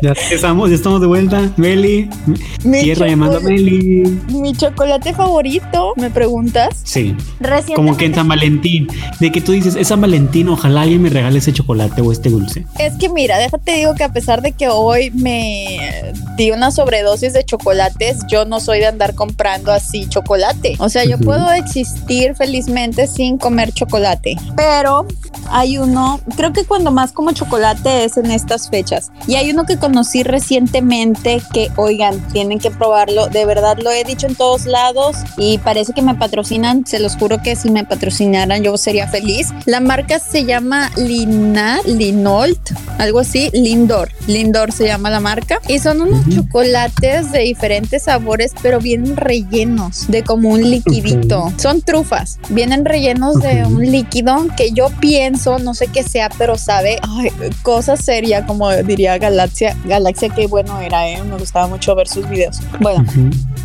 Ya 0.01 0.11
estamos, 0.31 0.69
ya 0.69 0.75
estamos 0.75 1.01
de 1.01 1.07
vuelta. 1.07 1.51
Meli, 1.57 2.09
Mi, 2.63 2.81
tierra 2.81 3.07
llamando 3.07 3.37
a 3.37 3.39
Meli. 3.39 4.19
mi 4.29 4.53
chocolate 4.53 5.13
favorito, 5.13 5.93
¿me 5.97 6.09
preguntas? 6.09 6.69
Sí, 6.83 7.15
como 7.75 7.95
que 7.97 8.05
en 8.05 8.15
San 8.15 8.27
Valentín, 8.27 8.87
de 9.19 9.31
que 9.31 9.41
tú 9.41 9.51
dices, 9.51 9.75
es 9.75 9.87
San 9.87 10.01
Valentín, 10.01 10.49
ojalá 10.49 10.81
alguien 10.81 11.01
me 11.01 11.09
regale 11.09 11.39
ese 11.39 11.53
chocolate 11.53 12.01
o 12.01 12.11
este 12.11 12.29
dulce. 12.29 12.65
Es 12.79 12.93
que 12.95 13.09
mira, 13.09 13.37
déjate 13.37 13.73
digo 13.73 13.95
que 13.95 14.03
a 14.03 14.11
pesar 14.11 14.41
de 14.41 14.51
que 14.51 14.67
hoy 14.69 15.11
me 15.11 15.79
di 16.37 16.51
una 16.51 16.71
sobredosis 16.71 17.33
de 17.33 17.43
chocolates, 17.43 18.19
yo 18.27 18.45
no 18.45 18.59
soy 18.59 18.79
de 18.79 18.87
andar 18.87 19.15
comprando 19.15 19.71
así 19.71 20.07
chocolate. 20.07 20.75
O 20.79 20.89
sea, 20.89 21.03
yo 21.05 21.15
Ujú. 21.15 21.25
puedo 21.25 21.51
existir 21.53 22.35
felizmente 22.35 23.07
sin 23.07 23.37
comer 23.37 23.71
chocolate. 23.73 24.35
Pero 24.55 25.05
hay 25.49 25.77
uno, 25.77 26.19
creo 26.35 26.53
que 26.53 26.63
cuando 26.65 26.91
más 26.91 27.11
como 27.11 27.31
chocolate 27.31 28.03
es 28.05 28.17
en 28.17 28.31
estas 28.31 28.69
fechas. 28.69 29.11
Y 29.27 29.35
hay 29.35 29.51
uno 29.51 29.65
que 29.65 29.77
conocí 29.85 30.23
recientemente 30.23 31.43
que, 31.53 31.69
oigan, 31.75 32.19
tienen 32.31 32.57
que 32.57 32.71
probarlo. 32.71 33.27
De 33.27 33.45
verdad 33.45 33.77
lo 33.83 33.91
he 33.91 34.03
dicho 34.03 34.25
en 34.25 34.33
todos 34.33 34.65
lados 34.65 35.15
y 35.37 35.59
parece 35.59 35.93
que 35.93 36.01
me 36.01 36.15
patrocinan. 36.15 36.87
Se 36.87 36.97
los 36.99 37.15
juro 37.15 37.39
que 37.43 37.55
si 37.55 37.69
me 37.69 37.85
patrocinaran 37.85 38.63
yo 38.63 38.75
sería 38.77 39.07
feliz. 39.07 39.49
La 39.65 39.79
marca 39.81 40.17
se 40.17 40.43
llama 40.43 40.89
Linat, 40.97 41.85
Linolt, 41.85 42.71
algo 42.97 43.19
así, 43.19 43.51
Lindor. 43.53 44.09
Lindor 44.25 44.71
se 44.71 44.85
llama 44.87 45.11
la 45.11 45.19
marca. 45.19 45.59
Y 45.67 45.77
son 45.77 46.01
unos 46.01 46.25
chocolates 46.33 47.31
de 47.31 47.39
diferentes 47.41 48.03
sabores, 48.05 48.53
pero 48.63 48.79
vienen 48.79 49.15
rellenos 49.17 50.07
de 50.07 50.23
como 50.23 50.49
un 50.49 50.63
liquidito. 50.67 51.53
Son 51.57 51.81
trufas. 51.83 52.39
Vienen 52.49 52.85
rellenos 52.85 53.35
de 53.39 53.63
Ok. 53.65 53.69
un 53.69 53.91
líquido 53.91 54.47
que 54.57 54.71
yo 54.71 54.87
pienso, 54.99 55.59
no 55.59 55.75
sé 55.75 55.87
qué 55.87 56.01
sea, 56.01 56.29
pero 56.39 56.57
sabe, 56.57 56.97
ay, 57.03 57.29
cosa 57.61 57.97
seria, 57.97 58.47
como 58.47 58.71
diría 58.71 59.17
Galaxia. 59.19 59.74
Galaxia, 59.83 60.29
qué 60.29 60.47
bueno 60.47 60.79
era, 60.79 61.07
¿eh? 61.09 61.21
Me 61.23 61.37
gustaba 61.37 61.67
mucho 61.67 61.93
ver 61.95 62.07
sus 62.07 62.27
videos. 62.29 62.59
Bueno, 62.79 63.05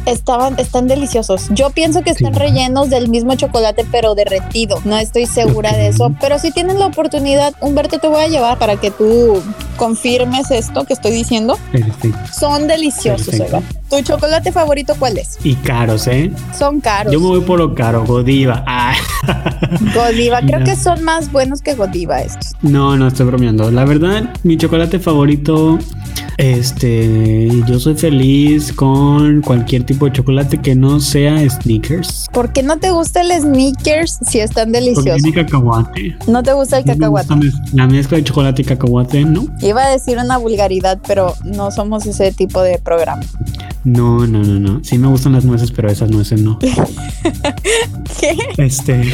estaban, 0.07 0.59
están 0.59 0.87
deliciosos. 0.89 1.47
Yo 1.51 1.71
pienso 1.71 2.03
que 2.03 2.11
están 2.11 2.35
Sí. 2.35 2.39
rellenos 2.41 2.91
del 2.91 3.09
mismo 3.09 3.35
chocolate, 3.37 3.87
pero 3.91 4.15
derretido. 4.15 4.79
No 4.85 4.97
estoy 4.99 5.27
segura 5.27 5.73
de 5.73 5.89
eso. 5.89 6.13
Pero 6.21 6.39
si 6.39 6.51
tienen 6.53 6.79
la 6.79 6.87
oportunidad, 6.87 7.55
Humberto, 7.61 7.99
te 7.99 8.09
voy 8.09 8.23
a 8.23 8.29
llevar 8.29 8.59
para 8.59 8.77
que 8.77 8.91
tú 8.91 9.43
confirmes 9.77 10.51
esto 10.51 10.85
que 10.85 10.93
estoy 10.93 11.13
diciendo. 11.13 11.59
Perfecto. 11.73 12.19
Son 12.33 12.67
deliciosos, 12.67 13.27
Perfecto. 13.29 13.57
oigan. 13.59 13.81
¿Tu 13.89 14.03
chocolate 14.03 14.53
favorito 14.53 14.95
cuál 14.99 15.19
es? 15.19 15.37
Y 15.43 15.55
caros, 15.57 16.07
¿eh? 16.07 16.31
Son 16.57 16.81
caros. 16.81 17.13
Yo 17.13 17.19
me 17.19 17.27
voy 17.27 17.41
por 17.41 17.59
lo 17.59 17.75
caro, 17.75 18.05
Godiva. 18.05 18.65
Ah. 18.67 18.95
Godiva, 19.95 20.41
creo 20.41 20.61
No. 20.61 20.65
que 20.65 20.77
son 20.77 21.03
más 21.05 21.31
buenos 21.31 21.61
que 21.63 21.75
Godiva 21.75 22.21
estos. 22.21 22.53
No, 22.63 22.97
no 22.97 23.09
estoy 23.09 23.27
bromeando. 23.27 23.71
La 23.71 23.85
verdad, 23.85 24.31
mi 24.43 24.57
chocolate 24.57 24.99
favorito, 24.99 25.79
este, 26.39 27.49
yo 27.67 27.79
soy 27.79 27.95
feliz 27.95 28.73
con 28.73 29.43
cualquier 29.43 29.85
tipo 29.85 30.07
de 30.07 30.13
chocolate 30.13 30.59
que 30.59 30.75
no 30.75 31.01
sea 31.01 31.49
Snickers. 31.49 32.27
¿Por 32.33 32.53
qué 32.53 32.63
no 32.63 32.79
te 32.79 32.91
gusta 32.91 33.21
el 33.21 33.31
sneakers 33.41 34.19
si 34.27 34.41
están 34.41 34.73
Porque 34.73 34.81
deliciosos? 34.87 35.23
tiene 35.23 35.37
cacahuate. 35.45 36.17
No 36.27 36.43
te 36.43 36.53
gusta 36.53 36.79
el 36.79 36.87
No 36.87 36.93
me 36.93 36.99
cacahuate. 36.99 37.35
gusta 37.35 37.61
La 37.75 37.87
mezcla 37.87 38.17
de 38.19 38.25
chocolate 38.25 38.63
y 38.63 38.65
cacahuate, 38.65 39.25
¿no? 39.25 39.47
Iba 39.61 39.85
a 39.85 39.91
decir 39.91 40.19
una 40.19 40.39
vulgaridad, 40.39 40.99
pero 41.07 41.35
no 41.45 41.71
somos 41.71 42.07
ese 42.07 42.33
tipo 42.33 42.63
de 42.63 42.79
programa. 42.79 43.23
No, 43.85 44.27
no, 44.27 44.43
no, 44.43 44.61
no. 44.61 44.81
Sí 44.85 44.99
me 44.99 45.09
gustan 45.09 45.33
las 45.33 45.45
nueces, 45.45 45.73
pero 45.73 45.91
esas 45.91 46.11
nueces 46.11 46.41
no. 46.43 46.59
¿Qué? 48.21 48.37
Este, 48.59 49.03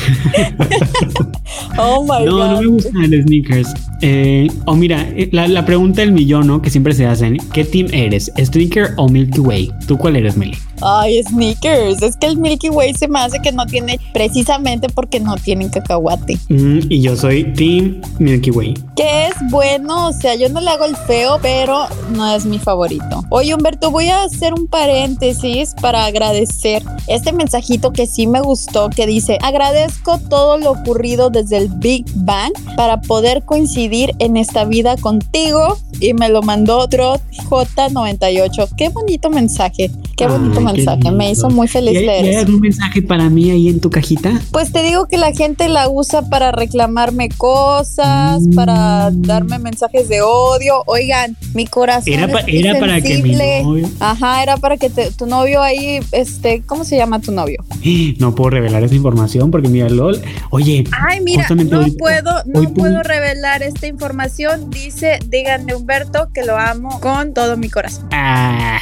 Oh 1.78 2.03
my 2.03 2.24
no, 2.24 2.36
god. 2.36 2.51
no 2.51 2.61
me 2.61 2.66
gustan 2.68 3.05
el 3.05 3.22
sneakers. 3.22 3.74
Eh, 4.01 4.49
o 4.64 4.74
mira, 4.74 5.03
eh, 5.11 5.28
la, 5.32 5.47
la 5.49 5.64
pregunta 5.64 6.01
del 6.01 6.12
millón, 6.12 6.47
¿no? 6.47 6.62
Que 6.62 6.70
siempre 6.70 6.86
se 6.95 7.07
hacen. 7.07 7.39
¿Qué 7.53 7.64
team 7.64 7.89
eres? 7.93 8.32
¿Sneaker 8.37 8.91
o 8.97 9.09
Milky 9.09 9.41
Way? 9.41 9.72
¿Tú 9.87 9.97
cuál 9.97 10.16
eres, 10.16 10.37
Meli? 10.37 10.57
Ay, 10.83 11.22
sneakers. 11.22 12.03
Es 12.03 12.16
que 12.16 12.27
el 12.27 12.37
Milky 12.37 12.68
Way 12.68 12.95
se 12.95 13.09
me 13.09 13.20
hace 13.20 13.41
que 13.41 13.53
no 13.53 13.66
tiene, 13.66 13.99
precisamente 14.12 14.89
porque 14.89 15.20
no 15.20 15.37
tienen 15.37 15.68
cacahuate. 15.68 16.39
Mm, 16.49 16.81
y 16.89 17.01
yo 17.01 17.16
soy 17.16 17.53
team 17.55 18.01
Milky 18.18 18.51
Way. 18.51 18.74
Que 18.95 19.27
es 19.27 19.35
bueno, 19.51 20.09
o 20.09 20.12
sea, 20.12 20.35
yo 20.35 20.49
no 20.49 20.61
le 20.61 20.70
hago 20.70 20.85
el 20.85 20.97
feo, 20.97 21.39
pero 21.43 21.87
no 22.11 22.27
es 22.35 22.47
mi 22.47 22.59
favorito. 22.59 23.24
Oye, 23.31 23.55
Humberto, 23.55 23.91
voy 23.91 24.09
a 24.09 24.22
hacer 24.22 24.55
un 24.55 24.66
paréntesis 24.66 25.74
para 25.81 26.07
agradecer 26.07 26.83
este 27.07 27.33
mensajito 27.33 27.93
que 27.93 28.07
sí 28.07 28.27
me 28.27 28.41
gustó, 28.41 28.91
que 28.91 29.07
dice, 29.07 29.39
agradezco 29.43 30.18
todo 30.18 30.57
lo 30.59 30.72
ocurrido 30.72 31.31
desde 31.31 31.59
el 31.59 31.68
Big 31.68 32.05
Bang 32.14 32.53
para 32.77 33.01
poder 33.01 33.45
coincidir 33.45 34.14
en 34.18 34.37
esta 34.37 34.64
vida 34.64 34.97
contigo. 34.97 35.79
Y 36.01 36.12
me 36.14 36.29
lo 36.29 36.43
mandó 36.43 36.87
Drot 36.87 37.22
J98. 37.49 38.68
Qué 38.77 38.89
bonito 38.91 39.31
mensaje, 39.31 39.91
qué 40.17 40.27
bonito 40.27 40.59
Ay, 40.61 40.67
qué 40.67 40.73
mensaje. 40.73 41.11
Me 41.12 41.31
hizo 41.31 41.51
muy 41.51 41.67
¿Y 41.67 41.69
feliz 41.69 41.93
leer 42.01 42.25
y 42.25 42.29
hay 42.29 42.35
algún 42.37 42.61
mensaje 42.61 43.03
para 43.03 43.29
mí 43.31 43.51
ahí 43.51 43.69
en 43.69 43.81
tu 43.81 43.91
cajita? 43.91 44.33
Pues 44.51 44.73
te 44.73 44.83
digo 44.83 45.07
que 45.07 45.17
la 45.19 45.33
gente 45.33 45.69
la 45.69 45.89
usa 45.89 46.23
para 46.29 46.53
reclamarme 46.53 47.29
cosas, 47.29 48.43
Mm. 48.43 48.55
para 48.55 49.11
darme 49.12 49.59
mensajes 49.59 50.09
de 50.09 50.23
odio. 50.23 50.83
Oigan, 50.87 51.37
mi 51.55 51.67
corazón 51.67 52.12
Era, 52.12 52.29
pa- 52.29 52.41
es 52.41 52.64
era 52.64 52.79
para 52.81 53.01
que 53.01 53.23
mi 53.23 53.35
novio... 53.35 53.89
Ajá, 54.01 54.43
era 54.43 54.57
para 54.57 54.77
que 54.77 54.91
te- 54.91 55.11
tu 55.12 55.27
novio 55.27 55.62
ahí, 55.62 56.01
este, 56.12 56.62
¿cómo 56.67 56.85
se 56.85 56.97
llama 56.97 57.21
tu 57.21 57.33
novio? 57.33 57.64
No 58.19 58.35
puedo 58.35 58.51
revelar 58.51 58.83
esa 58.85 58.95
información 58.95 59.51
porque 59.51 59.69
mira, 59.69 59.89
LOL. 59.89 60.21
Oye, 60.51 60.85
Ay, 61.09 61.21
mira, 61.21 61.47
no 61.51 61.85
puedo, 61.99 62.43
no 62.47 62.61
hoy 62.61 62.67
puedo 62.69 63.03
revelar 63.03 63.62
esta 63.62 63.87
información. 63.87 64.71
Dice, 64.71 65.19
díganle 65.29 65.75
Humberto 65.75 66.29
que 66.33 66.45
lo 66.45 66.57
amo 66.57 66.99
con 67.01 67.35
todo 67.35 67.57
mi 67.57 67.69
corazón. 67.69 68.09
ah, 68.12 68.79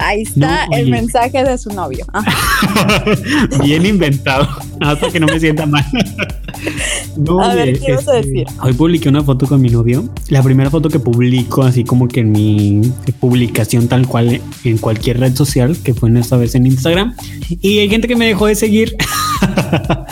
Ahí 0.00 0.22
está 0.22 0.66
No, 0.66 0.76
el 0.76 0.90
mensaje 0.90 1.44
de 1.44 1.58
su 1.58 1.70
novio. 1.70 2.06
Bien 3.62 3.84
inventado. 3.84 4.48
Hasta 4.80 5.10
que 5.10 5.20
no 5.20 5.26
me 5.26 5.38
sienta 5.38 5.66
mal. 5.66 5.84
No, 7.16 7.40
A 7.40 7.54
ver, 7.54 7.78
¿qué 7.78 7.92
ibas 7.92 8.06
a 8.08 8.14
decir? 8.14 8.46
Hoy 8.62 8.74
publiqué 8.74 9.08
una 9.08 9.22
foto 9.22 9.46
con 9.46 9.62
mi 9.62 9.70
novio. 9.70 10.08
La 10.28 10.42
primera 10.42 10.68
foto 10.68 10.90
que 10.90 10.98
publico, 10.98 11.62
así 11.62 11.84
como 11.84 12.06
que 12.06 12.20
en 12.20 12.32
mi 12.32 12.92
publicación 13.18 13.88
tal 13.88 14.06
cual 14.06 14.40
en 14.64 14.78
cualquier 14.78 15.20
red 15.20 15.34
social, 15.34 15.76
que 15.82 15.94
fue 15.94 16.10
en 16.10 16.18
esta 16.18 16.36
vez 16.36 16.54
en 16.54 16.66
Instagram. 16.66 17.14
Y 17.62 17.78
hay 17.78 17.88
gente 17.88 18.08
que 18.08 18.16
me 18.16 18.26
dejó 18.26 18.46
de 18.46 18.54
seguir. 18.56 18.94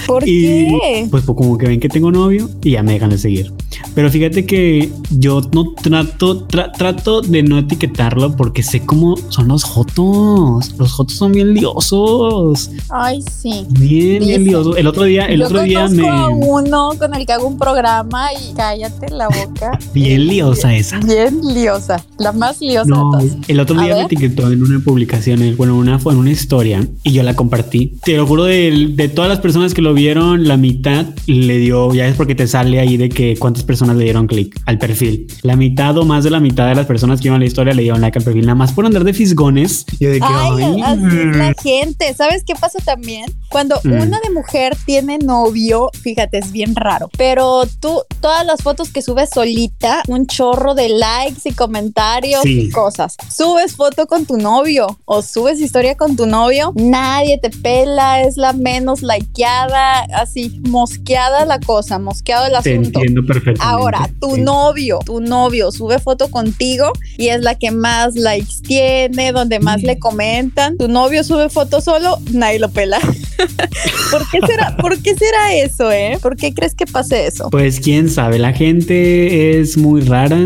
¿Por 0.07 0.27
y 0.27 0.67
qué? 0.67 1.07
pues, 1.11 1.25
pues, 1.25 1.37
como 1.37 1.59
que 1.59 1.67
ven 1.67 1.81
que 1.81 1.89
tengo 1.89 2.11
novio 2.11 2.49
y 2.63 2.73
ya 2.73 2.83
me 2.83 2.93
dejan 2.93 3.11
de 3.11 3.19
seguir. 3.19 3.53
Pero 3.95 4.11
fíjate 4.11 4.45
que 4.47 4.91
yo 5.11 5.41
no 5.53 5.73
trato, 5.73 6.47
tra- 6.49 6.71
trato 6.77 7.21
de 7.23 7.43
no 7.43 7.59
etiquetarlo 7.59 8.37
porque 8.37 8.63
sé 8.63 8.81
cómo 8.85 9.17
son 9.29 9.49
los 9.49 9.65
jotos. 9.65 10.75
Los 10.79 10.93
jotos 10.93 11.17
son 11.17 11.33
bien 11.33 11.55
liosos. 11.55 12.71
Ay, 12.91 13.23
sí. 13.31 13.65
Bien, 13.71 14.25
bien 14.25 14.45
liosos. 14.45 14.77
El 14.77 14.87
otro 14.87 15.05
día, 15.05 15.27
el 15.27 15.41
Yo 15.41 15.47
otro 15.47 15.63
día 15.63 15.89
me. 15.89 16.09
a 16.09 16.29
uno 16.29 16.91
con 16.99 17.15
el 17.15 17.27
que 17.27 17.33
hago 17.33 17.47
un 17.47 17.59
programa 17.59 18.27
y 18.33 18.55
cállate 18.55 19.11
la 19.11 19.29
boca. 19.29 19.79
Bien 19.95 20.27
liosa 20.27 20.75
esa. 20.75 20.99
Bien 21.01 21.41
liosa. 21.55 22.03
La 22.19 22.33
más 22.33 22.61
liosa 22.61 22.89
No, 22.89 23.13
de 23.19 23.29
todas. 23.29 23.49
el 23.49 23.61
otro 23.61 23.81
día 23.81 23.95
me 23.97 24.03
etiquetó 24.03 24.51
en 24.53 24.63
una 24.63 24.81
publicación, 24.81 25.43
en- 25.43 25.57
bueno, 25.57 25.77
una 25.77 25.99
fue 25.99 26.13
en 26.13 26.19
una 26.21 26.31
historia 26.31 26.87
y 27.03 27.13
yo 27.13 27.23
la 27.23 27.35
compartí. 27.35 27.95
Te 28.05 28.17
lo 28.17 28.27
juro, 28.27 28.45
de, 28.45 28.93
de 28.95 29.09
todas 29.09 29.29
las 29.29 29.41
personas 29.41 29.75
que 29.75 29.83
lo 29.83 29.95
vieron, 29.95 30.47
la 30.47 30.57
mitad 30.57 31.07
le 31.27 31.59
dio, 31.59 31.93
ya 31.95 32.07
es 32.07 32.17
porque 32.17 32.35
te 32.35 32.47
sale 32.47 32.81
ahí 32.81 32.97
de 32.97 33.09
que 33.09 33.37
cuántas 33.39 33.65
personas 33.69 33.95
le 33.97 34.03
dieron 34.05 34.27
clic 34.27 34.61
al 34.67 34.79
perfil. 34.79 35.29
La 35.43 35.55
mitad 35.55 35.97
o 35.99 36.05
más 36.05 36.25
de 36.25 36.31
la 36.31 36.41
mitad 36.41 36.67
de 36.69 36.75
las 36.75 36.87
personas 36.87 37.21
que 37.21 37.25
vieron 37.25 37.39
la 37.39 37.47
historia 37.47 37.73
le 37.75 37.83
dieron 37.83 38.01
like 38.01 38.19
al 38.19 38.25
perfil, 38.25 38.47
nada 38.47 38.57
más 38.57 38.73
por 38.73 38.85
andar 38.85 39.05
de 39.05 39.13
fisgones. 39.13 39.85
Yo 40.01 40.11
de 40.11 40.19
que, 40.19 40.27
Ay, 40.27 40.63
ay, 40.65 40.83
así 40.83 41.17
la 41.39 41.55
gente. 41.63 42.15
¿Sabes 42.15 42.43
qué 42.45 42.55
pasa 42.55 42.79
también? 42.85 43.27
Cuando 43.51 43.77
Mm. 43.85 43.93
una 43.93 44.19
de 44.21 44.31
mujer 44.31 44.77
tiene 44.87 45.19
novio, 45.19 45.91
fíjate, 46.03 46.39
es 46.39 46.51
bien 46.51 46.75
raro. 46.75 47.09
Pero 47.17 47.63
tú, 47.81 48.01
todas 48.21 48.45
las 48.45 48.63
fotos 48.63 48.91
que 48.91 49.03
subes 49.03 49.31
solita, 49.33 50.03
un 50.09 50.27
chorro 50.27 50.75
de 50.75 50.89
likes 50.89 51.43
y 51.49 51.53
comentarios 51.53 52.43
Sí. 52.43 52.63
y 52.63 52.71
cosas. 52.71 53.17
Subes 53.31 53.77
foto 53.77 54.07
con 54.07 54.27
tu 54.27 54.37
novio 54.39 54.99
o 55.05 55.23
subes 55.23 55.61
historia 55.61 55.95
con 55.97 56.17
tu 56.17 56.27
novio, 56.27 56.73
nadie 56.75 57.39
te 57.39 57.51
pela, 57.51 58.23
es 58.23 58.37
la 58.39 58.53
menos 58.55 59.03
likeada, 59.03 60.01
así, 60.15 60.61
mosqueada 60.69 61.45
la 61.45 61.61
cosa, 61.61 61.99
mosqueado 61.99 62.47
el 62.47 62.53
te 62.53 62.59
asunto. 62.59 62.99
entiendo 63.01 63.25
perfectamente. 63.27 63.58
Ahora, 63.61 64.09
tu 64.21 64.35
Sí. 64.37 64.41
novio, 64.43 64.99
tu 65.05 65.21
novio 65.21 65.71
sube 65.73 65.99
foto 65.99 66.31
contigo 66.31 66.93
y 67.17 67.29
es 67.29 67.41
la 67.43 67.55
que 67.57 67.71
más 67.71 68.15
likes 68.15 68.55
tiene, 68.67 69.33
donde 69.33 69.61
más 69.61 69.83
Mm. 69.83 69.87
le 69.87 69.99
comentan. 69.99 70.77
Tu 70.79 70.89
novio 70.89 71.25
sube 71.25 71.49
foto 71.49 71.81
solo, 71.81 72.19
nadie 72.33 72.59
lo 72.59 72.69
pela. 72.71 72.99
¿Por 74.11 74.29
qué 74.31 74.41
será? 74.47 74.77
¿Por 74.77 74.99
qué 75.03 75.15
será 75.15 75.55
eso, 75.55 75.91
eh? 75.93 76.19
¿Por 76.21 76.37
qué 76.37 76.53
crees 76.55 76.75
que 76.75 76.87
pase 76.87 77.27
eso? 77.27 77.49
Pues 77.51 77.81
quién 77.81 78.09
sabe, 78.09 78.39
la 78.39 78.53
gente 78.53 79.61
es 79.61 79.77
muy 79.77 80.01
rara, 80.01 80.39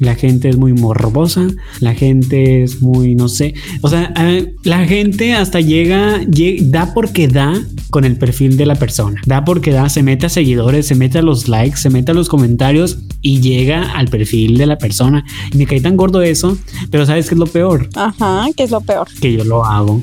la 0.00 0.14
gente 0.14 0.48
es 0.48 0.56
muy 0.56 0.72
morbosa, 0.72 1.46
la 1.80 1.94
gente 1.94 2.62
es 2.62 2.82
muy, 2.82 3.14
no 3.14 3.28
sé, 3.28 3.54
o 3.80 3.88
sea, 3.88 4.12
eh, 4.18 4.52
la 4.64 4.84
gente 4.86 5.34
hasta 5.34 5.60
llega, 5.60 6.20
lle- 6.22 6.60
da 6.70 6.92
porque 6.92 7.28
da 7.28 7.54
con 7.90 8.04
el 8.04 8.16
perfil 8.16 8.56
de 8.56 8.66
la 8.66 8.74
persona, 8.74 9.20
da 9.26 9.44
porque 9.44 9.70
da, 9.70 9.88
se 9.88 10.02
mete 10.02 10.26
a 10.26 10.28
seguidores, 10.28 10.86
se 10.86 10.94
mete 10.94 11.18
a 11.18 11.22
los 11.22 11.48
likes, 11.48 11.76
se 11.78 11.90
mete 11.90 12.10
a 12.10 12.14
los 12.14 12.28
comentarios 12.28 12.53
y 13.20 13.40
llega 13.40 13.92
al 13.92 14.08
perfil 14.08 14.58
de 14.58 14.66
la 14.66 14.78
persona. 14.78 15.24
Y 15.52 15.58
me 15.58 15.66
cae 15.66 15.80
tan 15.80 15.96
gordo 15.96 16.22
eso, 16.22 16.56
pero 16.90 17.06
¿sabes 17.06 17.28
qué 17.28 17.34
es 17.34 17.38
lo 17.38 17.46
peor? 17.46 17.88
Ajá, 17.94 18.46
que 18.56 18.64
es 18.64 18.70
lo 18.70 18.80
peor. 18.80 19.08
Que 19.20 19.32
yo 19.32 19.44
lo 19.44 19.64
hago. 19.64 20.02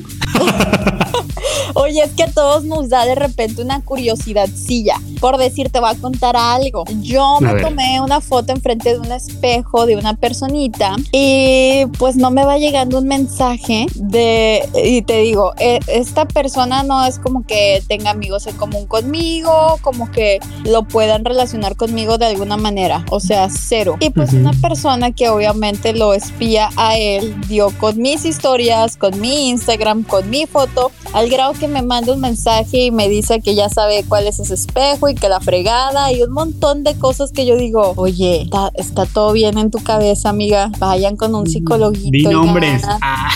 Oye, 1.76 2.04
es 2.04 2.12
que 2.12 2.24
a 2.24 2.32
todos 2.32 2.66
nos 2.66 2.90
da 2.90 3.06
de 3.06 3.16
repente 3.16 3.62
una 3.62 3.82
curiosidadcilla. 3.82 4.96
Por 5.22 5.38
decir, 5.38 5.70
te 5.70 5.80
voy 5.80 5.92
a 5.92 5.96
contar 5.96 6.36
algo. 6.36 6.84
Yo 7.02 7.38
A 7.38 7.40
me 7.40 7.54
ver. 7.54 7.62
tomé 7.64 8.02
una 8.02 8.20
foto 8.20 8.52
enfrente 8.52 8.92
de 8.94 9.00
un 9.00 9.12
espejo 9.12 9.86
de 9.86 9.96
una 9.96 10.16
personita 10.16 10.98
y 11.14 11.86
pues 11.98 12.16
no 12.18 12.32
me 12.32 12.44
va 12.44 12.58
llegando 12.58 12.98
un 12.98 13.08
mensaje 13.08 13.86
de, 13.96 14.68
y 14.84 15.04
te 15.04 15.20
digo, 15.22 15.54
e- 15.60 15.80
esta 15.88 16.26
persona 16.26 16.84
no 16.84 17.06
es 17.06 17.20
como 17.20 17.46
que 17.46 17.82
tenga 17.88 18.10
amigos 18.10 18.48
en 18.48 18.58
común 18.58 18.88
conmigo, 18.88 19.78
como 19.82 20.12
que 20.12 20.40
lo 20.66 20.84
puedan 20.84 21.24
relacionar 21.24 21.76
conmigo 21.76 22.18
de 22.18 22.26
alguna 22.26 22.58
manera, 22.58 23.06
o 23.12 23.20
sea, 23.20 23.48
cero. 23.50 23.98
Y 24.00 24.10
pues 24.10 24.34
una 24.34 24.52
persona 24.54 25.12
que 25.12 25.30
obviamente 25.30 25.94
lo 25.94 26.14
espía 26.14 26.70
a 26.78 26.98
él 26.98 27.40
dio 27.48 27.70
con 27.80 27.98
mis 28.02 28.26
historias, 28.26 28.98
con 28.98 29.20
mi 29.22 29.50
Instagram, 29.50 30.04
con 30.04 30.30
mi 30.30 30.48
foto, 30.48 30.92
al 31.14 31.30
grado 31.30 31.54
que 31.54 31.68
me 31.68 31.84
manda 31.84 32.12
un 32.14 32.22
mensaje 32.22 32.86
y 32.86 32.92
me 32.92 33.08
dice 33.08 33.40
que 33.42 33.54
ya 33.54 33.70
sabe 33.70 34.04
cuál 34.08 34.26
es 34.28 34.40
ese 34.40 34.56
espejo 34.56 35.10
y 35.12 35.16
que 35.16 35.30
la 35.30 35.40
fregada 35.40 36.12
y 36.12 36.22
un 36.22 36.32
montón 36.32 36.84
de 36.84 36.96
cosas 36.96 37.32
que 37.32 37.46
yo 37.46 37.56
digo, 37.56 37.94
oye, 37.98 38.44
está, 38.44 38.72
está 38.76 39.06
todo 39.06 39.32
bien 39.34 39.58
en 39.58 39.72
tu 39.72 39.80
cabeza, 39.80 40.30
amiga. 40.30 40.72
Vayan 40.80 41.16
con 41.16 41.36
un 41.36 41.48
psicologuito. 41.48 42.30
Di 42.30 42.34
nombres. 42.34 42.84
Ah, 43.02 43.30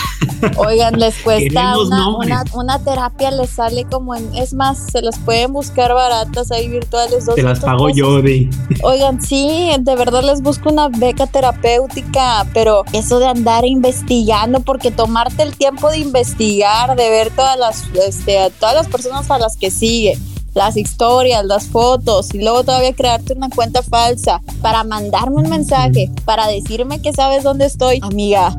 Oigan, 0.56 0.98
les 0.98 1.16
cuesta 1.24 1.78
una, 1.78 2.16
una, 2.16 2.44
una 2.52 2.78
terapia, 2.78 3.30
les 3.30 3.50
sale 3.50 3.84
como 3.84 4.14
en, 4.14 4.34
es 4.34 4.54
más, 4.54 4.86
se 4.90 5.02
las 5.02 5.18
pueden 5.18 5.52
buscar 5.52 5.94
baratas 5.94 6.50
ahí 6.50 6.68
virtuales. 6.68 7.26
te 7.34 7.42
las 7.42 7.60
200 7.60 7.60
pago 7.60 7.86
pesos. 7.86 7.98
yo, 7.98 8.22
de. 8.22 8.50
Oigan, 8.82 9.22
sí, 9.22 9.70
de 9.78 9.96
verdad 9.96 10.22
les 10.24 10.42
busco 10.42 10.70
una 10.70 10.88
beca 10.88 11.26
terapéutica, 11.26 12.46
pero 12.52 12.84
eso 12.92 13.18
de 13.18 13.26
andar 13.26 13.64
investigando, 13.64 14.60
porque 14.60 14.90
tomarte 14.90 15.42
el 15.42 15.56
tiempo 15.56 15.90
de 15.90 15.98
investigar, 15.98 16.96
de 16.96 17.10
ver 17.10 17.30
todas 17.30 17.58
las, 17.58 17.84
este, 18.06 18.38
a 18.38 18.50
todas 18.50 18.74
las 18.74 18.88
personas 18.88 19.30
a 19.30 19.38
las 19.38 19.56
que 19.56 19.70
sigue, 19.70 20.18
las 20.56 20.76
historias, 20.76 21.44
las 21.44 21.66
fotos 21.66 22.34
y 22.34 22.40
luego 22.40 22.64
todavía 22.64 22.94
crearte 22.94 23.34
una 23.34 23.50
cuenta 23.50 23.82
falsa 23.82 24.40
para 24.62 24.84
mandarme 24.84 25.36
un 25.36 25.50
mensaje, 25.50 26.10
para 26.24 26.48
decirme 26.48 27.00
que 27.02 27.12
sabes 27.12 27.44
dónde 27.44 27.66
estoy. 27.66 28.00
Amiga, 28.02 28.56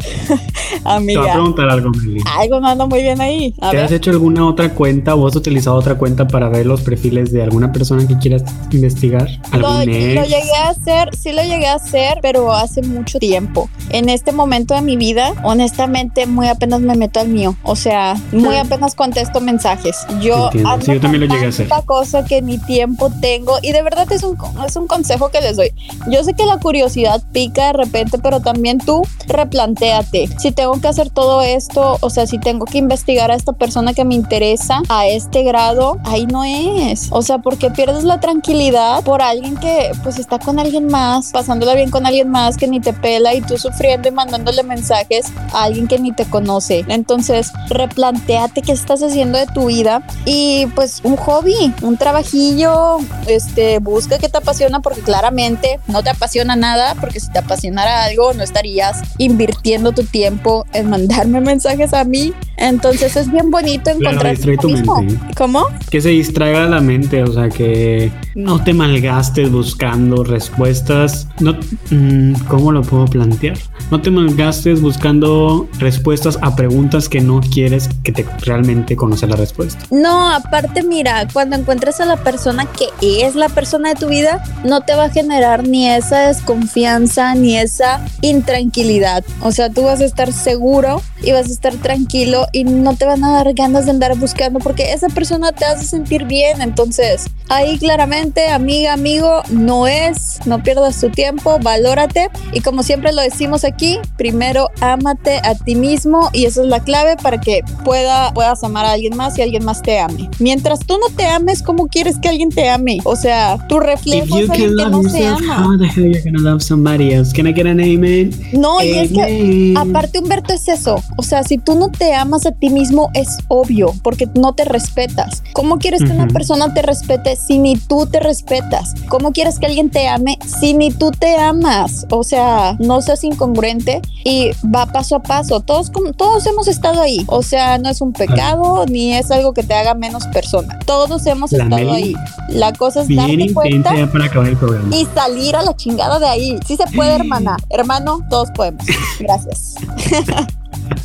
amiga. 0.84 1.22
Te 1.22 1.28
voy 1.28 1.30
a 1.30 1.34
preguntar 1.34 1.70
algo, 1.70 1.90
Meli. 1.90 2.22
Algo 2.38 2.60
no 2.60 2.68
anda 2.68 2.86
muy 2.86 3.02
bien 3.02 3.20
ahí. 3.20 3.56
A 3.60 3.72
¿Te 3.72 3.78
ver. 3.78 3.86
has 3.86 3.92
hecho 3.92 4.12
alguna 4.12 4.48
otra 4.48 4.74
cuenta 4.76 5.16
o 5.16 5.28
has 5.28 5.36
utilizado 5.36 5.76
otra 5.76 5.96
cuenta 5.96 6.28
para 6.28 6.50
ver 6.50 6.68
los 6.68 6.82
perfiles 6.82 7.32
de 7.32 7.42
alguna 7.42 7.72
persona 7.72 8.08
que 8.08 8.18
quieras 8.18 8.44
investigar? 8.72 9.28
Lo, 9.52 9.68
¿Algún 9.68 9.88
lo 9.88 10.22
ex? 10.22 10.30
llegué 10.30 10.56
a 10.56 10.70
hacer, 10.70 11.16
sí 11.16 11.32
lo 11.32 11.42
llegué 11.42 11.66
a 11.66 11.76
hacer, 11.76 12.20
pero 12.22 12.54
hace 12.54 12.84
mucho 12.84 13.18
tiempo. 13.18 13.70
En 13.90 14.10
este 14.10 14.32
momento 14.32 14.76
de 14.76 14.82
mi 14.82 14.98
vida, 14.98 15.34
honestamente, 15.44 16.28
muy 16.28 16.48
apenas 16.48 16.80
me 16.80 16.96
meto 16.96 17.20
al 17.20 17.30
mío. 17.30 17.56
O 17.64 17.76
sea, 17.76 18.16
muy 18.32 18.56
apenas 18.56 18.94
contesto 18.94 19.42
mensajes. 19.42 20.06
Yo, 20.22 20.52
ando 20.54 20.86
Sí, 20.86 20.94
yo 20.94 21.02
también 21.02 21.28
lo 21.28 21.34
llegué 21.34 21.48
a 21.48 21.50
hacer. 21.50 21.68
Cosa 21.88 22.24
que 22.24 22.44
ni 22.44 22.60
tiempo 22.60 23.12
tengo. 23.20 23.58
Y 23.64 23.72
de 23.72 23.82
verdad 23.82 24.12
es 24.12 24.22
un, 24.22 24.38
es 24.68 24.76
un 24.76 24.86
consejo 24.86 25.30
que 25.30 25.42
les 25.42 25.58
doy. 25.58 25.74
Yo 26.08 26.24
sé 26.24 26.36
que 26.36 26.46
la 26.46 26.60
curiosidad 26.60 27.24
pica 27.32 27.68
de 27.68 27.74
repente, 27.74 28.20
pero 28.20 28.42
también 28.42 28.78
tú 28.78 29.02
replantéate. 29.28 30.30
Si 30.38 30.52
tengo 30.52 30.80
que 30.80 30.88
hacer 30.88 31.10
todo 31.10 31.42
esto, 31.42 31.98
o 32.02 32.10
sea, 32.12 32.28
si 32.28 32.38
tengo 32.38 32.66
que 32.66 32.78
investigar 32.78 33.32
a 33.32 33.36
esta 33.36 33.54
persona 33.54 33.94
que 33.94 34.06
me 34.06 34.14
interesa 34.14 34.82
a 34.90 35.08
este 35.08 35.44
grado, 35.44 35.98
ahí 36.04 36.28
no 36.28 36.44
es. 36.44 37.08
O 37.12 37.24
sea, 37.24 37.40
porque 37.40 37.72
pierdes 37.72 38.04
la 38.04 38.20
tranquilidad 38.20 39.04
por 39.04 39.22
alguien 39.22 39.58
que 39.58 39.92
pues 40.04 40.20
está 40.20 40.38
con 40.40 40.60
alguien 40.60 40.88
más, 40.88 41.32
pasándola 41.32 41.74
bien 41.74 41.90
con 41.90 42.06
alguien 42.06 42.30
más 42.30 42.58
que 42.58 42.68
ni 42.68 42.80
te 42.80 42.94
pela 42.94 43.34
y 43.34 43.42
tú 43.42 43.58
sufriendo 43.58 44.10
y 44.10 44.12
mandándole 44.12 44.64
mensajes 44.64 45.28
a 45.54 45.64
alguien 45.64 45.88
que 45.88 46.00
ni 46.00 46.12
te 46.12 46.26
conoce. 46.26 46.86
Entonces, 46.90 47.52
replantéate 47.70 48.62
qué 48.62 48.74
estás 48.74 49.02
haciendo 49.02 49.38
de 49.38 49.48
tu 49.48 49.68
vida 49.68 50.02
y 50.26 50.66
pues 50.76 51.02
un 51.04 51.16
hobby, 51.16 51.74
un 51.82 51.98
trabajillo, 51.98 52.98
este, 53.28 53.80
busca 53.80 54.18
qué 54.18 54.30
te 54.30 54.38
apasiona 54.38 54.80
porque 54.80 55.02
claramente 55.02 55.80
no 55.88 56.04
te 56.04 56.10
apasiona 56.10 56.56
nada 56.56 56.96
porque 56.96 57.20
si 57.20 57.32
te 57.32 57.40
apasionara 57.40 58.04
algo 58.04 58.34
no 58.34 58.44
estarías 58.44 59.02
invirtiendo 59.18 59.92
tu 59.92 60.04
tiempo 60.04 60.66
en 60.74 60.90
mandarme 60.90 61.42
mensajes 61.42 61.94
a 61.94 62.04
mí. 62.04 62.34
Entonces 62.60 63.16
es 63.16 63.32
bien 63.32 63.52
bonito 63.52 63.84
Claro, 63.84 64.00
encontrar 64.00 64.36
distrae 64.36 64.58
tu 64.58 64.70
mismo. 64.70 65.00
mente. 65.02 65.20
¿Cómo? 65.38 65.66
Que 65.92 66.02
se 66.02 66.10
distraiga 66.10 66.66
la 66.66 66.82
mente, 66.82 67.22
o 67.22 67.32
sea, 67.32 67.50
que 67.50 68.12
no 68.34 68.64
te 68.64 68.74
malgastes 68.74 69.52
buscando 69.52 70.24
respuestas. 70.24 71.28
No, 71.40 71.56
mm, 71.92 72.34
¿Cómo 72.48 72.72
lo 72.72 72.82
puedo 72.82 73.06
plantear? 73.06 73.58
No 73.92 74.02
te 74.02 74.10
malgastes 74.10 74.82
buscando 74.82 75.68
respuestas 75.78 76.40
a 76.42 76.56
preguntas 76.56 77.08
que 77.08 77.22
no 77.22 77.42
quieres 77.42 77.90
que 78.04 78.12
te 78.12 78.26
realmente 78.40 78.96
conocer 78.96 79.30
la 79.30 79.36
respuesta. 79.36 79.86
No, 79.92 80.34
aparte 80.34 80.82
mira, 80.82 81.28
cuando 81.32 81.57
encuentres 81.58 82.00
a 82.00 82.06
la 82.06 82.18
persona 82.18 82.66
que 82.66 82.90
es 83.26 83.36
la 83.36 83.50
persona 83.50 83.90
de 83.90 83.96
tu 83.96 84.08
vida, 84.08 84.44
no 84.64 84.82
te 84.82 84.96
va 84.96 85.06
a 85.06 85.10
generar 85.10 85.68
ni 85.68 85.90
esa 85.90 86.28
desconfianza 86.28 87.36
ni 87.36 87.58
esa 87.58 88.06
intranquilidad. 88.22 89.24
O 89.42 89.52
sea, 89.52 89.70
tú 89.70 89.84
vas 89.84 90.02
a 90.02 90.06
estar 90.06 90.32
seguro 90.32 91.02
y 91.22 91.32
vas 91.32 91.48
a 91.48 91.52
estar 91.52 91.74
tranquilo 91.76 92.48
y 92.52 92.64
no 92.64 92.96
te 92.96 93.06
van 93.06 93.24
a 93.24 93.32
dar 93.32 93.54
ganas 93.54 93.86
de 93.86 93.92
andar 93.92 94.16
buscando 94.18 94.60
porque 94.60 94.94
esa 94.94 95.10
persona 95.10 95.52
te 95.52 95.66
hace 95.66 95.86
sentir 95.86 96.26
bien. 96.26 96.62
Entonces, 96.62 97.26
ahí 97.50 97.78
claramente, 97.78 98.50
amiga, 98.50 98.94
amigo, 98.94 99.42
no 99.50 99.88
es, 99.88 100.40
no 100.46 100.62
pierdas 100.64 101.00
tu 101.00 101.10
tiempo, 101.10 101.58
valórate 101.60 102.30
y 102.52 102.62
como 102.62 102.84
siempre 102.84 103.12
lo 103.14 103.22
decimos 103.22 103.64
aquí, 103.64 104.00
primero 104.18 104.70
ámate 104.82 105.40
a 105.44 105.56
ti 105.56 105.76
mismo 105.76 106.30
y 106.34 106.46
esa 106.46 106.62
es 106.62 106.68
la 106.68 106.82
clave 106.82 107.18
para 107.18 107.40
que 107.40 107.62
pueda, 107.84 108.34
puedas 108.34 108.64
amar 108.64 108.86
a 108.86 108.92
alguien 108.92 109.16
más 109.16 109.38
y 109.38 109.42
alguien 109.42 109.66
más 109.66 109.82
te 109.82 110.00
ame. 110.00 110.30
Mientras 110.40 110.80
tú 110.80 110.98
no 110.98 111.16
te 111.16 111.26
ames, 111.26 111.47
¿cómo 111.64 111.88
quieres 111.88 112.18
que 112.20 112.30
alguien 112.30 112.50
te 112.50 112.70
ame? 112.70 113.00
O 113.04 113.16
sea, 113.16 113.58
tu 113.68 113.80
reflejo 113.80 114.38
es 114.38 114.50
alguien 114.50 114.76
que 114.76 114.90
no 114.90 115.04
se 115.04 115.22
yourself, 115.24 115.52
ama. 115.52 115.66
how 115.66 115.78
the 115.78 115.88
hell 115.88 116.14
you 116.14 116.22
gonna 116.24 116.40
love 116.40 116.62
somebody 116.62 117.14
else? 117.14 117.34
Can 117.34 117.48
I 117.48 117.54
get 117.54 117.66
an 117.66 117.80
amen? 117.80 118.32
No, 118.54 118.82
y 118.82 118.92
es 118.92 119.12
que 119.12 119.22
Amen. 119.22 119.78
Aparte, 119.78 120.20
Humberto, 120.20 120.54
es 120.54 120.68
eso. 120.68 121.02
O 121.18 121.24
sea, 121.24 121.44
si 121.44 121.58
tú 121.58 121.76
no 121.76 121.90
te 121.90 122.14
amas 122.14 122.46
a 122.46 122.52
ti 122.52 122.70
mismo, 122.70 123.10
es 123.14 123.38
obvio, 123.48 123.94
porque 124.04 124.28
no 124.36 124.54
te 124.54 124.66
respetas. 124.66 125.44
¿Cómo 125.54 125.78
quieres 125.80 126.04
que 126.04 126.12
una 126.12 126.28
persona 126.28 126.74
te 126.74 126.82
respete 126.82 127.36
si 127.36 127.58
ni 127.60 127.76
tú 127.78 128.06
te 128.06 128.20
respetas? 128.20 128.94
¿Cómo 129.10 129.32
quieres 129.32 129.60
que 129.60 129.66
alguien 129.66 129.90
te 129.90 130.08
ame 130.08 130.38
si 130.60 130.74
ni 130.74 130.92
tú 130.92 131.12
te 131.12 131.38
amas? 131.38 132.06
O 132.12 132.24
sea, 132.24 132.76
no 132.80 133.02
seas 133.02 133.24
incongruente 133.24 134.02
y 134.24 134.52
va 134.74 134.86
paso 134.88 135.16
a 135.16 135.24
paso. 135.24 135.62
Todos, 135.62 135.92
todos 136.16 136.46
hemos 136.46 136.68
estado 136.68 137.02
ahí. 137.02 137.24
O 137.28 137.44
sea, 137.44 137.78
no 137.78 137.90
es 137.90 138.02
un 138.02 138.14
pecado 138.14 138.86
ni 138.88 139.14
es 139.14 139.32
algo 139.32 139.54
que 139.54 139.64
te 139.64 139.74
haga 139.74 139.94
menos 139.94 140.28
persona. 140.28 140.80
Todos 140.86 141.26
hemos 141.28 141.37
La 141.40 141.64
estado 141.64 141.92
ahí. 141.94 142.14
La 142.50 142.74
cosa 142.74 143.02
es 143.02 143.16
darte 143.16 143.54
cuenta 143.54 144.08
para 144.12 144.26
acabar 144.26 144.50
el 144.50 144.58
programa. 144.58 144.96
y 144.96 145.06
salir 145.14 145.56
a 145.56 145.62
la 145.62 145.76
chingada 145.76 146.20
de 146.20 146.28
ahí. 146.28 146.60
Sí 146.66 146.76
se 146.76 146.86
puede, 146.96 147.16
hermana. 147.16 147.58
Hermano, 147.70 148.20
todos 148.30 148.50
podemos. 148.52 148.86
Gracias. 149.20 149.76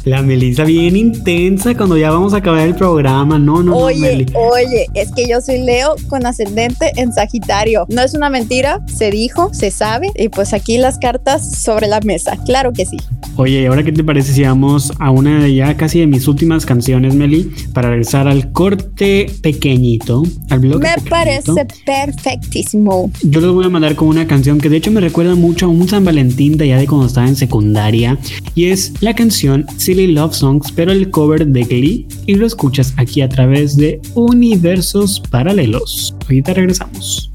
La 0.04 0.22
Melissa 0.22 0.64
bien 0.64 0.96
intensa 0.96 1.74
cuando 1.76 1.96
ya 1.96 2.10
vamos 2.10 2.34
a 2.34 2.38
acabar 2.38 2.66
el 2.66 2.74
programa. 2.74 3.38
No, 3.38 3.62
no, 3.62 3.72
no, 3.72 3.76
Oye, 3.76 4.00
Meli. 4.00 4.26
oye, 4.34 4.86
es 4.94 5.12
que 5.12 5.28
yo 5.28 5.40
soy 5.40 5.59
Leo 5.62 5.94
con 6.09 6.26
ascendente 6.26 6.92
en 6.96 7.12
Sagitario. 7.12 7.86
No 7.88 8.02
es 8.02 8.14
una 8.14 8.30
mentira, 8.30 8.80
se 8.86 9.10
dijo, 9.10 9.52
se 9.54 9.70
sabe. 9.70 10.10
Y 10.16 10.28
pues 10.28 10.52
aquí 10.52 10.78
las 10.78 10.98
cartas 10.98 11.62
sobre 11.62 11.86
la 11.86 12.00
mesa. 12.00 12.36
Claro 12.44 12.72
que 12.72 12.86
sí. 12.86 12.96
Oye, 13.36 13.62
¿y 13.62 13.66
ahora 13.66 13.82
qué 13.82 13.92
te 13.92 14.04
parece 14.04 14.32
si 14.34 14.42
vamos 14.42 14.92
a 14.98 15.10
una 15.10 15.42
de 15.42 15.54
ya 15.54 15.74
casi 15.76 16.00
de 16.00 16.06
mis 16.06 16.28
últimas 16.28 16.66
canciones, 16.66 17.14
Meli? 17.14 17.50
Para 17.72 17.88
regresar 17.90 18.28
al 18.28 18.52
corte 18.52 19.30
pequeñito, 19.40 20.22
al 20.50 20.59
bloque 20.60 20.86
Me 20.88 20.94
pequeñito. 20.94 21.10
parece 21.54 21.66
perfectísimo. 21.86 23.10
Yo 23.22 23.40
les 23.40 23.50
voy 23.50 23.64
a 23.64 23.68
mandar 23.68 23.94
con 23.94 24.09
una 24.09 24.26
canción 24.26 24.59
que 24.59 24.68
de 24.68 24.76
hecho 24.76 24.90
me 24.90 25.00
recuerda 25.00 25.34
mucho 25.34 25.66
a 25.66 25.68
un 25.68 25.88
San 25.88 26.04
Valentín 26.04 26.56
de 26.56 26.64
allá 26.64 26.76
de 26.78 26.86
cuando 26.86 27.06
estaba 27.06 27.26
en 27.26 27.36
secundaria. 27.36 28.18
Y 28.54 28.66
es 28.66 28.92
la 29.00 29.14
canción 29.14 29.66
Silly 29.77 30.09
Love 30.09 30.35
Songs, 30.35 30.73
pero 30.73 30.93
el 30.93 31.11
cover 31.11 31.47
de 31.47 31.65
Glee. 31.65 32.07
Y 32.27 32.35
lo 32.35 32.47
escuchas 32.47 32.94
aquí 32.97 33.20
a 33.20 33.28
través 33.28 33.77
de 33.77 34.01
Universos 34.15 35.20
Paralelos. 35.31 36.15
Ahorita 36.23 36.55
regresamos. 36.55 37.31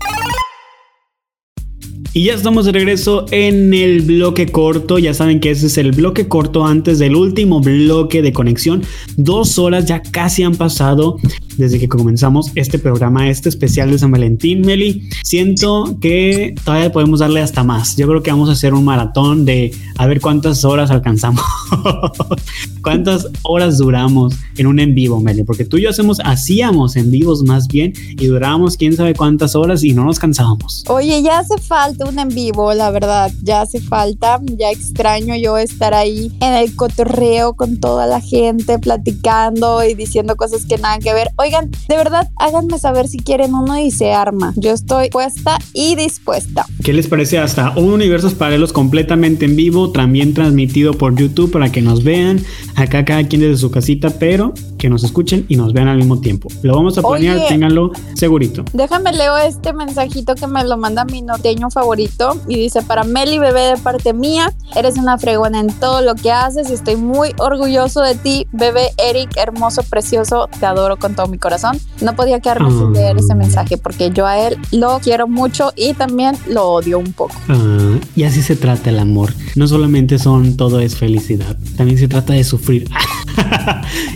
Y 2.18 2.24
ya 2.24 2.34
estamos 2.34 2.66
de 2.66 2.72
regreso 2.72 3.28
en 3.30 3.76
el 3.76 4.02
bloque 4.02 4.48
corto. 4.48 4.98
Ya 4.98 5.14
saben 5.14 5.40
que 5.40 5.52
ese 5.52 5.68
es 5.68 5.78
el 5.78 5.92
bloque 5.92 6.28
corto 6.28 6.66
antes 6.66 6.98
del 6.98 7.16
último 7.16 7.62
bloque 7.62 8.24
de 8.24 8.34
conexión. 8.34 8.82
Dos 9.18 9.60
horas 9.60 9.86
ya 9.86 10.02
casi 10.02 10.42
han 10.42 10.56
pasado 10.56 11.18
desde 11.58 11.80
que 11.80 11.88
comenzamos 11.88 12.52
este 12.56 12.80
programa, 12.80 13.30
este 13.30 13.50
especial 13.50 13.92
de 13.92 14.00
San 14.00 14.10
Valentín, 14.10 14.62
Meli. 14.62 15.08
Siento 15.24 15.98
que 16.02 16.56
todavía 16.66 16.92
podemos 16.92 17.20
darle 17.20 17.42
hasta 17.42 17.64
más. 17.64 17.96
Yo 17.98 18.08
creo 18.08 18.24
que 18.24 18.32
vamos 18.32 18.50
a 18.50 18.54
hacer 18.54 18.74
un 18.74 18.84
maratón 18.84 19.46
de 19.46 19.72
a 19.98 20.08
ver 20.08 20.20
cuántas 20.20 20.66
horas 20.66 20.90
alcanzamos. 20.90 21.44
cuántas 22.82 23.28
horas 23.44 23.78
duramos 23.78 24.34
en 24.58 24.66
un 24.66 24.80
en 24.80 24.96
vivo, 24.96 25.20
Meli. 25.20 25.44
Porque 25.44 25.66
tú 25.66 25.78
y 25.78 25.84
yo 25.84 25.92
hacemos, 25.92 26.20
hacíamos 26.24 26.96
en 26.96 27.12
vivos 27.12 27.44
más 27.44 27.68
bien 27.68 27.94
y 27.96 28.26
durábamos 28.26 28.76
quién 28.76 28.96
sabe 28.96 29.14
cuántas 29.14 29.56
horas 29.56 29.84
y 29.84 29.94
no 29.94 30.04
nos 30.04 30.18
cansábamos. 30.18 30.84
Oye, 30.88 31.22
ya 31.22 31.40
hace 31.40 31.60
falta 31.60 32.07
un 32.08 32.20
en 32.20 32.30
vivo, 32.30 32.74
la 32.74 32.92
verdad. 32.92 33.32
Ya 33.44 33.62
hace 33.62 33.82
falta. 33.82 34.40
Ya 34.46 34.72
extraño 34.72 35.36
yo 35.36 35.58
estar 35.58 35.94
ahí 35.94 36.32
en 36.40 36.54
el 36.54 36.76
cotorreo 36.76 37.56
con 37.56 37.80
toda 37.80 38.08
la 38.08 38.22
gente, 38.22 38.80
platicando 38.80 39.84
y 39.84 39.94
diciendo 39.94 40.36
cosas 40.36 40.66
que 40.66 40.78
nada 40.78 41.00
que 41.00 41.14
ver. 41.14 41.30
Oigan, 41.38 41.72
de 41.90 41.98
verdad, 41.98 42.30
háganme 42.38 42.80
saber 42.80 43.08
si 43.08 43.20
quieren 43.20 43.54
uno 43.54 43.78
y 43.78 43.92
se 43.92 44.14
arma. 44.14 44.54
Yo 44.56 44.72
estoy 44.72 45.10
puesta 45.10 45.60
y 45.74 45.96
dispuesta. 45.96 46.66
¿Qué 46.84 46.94
les 46.94 47.08
parece 47.08 47.38
hasta 47.38 47.78
un 47.78 47.98
universos 47.98 48.36
paralelos 48.36 48.74
completamente 48.74 49.46
en 49.46 49.56
vivo, 49.56 49.92
también 49.92 50.34
transmitido 50.34 50.94
por 50.94 51.16
YouTube 51.16 51.52
para 51.52 51.72
que 51.72 51.82
nos 51.82 52.04
vean 52.04 52.44
acá 52.76 53.04
cada 53.06 53.28
quien 53.28 53.42
desde 53.42 53.58
su 53.58 53.72
casita, 53.72 54.12
pero 54.12 54.54
que 54.78 54.90
nos 54.90 55.04
escuchen 55.04 55.46
y 55.50 55.56
nos 55.58 55.74
vean 55.74 55.88
al 55.88 55.98
mismo 55.98 56.20
tiempo? 56.20 56.50
Lo 56.64 56.76
vamos 56.76 56.98
a 56.98 57.02
planear, 57.02 57.38
Oye. 57.38 57.46
ténganlo 57.50 57.92
segurito. 58.14 58.64
Déjame 58.74 59.12
leo 59.14 59.38
este 59.38 59.74
mensajito 59.74 60.36
que 60.36 60.48
me 60.48 60.64
lo 60.64 60.78
manda 60.78 61.06
mi 61.06 61.22
norteño 61.22 61.70
favorito 61.70 62.40
y 62.48 62.56
dice 62.58 62.82
para 62.82 63.04
Meli 63.04 63.40
bebé 63.40 63.62
de 63.62 63.78
parte 63.78 64.14
mía, 64.14 64.54
eres 64.76 64.98
una 64.98 65.18
fregona 65.18 65.60
en 65.60 65.68
todo 65.68 66.02
lo 66.02 66.16
que 66.16 66.32
haces 66.32 66.70
y 66.70 66.74
estoy 66.74 66.96
muy 66.96 67.30
orgulloso 67.40 68.02
de 68.02 68.16
ti, 68.16 68.48
bebé 68.52 68.92
Eric, 68.98 69.32
hermoso, 69.38 69.84
precioso, 69.84 70.50
te 70.60 70.66
adoro 70.66 70.98
con 70.98 71.16
todo 71.16 71.28
mi 71.28 71.38
corazón. 71.38 71.80
No 72.02 72.16
podía 72.16 72.40
quedarme 72.40 72.70
sin 72.72 72.88
Ah. 72.88 72.92
leer 72.94 73.18
ese 73.18 73.36
mensaje 73.36 73.78
porque 73.78 74.12
yo 74.12 74.26
a 74.26 74.38
él 74.40 74.58
lo 74.72 75.00
quiero 75.00 75.28
mucho 75.28 75.72
y 75.76 75.94
también 75.94 76.36
lo 76.48 76.68
odio 76.70 77.00
un 77.00 77.14
poco. 77.14 77.34
Ah, 77.50 77.98
y 78.16 78.24
así 78.24 78.42
se 78.42 78.56
trata 78.56 78.90
el 78.90 79.00
amor. 79.00 79.34
No 79.56 79.68
solamente 79.68 80.20
son 80.20 80.58
todo 80.58 80.80
es 80.80 80.96
felicidad, 80.96 81.58
también 81.76 81.98
se 81.98 82.08
trata 82.08 82.34
de 82.34 82.44
sufrir. 82.44 82.90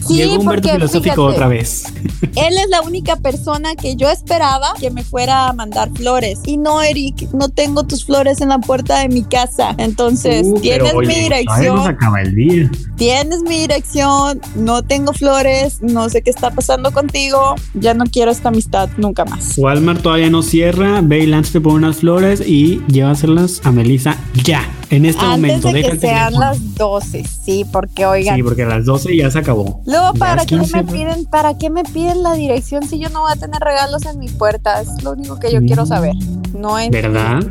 Sí, 0.08 0.38
Humberto 0.52 0.68
porque, 0.70 0.78
filosófico 0.78 1.16
fíjate. 1.16 1.34
otra 1.36 1.48
vez. 1.48 1.84
Él 2.36 2.54
es 2.58 2.70
la 2.70 2.82
única 2.82 3.16
persona 3.18 3.76
que 3.76 3.96
yo 3.96 4.10
esperaba 4.10 4.74
que 4.80 4.90
me 4.92 5.04
fuera 5.04 5.48
a 5.50 5.54
mandar 5.54 5.90
flores. 5.96 6.40
Y 6.46 6.58
no, 6.58 6.82
Eric, 6.82 7.30
no 7.34 7.50
tengo 7.50 7.84
tus 7.86 8.06
flores 8.06 8.42
en 8.42 8.50
la 8.50 8.60
puerta 8.60 9.00
de 9.00 9.10
mi 9.10 9.24
casa. 9.24 9.74
Entonces, 9.78 10.46
Uh, 10.46 10.60
tienes 10.60 10.94
oye, 10.94 11.08
mi 11.08 11.16
dirección, 11.16 11.80
acaba 11.88 12.22
el 12.22 12.36
día. 12.36 12.72
tienes 12.96 13.42
mi 13.42 13.60
dirección, 13.60 14.42
no 14.56 14.82
tengo 14.84 15.14
flores, 15.14 15.82
no 15.82 16.10
sé 16.10 16.22
qué 16.22 16.30
está 16.30 16.52
pasando 16.52 16.92
contigo, 16.92 17.56
ya 17.74 17.94
no 17.94 18.06
quiero 18.06 18.32
esta 18.32 18.50
amistad 18.50 18.90
nunca 18.98 19.26
más. 19.26 19.58
Walmart 19.58 20.02
todavía 20.02 20.30
no 20.30 20.42
cierra. 20.42 21.02
Ve 21.04 21.20
y 21.20 21.26
lánzate 21.28 21.62
por 21.62 21.74
unas 21.74 21.98
flores 21.98 22.42
y 22.46 22.82
llévaselas 22.88 23.62
a 23.64 23.72
Melissa 23.72 24.18
ya. 24.44 24.68
En 24.90 25.06
este 25.06 25.22
Antes 25.24 25.64
momento. 25.64 25.72
de 25.72 25.84
que 25.84 25.98
sean 26.00 26.34
las 26.34 26.76
12, 26.76 27.24
sí, 27.24 27.66
porque 27.72 28.06
oigan. 28.06 28.36
Sí, 28.36 28.44
porque 28.44 28.64
a 28.64 28.68
las 28.68 28.84
12 28.86 29.16
ya 29.16 29.32
se 29.32 29.40
acabó. 29.40 29.82
Luego, 29.86 30.12
Ya 30.14 30.20
¿para 30.42 30.46
qué 30.46 30.58
15, 30.58 30.78
me 30.78 30.92
piden, 30.92 31.26
para 31.26 31.58
qué 31.58 31.70
me 31.70 31.84
piden 31.84 32.24
la 32.24 32.34
dirección 32.34 32.88
si 32.88 33.00
yo 33.00 33.10
no 33.10 33.22
voy 33.22 33.32
a 33.32 33.36
tener 33.36 33.62
regalos 33.62 34.06
en 34.06 34.20
mi 34.20 34.30
puerta? 34.30 34.82
Es 34.82 35.04
lo 35.04 35.12
único 35.12 35.40
que 35.40 35.52
yo 35.52 35.60
quiero 35.60 35.86
saber. 35.86 36.14
No 36.54 36.78
es 36.78 36.90
¿Verdad? 36.90 37.44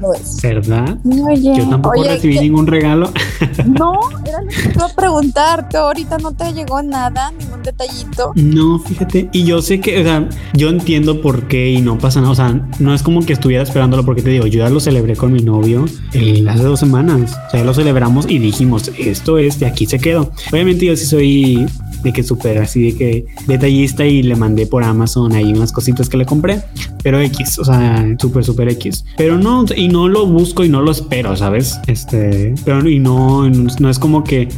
¿Verdad? 0.42 0.98
Oye, 1.26 1.56
Yo 1.56 1.68
tampoco 1.68 2.00
oye, 2.00 2.14
recibí 2.14 2.38
ningún 2.38 2.66
regalo. 2.66 3.10
No, 3.66 3.98
era 4.26 4.42
lo 4.42 4.48
que 4.48 4.68
te 4.68 4.74
iba 4.74 4.86
a 4.86 4.94
preguntar. 4.94 5.68
Tú 5.68 5.76
ahorita 5.76 6.18
no 6.18 6.32
te 6.32 6.52
llegó 6.52 6.82
nada, 6.82 7.30
ningún 7.38 7.62
detallito. 7.62 8.32
No, 8.34 8.78
fíjate. 8.78 9.28
Y 9.32 9.44
yo 9.44 9.60
sé 9.60 9.80
que, 9.80 10.00
o 10.00 10.02
sea, 10.02 10.28
yo 10.54 10.70
entiendo 10.70 11.20
por 11.20 11.46
qué 11.46 11.70
y 11.70 11.80
no 11.80 11.98
pasa 11.98 12.20
nada. 12.20 12.32
O 12.32 12.34
sea, 12.34 12.68
no 12.78 12.94
es 12.94 13.02
como 13.02 13.24
que 13.24 13.34
estuviera 13.34 13.62
esperándolo 13.62 14.04
porque 14.04 14.22
te 14.22 14.30
digo, 14.30 14.46
yo 14.46 14.60
ya 14.60 14.70
lo 14.70 14.80
celebré 14.80 15.14
con 15.14 15.32
mi 15.32 15.42
novio 15.42 15.84
eh, 16.12 16.44
hace 16.48 16.62
dos 16.62 16.80
semanas. 16.80 17.32
O 17.48 17.50
sea, 17.50 17.60
ya 17.60 17.64
lo 17.64 17.74
celebramos 17.74 18.26
y 18.28 18.38
dijimos, 18.38 18.90
esto 18.98 19.38
es, 19.38 19.58
de 19.60 19.66
aquí 19.66 19.86
se 19.86 19.98
quedó. 19.98 20.32
Obviamente 20.52 20.86
yo 20.86 20.96
sí 20.96 21.04
soy 21.06 21.66
de 22.02 22.12
que 22.12 22.22
súper 22.22 22.58
así 22.58 22.92
de 22.92 22.98
que 22.98 23.26
detallista 23.46 24.04
y 24.06 24.22
le 24.22 24.36
mandé 24.36 24.66
por 24.66 24.84
Amazon 24.84 25.32
ahí 25.32 25.52
unas 25.52 25.72
cositas 25.72 26.08
que 26.08 26.16
le 26.16 26.26
compré. 26.26 26.62
Pero 27.02 27.20
X, 27.20 27.58
o 27.58 27.64
sea, 27.64 28.06
súper, 28.18 28.44
súper 28.44 28.68
X. 28.70 29.04
Pero 29.16 29.38
no, 29.38 29.64
y 29.74 29.88
no 29.88 30.08
lo 30.08 30.26
busco 30.26 30.64
y 30.64 30.68
no 30.68 30.82
lo 30.82 30.90
espero, 30.90 31.36
¿sabes? 31.36 31.78
Este, 31.86 32.54
pero 32.64 32.88
y 32.88 32.98
no, 32.98 33.48
no 33.48 33.90
es 33.90 33.98
como 33.98 34.24
que, 34.24 34.48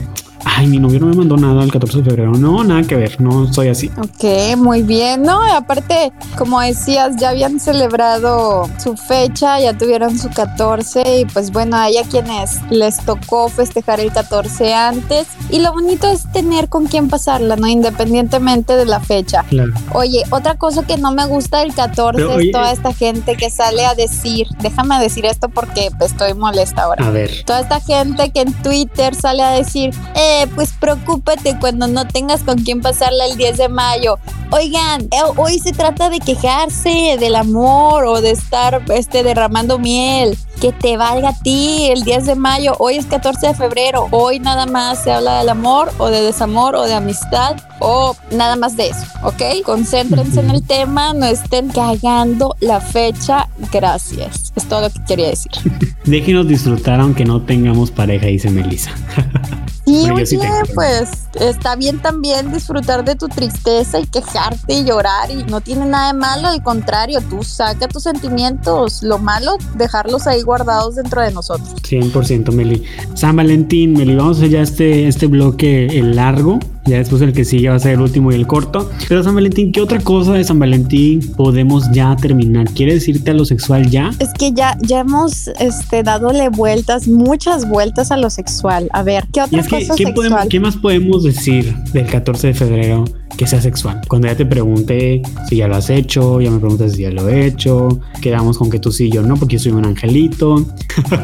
ay, 0.44 0.66
mi 0.66 0.78
novio 0.78 1.01
no 1.01 1.06
me 1.06 1.14
mandó 1.14 1.36
nada 1.36 1.62
el 1.62 1.73
14 1.73 1.98
de 1.98 2.05
febrero. 2.05 2.32
No, 2.32 2.64
nada 2.64 2.82
que 2.82 2.97
ver, 2.97 3.20
no 3.20 3.52
soy 3.52 3.69
así. 3.69 3.90
Ok, 3.98 4.56
muy 4.56 4.82
bien. 4.82 5.23
No, 5.23 5.40
aparte, 5.43 6.12
como 6.36 6.60
decías, 6.60 7.16
ya 7.16 7.31
habían 7.31 7.60
celebrado 7.60 8.69
su 8.78 8.97
fecha, 8.97 9.60
ya 9.60 9.77
tuvieron 9.77 10.19
su 10.19 10.31
14 10.31 11.20
y 11.20 11.24
pues 11.27 11.51
bueno, 11.51 11.77
hay 11.77 11.98
a 11.98 12.05
quienes 12.05 12.60
les 12.70 12.98
tocó 12.98 13.48
festejar 13.48 14.01
el 14.01 14.12
14 14.12 14.74
antes. 14.74 15.27
Y 15.51 15.60
lo 15.60 15.73
bonito 15.73 16.09
es 16.09 16.31
tener 16.32 16.69
con 16.69 16.86
quién 16.86 17.09
pasarla, 17.09 17.56
¿no? 17.56 17.66
Independientemente 17.66 18.74
de 18.74 18.86
la 18.86 19.01
fecha. 19.01 19.44
Claro. 19.48 19.73
Oye, 19.93 20.23
otra 20.31 20.56
cosa 20.56 20.82
que 20.85 20.97
no 20.97 21.12
me 21.12 21.27
gusta 21.27 21.60
del 21.60 21.74
14 21.74 22.16
Pero, 22.16 22.39
es 22.39 22.52
toda 22.52 22.73
esta 22.73 22.93
gente 22.93 23.36
que 23.36 23.51
sale 23.51 23.85
a 23.85 23.94
decir, 23.94 24.48
déjame 24.60 24.98
decir 24.98 25.27
esto 25.27 25.48
porque 25.48 25.90
pues, 25.98 26.12
estoy 26.12 26.35
molesta 26.35 26.85
ahora. 26.85 27.06
A 27.06 27.10
ver. 27.10 27.44
Toda 27.44 27.60
esta 27.60 27.81
gente 27.81 28.31
que 28.31 28.40
en 28.40 28.52
Twitter 28.62 29.14
sale 29.14 29.43
a 29.43 29.51
decir, 29.51 29.94
eh, 30.14 30.32
pues 30.55 30.73
preocúpate 30.79 31.57
cuando 31.59 31.87
no 31.87 32.07
tengas 32.07 32.43
con 32.43 32.59
quién 32.59 32.81
pasarla 32.81 33.27
el 33.27 33.37
10 33.37 33.57
de 33.57 33.69
mayo. 33.69 34.19
Oigan, 34.51 35.03
eh, 35.05 35.23
hoy 35.37 35.59
se 35.59 35.73
trata 35.73 36.11
de 36.11 36.21
quejarse 36.21 37.17
del 37.19 37.37
amor 37.37 38.05
o 38.05 38.21
de 38.21 38.33
estar 38.33 38.83
este, 38.95 39.23
derramando 39.23 39.79
miel. 39.79 40.37
Que 40.61 40.73
te 40.73 40.97
valga 40.97 41.31
a 41.31 41.39
ti 41.39 41.89
el 41.91 42.05
10 42.05 42.27
de 42.27 42.35
mayo. 42.37 42.75
Hoy 42.79 42.97
es 42.97 43.07
14 43.07 43.49
de 43.49 43.55
febrero. 43.55 44.09
Hoy 44.11 44.39
nada 44.39 44.67
más 44.67 45.03
se 45.03 45.11
habla 45.11 45.39
del 45.39 45.49
amor 45.49 45.91
o 45.99 46.09
de 46.09 46.21
desamor 46.23 46.77
o 46.77 46.85
de 46.85 46.95
amistad 46.95 47.57
o 47.81 48.15
nada 48.31 48.55
más 48.55 48.77
de 48.77 48.89
eso, 48.91 49.05
¿ok? 49.25 49.65
Concéntrense 49.65 50.39
en 50.39 50.51
el 50.51 50.63
tema, 50.63 51.15
no 51.15 51.27
estén 51.27 51.69
cagando 51.69 52.55
la 52.61 52.81
fecha. 52.81 53.49
Gracias. 53.73 54.53
Es 54.55 54.69
todo 54.69 54.83
lo 54.83 54.91
que 54.91 55.03
quería 55.05 55.29
decir. 55.29 55.51
Déjenos 56.05 56.47
disfrutar 56.47 57.01
aunque 57.01 57.25
no 57.25 57.43
tengamos 57.43 57.91
pareja, 57.91 58.27
dice 58.27 58.51
Melissa. 58.51 58.93
Sí, 59.85 60.09
oye, 60.11 60.27
sí 60.27 60.39
pues 60.75 61.11
está 61.41 61.75
bien 61.75 62.01
también 62.01 62.53
disfrutar 62.53 63.05
de 63.05 63.17
tu 63.17 63.29
tristeza 63.29 63.99
y 63.99 64.07
quejarte 64.07 64.75
y 64.75 64.85
llorar 64.85 65.31
y 65.31 65.43
no 65.45 65.61
tiene 65.61 65.87
nada 65.87 66.13
de 66.13 66.19
malo, 66.19 66.49
al 66.49 66.63
contrario, 66.63 67.21
tú 67.29 67.43
saca 67.43 67.89
tus 67.89 68.05
sentimientos, 68.05 69.03
lo 69.03 69.19
malo, 69.19 69.57
dejarlos 69.75 70.27
ahí 70.27 70.43
guardados 70.43 70.95
dentro 70.95 71.21
de 71.21 71.33
nosotros. 71.33 71.75
100% 71.83 72.53
Meli. 72.53 72.85
San 73.15 73.37
Valentín, 73.37 73.95
Meli, 73.95 74.15
vamos 74.15 74.37
a 74.37 74.41
hacer 74.41 74.51
ya 74.51 74.63
este, 74.63 75.09
este 75.09 75.27
bloque 75.27 75.87
el 75.87 76.15
largo. 76.15 76.61
Ya 76.85 76.99
después 76.99 77.23
el 77.23 77.33
que 77.33 77.45
sigue 77.45 77.69
va 77.69 77.77
a 77.77 77.79
ser 77.79 77.93
el 77.95 78.01
último 78.01 78.33
y 78.33 78.35
el 78.35 78.47
corto. 78.47 78.91
Pero 79.09 79.23
San 79.23 79.35
Valentín, 79.35 79.71
¿qué 79.71 79.81
otra 79.81 80.01
cosa 80.01 80.33
de 80.33 80.43
San 80.45 80.59
Valentín 80.59 81.21
podemos 81.37 81.91
ya 81.93 82.17
terminar? 82.17 82.69
¿Quieres 82.71 83.07
irte 83.09 83.31
a 83.31 83.35
lo 83.35 83.45
sexual 83.45 83.89
ya? 83.89 84.11
Es 84.19 84.31
que 84.37 84.53
ya, 84.53 84.77
ya 84.81 85.01
hemos 85.01 85.49
este, 85.61 86.03
dadole 86.03 86.49
vueltas, 86.49 87.07
muchas 87.07 87.69
vueltas 87.69 88.11
a 88.11 88.17
lo 88.17 88.31
sexual. 88.31 88.89
A 88.93 89.03
ver, 89.05 89.27
¿qué 89.33 89.41
Y 89.41 89.43
otra 89.45 89.61
es 89.61 89.69
que, 89.69 89.87
cosa 89.87 89.95
¿qué, 89.97 90.13
podemos- 90.13 90.49
¿qué 90.49 90.61
más 90.61 90.77
podemos 90.77 91.23
decir 91.23 91.73
del 91.93 92.07
14 92.07 92.49
de 92.49 92.55
febrero 92.55 93.05
que 93.37 93.47
sea 93.47 93.61
sexual? 93.61 94.01
Cuando 94.09 94.29
ya 94.29 94.37
te 94.37 94.47
pregunté 94.47 95.23
si 95.49 95.57
ya 95.57 95.69
lo 95.69 95.77
has 95.77 95.91
hecho, 95.91 96.41
ya 96.41 96.51
me 96.51 96.59
preguntas 96.59 96.93
si 96.93 97.03
ya 97.03 97.11
lo 97.11 97.29
he 97.29 97.47
hecho, 97.47 98.01
quedamos 98.21 98.59
con 98.59 98.71
que 98.71 98.79
tú 98.79 98.93
sí 98.93 99.07
y 99.07 99.11
yo 99.11 99.23
no, 99.23 99.37
porque 99.37 99.57
yo 99.57 99.63
soy 99.65 99.73
un 99.73 99.85
angelito. 99.87 100.65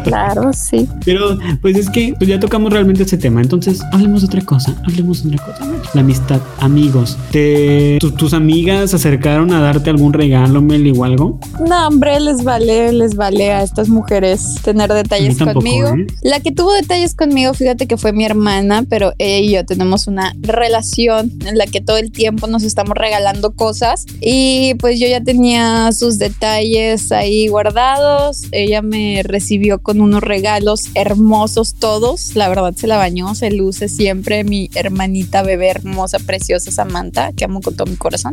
Claro, 0.04 0.52
sí. 0.52 0.88
Pero 1.04 1.38
pues 1.60 1.76
es 1.76 1.90
que 1.90 2.14
pues 2.18 2.28
ya 2.28 2.40
tocamos 2.40 2.72
realmente 2.72 3.02
ese 3.02 3.18
tema. 3.18 3.40
Entonces, 3.40 3.80
hablemos 3.92 4.22
de 4.22 4.26
otra 4.26 4.42
cosa. 4.42 4.74
Hablemos 4.86 5.22
de 5.22 5.34
otra 5.36 5.46
cosa. 5.46 5.70
La 5.94 6.00
amistad, 6.00 6.40
amigos. 6.60 7.16
¿Te, 7.30 7.98
tu- 8.00 8.10
¿Tus 8.12 8.32
amigas 8.32 8.90
se 8.90 8.96
acercaron 8.96 9.52
a 9.52 9.60
darte 9.60 9.90
algún 9.90 10.12
regalo, 10.12 10.60
Meli, 10.62 10.92
o 10.96 11.04
algo? 11.04 11.38
No, 11.66 11.88
hombre, 11.88 12.18
les 12.20 12.42
vale, 12.44 12.92
les 12.92 13.14
vale 13.14 13.52
a 13.52 13.62
estas 13.62 13.88
mujeres 13.88 14.56
tener 14.62 14.92
detalles 14.92 15.36
tampoco, 15.36 15.60
conmigo. 15.60 15.88
¿eh? 15.88 16.06
La 16.22 16.40
que 16.40 16.52
tuvo 16.52 16.72
detalles 16.72 17.14
conmigo, 17.14 17.54
fíjate 17.54 17.86
que 17.86 17.96
fue 17.96 18.12
mi 18.12 18.24
hermana, 18.24 18.84
pero 18.88 19.12
ella 19.18 19.38
y 19.38 19.52
yo 19.52 19.64
tenemos 19.64 20.06
una 20.06 20.34
relación 20.40 21.30
en 21.46 21.58
la 21.58 21.66
que 21.66 21.80
todo 21.80 21.97
el 21.98 22.12
tiempo 22.12 22.46
nos 22.46 22.62
estamos 22.62 22.94
regalando 22.96 23.52
cosas 23.52 24.06
y 24.20 24.74
pues 24.74 24.98
yo 25.00 25.06
ya 25.06 25.22
tenía 25.22 25.92
sus 25.92 26.18
detalles 26.18 27.12
ahí 27.12 27.48
guardados. 27.48 28.44
Ella 28.52 28.82
me 28.82 29.22
recibió 29.22 29.80
con 29.80 30.00
unos 30.00 30.22
regalos 30.22 30.86
hermosos 30.94 31.74
todos. 31.74 32.34
La 32.34 32.48
verdad 32.48 32.74
se 32.76 32.86
la 32.86 32.96
bañó, 32.96 33.34
se 33.34 33.50
luce 33.50 33.88
siempre 33.88 34.44
mi 34.44 34.70
hermanita 34.74 35.42
bebé 35.42 35.68
hermosa, 35.68 36.18
preciosa 36.18 36.70
Samantha, 36.70 37.32
que 37.32 37.44
amo 37.44 37.60
con 37.60 37.74
todo 37.74 37.90
mi 37.90 37.96
corazón. 37.96 38.32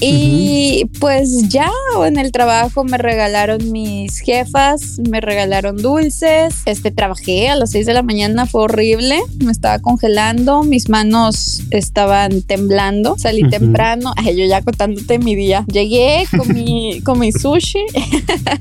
Y 0.00 0.86
pues 1.00 1.48
ya 1.48 1.70
en 2.04 2.18
el 2.18 2.32
trabajo 2.32 2.84
me 2.84 2.98
regalaron 2.98 3.72
mis 3.72 4.20
jefas, 4.20 4.98
me 5.08 5.20
regalaron 5.20 5.76
dulces. 5.76 6.54
Este 6.66 6.90
trabajé 6.90 7.48
a 7.48 7.56
las 7.56 7.70
6 7.70 7.86
de 7.86 7.94
la 7.94 8.02
mañana, 8.02 8.46
fue 8.46 8.62
horrible, 8.62 9.20
me 9.44 9.52
estaba 9.52 9.78
congelando, 9.80 10.62
mis 10.62 10.88
manos 10.88 11.62
estaban 11.70 12.42
temblando, 12.42 12.77
salí 13.16 13.48
temprano, 13.48 14.12
ay, 14.16 14.36
yo 14.36 14.46
ya 14.46 14.62
contándote 14.62 15.18
mi 15.18 15.34
día. 15.34 15.64
Llegué, 15.72 16.24
comí, 16.36 17.00
comí 17.04 17.32
sushi, 17.32 17.84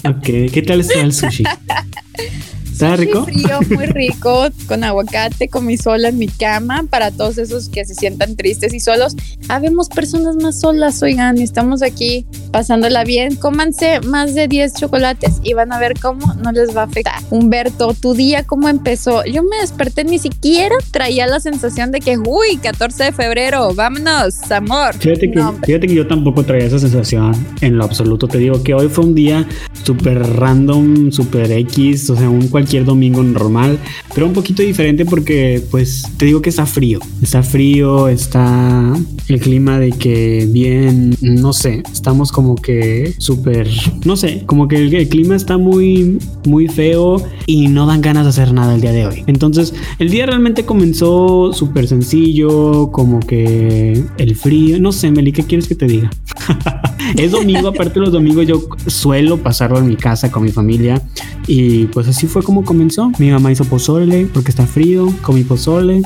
Ok, 0.03 0.51
¿qué 0.51 0.63
tal 0.65 0.81
está 0.81 1.01
el 1.01 1.13
sushi? 1.13 1.43
¿Está 2.77 2.95
rico? 2.95 3.25
frío, 3.25 3.59
muy 3.75 3.85
rico, 3.87 4.49
con 4.67 4.83
aguacate, 4.83 5.47
comí 5.49 5.77
sola 5.77 6.09
en 6.09 6.19
mi 6.19 6.27
cama 6.27 6.85
para 6.87 7.09
todos 7.09 7.39
esos 7.39 7.69
que 7.69 7.83
se 7.85 7.95
sientan 7.95 8.35
tristes 8.35 8.71
y 8.71 8.79
solos. 8.79 9.15
Habemos 9.49 9.89
personas 9.89 10.35
más 10.35 10.59
solas, 10.59 11.01
oigan, 11.01 11.39
y 11.39 11.41
estamos 11.41 11.81
aquí 11.81 12.27
pasándola 12.51 13.03
bien. 13.03 13.35
Cómanse 13.35 13.99
más 14.01 14.35
de 14.35 14.47
10 14.47 14.75
chocolates 14.75 15.41
y 15.43 15.53
van 15.53 15.73
a 15.73 15.79
ver 15.79 15.93
cómo 15.99 16.35
no 16.35 16.51
les 16.51 16.77
va 16.77 16.81
a 16.81 16.85
afectar. 16.85 17.15
Humberto, 17.31 17.95
tu 17.95 18.13
día, 18.13 18.43
¿cómo 18.43 18.69
empezó? 18.69 19.25
Yo 19.25 19.41
me 19.41 19.57
desperté, 19.57 20.03
ni 20.03 20.19
siquiera 20.19 20.75
traía 20.91 21.25
la 21.25 21.39
sensación 21.39 21.91
de 21.91 21.99
que, 21.99 22.15
uy, 22.19 22.57
14 22.61 23.05
de 23.05 23.11
febrero, 23.11 23.73
vámonos, 23.73 24.51
amor. 24.51 24.93
Fíjate 24.99 25.31
que, 25.31 25.35
No, 25.39 25.53
fíjate 25.65 25.87
que 25.87 25.95
yo 25.95 26.05
tampoco 26.05 26.43
traía 26.43 26.67
esa 26.67 26.77
sensación 26.77 27.33
en 27.61 27.75
lo 27.75 27.85
absoluto. 27.85 28.27
Te 28.27 28.37
digo 28.37 28.61
que 28.61 28.75
hoy 28.75 28.87
fue 28.87 29.03
un 29.03 29.15
día 29.15 29.47
súper 29.81 30.19
random, 30.19 31.11
súper 31.11 31.51
X, 31.51 32.11
o 32.11 32.15
sea, 32.15 32.29
un 32.29 32.47
cualquier 32.49 32.66
domingo 32.85 33.23
normal, 33.23 33.79
pero 34.13 34.27
un 34.27 34.33
poquito 34.33 34.61
diferente 34.61 35.05
porque, 35.05 35.61
pues, 35.71 36.03
te 36.17 36.25
digo 36.25 36.41
que 36.41 36.49
está 36.49 36.65
frío. 36.65 36.99
Está 37.21 37.43
frío, 37.43 38.07
está 38.07 38.93
el 39.27 39.39
clima 39.39 39.79
de 39.79 39.91
que 39.91 40.47
bien, 40.49 41.15
no 41.21 41.53
sé, 41.53 41.83
estamos 41.91 42.31
como 42.31 42.55
que 42.55 43.13
súper, 43.17 43.69
no 44.05 44.15
sé, 44.15 44.43
como 44.45 44.67
que 44.67 44.77
el, 44.77 44.93
el 44.93 45.09
clima 45.09 45.35
está 45.35 45.57
muy, 45.57 46.19
muy 46.45 46.67
feo 46.67 47.23
y 47.45 47.67
no 47.67 47.85
dan 47.85 48.01
ganas 48.01 48.23
de 48.23 48.29
hacer 48.29 48.53
nada 48.53 48.75
el 48.75 48.81
día 48.81 48.91
de 48.91 49.07
hoy. 49.07 49.23
Entonces, 49.27 49.73
el 49.99 50.09
día 50.09 50.25
realmente 50.25 50.65
comenzó 50.65 51.51
súper 51.53 51.87
sencillo, 51.87 52.91
como 52.91 53.19
que 53.19 54.03
el 54.17 54.35
frío, 54.35 54.79
no 54.79 54.91
sé, 54.91 55.11
Meli, 55.11 55.31
¿qué 55.31 55.43
quieres 55.43 55.67
que 55.67 55.75
te 55.75 55.87
diga? 55.87 56.09
es 57.15 57.31
domingo, 57.31 57.67
aparte 57.69 57.99
los 57.99 58.11
domingos 58.11 58.45
yo 58.47 58.61
suelo 58.87 59.37
pasarlo 59.37 59.77
en 59.79 59.87
mi 59.87 59.95
casa 59.95 60.31
con 60.31 60.43
mi 60.43 60.51
familia 60.51 61.01
y 61.47 61.85
pues 61.85 62.07
así 62.07 62.27
fue 62.27 62.43
como 62.43 62.63
comenzó. 62.63 63.11
Mi 63.17 63.31
mamá 63.31 63.51
hizo 63.51 63.63
pozole 63.65 64.27
porque 64.33 64.51
está 64.51 64.67
frío, 64.67 65.13
comí 65.21 65.43
pozole. 65.43 66.01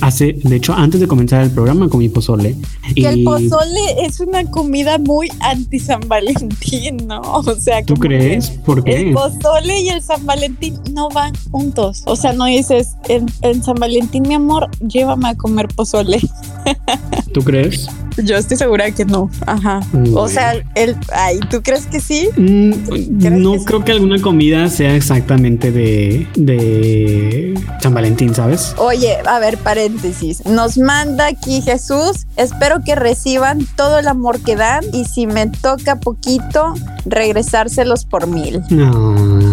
hace, 0.00 0.34
de 0.34 0.56
hecho, 0.56 0.74
antes 0.74 1.00
de 1.00 1.08
comenzar 1.08 1.42
el 1.42 1.50
programa 1.50 1.88
comí 1.88 2.08
pozole. 2.08 2.56
Que 2.94 3.08
el 3.08 3.24
pozole 3.24 3.80
es 4.04 4.20
una 4.20 4.44
comida 4.44 4.98
muy 4.98 5.30
anti 5.40 5.78
San 5.78 6.06
Valentín, 6.08 7.06
¿no? 7.06 7.20
O 7.20 7.54
sea, 7.54 7.82
¿tú 7.84 7.94
crees? 7.94 8.50
¿Por 8.50 8.84
qué? 8.84 9.08
El 9.08 9.14
pozole 9.14 9.80
y 9.80 9.88
el 9.88 10.02
San 10.02 10.24
Valentín 10.26 10.78
no 10.92 11.08
van 11.08 11.32
juntos. 11.50 12.02
O 12.06 12.16
sea, 12.16 12.32
no 12.32 12.44
dices, 12.44 12.90
en, 13.08 13.26
en 13.40 13.62
San 13.62 13.76
Valentín, 13.76 14.24
mi 14.28 14.34
amor, 14.34 14.68
llévame 14.86 15.30
a 15.30 15.34
comer 15.34 15.68
pozole. 15.68 16.20
¿Tú 17.32 17.42
crees? 17.42 17.88
Yo 18.22 18.36
estoy 18.36 18.58
segura 18.58 18.90
que 18.90 19.04
no. 19.06 19.30
Ajá. 19.46 19.80
O 20.14 20.28
sea, 20.28 20.52
el, 20.74 20.96
ay, 21.14 21.40
¿tú 21.50 21.62
crees 21.62 21.86
que 21.86 21.98
sí? 21.98 22.28
Mm, 22.36 23.40
no 23.42 23.56
creo 23.64 23.84
que 23.84 23.92
alguna 23.92 24.20
comida 24.20 24.68
sea 24.68 24.94
exactamente 24.94 25.72
de, 25.72 26.26
de 26.34 27.58
San 27.80 27.94
Valentín, 27.94 28.34
¿sabes? 28.34 28.74
Oye, 28.76 29.16
a 29.26 29.38
ver, 29.38 29.56
paréntesis. 29.56 30.44
Nos 30.44 30.76
manda 30.76 31.26
aquí 31.26 31.62
Jesús. 31.62 32.26
Espero 32.36 32.82
que 32.84 32.94
reciban 32.94 33.66
todo 33.76 33.98
el 33.98 34.08
amor 34.08 34.40
que 34.40 34.56
dan 34.56 34.84
y 34.92 35.06
si 35.06 35.26
me 35.26 35.46
toca 35.46 35.96
poquito, 35.96 36.74
regresárselos 37.06 38.04
por 38.04 38.26
mil. 38.26 38.62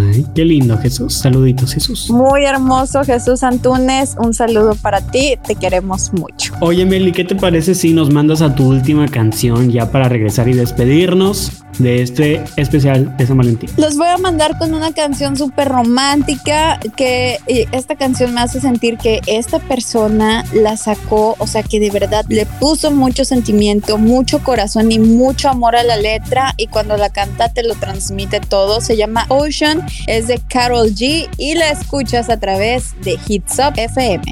Ay, 0.09 0.25
qué 0.33 0.43
lindo, 0.43 0.77
Jesús. 0.77 1.13
Saluditos, 1.19 1.73
Jesús. 1.73 2.09
Muy 2.09 2.43
hermoso, 2.43 3.03
Jesús 3.03 3.43
Antunes. 3.43 4.15
Un 4.17 4.33
saludo 4.33 4.73
para 4.75 5.01
ti. 5.01 5.37
Te 5.45 5.55
queremos 5.55 6.11
mucho. 6.13 6.53
Oye, 6.61 6.85
Meli, 6.85 7.11
¿qué 7.11 7.23
te 7.23 7.35
parece 7.35 7.75
si 7.75 7.93
nos 7.93 8.11
mandas 8.11 8.41
a 8.41 8.55
tu 8.55 8.67
última 8.67 9.07
canción 9.07 9.69
ya 9.71 9.91
para 9.91 10.09
regresar 10.09 10.47
y 10.49 10.53
despedirnos 10.53 11.51
de 11.79 12.01
este 12.01 12.43
especial 12.57 13.15
de 13.17 13.25
San 13.25 13.37
Valentín. 13.37 13.69
Los 13.77 13.97
voy 13.97 14.07
a 14.07 14.17
mandar 14.17 14.57
con 14.57 14.73
una 14.73 14.91
canción 14.91 15.37
súper 15.37 15.69
romántica 15.69 16.79
que 16.95 17.39
esta 17.71 17.95
canción 17.95 18.33
me 18.33 18.41
hace 18.41 18.59
sentir 18.59 18.97
que 18.97 19.21
esta 19.25 19.59
persona 19.59 20.45
la 20.53 20.77
sacó, 20.77 21.35
o 21.39 21.47
sea 21.47 21.63
que 21.63 21.79
de 21.79 21.89
verdad 21.89 22.25
le 22.27 22.45
puso 22.45 22.91
mucho 22.91 23.25
sentimiento, 23.25 23.97
mucho 23.97 24.43
corazón 24.43 24.91
y 24.91 24.99
mucho 24.99 25.49
amor 25.49 25.75
a 25.75 25.83
la 25.83 25.97
letra 25.97 26.53
y 26.57 26.67
cuando 26.67 26.97
la 26.97 27.09
canta 27.09 27.49
te 27.49 27.63
lo 27.63 27.75
transmite 27.75 28.39
todo. 28.41 28.81
Se 28.81 28.97
llama 28.97 29.25
Ocean, 29.29 29.85
es 30.09 30.27
de 30.27 30.39
Carol 30.49 30.87
G 30.89 31.29
y 31.37 31.53
la 31.53 31.69
escuchas 31.69 32.29
a 32.29 32.39
través 32.39 32.99
de 33.01 33.19
Hits 33.27 33.59
Up 33.59 33.73
FM 33.77 34.23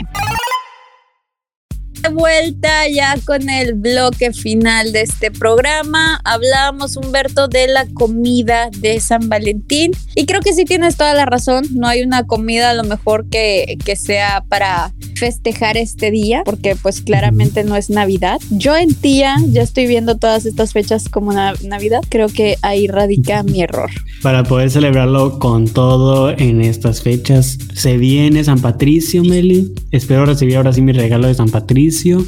vuelta 2.12 2.88
ya 2.88 3.16
con 3.26 3.50
el 3.50 3.74
bloque 3.74 4.34
final 4.34 4.92
de 4.92 5.02
este 5.02 5.32
programa. 5.32 6.20
Hablamos, 6.24 6.98
Humberto, 6.98 7.48
de 7.48 7.68
la 7.68 7.86
comida 7.94 8.70
de 8.78 9.00
San 9.00 9.30
Valentín. 9.30 9.92
Y 10.16 10.26
creo 10.26 10.42
que 10.42 10.54
sí 10.54 10.66
tienes 10.66 10.98
toda 10.98 11.14
la 11.14 11.26
razón. 11.26 11.66
No 11.72 11.88
hay 11.88 12.04
una 12.04 12.26
comida 12.26 12.72
a 12.72 12.74
lo 12.74 12.84
mejor 12.84 13.30
que, 13.30 13.78
que 13.84 13.96
sea 13.96 14.44
para 14.48 14.94
festejar 15.16 15.78
este 15.78 16.12
día, 16.12 16.44
porque 16.46 16.76
pues 16.76 17.02
claramente 17.02 17.64
no 17.64 17.76
es 17.76 17.90
Navidad. 17.90 18.40
Yo 18.52 18.76
en 18.76 18.94
tía 18.94 19.36
ya 19.48 19.62
estoy 19.62 19.88
viendo 19.88 20.18
todas 20.18 20.46
estas 20.46 20.74
fechas 20.74 21.10
como 21.10 21.30
una 21.30 21.54
Navidad. 21.64 22.02
Creo 22.10 22.28
que 22.28 22.58
ahí 22.62 22.88
radica 22.88 23.44
mi 23.44 23.62
error. 23.62 23.90
Para 24.22 24.44
poder 24.44 24.70
celebrarlo 24.72 25.40
con 25.40 25.68
todo 25.68 26.32
en 26.32 26.62
estas 26.62 27.02
fechas, 27.02 27.58
se 27.74 27.98
viene 27.98 28.44
San 28.44 28.60
Patricio, 28.60 29.24
Meli. 29.24 29.74
Espero 29.92 30.26
recibir 30.26 30.58
ahora 30.58 30.74
sí 30.74 30.82
mi 30.82 30.92
regalo 30.92 31.28
de 31.28 31.34
San 31.34 31.50
Patricio 31.50 31.87
servicio 31.92 32.26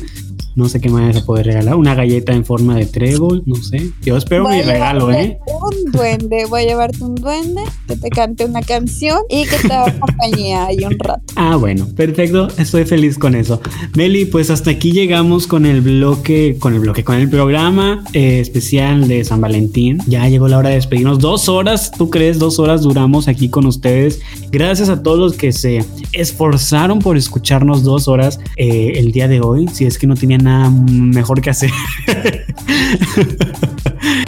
no 0.59 0.67
sé 0.67 0.81
qué 0.81 0.89
más 0.89 1.15
se 1.15 1.21
puede 1.21 1.43
regalar. 1.43 1.75
Una 1.75 1.95
galleta 1.95 2.33
en 2.33 2.43
forma 2.43 2.75
de 2.75 2.85
trébol, 2.85 3.43
no 3.45 3.55
sé. 3.55 3.91
Yo 4.01 4.17
espero 4.17 4.49
mi 4.49 4.61
regalo, 4.61 5.09
¿eh? 5.09 5.39
Un 5.47 5.89
duende. 5.93 6.47
Voy 6.49 6.63
a 6.63 6.65
llevarte 6.65 7.01
un 7.01 7.15
duende 7.15 7.61
que 7.87 7.95
te 7.95 8.09
cante 8.09 8.43
una 8.43 8.61
canción 8.61 9.19
y 9.29 9.45
que 9.45 9.55
te 9.55 9.71
haga 9.71 9.97
compañía 9.97 10.65
ahí 10.65 10.79
un 10.83 10.99
rato. 10.99 11.21
Ah, 11.41 11.55
bueno, 11.55 11.87
perfecto. 11.95 12.49
Estoy 12.57 12.83
feliz 12.83 13.17
con 13.17 13.33
eso. 13.33 13.61
Meli, 13.95 14.25
pues 14.25 14.49
hasta 14.49 14.71
aquí 14.71 14.91
llegamos 14.91 15.47
con 15.47 15.65
el 15.65 15.79
bloque, 15.79 16.57
con 16.59 16.73
el 16.73 16.81
bloque, 16.81 17.05
con 17.05 17.15
el 17.15 17.29
programa 17.29 18.03
eh, 18.11 18.41
especial 18.41 19.07
de 19.07 19.23
San 19.23 19.39
Valentín. 19.39 19.99
Ya 20.05 20.27
llegó 20.27 20.49
la 20.49 20.57
hora 20.57 20.67
de 20.67 20.75
despedirnos. 20.75 21.19
Dos 21.19 21.47
horas, 21.47 21.93
¿tú 21.97 22.09
crees? 22.09 22.39
Dos 22.39 22.59
horas 22.59 22.81
duramos 22.81 23.29
aquí 23.29 23.47
con 23.47 23.65
ustedes. 23.65 24.19
Gracias 24.51 24.89
a 24.89 25.01
todos 25.01 25.17
los 25.17 25.33
que 25.35 25.53
se 25.53 25.85
esforzaron 26.11 26.99
por 26.99 27.15
escucharnos 27.15 27.83
dos 27.83 28.09
horas 28.09 28.41
eh, 28.57 28.93
el 28.97 29.13
día 29.13 29.29
de 29.29 29.39
hoy. 29.39 29.69
Si 29.69 29.85
es 29.85 29.97
que 29.97 30.07
no 30.07 30.15
tenían 30.15 30.48
mejor 30.69 31.41
que 31.41 31.49
hacer. 31.49 31.71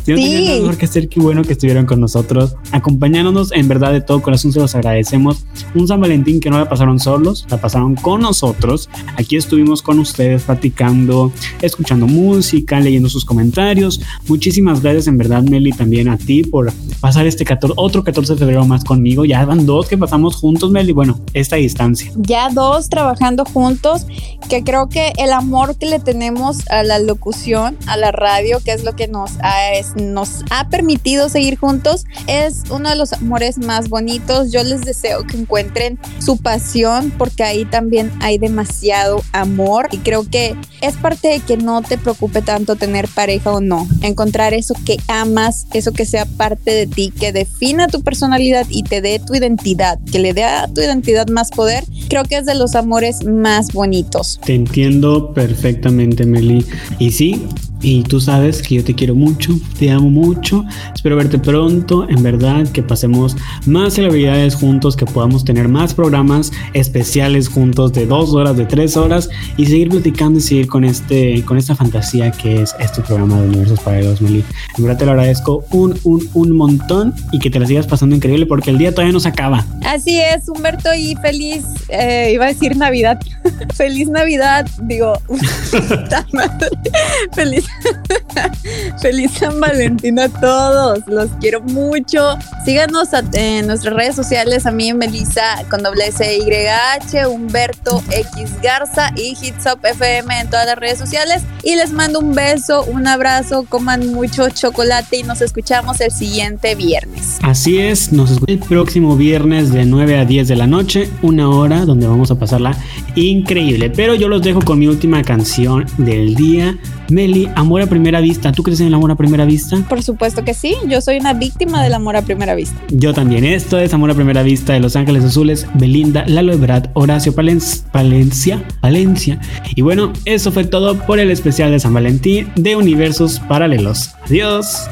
Si 0.05 0.11
no 0.11 0.17
nada 0.17 0.59
mejor 0.59 0.77
que 0.77 0.85
hacer, 0.85 1.09
qué 1.09 1.19
bueno 1.19 1.43
que 1.43 1.53
estuvieron 1.53 1.85
con 1.85 1.99
nosotros, 1.99 2.55
acompañándonos. 2.71 3.51
En 3.51 3.67
verdad, 3.67 3.91
de 3.91 4.01
todo 4.01 4.21
corazón 4.21 4.51
se 4.51 4.59
los 4.59 4.75
agradecemos. 4.75 5.45
Un 5.75 5.87
San 5.87 6.01
Valentín 6.01 6.39
que 6.39 6.49
no 6.49 6.57
la 6.57 6.69
pasaron 6.69 6.99
solos, 6.99 7.45
la 7.49 7.57
pasaron 7.57 7.95
con 7.95 8.21
nosotros. 8.21 8.89
Aquí 9.17 9.35
estuvimos 9.35 9.81
con 9.81 9.99
ustedes 9.99 10.43
platicando, 10.43 11.31
escuchando 11.61 12.07
música, 12.07 12.79
leyendo 12.79 13.09
sus 13.09 13.25
comentarios. 13.25 14.01
Muchísimas 14.27 14.81
gracias, 14.81 15.07
en 15.07 15.17
verdad, 15.17 15.43
Meli, 15.43 15.71
también 15.71 16.09
a 16.09 16.17
ti 16.17 16.43
por 16.43 16.71
pasar 16.99 17.25
este 17.25 17.45
14, 17.45 17.73
otro 17.77 18.03
14 18.03 18.33
de 18.33 18.39
febrero 18.39 18.65
más 18.65 18.83
conmigo. 18.83 19.25
Ya 19.25 19.45
van 19.45 19.65
dos 19.65 19.87
que 19.87 19.97
pasamos 19.97 20.35
juntos, 20.35 20.71
Meli. 20.71 20.91
Bueno, 20.91 21.19
esta 21.33 21.55
distancia. 21.55 22.11
Ya 22.15 22.49
dos 22.49 22.89
trabajando 22.89 23.45
juntos, 23.45 24.05
que 24.49 24.63
creo 24.63 24.89
que 24.89 25.13
el 25.17 25.31
amor 25.31 25.75
que 25.77 25.85
le 25.85 25.99
tenemos 25.99 26.69
a 26.69 26.83
la 26.83 26.99
locución, 26.99 27.77
a 27.87 27.97
la 27.97 28.11
radio, 28.11 28.59
que 28.63 28.71
es 28.71 28.83
lo 28.83 28.95
que 28.95 29.07
nos 29.07 29.31
ha, 29.41 29.60
nos 29.95 30.43
ha 30.49 30.69
permitido 30.69 31.29
seguir 31.29 31.57
juntos, 31.57 32.05
es 32.27 32.63
uno 32.69 32.89
de 32.89 32.95
los 32.95 33.13
amores 33.13 33.57
más 33.57 33.89
bonitos. 33.89 34.51
Yo 34.51 34.63
les 34.63 34.81
deseo 34.81 35.23
que 35.23 35.37
encuentren 35.37 35.99
su 36.19 36.37
pasión 36.37 37.11
porque 37.17 37.43
ahí 37.43 37.65
también 37.65 38.11
hay 38.21 38.37
demasiado 38.37 39.21
amor 39.31 39.87
y 39.91 39.97
creo 39.97 40.29
que 40.29 40.55
es 40.81 40.95
parte 40.95 41.29
de 41.29 41.39
que 41.39 41.57
no 41.57 41.81
te 41.81 41.97
preocupe 41.97 42.41
tanto 42.41 42.75
tener 42.75 43.07
pareja 43.07 43.51
o 43.51 43.61
no. 43.61 43.87
Encontrar 44.01 44.53
eso 44.53 44.73
que 44.85 44.97
amas, 45.07 45.67
eso 45.73 45.91
que 45.91 46.05
sea 46.05 46.25
parte 46.25 46.71
de 46.71 46.87
ti, 46.87 47.11
que 47.17 47.31
defina 47.31 47.87
tu 47.87 48.01
personalidad 48.01 48.65
y 48.69 48.83
te 48.83 49.01
dé 49.01 49.19
tu 49.19 49.35
identidad, 49.35 49.99
que 50.11 50.19
le 50.19 50.33
dé 50.33 50.43
a 50.43 50.67
tu 50.67 50.81
identidad 50.81 51.27
más 51.27 51.51
poder, 51.51 51.83
creo 52.09 52.23
que 52.23 52.37
es 52.37 52.45
de 52.45 52.55
los 52.55 52.75
amores 52.75 53.25
más 53.25 53.71
bonitos. 53.73 54.39
Te 54.45 54.55
entiendo 54.55 55.33
perfectamente, 55.33 56.25
Meli. 56.25 56.65
Y 56.99 57.11
sí, 57.11 57.47
y 57.81 58.03
tú 58.03 58.19
sabes 58.19 58.61
que 58.61 58.75
yo 58.75 58.83
te 58.83 58.93
quiero 58.93 59.15
mucho, 59.15 59.53
te 59.79 59.91
amo 59.91 60.09
mucho. 60.09 60.65
Espero 60.93 61.15
verte 61.15 61.39
pronto. 61.39 62.07
En 62.09 62.23
verdad, 62.23 62.67
que 62.67 62.83
pasemos 62.83 63.35
más 63.65 63.93
celebridades 63.93 64.55
juntos, 64.55 64.95
que 64.95 65.05
podamos 65.05 65.43
tener 65.43 65.67
más 65.67 65.93
programas 65.93 66.51
especiales 66.73 67.49
juntos 67.49 67.93
de 67.93 68.05
dos 68.05 68.33
horas, 68.33 68.57
de 68.57 68.65
tres 68.65 68.97
horas 68.97 69.29
y 69.57 69.65
seguir 69.65 69.89
platicando 69.89 70.39
y 70.39 70.41
seguir 70.41 70.67
con, 70.67 70.83
este, 70.83 71.43
con 71.45 71.57
esta 71.57 71.75
fantasía 71.75 72.31
que 72.31 72.61
es 72.61 72.75
este 72.79 73.01
programa 73.01 73.41
de 73.41 73.47
Universos 73.47 73.79
para 73.79 74.01
2000. 74.01 74.43
En 74.77 74.83
verdad, 74.83 74.99
te 74.99 75.05
lo 75.05 75.11
agradezco 75.11 75.65
un, 75.71 75.97
un, 76.03 76.27
un 76.33 76.55
montón 76.55 77.13
y 77.31 77.39
que 77.39 77.49
te 77.49 77.59
la 77.59 77.65
sigas 77.65 77.87
pasando 77.87 78.15
increíble 78.15 78.45
porque 78.45 78.69
el 78.69 78.77
día 78.77 78.91
todavía 78.91 79.13
no 79.13 79.19
se 79.19 79.29
acaba. 79.29 79.65
Así 79.85 80.19
es, 80.19 80.47
Humberto, 80.47 80.93
y 80.93 81.15
feliz, 81.15 81.63
eh, 81.89 82.31
iba 82.33 82.45
a 82.45 82.49
decir 82.49 82.77
Navidad. 82.77 83.19
feliz 83.73 84.09
Navidad, 84.09 84.67
digo, 84.83 85.13
feliz 87.33 87.65
Feliz 89.01 89.31
San 89.31 89.59
Valentín 89.59 90.19
a 90.19 90.29
todos. 90.29 90.99
Los 91.07 91.31
quiero 91.39 91.61
mucho. 91.61 92.37
Síganos 92.65 93.09
en 93.33 93.67
nuestras 93.67 93.95
redes 93.95 94.15
sociales. 94.15 94.65
A 94.65 94.71
mí 94.71 94.93
Melissa 94.93 95.63
con 95.69 95.83
doble 95.83 96.07
S 96.07 96.37
Y 96.37 96.67
H, 96.67 97.27
Humberto 97.27 98.03
X 98.11 98.51
Garza 98.61 99.11
y 99.15 99.35
Hits 99.41 99.65
Up 99.65 99.79
FM 99.83 100.41
en 100.41 100.49
todas 100.49 100.65
las 100.65 100.77
redes 100.77 100.99
sociales. 100.99 101.43
Y 101.63 101.75
les 101.75 101.91
mando 101.91 102.19
un 102.19 102.33
beso, 102.33 102.83
un 102.85 103.07
abrazo. 103.07 103.65
Coman 103.67 104.13
mucho 104.13 104.49
chocolate 104.49 105.17
y 105.17 105.23
nos 105.23 105.41
escuchamos 105.41 106.01
el 106.01 106.11
siguiente 106.11 106.75
viernes. 106.75 107.39
Así 107.41 107.79
es, 107.79 108.11
nos 108.11 108.31
escuchamos 108.31 108.61
el 108.61 108.67
próximo 108.67 109.15
viernes 109.15 109.71
de 109.71 109.85
9 109.85 110.17
a 110.17 110.25
10 110.25 110.47
de 110.47 110.55
la 110.55 110.67
noche. 110.67 111.09
Una 111.21 111.49
hora 111.49 111.85
donde 111.85 112.07
vamos 112.07 112.31
a 112.31 112.35
pasarla 112.35 112.75
increíble. 113.15 113.89
Pero 113.89 114.15
yo 114.15 114.27
los 114.27 114.41
dejo 114.41 114.61
con 114.61 114.79
mi 114.79 114.87
última 114.87 115.21
canción 115.23 115.85
del 115.97 116.35
día. 116.35 116.77
Meli, 117.09 117.49
amor 117.61 117.81
a 117.81 117.87
primera 117.87 118.19
vista. 118.19 118.51
¿Tú 118.51 118.63
crees 118.63 118.79
en 118.81 118.87
el 118.87 118.93
amor 118.93 119.11
a 119.11 119.15
primera 119.15 119.45
vista? 119.45 119.77
Por 119.87 120.03
supuesto 120.03 120.43
que 120.43 120.53
sí. 120.53 120.75
Yo 120.87 120.99
soy 121.01 121.17
una 121.17 121.33
víctima 121.33 121.81
del 121.81 121.93
amor 121.93 122.17
a 122.17 122.21
primera 122.23 122.55
vista. 122.55 122.75
Yo 122.89 123.13
también. 123.13 123.45
Esto 123.45 123.77
es 123.77 123.93
Amor 123.93 124.11
a 124.11 124.15
primera 124.15 124.43
vista 124.43 124.73
de 124.73 124.79
Los 124.79 124.95
Ángeles 124.95 125.23
Azules, 125.23 125.67
Belinda, 125.75 126.25
Lalo 126.27 126.53
Ebrard, 126.53 126.89
Horacio 126.93 127.33
Palencia, 127.33 128.63
Valencia. 128.81 129.39
Y 129.75 129.81
bueno, 129.81 130.11
eso 130.25 130.51
fue 130.51 130.65
todo 130.65 130.97
por 131.05 131.19
el 131.19 131.31
especial 131.31 131.71
de 131.71 131.79
San 131.79 131.93
Valentín 131.93 132.51
de 132.55 132.75
Universos 132.75 133.39
Paralelos. 133.39 134.15
Adiós. 134.25 134.87